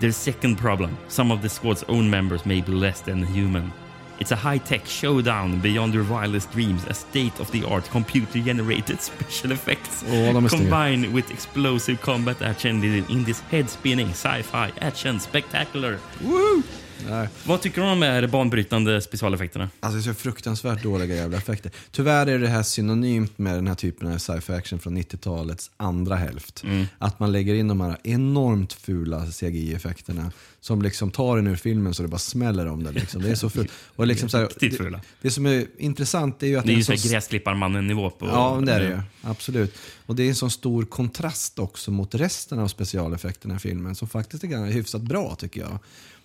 Their 0.00 0.12
second 0.12 0.56
problem 0.56 0.96
some 1.08 1.30
of 1.30 1.42
the 1.42 1.48
squad's 1.48 1.84
own 1.88 2.08
members 2.10 2.46
may 2.46 2.60
be 2.62 2.72
less 2.72 3.02
than 3.02 3.22
human. 3.26 3.70
It's 4.18 4.32
a 4.32 4.36
high 4.36 4.58
tech 4.58 4.86
showdown 4.86 5.60
beyond 5.60 5.94
your 5.94 6.04
wildest 6.04 6.50
dreams, 6.52 6.84
a 6.88 6.94
state 6.94 7.40
of 7.40 7.50
the 7.52 7.64
art 7.64 7.84
computer 7.90 8.38
generated 8.38 9.00
special 9.10 9.52
effects 9.52 10.02
Åh, 10.02 10.10
de 10.10 10.28
är 10.28 10.32
snygga. 10.32 10.48
combined 10.48 11.14
with 11.14 11.30
explosive 11.30 11.96
combat 12.00 12.42
action 12.42 12.84
in, 12.84 13.04
in 13.10 13.24
this 13.24 13.40
head 13.50 13.68
spinning 13.70 14.08
sci-fi 14.10 14.72
action 14.80 15.20
spectacular. 15.20 15.98
Woo! 16.22 16.62
Nej. 17.08 17.28
Vad 17.44 17.60
tycker 17.60 17.80
du 17.80 17.88
om 17.88 18.00
de 18.00 18.06
här 18.06 18.26
banbrytande 18.26 19.00
specialeffekterna? 19.00 19.70
Alltså 19.80 19.96
det 19.96 20.10
är 20.10 20.14
så 20.14 20.20
fruktansvärt 20.20 20.82
dåliga 20.82 21.16
jävla 21.16 21.36
effekter. 21.36 21.72
Tyvärr 21.90 22.26
är 22.26 22.38
det 22.38 22.48
här 22.48 22.62
synonymt 22.62 23.38
med 23.38 23.54
den 23.54 23.66
här 23.66 23.74
typen 23.74 24.12
av 24.12 24.18
sci-fi 24.18 24.52
action 24.52 24.78
från 24.78 24.98
90-talets 24.98 25.70
andra 25.76 26.16
hälft. 26.16 26.62
Mm. 26.64 26.86
Att 26.98 27.20
man 27.20 27.32
lägger 27.32 27.54
in 27.54 27.68
de 27.68 27.80
här 27.80 27.96
enormt 28.04 28.72
fula 28.72 29.26
CGI-effekterna 29.26 30.32
som 30.60 30.82
liksom 30.82 31.10
tar 31.10 31.38
en 31.38 31.46
ur 31.46 31.56
filmen 31.56 31.94
så 31.94 32.02
det 32.02 32.08
bara 32.08 32.18
smäller 32.18 32.66
om 32.66 32.82
det. 32.84 32.92
Liksom. 32.92 33.22
Det 33.22 33.30
är 33.30 33.34
så 33.34 33.50
fult. 33.50 33.70
Och 33.96 34.06
liksom 34.06 34.28
så 34.28 34.38
här, 34.38 34.44
Riktigt 34.44 34.70
det, 34.70 34.76
fula. 34.76 35.00
det 35.22 35.30
som 35.30 35.46
är 35.46 35.66
intressant 35.78 36.42
är 36.42 36.46
ju 36.46 36.56
att 36.56 36.66
Det 36.66 36.72
är 36.72 36.76
ju 36.76 36.98
så 36.98 37.08
gräsklipparmannen-nivå 37.08 38.10
på... 38.10 38.26
Ja, 38.26 38.62
det 38.66 38.72
är 38.72 38.80
det 38.80 38.88
ju. 38.88 39.00
Absolut. 39.22 39.74
Och 40.06 40.16
det 40.16 40.22
är 40.22 40.28
en 40.28 40.34
sån 40.34 40.50
stor 40.50 40.84
kontrast 40.84 41.58
också 41.58 41.90
mot 41.90 42.14
resten 42.14 42.58
av 42.58 42.68
specialeffekterna 42.68 43.56
i 43.56 43.58
filmen 43.58 43.94
som 43.94 44.08
faktiskt 44.08 44.44
är 44.44 44.48
ganska 44.48 44.74
hyfsat 44.74 45.02
bra 45.02 45.34
tycker 45.34 45.60
jag. 45.60 45.78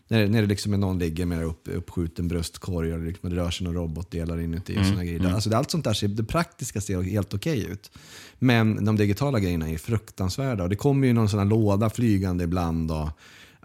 När, 0.08 0.28
när 0.28 0.42
det 0.42 0.48
liksom 0.48 0.74
är 0.74 0.78
någon 0.78 1.00
ligger 1.00 1.26
med 1.26 1.44
upp, 1.44 1.68
uppskjuten 1.68 2.28
bröstkorg 2.28 2.94
och 2.94 3.00
det, 3.00 3.06
liksom, 3.06 3.30
det 3.30 3.36
rör 3.36 3.52
sig 3.52 3.64
några 3.68 3.80
robotdelar 3.80 4.40
inuti. 4.40 4.74
Och 4.74 4.78
Mm, 4.78 4.90
såna 4.90 5.04
grejer. 5.06 5.20
mm. 5.20 5.36
Alltså, 5.36 5.50
det, 5.50 5.58
allt 5.58 5.72
sånt 5.72 5.84
där, 5.84 5.94
ser, 5.94 6.08
det 6.08 6.24
praktiska 6.24 6.82
ser 6.82 7.02
helt 7.02 7.34
okej 7.34 7.66
ut. 7.66 7.92
Men 8.40 8.86
de 8.86 8.96
digitala 8.96 9.40
grejerna 9.40 9.70
är 9.70 9.78
fruktansvärda. 9.78 10.64
Och 10.64 10.70
det 10.70 10.76
kommer 10.76 11.08
ju 11.08 11.14
någon 11.14 11.30
sån 11.30 11.50
låda 11.50 11.90
flygande 11.90 12.44
ibland. 12.44 12.92
Och, 12.92 13.10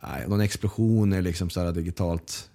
nej, 0.02 0.28
någon 0.28 0.40
explosion 0.40 1.12
är 1.12 1.22
liksom 1.22 1.50
så 1.50 1.70
digitalt 1.70 2.50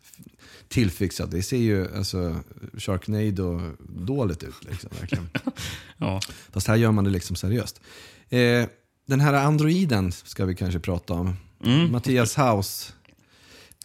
tillfixat. 0.68 1.32
Det 1.32 1.44
ser 1.44 1.58
ju 1.58 1.96
alltså, 1.98 2.36
Sharknado 2.78 3.62
dåligt 3.90 4.44
ut. 4.44 4.56
Liksom, 4.70 4.90
verkligen. 5.00 5.30
Ja. 5.98 6.22
Fast 6.52 6.68
här 6.68 6.76
gör 6.76 6.92
man 6.92 7.04
det 7.04 7.10
liksom 7.10 7.36
seriöst. 7.36 7.82
Eh, 8.30 8.66
den 9.08 9.20
här 9.20 9.34
androiden 9.34 10.12
ska 10.12 10.46
vi 10.46 10.56
kanske 10.56 10.80
prata 10.80 11.14
om. 11.14 11.34
Mm. 11.66 11.92
Mattias 11.92 12.36
Haus. 12.36 12.95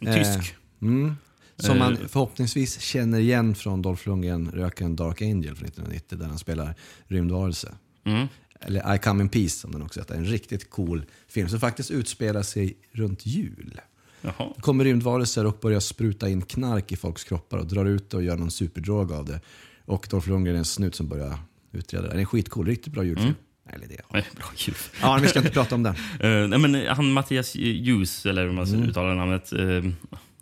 Tysk. 0.01 0.55
mm, 0.83 1.17
som 1.57 1.79
man 1.79 1.93
Eh. 1.93 2.07
förhoppningsvis 2.09 2.81
känner 2.81 3.21
igen 3.21 3.55
från 3.55 3.83
Dolph 3.83 4.09
Lundgren 4.09 4.51
Röken 4.55 4.97
Dark 4.97 5.23
Angel 5.23 5.55
från 5.57 5.67
1990 5.69 6.19
där 6.19 6.27
han 6.27 6.39
spelar 6.39 6.75
rymdvarelse. 7.07 7.73
Mm. 8.05 8.27
Eller 8.61 8.95
I 8.95 8.99
Come 8.99 9.23
In 9.23 9.29
Peace 9.29 9.59
som 9.59 9.73
den 9.73 9.83
också 9.83 10.01
heter. 10.01 10.15
En 10.15 10.25
riktigt 10.25 10.71
cool 10.71 11.05
film 11.29 11.49
som 11.49 11.61
faktiskt 11.61 11.91
utspelar 11.91 12.43
sig 12.43 12.77
runt 12.93 13.27
jul. 13.27 13.81
Jaha. 14.23 14.53
Det 14.57 14.63
kommer 14.63 14.85
rymdvarelser 14.85 15.47
och 15.47 15.59
börjar 15.63 15.81
spruta 15.81 16.29
in 16.29 16.43
knark 16.43 16.93
i 16.93 16.97
folks 16.97 17.25
kroppar 17.25 17.59
och 17.59 17.67
drar 17.67 17.85
ut 17.85 18.11
det 18.11 18.17
och 18.17 18.23
gör 18.23 18.37
någon 18.37 18.51
superdrog 18.51 19.13
av 19.13 19.25
det. 19.25 19.41
Och 19.85 20.07
Dolph 20.11 20.29
Lundgren 20.29 20.55
är 20.55 20.59
en 20.59 20.65
snut 20.65 20.95
som 20.95 21.09
börjar 21.09 21.39
utreda 21.73 22.03
det. 22.03 22.09
Den 22.09 22.21
är 22.21 22.25
skitcool, 22.25 22.67
riktigt 22.67 22.93
bra 22.93 23.05
julfilm. 23.05 23.27
Mm. 23.29 23.37
Eller 23.73 23.87
det. 23.87 24.01
Nej, 24.13 24.25
Bra 24.37 24.45
jul. 24.57 24.75
Ja, 25.03 25.19
vi 25.23 25.29
ska 25.29 25.39
inte 25.39 25.51
prata 25.53 25.75
om 25.75 25.83
den. 25.83 25.95
Eh, 26.21 26.49
nej, 26.49 26.59
men 26.59 26.87
han 26.87 27.13
Mattias 27.13 27.55
Ljus, 27.57 28.27
eller 28.27 28.45
hur 28.45 28.53
man 28.53 28.67
Mm. 28.75 28.89
uttalar 28.89 29.15
namnet. 29.15 29.53
Uh, 29.53 29.91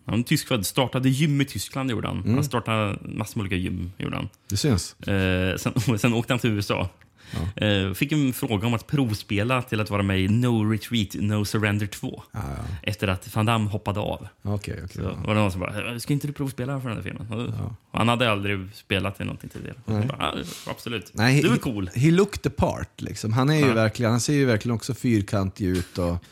han 0.05 0.19
är 0.21 0.23
tyskfödd. 0.23 0.67
Startade 0.67 1.09
gym 1.09 1.41
i 1.41 1.45
Tyskland 1.45 1.91
gjorde 1.91 2.09
han. 2.09 2.19
Mm. 2.21 2.35
Han 2.35 2.45
startade 2.45 2.99
massor 3.03 3.39
med 3.39 3.43
olika 3.43 3.57
gym. 3.57 3.93
Gjorde 3.99 4.17
han. 4.17 4.29
Det 4.51 4.57
syns. 4.57 5.01
Eh, 5.01 5.57
sen, 5.57 5.99
sen 5.99 6.13
åkte 6.15 6.33
han 6.33 6.41
till 6.41 6.51
USA. 6.51 6.89
Eh, 7.57 7.93
fick 7.93 8.13
en 8.13 8.33
fråga 8.33 8.67
om 8.67 8.75
att 8.75 8.87
provspela 8.87 9.63
till 9.63 9.81
att 9.81 9.91
vara 9.91 10.03
med 10.03 10.21
i 10.21 10.29
No 10.29 10.71
Retreat, 10.73 11.09
No 11.15 11.45
Surrender 11.45 11.87
2. 11.87 12.23
Efter 12.83 13.09
att 13.09 13.35
Van 13.37 13.47
Damme 13.47 13.71
hoppade 13.71 14.01
av. 14.01 14.29
Okej, 14.43 14.75
okej. 14.85 14.89
Så 14.97 15.03
var 15.03 15.35
det 15.35 15.41
någon 15.41 15.53
som 15.53 15.61
bara, 15.61 16.01
ska 16.01 16.13
inte 16.13 16.27
du 16.27 16.33
provspela 16.33 16.81
för 16.81 16.89
den 16.89 16.97
här 16.99 17.05
filmen? 17.05 17.53
Han 17.93 18.09
hade 18.09 18.31
aldrig 18.31 18.69
spelat 18.75 19.21
i 19.21 19.25
någonting 19.25 19.51
tidigare. 19.51 19.77
Bara, 19.85 20.05
"Ja, 20.19 20.35
absolut. 20.67 21.11
Nej, 21.15 21.43
du 21.43 21.49
är 21.49 21.53
he- 21.53 21.59
cool. 21.59 21.91
He 21.95 22.11
looked 22.11 22.43
the 22.43 22.51
part. 22.51 23.01
Liksom. 23.01 23.33
Han, 23.33 23.51
är 23.51 23.55
ju 23.55 23.67
Ja. 23.67 23.75
verkligen, 23.75 24.11
han 24.11 24.21
ser 24.21 24.33
ju 24.35 24.45
verkligen 24.45 24.75
också 24.75 24.95
fyrkantig 24.95 25.67
ut. 25.67 25.99
Och, 25.99 26.05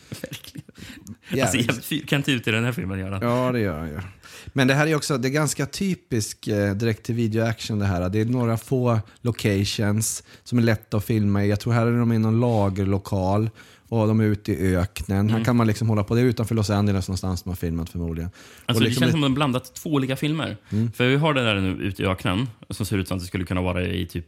Han 1.28 1.38
ser 1.48 1.58
jävligt 1.58 1.84
fyrkantig 1.84 2.32
ut 2.32 2.48
i 2.48 2.50
den 2.50 2.64
här 2.64 2.72
filmen. 2.72 2.98
Gör 2.98 3.10
han. 3.10 3.22
Ja, 3.22 3.52
det 3.52 3.60
gör 3.60 3.78
han 3.78 3.88
ju. 3.88 4.00
Men 4.46 4.68
det 4.68 4.74
här 4.74 4.86
är 4.86 4.94
också 4.94 5.18
det 5.18 5.28
är 5.28 5.30
ganska 5.30 5.66
typisk 5.66 6.46
eh, 6.48 6.74
direkt 6.74 7.02
till 7.02 7.14
video 7.14 7.44
action 7.44 7.78
det 7.78 7.86
här. 7.86 8.08
Det 8.08 8.20
är 8.20 8.24
några 8.24 8.56
få 8.56 9.00
locations 9.20 10.22
som 10.44 10.58
är 10.58 10.62
lätta 10.62 10.96
att 10.96 11.04
filma 11.04 11.44
i. 11.44 11.48
Jag 11.48 11.60
tror 11.60 11.72
här 11.72 11.86
är 11.86 11.98
de 11.98 12.12
i 12.12 12.18
någon 12.18 12.40
lagerlokal 12.40 13.50
och 13.88 14.06
de 14.08 14.20
är 14.20 14.24
ute 14.24 14.52
i 14.52 14.76
öknen. 14.76 15.28
Här 15.28 15.34
Mm. 15.36 15.44
kan 15.44 15.56
man 15.56 15.66
liksom 15.66 15.88
hålla 15.88 16.04
på. 16.04 16.14
Det 16.14 16.20
är 16.20 16.24
utanför 16.24 16.54
Los 16.54 16.70
Angeles 16.70 17.08
någonstans 17.08 17.44
man 17.44 17.50
har 17.50 17.56
filmat 17.56 17.90
förmodligen. 17.90 18.30
Alltså, 18.66 18.74
och 18.74 18.80
det 18.80 18.86
liksom 18.86 19.00
känns 19.00 19.12
som 19.12 19.22
att 19.22 19.28
de 19.30 19.34
blandat 19.34 19.74
två 19.74 19.90
olika 19.90 20.16
filmer. 20.16 20.56
Mm. 20.70 20.92
För 20.92 21.06
vi 21.08 21.16
har 21.16 21.34
det 21.34 21.44
där 21.44 21.60
nu 21.60 21.68
ute 21.82 22.02
i 22.02 22.06
öknen 22.06 22.48
som 22.70 22.86
ser 22.86 22.98
ut 22.98 23.08
som 23.08 23.16
att 23.16 23.22
det 23.22 23.26
skulle 23.26 23.44
kunna 23.44 23.62
vara 23.62 23.86
i 23.86 24.06
typ 24.06 24.26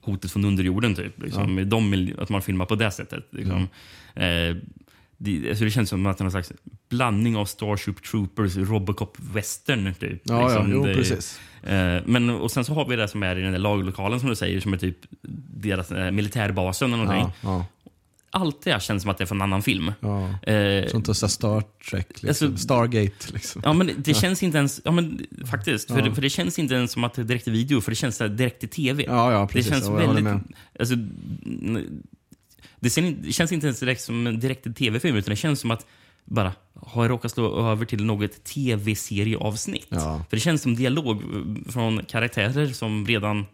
Hotet 0.00 0.30
från 0.30 0.44
underjorden. 0.44 0.94
Typ, 0.94 1.22
liksom. 1.22 1.54
Med 1.54 1.66
de, 1.66 2.12
att 2.18 2.28
man 2.28 2.42
filmar 2.42 2.66
på 2.66 2.74
det 2.74 2.90
sättet. 2.90 3.24
Liksom. 3.30 3.68
Mm. 4.14 4.56
Eh, 4.56 4.62
det, 5.20 5.48
alltså 5.48 5.64
det 5.64 5.70
känns 5.70 5.88
som 5.88 6.06
att 6.06 6.18
det 6.18 6.22
är 6.22 6.24
någon 6.24 6.30
slags 6.30 6.52
blandning 6.88 7.36
av 7.36 7.44
Starship 7.44 8.02
Troopers 8.02 8.56
Robocop 8.56 9.16
Western. 9.20 9.94
Typ, 9.94 10.22
Ja, 10.24 10.52
ja, 10.52 10.66
jo, 10.68 10.86
det, 10.86 10.94
precis. 10.94 11.40
Eh, 11.62 12.02
men, 12.06 12.30
och 12.30 12.50
sen 12.50 12.64
så 12.64 12.74
har 12.74 12.88
vi 12.88 12.96
det 12.96 13.08
som 13.08 13.22
är 13.22 13.36
i 13.36 13.42
den 13.42 13.52
där 13.52 13.58
lagerlokalen 13.58 14.20
som 14.20 14.28
du 14.28 14.36
säger, 14.36 14.60
som 14.60 14.72
är 14.72 14.76
typ 14.78 14.96
deras 15.54 15.92
eh, 15.92 16.10
militärbasen 16.10 16.92
eller 16.92 17.04
någonting. 17.04 17.32
Ja, 17.42 17.48
ja. 17.50 17.66
Allt 18.30 18.62
det 18.62 18.72
här 18.72 18.78
känns 18.78 19.02
som 19.02 19.10
att 19.10 19.18
det 19.18 19.24
är 19.24 19.26
från 19.26 19.38
en 19.38 19.42
annan 19.42 19.62
film. 19.62 19.92
Ja. 20.00 20.50
Eh, 20.52 20.86
Sånt 20.88 21.16
som 21.16 21.28
Star 21.28 21.62
Trek, 21.90 22.22
liksom. 22.22 22.28
Alltså- 22.28 22.56
Stargate. 22.56 23.32
Liksom. 23.32 23.62
Ja, 23.64 23.72
men 23.72 23.90
det, 23.96 24.14
känns 24.14 24.42
inte 24.42 24.58
ens... 24.58 24.80
Ja, 24.84 24.90
men 24.90 25.26
faktiskt. 25.50 25.88
För, 25.88 26.10
för 26.10 26.22
det 26.22 26.30
känns 26.30 26.58
inte 26.58 26.74
ens 26.74 26.92
som 26.92 27.04
att 27.04 27.14
det 27.14 27.22
är 27.22 27.24
direkt 27.24 27.44
till 27.44 27.52
video, 27.52 27.80
för 27.80 27.90
det 27.90 27.96
känns 27.96 28.18
direkt 28.18 28.60
till 28.60 28.68
tv. 28.68 29.04
Ja, 29.06 29.32
ja, 29.32 29.46
precis. 29.46 29.72
Det 29.72 29.74
känns 29.74 29.88
väldigt... 29.88 30.42
Alltså, 30.78 30.94
det, 32.80 32.90
känns 33.32 33.52
inte 33.52 33.66
ens 33.66 33.80
direkt 33.80 34.00
som 34.00 34.26
en 34.26 34.40
direkt 34.40 34.76
tv-film, 34.76 35.16
utan 35.16 35.30
det 35.30 35.36
känns 35.36 35.60
som 35.60 35.70
att 35.70 35.86
bara 36.24 36.52
har 36.74 37.08
råkat 37.08 37.32
slå 37.32 37.70
över 37.70 37.84
till 37.84 38.04
något 38.04 38.44
tv-serieavsnitt. 38.44 39.86
Ja. 39.88 40.24
För 40.30 40.36
det 40.36 40.40
känns 40.40 40.62
som 40.62 40.76
dialog 40.76 41.22
eh, 41.22 41.72
från 41.72 42.04
karaktärer 42.04 42.66
som 42.66 43.06
redan 43.06 43.46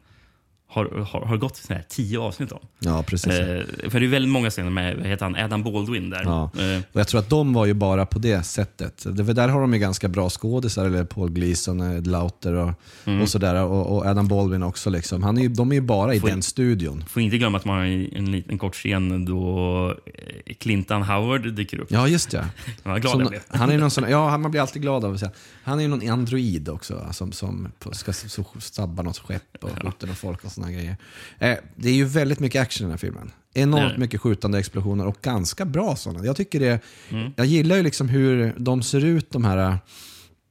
har, 0.74 1.04
har, 1.10 1.20
har 1.26 1.36
gått 1.36 1.56
så 1.56 1.72
här 1.74 1.84
tio 1.88 2.18
avsnitt 2.18 2.52
om. 2.52 2.58
Ja, 2.78 3.02
precis. 3.02 3.32
Eh, 3.32 3.62
för 3.90 4.00
det 4.00 4.06
är 4.06 4.08
väldigt 4.08 4.30
många 4.32 4.50
scener 4.50 4.70
med 4.70 4.96
vad 4.96 5.06
heter 5.06 5.24
han, 5.24 5.36
Adam 5.36 5.62
Baldwin 5.62 6.10
där. 6.10 6.22
Ja. 6.24 6.42
Eh, 6.58 6.82
Och 6.92 7.00
jag 7.00 7.08
tror 7.08 7.20
att 7.20 7.30
de 7.30 7.52
var 7.52 7.66
ju 7.66 7.74
bara 7.74 8.06
på 8.06 8.18
det 8.18 8.42
sättet. 8.42 9.06
Det, 9.10 9.22
där 9.22 9.48
har 9.48 9.60
de 9.60 9.72
ju 9.74 9.78
ganska 9.78 10.08
bra 10.08 10.30
skådisar, 10.30 10.84
eller 10.86 11.04
Paul 11.04 11.30
Gleason, 11.30 11.80
Ed 11.96 12.06
Lauter 12.06 12.52
och, 12.54 12.70
Mm. 13.06 13.22
och 13.22 13.28
sådär. 13.28 13.62
Och, 13.64 13.96
och 13.96 14.06
Adam 14.06 14.28
Baldwin 14.28 14.62
också. 14.62 14.90
Liksom. 14.90 15.22
Han 15.22 15.38
är, 15.38 15.42
ju- 15.42 15.48
de 15.48 15.70
är 15.70 15.74
ju 15.74 15.80
bara 15.80 16.14
i 16.14 16.20
Får- 16.20 16.28
den 16.28 16.42
studion. 16.42 17.04
Får 17.08 17.22
inte 17.22 17.38
glömma 17.38 17.58
att 17.58 17.64
man 17.64 17.76
har 17.78 17.84
en, 17.84 18.30
liten 18.32 18.58
kort 18.58 18.74
scen 18.74 19.24
då 19.24 19.94
eh, 20.06 20.54
Clinton 20.54 21.02
Howard 21.02 21.52
dyker 21.54 21.78
upp. 21.80 21.88
Ja, 21.90 22.08
just 22.08 22.30
det. 22.30 22.46
Var 22.82 22.98
glad 22.98 23.12
Som- 23.12 23.34
han 23.48 23.70
är 23.70 23.78
någon 23.78 23.90
sån, 23.90 24.04
ja, 24.10 24.38
man 24.38 24.50
blir 24.50 24.60
alltid 24.60 24.82
glad 24.82 25.04
av 25.04 25.12
att 25.14 25.20
säga. 25.20 25.32
Han 25.64 25.78
är 25.78 25.82
ju 25.82 25.88
någon 25.88 26.10
android 26.10 26.68
också, 26.68 27.06
som, 27.12 27.32
som 27.32 27.68
ska 27.92 28.12
sabba 28.60 29.02
något 29.02 29.18
skepp 29.18 29.42
och 29.64 29.70
skjuta 29.70 30.06
några 30.06 30.14
folk 30.14 30.44
och 30.44 30.52
såna 30.64 30.72
grejer. 30.76 30.96
Eh, 31.38 31.56
det 31.76 31.88
är 31.88 31.94
ju 31.94 32.04
väldigt 32.04 32.40
mycket 32.40 32.62
action 32.62 32.84
i 32.84 32.84
den 32.84 32.90
här 32.90 32.98
filmen. 32.98 33.30
Enormt 33.54 33.92
det. 33.94 34.00
mycket 34.00 34.20
skjutande 34.20 34.58
explosioner 34.58 35.06
och 35.06 35.18
ganska 35.22 35.64
bra 35.64 35.96
sådana. 35.96 36.24
Jag 36.26 36.36
tycker 36.36 36.60
det, 36.60 36.80
Mm. 37.10 37.32
jag 37.36 37.46
gillar 37.46 37.76
ju 37.76 37.82
liksom 37.82 38.08
hur 38.08 38.54
de 38.58 38.82
ser 38.82 39.04
ut, 39.04 39.30
de 39.30 39.44
här 39.44 39.58
eh, 39.70 39.76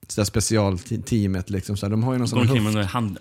så 0.07 0.21
där 0.21 0.25
specialteamet. 0.25 1.49
Liksom, 1.49 1.77
så 1.77 1.85
här, 1.85 1.91
de 1.91 2.03
har 2.03 2.13
ju 2.13 2.19
någon 2.19 2.27
sån 2.27 2.47
hand, 2.47 2.85
hand, 2.85 3.17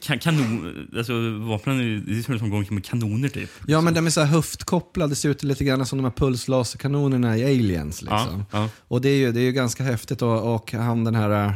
kan, 0.00 0.18
kanon, 0.18 0.88
alltså 0.96 1.12
vapnen, 1.38 1.80
är- 1.80 2.14
det 2.16 2.22
ser 2.22 2.32
ut 2.34 2.38
som 2.40 2.52
omkring 2.52 2.74
med 2.74 2.84
kanoner 2.84 3.28
typ. 3.28 3.50
Ja, 3.66 3.80
men 3.80 3.94
de 3.94 4.06
är 4.06 4.10
så 4.10 4.20
här 4.20 4.26
höftkopplade, 4.26 5.12
det 5.12 5.16
ser 5.16 5.28
ut 5.28 5.42
lite 5.42 5.64
grann 5.64 5.86
som 5.86 5.98
de 5.98 6.04
här 6.04 6.10
pulslaserkanonerna 6.12 7.36
i 7.36 7.44
Aliens. 7.44 8.02
Liksom. 8.02 8.18
Ja, 8.50 8.58
ja. 8.58 8.68
Och 8.88 9.00
det 9.00 9.08
är, 9.08 9.16
ju, 9.16 9.32
det 9.32 9.40
är 9.40 9.44
ju 9.44 9.52
ganska 9.52 9.82
häftigt. 9.84 10.22
Och, 10.22 10.54
och 10.54 10.72
han 10.72 11.04
den 11.04 11.14
här 11.14 11.54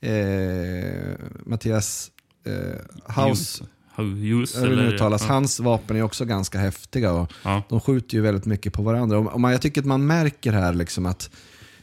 eh, 0.00 1.16
Mattias 1.46 2.10
eh, 2.46 2.52
House, 2.52 3.20
Hughes? 3.22 3.62
Jag 3.96 4.04
vill 4.04 4.46
eller- 4.78 4.94
uttalas. 4.94 5.22
ja. 5.22 5.28
Hans 5.34 5.60
vapen 5.60 5.96
är 5.96 6.02
också 6.02 6.24
ganska 6.24 6.58
häftiga 6.58 7.12
och 7.12 7.32
Ja. 7.44 7.62
de 7.68 7.80
skjuter 7.80 8.14
ju 8.14 8.20
väldigt 8.20 8.44
mycket 8.46 8.72
på 8.72 8.82
varandra. 8.82 9.18
Och 9.18 9.40
man, 9.40 9.52
jag 9.52 9.62
tycker 9.62 9.80
att 9.80 9.86
man 9.86 10.06
märker 10.06 10.52
här 10.52 10.72
liksom 10.74 11.06
att 11.06 11.30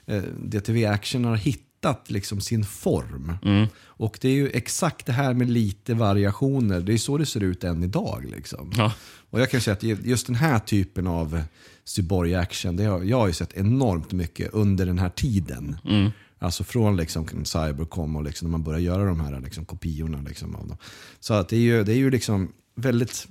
eh, 0.06 0.22
DTV 0.44 0.86
Action 0.86 1.26
har 1.26 1.36
hittat 1.36 2.10
liksom 2.12 2.42
sin 2.42 2.66
form. 2.66 3.38
Mm. 3.44 3.68
Och 3.86 4.18
det 4.22 4.28
är 4.30 4.34
ju 4.34 4.50
exakt 4.50 5.06
det 5.06 5.12
här 5.14 5.34
med 5.34 5.50
lite 5.50 5.94
variationer. 5.94 6.80
Det 6.82 6.94
är 6.94 6.98
så 6.98 7.18
det 7.18 7.26
ser 7.26 7.44
ut 7.44 7.64
än 7.64 7.84
idag. 7.84 8.26
Liksom. 8.36 8.72
Ja. 8.78 8.94
Och 9.30 9.42
jag 9.42 9.52
kan 9.52 9.62
säga 9.62 9.74
att 9.74 9.84
just 10.06 10.28
den 10.28 10.36
här 10.36 10.60
typen 10.60 11.08
av 11.08 11.42
Cyborg 11.86 12.36
Action, 12.36 12.76
det 12.76 12.84
har, 12.84 13.04
jag 13.04 13.18
har 13.18 13.28
ju 13.28 13.34
sett 13.34 13.54
enormt 13.58 14.12
mycket 14.12 14.54
under 14.54 14.86
den 14.86 15.00
här 15.00 15.10
tiden. 15.10 15.78
Mm. 15.86 16.12
Alltså 16.40 16.64
från 16.64 16.98
liksom 16.98 17.46
Cybercom 17.46 18.16
och 18.16 18.24
liksom 18.24 18.48
när 18.48 18.52
man 18.52 18.64
börjar 18.64 18.80
göra 18.80 19.06
de 19.06 19.20
här 19.20 19.40
liksom 19.42 19.66
kopiorna 19.66 20.22
liksom 20.22 20.56
av 20.56 20.68
dem. 20.68 20.78
Så 21.20 21.34
att 21.34 21.50
det 21.50 21.56
är 21.56 21.60
ju, 21.60 21.84
det 21.84 21.92
är 21.94 21.98
ju 21.98 22.10
liksom 22.12 22.52
väldigt, 22.76 23.28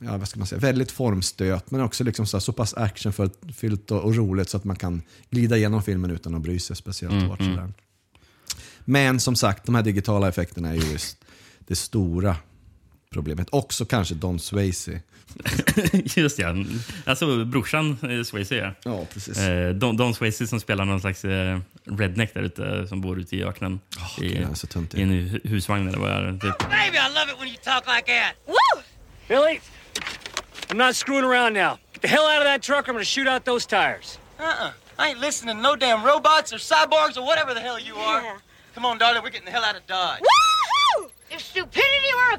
ja, 0.00 0.16
vad 0.16 0.28
ska 0.28 0.38
man 0.38 0.46
säga, 0.46 0.58
väldigt 0.60 0.90
formstöt 0.90 1.70
men 1.70 1.80
också 1.80 2.04
liksom 2.04 2.26
så, 2.26 2.40
så 2.40 2.52
pass 2.52 2.74
actionfyllt 2.74 3.90
och, 3.90 4.00
och 4.04 4.14
roligt 4.14 4.48
så 4.48 4.56
att 4.56 4.64
man 4.64 4.76
kan 4.76 5.02
glida 5.30 5.56
igenom 5.56 5.82
filmen 5.82 6.10
utan 6.10 6.34
att 6.34 6.40
bry 6.42 6.58
sig 6.58 6.76
speciellt 6.76 7.12
Mm, 7.14 7.26
hårt. 7.28 7.40
mm. 7.40 7.72
Men 8.84 9.20
som 9.20 9.36
sagt, 9.36 9.66
de 9.66 9.74
här 9.74 9.82
digitala 9.82 10.28
effekterna 10.28 10.68
är 10.68 10.74
ju 10.74 10.98
det 11.58 11.76
stora 11.76 12.36
problemet. 13.12 13.48
Också 13.50 13.84
kanske 13.84 14.14
Don 14.14 14.38
Swayze. 14.38 15.00
Just 16.16 16.38
ja. 16.38 16.54
Alltså 17.06 17.44
brorsan 17.44 17.96
eh, 18.10 18.22
Swayze 18.24 18.54
ja. 18.56 18.72
Ja, 18.84 19.04
precis. 19.12 19.38
Eh, 19.38 19.70
Don, 19.70 19.96
Don 19.96 20.14
Swayze 20.14 20.46
som 20.46 20.60
spelar 20.60 20.84
någon 20.84 21.00
slags 21.00 21.24
eh, 21.24 21.58
redneck 21.84 22.34
där 22.34 22.42
ute 22.42 22.86
som 22.88 23.00
bor 23.00 23.18
ute 23.18 23.36
i 23.36 23.44
öknen. 23.44 23.80
I, 24.18 24.28
gud, 24.28 24.42
han 24.42 24.50
är 24.52 24.56
så 24.56 24.66
töntig. 24.66 24.98
I 24.98 25.02
en 25.02 25.10
hu- 25.12 25.48
husvagn 25.48 25.88
eller 25.88 25.98
vad 25.98 26.10
är 26.10 26.22
det? 26.22 26.32
Typ. 26.40 26.58
Baby, 26.58 26.96
I 26.98 27.08
love 27.14 27.32
it 27.32 27.38
when 27.40 27.48
you 27.48 27.56
talk 27.64 27.84
like 27.96 28.06
that. 28.06 28.34
Woo! 28.46 28.82
Billy, 29.28 29.60
I'm 30.68 30.76
not 30.86 30.96
screwing 30.96 31.24
around 31.24 31.54
now. 31.54 31.78
Get 31.92 32.02
the 32.02 32.08
hell 32.08 32.26
out 32.26 32.38
of 32.38 32.44
that 32.44 32.62
truck 32.62 32.88
or 32.88 32.90
I'm 32.90 32.94
gonna 32.94 33.04
shoot 33.04 33.28
out 33.28 33.44
those 33.44 33.66
tires. 33.66 34.18
Uh-uh. 34.38 34.70
I 34.98 35.08
ain't 35.08 35.20
listening 35.20 35.56
to 35.56 35.62
no 35.62 35.76
damn 35.76 36.04
robots 36.04 36.52
or 36.52 36.58
cyborgs 36.58 37.16
or 37.16 37.24
whatever 37.26 37.54
the 37.54 37.60
hell 37.60 37.78
you 37.80 37.94
are. 37.96 38.22
Come 38.74 38.84
on, 38.86 38.98
darling, 38.98 39.22
we're 39.22 39.30
getting 39.30 39.46
the 39.46 39.52
hell 39.52 39.64
out 39.64 39.76
of 39.76 39.86
Dodge. 39.86 40.20
Woohoo! 40.20 40.79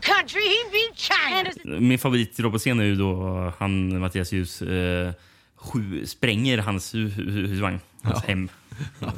Country, 0.01 0.41
he'd 0.41 0.71
be 0.71 0.95
China. 0.95 1.79
Min 1.79 1.99
favoritrobot-scen 1.99 2.79
är 2.79 2.83
ju 2.83 2.95
då 2.95 3.53
han, 3.57 3.99
Mattias 3.99 4.31
Ljus, 4.31 4.61
eh, 4.61 5.11
sju, 5.55 6.05
spränger 6.05 6.57
hans 6.57 6.95
hu, 6.95 7.09
hu, 7.09 7.47
husvagn, 7.47 7.79
hans 8.03 8.19
Ja. 8.23 8.27
hem. 8.27 8.49
Ja, 8.99 9.11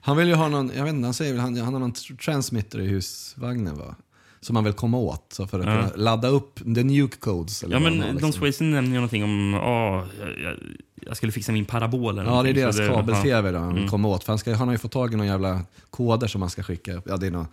han 0.00 0.16
vill 0.16 0.28
ju 0.28 0.34
ha 0.34 0.48
någon, 0.48 0.70
jag 0.76 0.84
vet 0.84 0.94
inte, 0.94 1.06
han 1.06 1.14
säger 1.14 1.32
väl, 1.32 1.40
han, 1.40 1.56
han 1.56 1.72
har 1.74 1.80
någon 1.80 1.92
tr- 1.92 2.16
transmitter 2.16 2.80
i 2.80 2.86
husvagnen 2.86 3.78
va? 3.78 3.94
Som 4.40 4.54
man 4.54 4.64
vill 4.64 4.72
komma 4.72 4.98
åt 4.98 5.32
så 5.32 5.46
för 5.46 5.60
att 5.60 5.66
Ja. 5.66 5.72
kunna 5.88 6.04
ladda 6.04 6.28
upp 6.28 6.54
the 6.74 6.82
nuke 6.84 7.16
codes. 7.16 7.62
Eller 7.62 7.76
Ja, 7.76 7.80
men 7.80 7.98
Don 8.00 8.10
liksom. 8.12 8.32
Swayze 8.32 8.64
nämner 8.64 8.90
ju 8.90 8.94
någonting 8.94 9.24
om 9.24 9.54
ah, 9.54 10.04
jag, 10.42 10.56
jag 11.00 11.16
skulle 11.16 11.32
fixa 11.32 11.52
min 11.52 11.64
parabol. 11.64 12.18
Eller 12.18 12.30
Ja, 12.30 12.42
det 12.42 12.50
är 12.50 12.54
deras 12.54 12.76
kabel-tv 12.78 13.50
då 13.52 13.58
han 13.58 13.68
vill 13.68 13.76
Mm. 13.78 13.88
komma 13.90 14.08
åt. 14.08 14.24
För 14.24 14.32
han, 14.32 14.38
ska, 14.38 14.54
han 14.54 14.68
har 14.68 14.74
ju 14.74 14.78
fått 14.78 14.92
tag 14.92 15.12
i 15.12 15.16
några 15.16 15.30
jävla 15.30 15.60
koder 15.90 16.26
som 16.28 16.40
han 16.42 16.50
ska 16.50 16.62
skicka. 16.62 17.02
Ja, 17.06 17.16
det 17.16 17.26
är 17.26 17.30
någon 17.30 17.46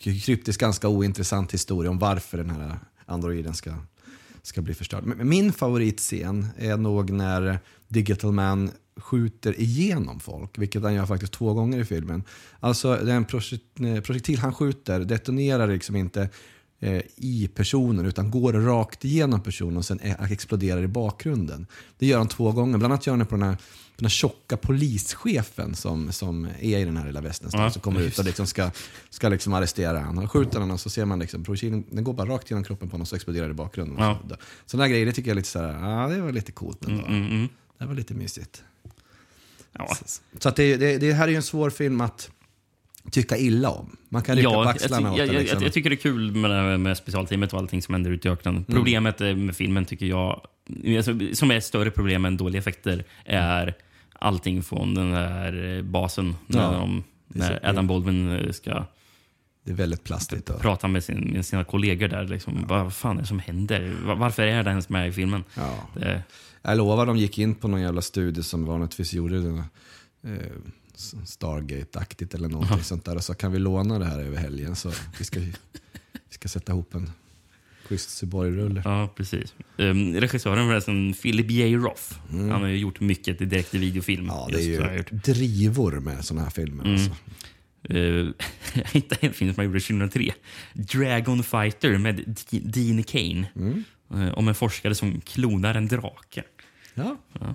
kryptisk, 0.00 0.60
ganska 0.60 0.88
ointressant 0.88 1.54
historia 1.54 1.90
om 1.90 1.98
varför 1.98 2.38
den 2.38 2.50
här 2.50 2.78
androiden 3.06 3.54
ska, 3.54 3.74
ska 4.42 4.62
bli 4.62 4.74
förstörd. 4.74 5.04
Men 5.04 5.28
min 5.28 5.52
favoritscen 5.52 6.46
är 6.56 6.76
nog 6.76 7.10
när 7.10 7.58
Digital 7.88 8.32
Man 8.32 8.70
skjuter 8.96 9.60
igenom 9.60 10.20
folk, 10.20 10.58
vilket 10.58 10.82
han 10.82 10.94
gör 10.94 11.06
faktiskt 11.06 11.32
två 11.32 11.54
gånger 11.54 11.78
i 11.78 11.84
filmen. 11.84 12.22
Alltså 12.60 12.96
den 12.96 13.22
eh, 13.22 14.00
projektil 14.00 14.38
han 14.38 14.54
skjuter 14.54 15.00
detonerar 15.00 15.68
liksom 15.68 15.96
inte 15.96 16.28
eh, 16.80 17.02
i 17.16 17.50
personen 17.54 18.06
utan 18.06 18.30
går 18.30 18.52
rakt 18.52 19.04
igenom 19.04 19.42
personen 19.42 19.76
och 19.76 19.84
sen 19.84 20.00
exploderar 20.30 20.82
i 20.82 20.88
bakgrunden. 20.88 21.66
Det 21.98 22.06
gör 22.06 22.18
han 22.18 22.28
två 22.28 22.52
gånger. 22.52 22.78
Bland 22.78 22.92
annat 22.92 23.06
gör 23.06 23.12
han 23.12 23.18
det 23.18 23.24
på 23.24 23.34
den 23.34 23.48
här, 23.48 23.56
den 23.96 24.04
här 24.04 24.10
tjocka 24.10 24.56
polischefen 24.56 25.74
som, 25.74 26.12
som 26.12 26.44
är 26.60 26.78
i 26.78 26.84
den 26.84 26.96
här 26.96 27.06
lilla 27.06 27.20
västen. 27.20 27.50
Ja, 27.52 27.70
som 27.70 27.82
kommer 27.82 28.00
ut 28.00 28.18
och 28.18 28.24
liksom 28.24 28.46
ska, 28.46 28.70
ska 29.10 29.28
liksom 29.28 29.54
arrestera 29.54 29.98
honom. 29.98 30.18
Han 30.18 30.28
skjuter 30.28 30.60
honom 30.60 30.74
och 30.74 30.80
så 30.80 30.90
ser 30.90 31.04
man 31.04 31.18
liksom, 31.18 31.44
projektilen 31.44 31.84
den 31.90 32.04
går 32.04 32.12
bara 32.12 32.28
rakt 32.28 32.50
genom 32.50 32.64
kroppen 32.64 32.88
på 32.88 32.94
honom 32.94 33.02
och 33.02 33.08
så 33.08 33.16
exploderar 33.16 33.46
det 33.46 33.50
i 33.50 33.54
bakgrunden. 33.54 33.96
Ja. 33.98 34.18
Så, 34.28 34.36
Sådana 34.66 34.88
grejer 34.88 35.06
det 35.06 35.12
tycker 35.12 35.30
jag 35.30 35.34
är 35.34 35.36
lite 35.36 35.48
så 35.48 35.58
här, 35.58 35.90
ja 35.90 36.08
det 36.08 36.20
var 36.20 36.32
lite 36.32 36.52
coolt 36.52 36.84
ändå. 36.84 37.04
Mm, 37.04 37.16
mm, 37.16 37.30
mm. 37.30 37.48
Det 37.78 37.86
var 37.86 37.94
lite 37.94 38.14
mysigt. 38.14 38.62
Ja. 39.72 39.96
Så 40.38 40.48
att 40.48 40.56
det, 40.56 40.76
det, 40.76 40.98
det 40.98 41.12
här 41.12 41.24
är 41.24 41.30
ju 41.30 41.36
en 41.36 41.42
svår 41.42 41.70
film 41.70 42.00
att 42.00 42.30
tycka 43.10 43.36
illa 43.36 43.70
om. 43.70 43.96
Man 44.08 44.22
kan 44.22 44.36
rycka 44.36 44.48
på 44.48 44.54
jag, 44.54 44.66
axlarna 44.66 45.12
åt 45.12 45.18
jag, 45.18 45.28
det. 45.28 45.32
jag, 45.32 45.40
Liksom. 45.40 45.58
jag, 45.58 45.66
jag 45.66 45.72
tycker 45.72 45.90
det 45.90 45.96
är 45.96 46.00
kul 46.00 46.34
med, 46.34 46.80
med 46.80 46.96
specialteamet 46.96 47.52
och 47.52 47.58
allting 47.58 47.82
som 47.82 47.94
händer 47.94 48.10
ute 48.10 48.28
i 48.28 48.30
öknen. 48.30 48.54
Mm. 48.54 48.64
Problemet 48.64 49.20
eh, 49.20 49.36
med 49.36 49.56
filmen 49.56 49.84
tycker 49.84 50.06
jag, 50.06 50.46
som 51.34 51.50
är 51.50 51.56
ett 51.56 51.64
större 51.64 51.90
problem 51.90 52.24
än 52.24 52.36
dåliga 52.36 52.58
effekter, 52.58 53.04
är 53.24 53.74
allting 54.18 54.62
från 54.62 54.94
den 54.94 55.12
här 55.12 55.76
eh, 55.76 55.82
basen. 55.82 56.36
När, 56.46 56.62
Ja, 56.62 56.70
de, 56.72 57.04
när 57.28 57.68
Adam 57.68 57.86
Baldwin 57.86 58.28
eh, 58.30 58.50
ska 58.52 58.84
det 59.64 59.70
är 59.70 59.74
väldigt 59.74 60.04
plastigt. 60.04 60.46
Då. 60.46 60.58
prata 60.58 60.88
med, 60.88 61.04
sin, 61.04 61.18
med 61.32 61.46
sina 61.46 61.64
kollegor 61.64 62.08
där. 62.08 62.24
Liksom. 62.24 62.64
Vad 62.68 62.94
fan 62.94 63.16
är 63.16 63.20
det 63.20 63.26
som 63.26 63.38
händer? 63.38 63.94
Va- 64.04 64.14
Varför 64.14 64.42
är 64.42 64.62
det 64.62 64.70
ens 64.70 64.88
med 64.88 65.08
i 65.08 65.12
filmen? 65.12 65.44
Ja. 65.56 65.78
Det, 65.96 66.22
Jag 66.62 66.76
lovar, 66.76 67.06
de 67.06 67.16
gick 67.16 67.38
in 67.38 67.54
på 67.54 67.68
någon 67.68 67.80
jävla 67.80 68.02
studie 68.02 68.42
som 68.42 68.64
vanligtvis 68.66 69.12
gjorde 69.12 69.40
det. 69.42 69.64
Eh, 70.30 70.50
Stargate-aktigt 71.24 72.34
eller 72.34 72.48
någonting 72.48 72.82
sånt 72.82 73.04
där. 73.04 73.16
Och 73.16 73.24
så 73.24 73.34
kan 73.34 73.52
vi 73.52 73.58
låna 73.58 73.98
det 73.98 74.04
här 74.04 74.18
över 74.18 74.36
helgen 74.36 74.76
så 74.76 74.92
vi 75.18 75.24
ska, 75.24 75.40
vi 75.40 75.52
ska 76.30 76.48
sätta 76.48 76.72
ihop 76.72 76.94
en 76.94 77.10
schysst 77.88 78.10
Subaru-rulle. 78.10 78.82
Ja, 78.84 79.08
precis. 79.16 79.54
Um, 79.76 80.14
regissören 80.14 80.68
förresten, 80.68 81.14
Philip 81.14 81.50
J. 81.50 81.76
Roth. 81.76 82.02
Han 82.30 82.50
har 82.50 82.66
ju 82.66 82.76
gjort 82.76 83.00
mycket 83.00 83.40
i 83.40 83.44
direkt 83.44 83.70
till 83.70 83.80
videofilm. 83.80 84.24
Mm. 84.24 84.34
Ja, 84.36 84.48
det 84.52 84.64
är 84.64 84.80
jag 84.80 84.94
ju 84.94 85.02
drivor 85.10 86.00
med 86.00 86.24
sådana 86.24 86.42
här 86.44 86.50
filmer. 86.50 86.84
Mm. 86.84 86.94
Alltså. 86.94 87.10
Uh, 87.90 88.30
inte 88.92 89.16
en 89.20 89.32
film 89.32 89.54
som 89.54 89.56
han 89.56 89.66
gjorde 89.66 89.80
2003. 89.80 90.32
Dragon 90.72 91.42
Fighter 91.42 91.98
med 91.98 92.16
D- 92.50 92.60
Dean 92.64 93.02
Kane. 93.02 93.46
Mm. 93.56 93.84
Eh, 94.14 94.38
om 94.38 94.48
en 94.48 94.54
forskare 94.54 94.94
som 94.94 95.20
klonar 95.20 95.74
en 95.74 95.88
drake. 95.88 96.42
Ja. 96.94 97.16
Ja. 97.40 97.54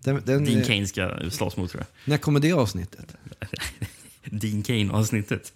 Den, 0.00 0.22
den, 0.24 0.44
Dean 0.44 0.64
Kane 0.64 0.86
ska 0.86 1.30
slås 1.30 1.56
mot, 1.56 1.70
tror 1.70 1.80
jag. 1.80 2.10
När 2.10 2.18
kommer 2.18 2.40
det 2.40 2.52
avsnittet? 2.52 3.16
Dean 4.24 4.62
Kane-avsnittet. 4.62 5.52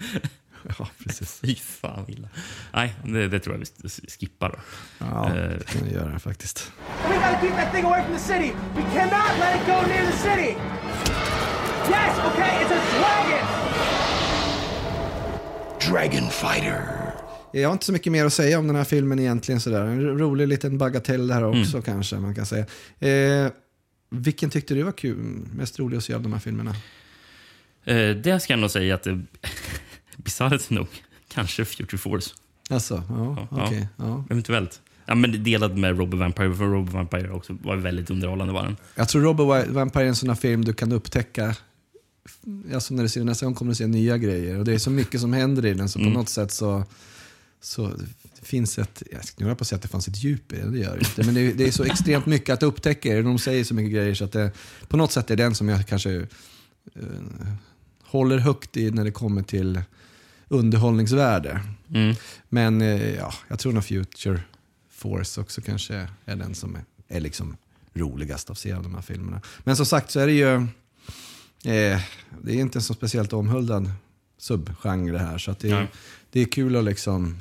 Ja, 0.78 0.88
precis. 1.04 1.38
Fy 1.40 1.54
fan 1.54 2.04
illa. 2.08 2.28
Nej, 2.72 2.94
det, 3.04 3.28
det 3.28 3.40
tror 3.40 3.54
jag 3.56 3.66
vi 3.82 3.90
skippar. 4.18 4.48
Då. 4.48 4.58
Ja, 4.98 5.28
Eh, 5.28 5.34
det 5.58 5.64
kan 5.66 5.84
vi 5.88 5.94
göra 5.94 6.18
faktiskt. 6.18 6.72
We 7.08 7.14
gotta 7.14 7.40
keep 7.40 7.50
that 7.56 7.72
thing 7.74 7.84
away 7.84 8.02
from 8.04 8.14
the 8.16 8.20
city. 8.22 8.52
We 8.76 8.82
cannot 8.94 9.38
let 9.40 9.60
it 9.60 9.66
go 9.66 9.72
near 9.88 10.06
the 10.06 10.18
city. 10.18 10.56
Yes, 11.90 12.18
okay, 12.32 12.64
it's 12.64 12.72
a 12.72 12.80
dragon. 12.98 13.48
Dragon 15.90 16.30
Fighter. 16.30 16.82
Jag 17.52 17.68
har 17.68 17.72
inte 17.72 17.84
så 17.84 17.92
mycket 17.92 18.12
mer 18.12 18.24
att 18.24 18.32
säga 18.32 18.58
om 18.58 18.66
den 18.66 18.76
här 18.76 18.84
filmen 18.84 19.18
egentligen. 19.18 19.60
Sådär. 19.60 19.84
En 19.84 20.00
ro- 20.02 20.18
rolig 20.18 20.48
liten 20.48 20.78
bagatell 20.78 21.26
det 21.26 21.34
här 21.34 21.44
också 21.44 21.76
Mm. 21.76 21.82
kanske 21.82 22.16
man 22.16 22.34
kan 22.34 22.46
säga. 22.46 22.66
Eh, 23.00 23.50
vilken 24.10 24.50
tyckte 24.50 24.74
du 24.74 24.82
var 24.82 24.92
kul, 24.92 25.16
mest 25.54 25.78
rolig 25.78 25.96
att 25.96 26.04
se 26.04 26.14
av 26.14 26.22
de 26.22 26.32
här 26.32 26.40
filmerna? 26.40 26.70
Eh, 27.84 28.10
det 28.16 28.40
ska 28.42 28.52
jag 28.52 28.60
nog 28.60 28.70
säga 28.70 28.94
att 28.94 29.02
det 29.02 29.10
bisarrt 30.28 30.70
nog, 30.70 30.86
kanske 31.28 31.64
Future 31.64 31.98
Force. 31.98 32.30
Alltså, 32.70 33.02
ja, 33.08 33.48
okej. 33.50 33.88
ja. 33.96 34.24
Eventuellt. 34.30 34.80
Ja, 35.06 35.14
men 35.14 35.42
delad 35.44 35.76
med 35.76 35.98
Robber 35.98 36.16
Vampire, 36.18 36.54
för 36.54 36.64
Robber 36.64 36.92
Vampire 36.92 37.30
också 37.30 37.56
var 37.62 37.76
väldigt 37.76 38.10
underhållande. 38.10 38.52
Var 38.52 38.64
den. 38.64 38.76
Jag 38.94 39.08
tror 39.08 39.34
Wi- 39.34 39.72
Vampire 39.72 40.04
är 40.04 40.08
en 40.08 40.16
sån 40.16 40.28
här 40.28 40.36
film 40.36 40.64
du 40.64 40.72
kan 40.72 40.92
upptäcka 40.92 41.56
alltså 42.74 42.94
när 42.94 43.02
du 43.02 43.08
ser 43.08 43.20
den 43.20 43.26
nästa 43.26 43.46
gång 43.46 43.54
kommer 43.54 43.70
du 43.72 43.76
se 43.76 43.86
nya 43.86 44.18
grejer. 44.18 44.58
Och 44.58 44.64
det 44.64 44.72
är 44.74 44.78
så 44.78 44.90
mycket 44.90 45.20
som 45.20 45.32
händer 45.32 45.66
i 45.66 45.74
den 45.74 45.88
så 45.88 45.98
på 45.98 46.02
Mm. 46.02 46.12
något 46.14 46.28
sätt 46.28 46.52
så, 46.52 46.84
så 47.60 47.86
det 48.40 48.46
finns 48.46 48.78
ett, 48.78 49.02
jag 49.12 49.24
skulle 49.24 49.54
på 49.54 49.62
att 49.62 49.68
säga 49.68 49.76
att 49.76 49.82
det 49.82 49.88
fanns 49.88 50.08
ett 50.08 50.24
djup 50.24 50.52
i 50.52 50.56
det, 50.56 50.70
det 50.70 50.78
gör 50.78 50.92
det 50.96 50.98
inte. 51.00 51.22
Men 51.24 51.34
det 51.34 51.40
är, 51.40 51.54
det 51.54 51.66
är 51.66 51.70
så 51.70 51.84
extremt 51.84 52.26
mycket 52.26 52.52
att 52.54 52.62
upptäcka 52.62 53.14
det. 53.14 53.22
De 53.22 53.38
säger 53.38 53.64
så 53.64 53.74
mycket 53.74 53.92
grejer 53.92 54.14
så 54.14 54.24
att 54.24 54.32
det, 54.32 54.50
på 54.88 54.96
något 54.96 55.12
sätt 55.12 55.30
är 55.30 55.36
den 55.36 55.54
som 55.54 55.68
jag 55.68 55.86
kanske 55.86 56.14
eh, 56.94 57.02
håller 58.04 58.38
högt 58.38 58.76
i 58.76 58.90
när 58.90 59.04
det 59.04 59.10
kommer 59.10 59.42
till 59.42 59.80
underhållningsvärde. 60.48 61.60
Mm. 61.94 62.14
Men 62.48 62.82
eh, 62.82 63.14
ja, 63.14 63.34
jag 63.48 63.58
tror 63.58 63.72
nog 63.72 63.84
Future 63.84 64.40
Force 64.90 65.40
också 65.40 65.60
kanske 65.60 66.08
är 66.24 66.36
den 66.36 66.54
som 66.54 66.76
är, 66.76 66.84
är 67.08 67.20
liksom 67.20 67.56
roligast 67.94 68.50
av 68.50 68.54
se 68.54 68.72
av 68.72 68.82
de 68.82 68.94
här 68.94 69.02
filmerna. 69.02 69.40
Men 69.64 69.76
som 69.76 69.86
sagt 69.86 70.10
så 70.10 70.20
är 70.20 70.26
det 70.26 70.32
ju, 70.32 70.54
eh, 70.54 72.00
det 72.42 72.52
är 72.54 72.60
inte 72.60 72.78
en 72.78 72.82
så 72.82 72.94
speciellt 72.94 73.32
omhuldad 73.32 73.90
subgenre 74.38 75.12
det 75.12 75.18
här. 75.18 75.38
Så 75.38 75.54
det, 75.60 75.70
är, 75.70 75.88
det 76.30 76.40
är 76.40 76.44
kul 76.44 76.76
att 76.76 76.84
liksom 76.84 77.38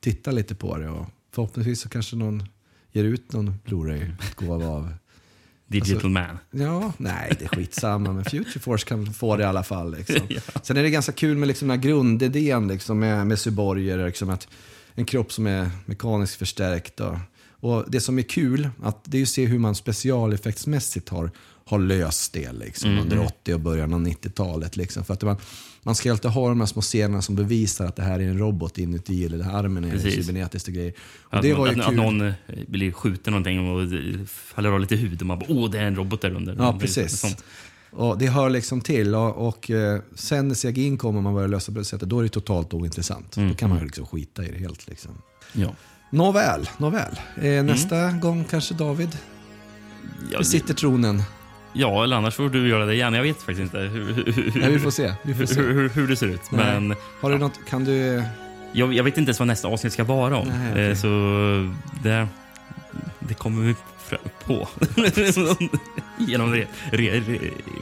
titta 0.00 0.30
lite 0.30 0.54
på 0.54 0.78
det 0.78 0.88
och 0.88 1.06
förhoppningsvis 1.32 1.80
så 1.80 1.88
kanske 1.88 2.16
någon 2.16 2.48
ger 2.92 3.04
ut 3.04 3.32
någon 3.32 3.54
Blu-ray-utgåva 3.64 4.66
av 4.66 4.94
Digital 5.80 6.10
Man. 6.10 6.38
Ja, 6.50 6.92
nej 6.96 7.32
det 7.38 7.44
är 7.44 7.48
skitsamma, 7.48 8.12
men 8.12 8.24
Future 8.24 8.60
Force 8.60 8.86
kan 8.86 9.12
få 9.12 9.36
det 9.36 9.42
i 9.42 9.46
alla 9.46 9.62
fall. 9.62 9.96
Liksom. 9.96 10.28
Sen 10.62 10.76
är 10.76 10.82
det 10.82 10.90
ganska 10.90 11.12
kul 11.12 11.36
med 11.36 11.48
liksom 11.48 11.68
den 11.68 11.78
här 11.78 11.88
grundidén 11.88 12.68
liksom, 12.68 12.98
med, 12.98 13.26
med 13.26 13.38
cyborger, 13.38 14.06
liksom, 14.06 14.30
att 14.30 14.48
en 14.94 15.04
kropp 15.04 15.32
som 15.32 15.46
är 15.46 15.70
mekaniskt 15.86 16.34
förstärkt. 16.34 17.00
Och, 17.00 17.16
och 17.60 17.84
det 17.88 18.00
som 18.00 18.18
är 18.18 18.22
kul, 18.22 18.68
att 18.82 19.04
det 19.04 19.18
är 19.18 19.22
att 19.22 19.28
se 19.28 19.46
hur 19.46 19.58
man 19.58 19.74
specialeffektsmässigt 19.74 21.08
har, 21.08 21.30
har 21.66 21.78
löst 21.78 22.32
det 22.32 22.52
liksom, 22.52 22.90
Mm, 22.90 23.02
under 23.02 23.16
mm. 23.16 23.28
80 23.28 23.54
och 23.54 23.60
början 23.60 23.94
av 23.94 24.00
90-talet. 24.00 24.76
Liksom. 24.76 25.04
För 25.04 25.14
att 25.14 25.22
man, 25.22 25.36
man 25.82 25.94
ska 25.94 26.10
alltid 26.10 26.30
ha 26.30 26.48
de 26.48 26.60
här 26.60 26.66
små 26.66 26.82
scenerna 26.82 27.22
som 27.22 27.34
bevisar 27.34 27.86
att 27.86 27.96
det 27.96 28.02
här 28.02 28.20
är 28.20 28.24
en 28.24 28.38
robot 28.38 28.78
inuti, 28.78 29.24
eller 29.24 29.38
det 29.38 29.44
här 29.44 29.58
armen 29.58 29.84
är 29.84 29.90
Precis. 29.90 30.14
cybernetiskt 30.14 30.68
och 30.68 30.74
grejer. 30.74 30.92
Och 31.22 31.34
Att, 31.34 31.42
det 31.42 31.54
var 31.54 31.66
ju 31.66 31.72
att, 31.72 31.78
att 31.80 31.86
kul. 31.86 31.96
någon 31.96 32.20
eh, 32.20 32.34
blir 32.68 32.92
skjuten 32.92 33.32
någonting 33.32 33.70
och 33.70 33.88
faller 34.28 34.70
av 34.70 34.80
lite 34.80 34.96
hud 34.96 35.20
och 35.20 35.26
man 35.26 35.38
bara 35.38 35.46
åh, 35.48 35.70
det 35.70 35.78
är 35.78 35.84
en 35.84 35.96
robot 35.96 36.20
där 36.20 36.34
under. 36.34 36.56
Ja, 36.58 36.78
precis. 36.80 37.36
Och 37.90 38.18
det 38.18 38.26
hör 38.26 38.50
liksom 38.50 38.80
till. 38.80 39.14
Och, 39.14 39.48
och 39.48 39.70
eh, 39.70 40.00
sen 40.14 40.48
när 40.48 40.54
CGI 40.54 40.96
kommer 40.96 41.16
och 41.18 41.22
man 41.22 41.34
börjar 41.34 41.48
lösa 41.48 41.72
på 41.72 41.78
det 41.78 41.84
sättet, 41.84 42.08
då 42.08 42.18
är 42.18 42.22
det 42.22 42.28
totalt 42.28 42.74
ointressant. 42.74 43.36
Mm, 43.36 43.48
Då 43.48 43.54
kan 43.54 43.68
man 43.68 43.78
ju 43.78 43.80
mm. 43.80 43.86
liksom 43.86 44.06
skita 44.06 44.44
i 44.44 44.48
det 44.48 44.58
helt. 44.58 44.88
Liksom. 44.88 45.10
Ja. 45.52 45.68
Nåväl, 46.10 46.68
nåväl. 46.78 47.20
Eh, 47.42 47.62
nästa 47.64 48.10
gång 48.12 48.44
kanske 48.50 48.74
David 48.74 49.18
Ja, 50.32 50.38
besitter 50.38 50.74
tronen. 50.74 51.22
Ja, 51.76 52.04
eller 52.04 52.16
annars 52.16 52.34
får 52.34 52.48
du 52.48 52.68
göra 52.68 52.86
det 52.86 52.94
igen. 52.94 53.14
Jag 53.14 53.22
vet 53.22 53.36
faktiskt 53.36 53.60
inte 53.60 53.78
hur, 53.78 54.52
Nej, 54.60 54.72
vi 54.72 54.78
får 54.78 54.90
se. 54.90 55.14
Vi 55.22 55.34
får 55.34 55.46
se. 55.46 55.60
Hur, 55.60 55.72
hur, 55.74 55.88
hur 55.88 56.08
det 56.08 56.16
ser 56.16 56.26
ut. 56.26 56.50
Nej. 56.50 56.80
Men 56.80 56.96
Har 57.20 57.30
du 57.30 57.38
något, 57.38 57.60
kan 57.68 57.84
du... 57.84 58.22
jag, 58.72 58.94
jag 58.94 59.04
vet 59.04 59.18
inte 59.18 59.28
ens 59.28 59.38
vad 59.38 59.48
nästa 59.48 59.68
avsnitt 59.68 59.92
ska 59.92 60.04
vara 60.04 60.36
om. 60.36 60.48
Nej, 60.48 60.70
okej. 60.72 60.90
Eh, 60.90 60.96
Så 60.96 61.08
det, 62.02 62.28
det 63.18 63.34
kommer 63.34 63.62
vi 63.62 63.74
på. 64.44 64.68
Genom 66.18 66.52
re, 66.54 66.66
re, 66.92 67.20
re, 67.20 67.38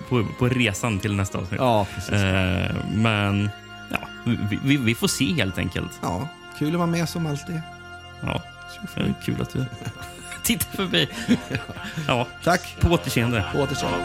på, 0.09 0.27
på 0.39 0.48
resan 0.48 0.98
till 0.98 1.14
nästa 1.14 1.39
avsnitt. 1.39 1.60
Ja, 1.60 1.86
precis. 1.94 2.12
Eh, 2.12 2.70
Men 2.94 3.51
ja, 3.90 3.98
vi, 4.24 4.59
vi, 4.64 4.77
vi 4.77 4.94
får 4.94 5.09
se 5.09 5.32
helt 5.35 5.59
enkelt. 5.59 5.90
Ja, 6.02 6.28
kul 6.59 6.69
att 6.69 6.74
vara 6.74 6.86
med 6.86 7.09
som 7.09 7.27
alltid. 7.27 7.60
Ja, 8.23 8.43
kul 9.24 9.43
att 9.43 9.52
du 9.52 9.59
tittar 10.43 10.77
förbi. 10.77 11.09
Ja, 12.09 12.27
tack. 12.44 12.77
På 12.81 12.89
återseende. 12.89 13.44
På 13.52 13.59
återseende. 13.59 13.98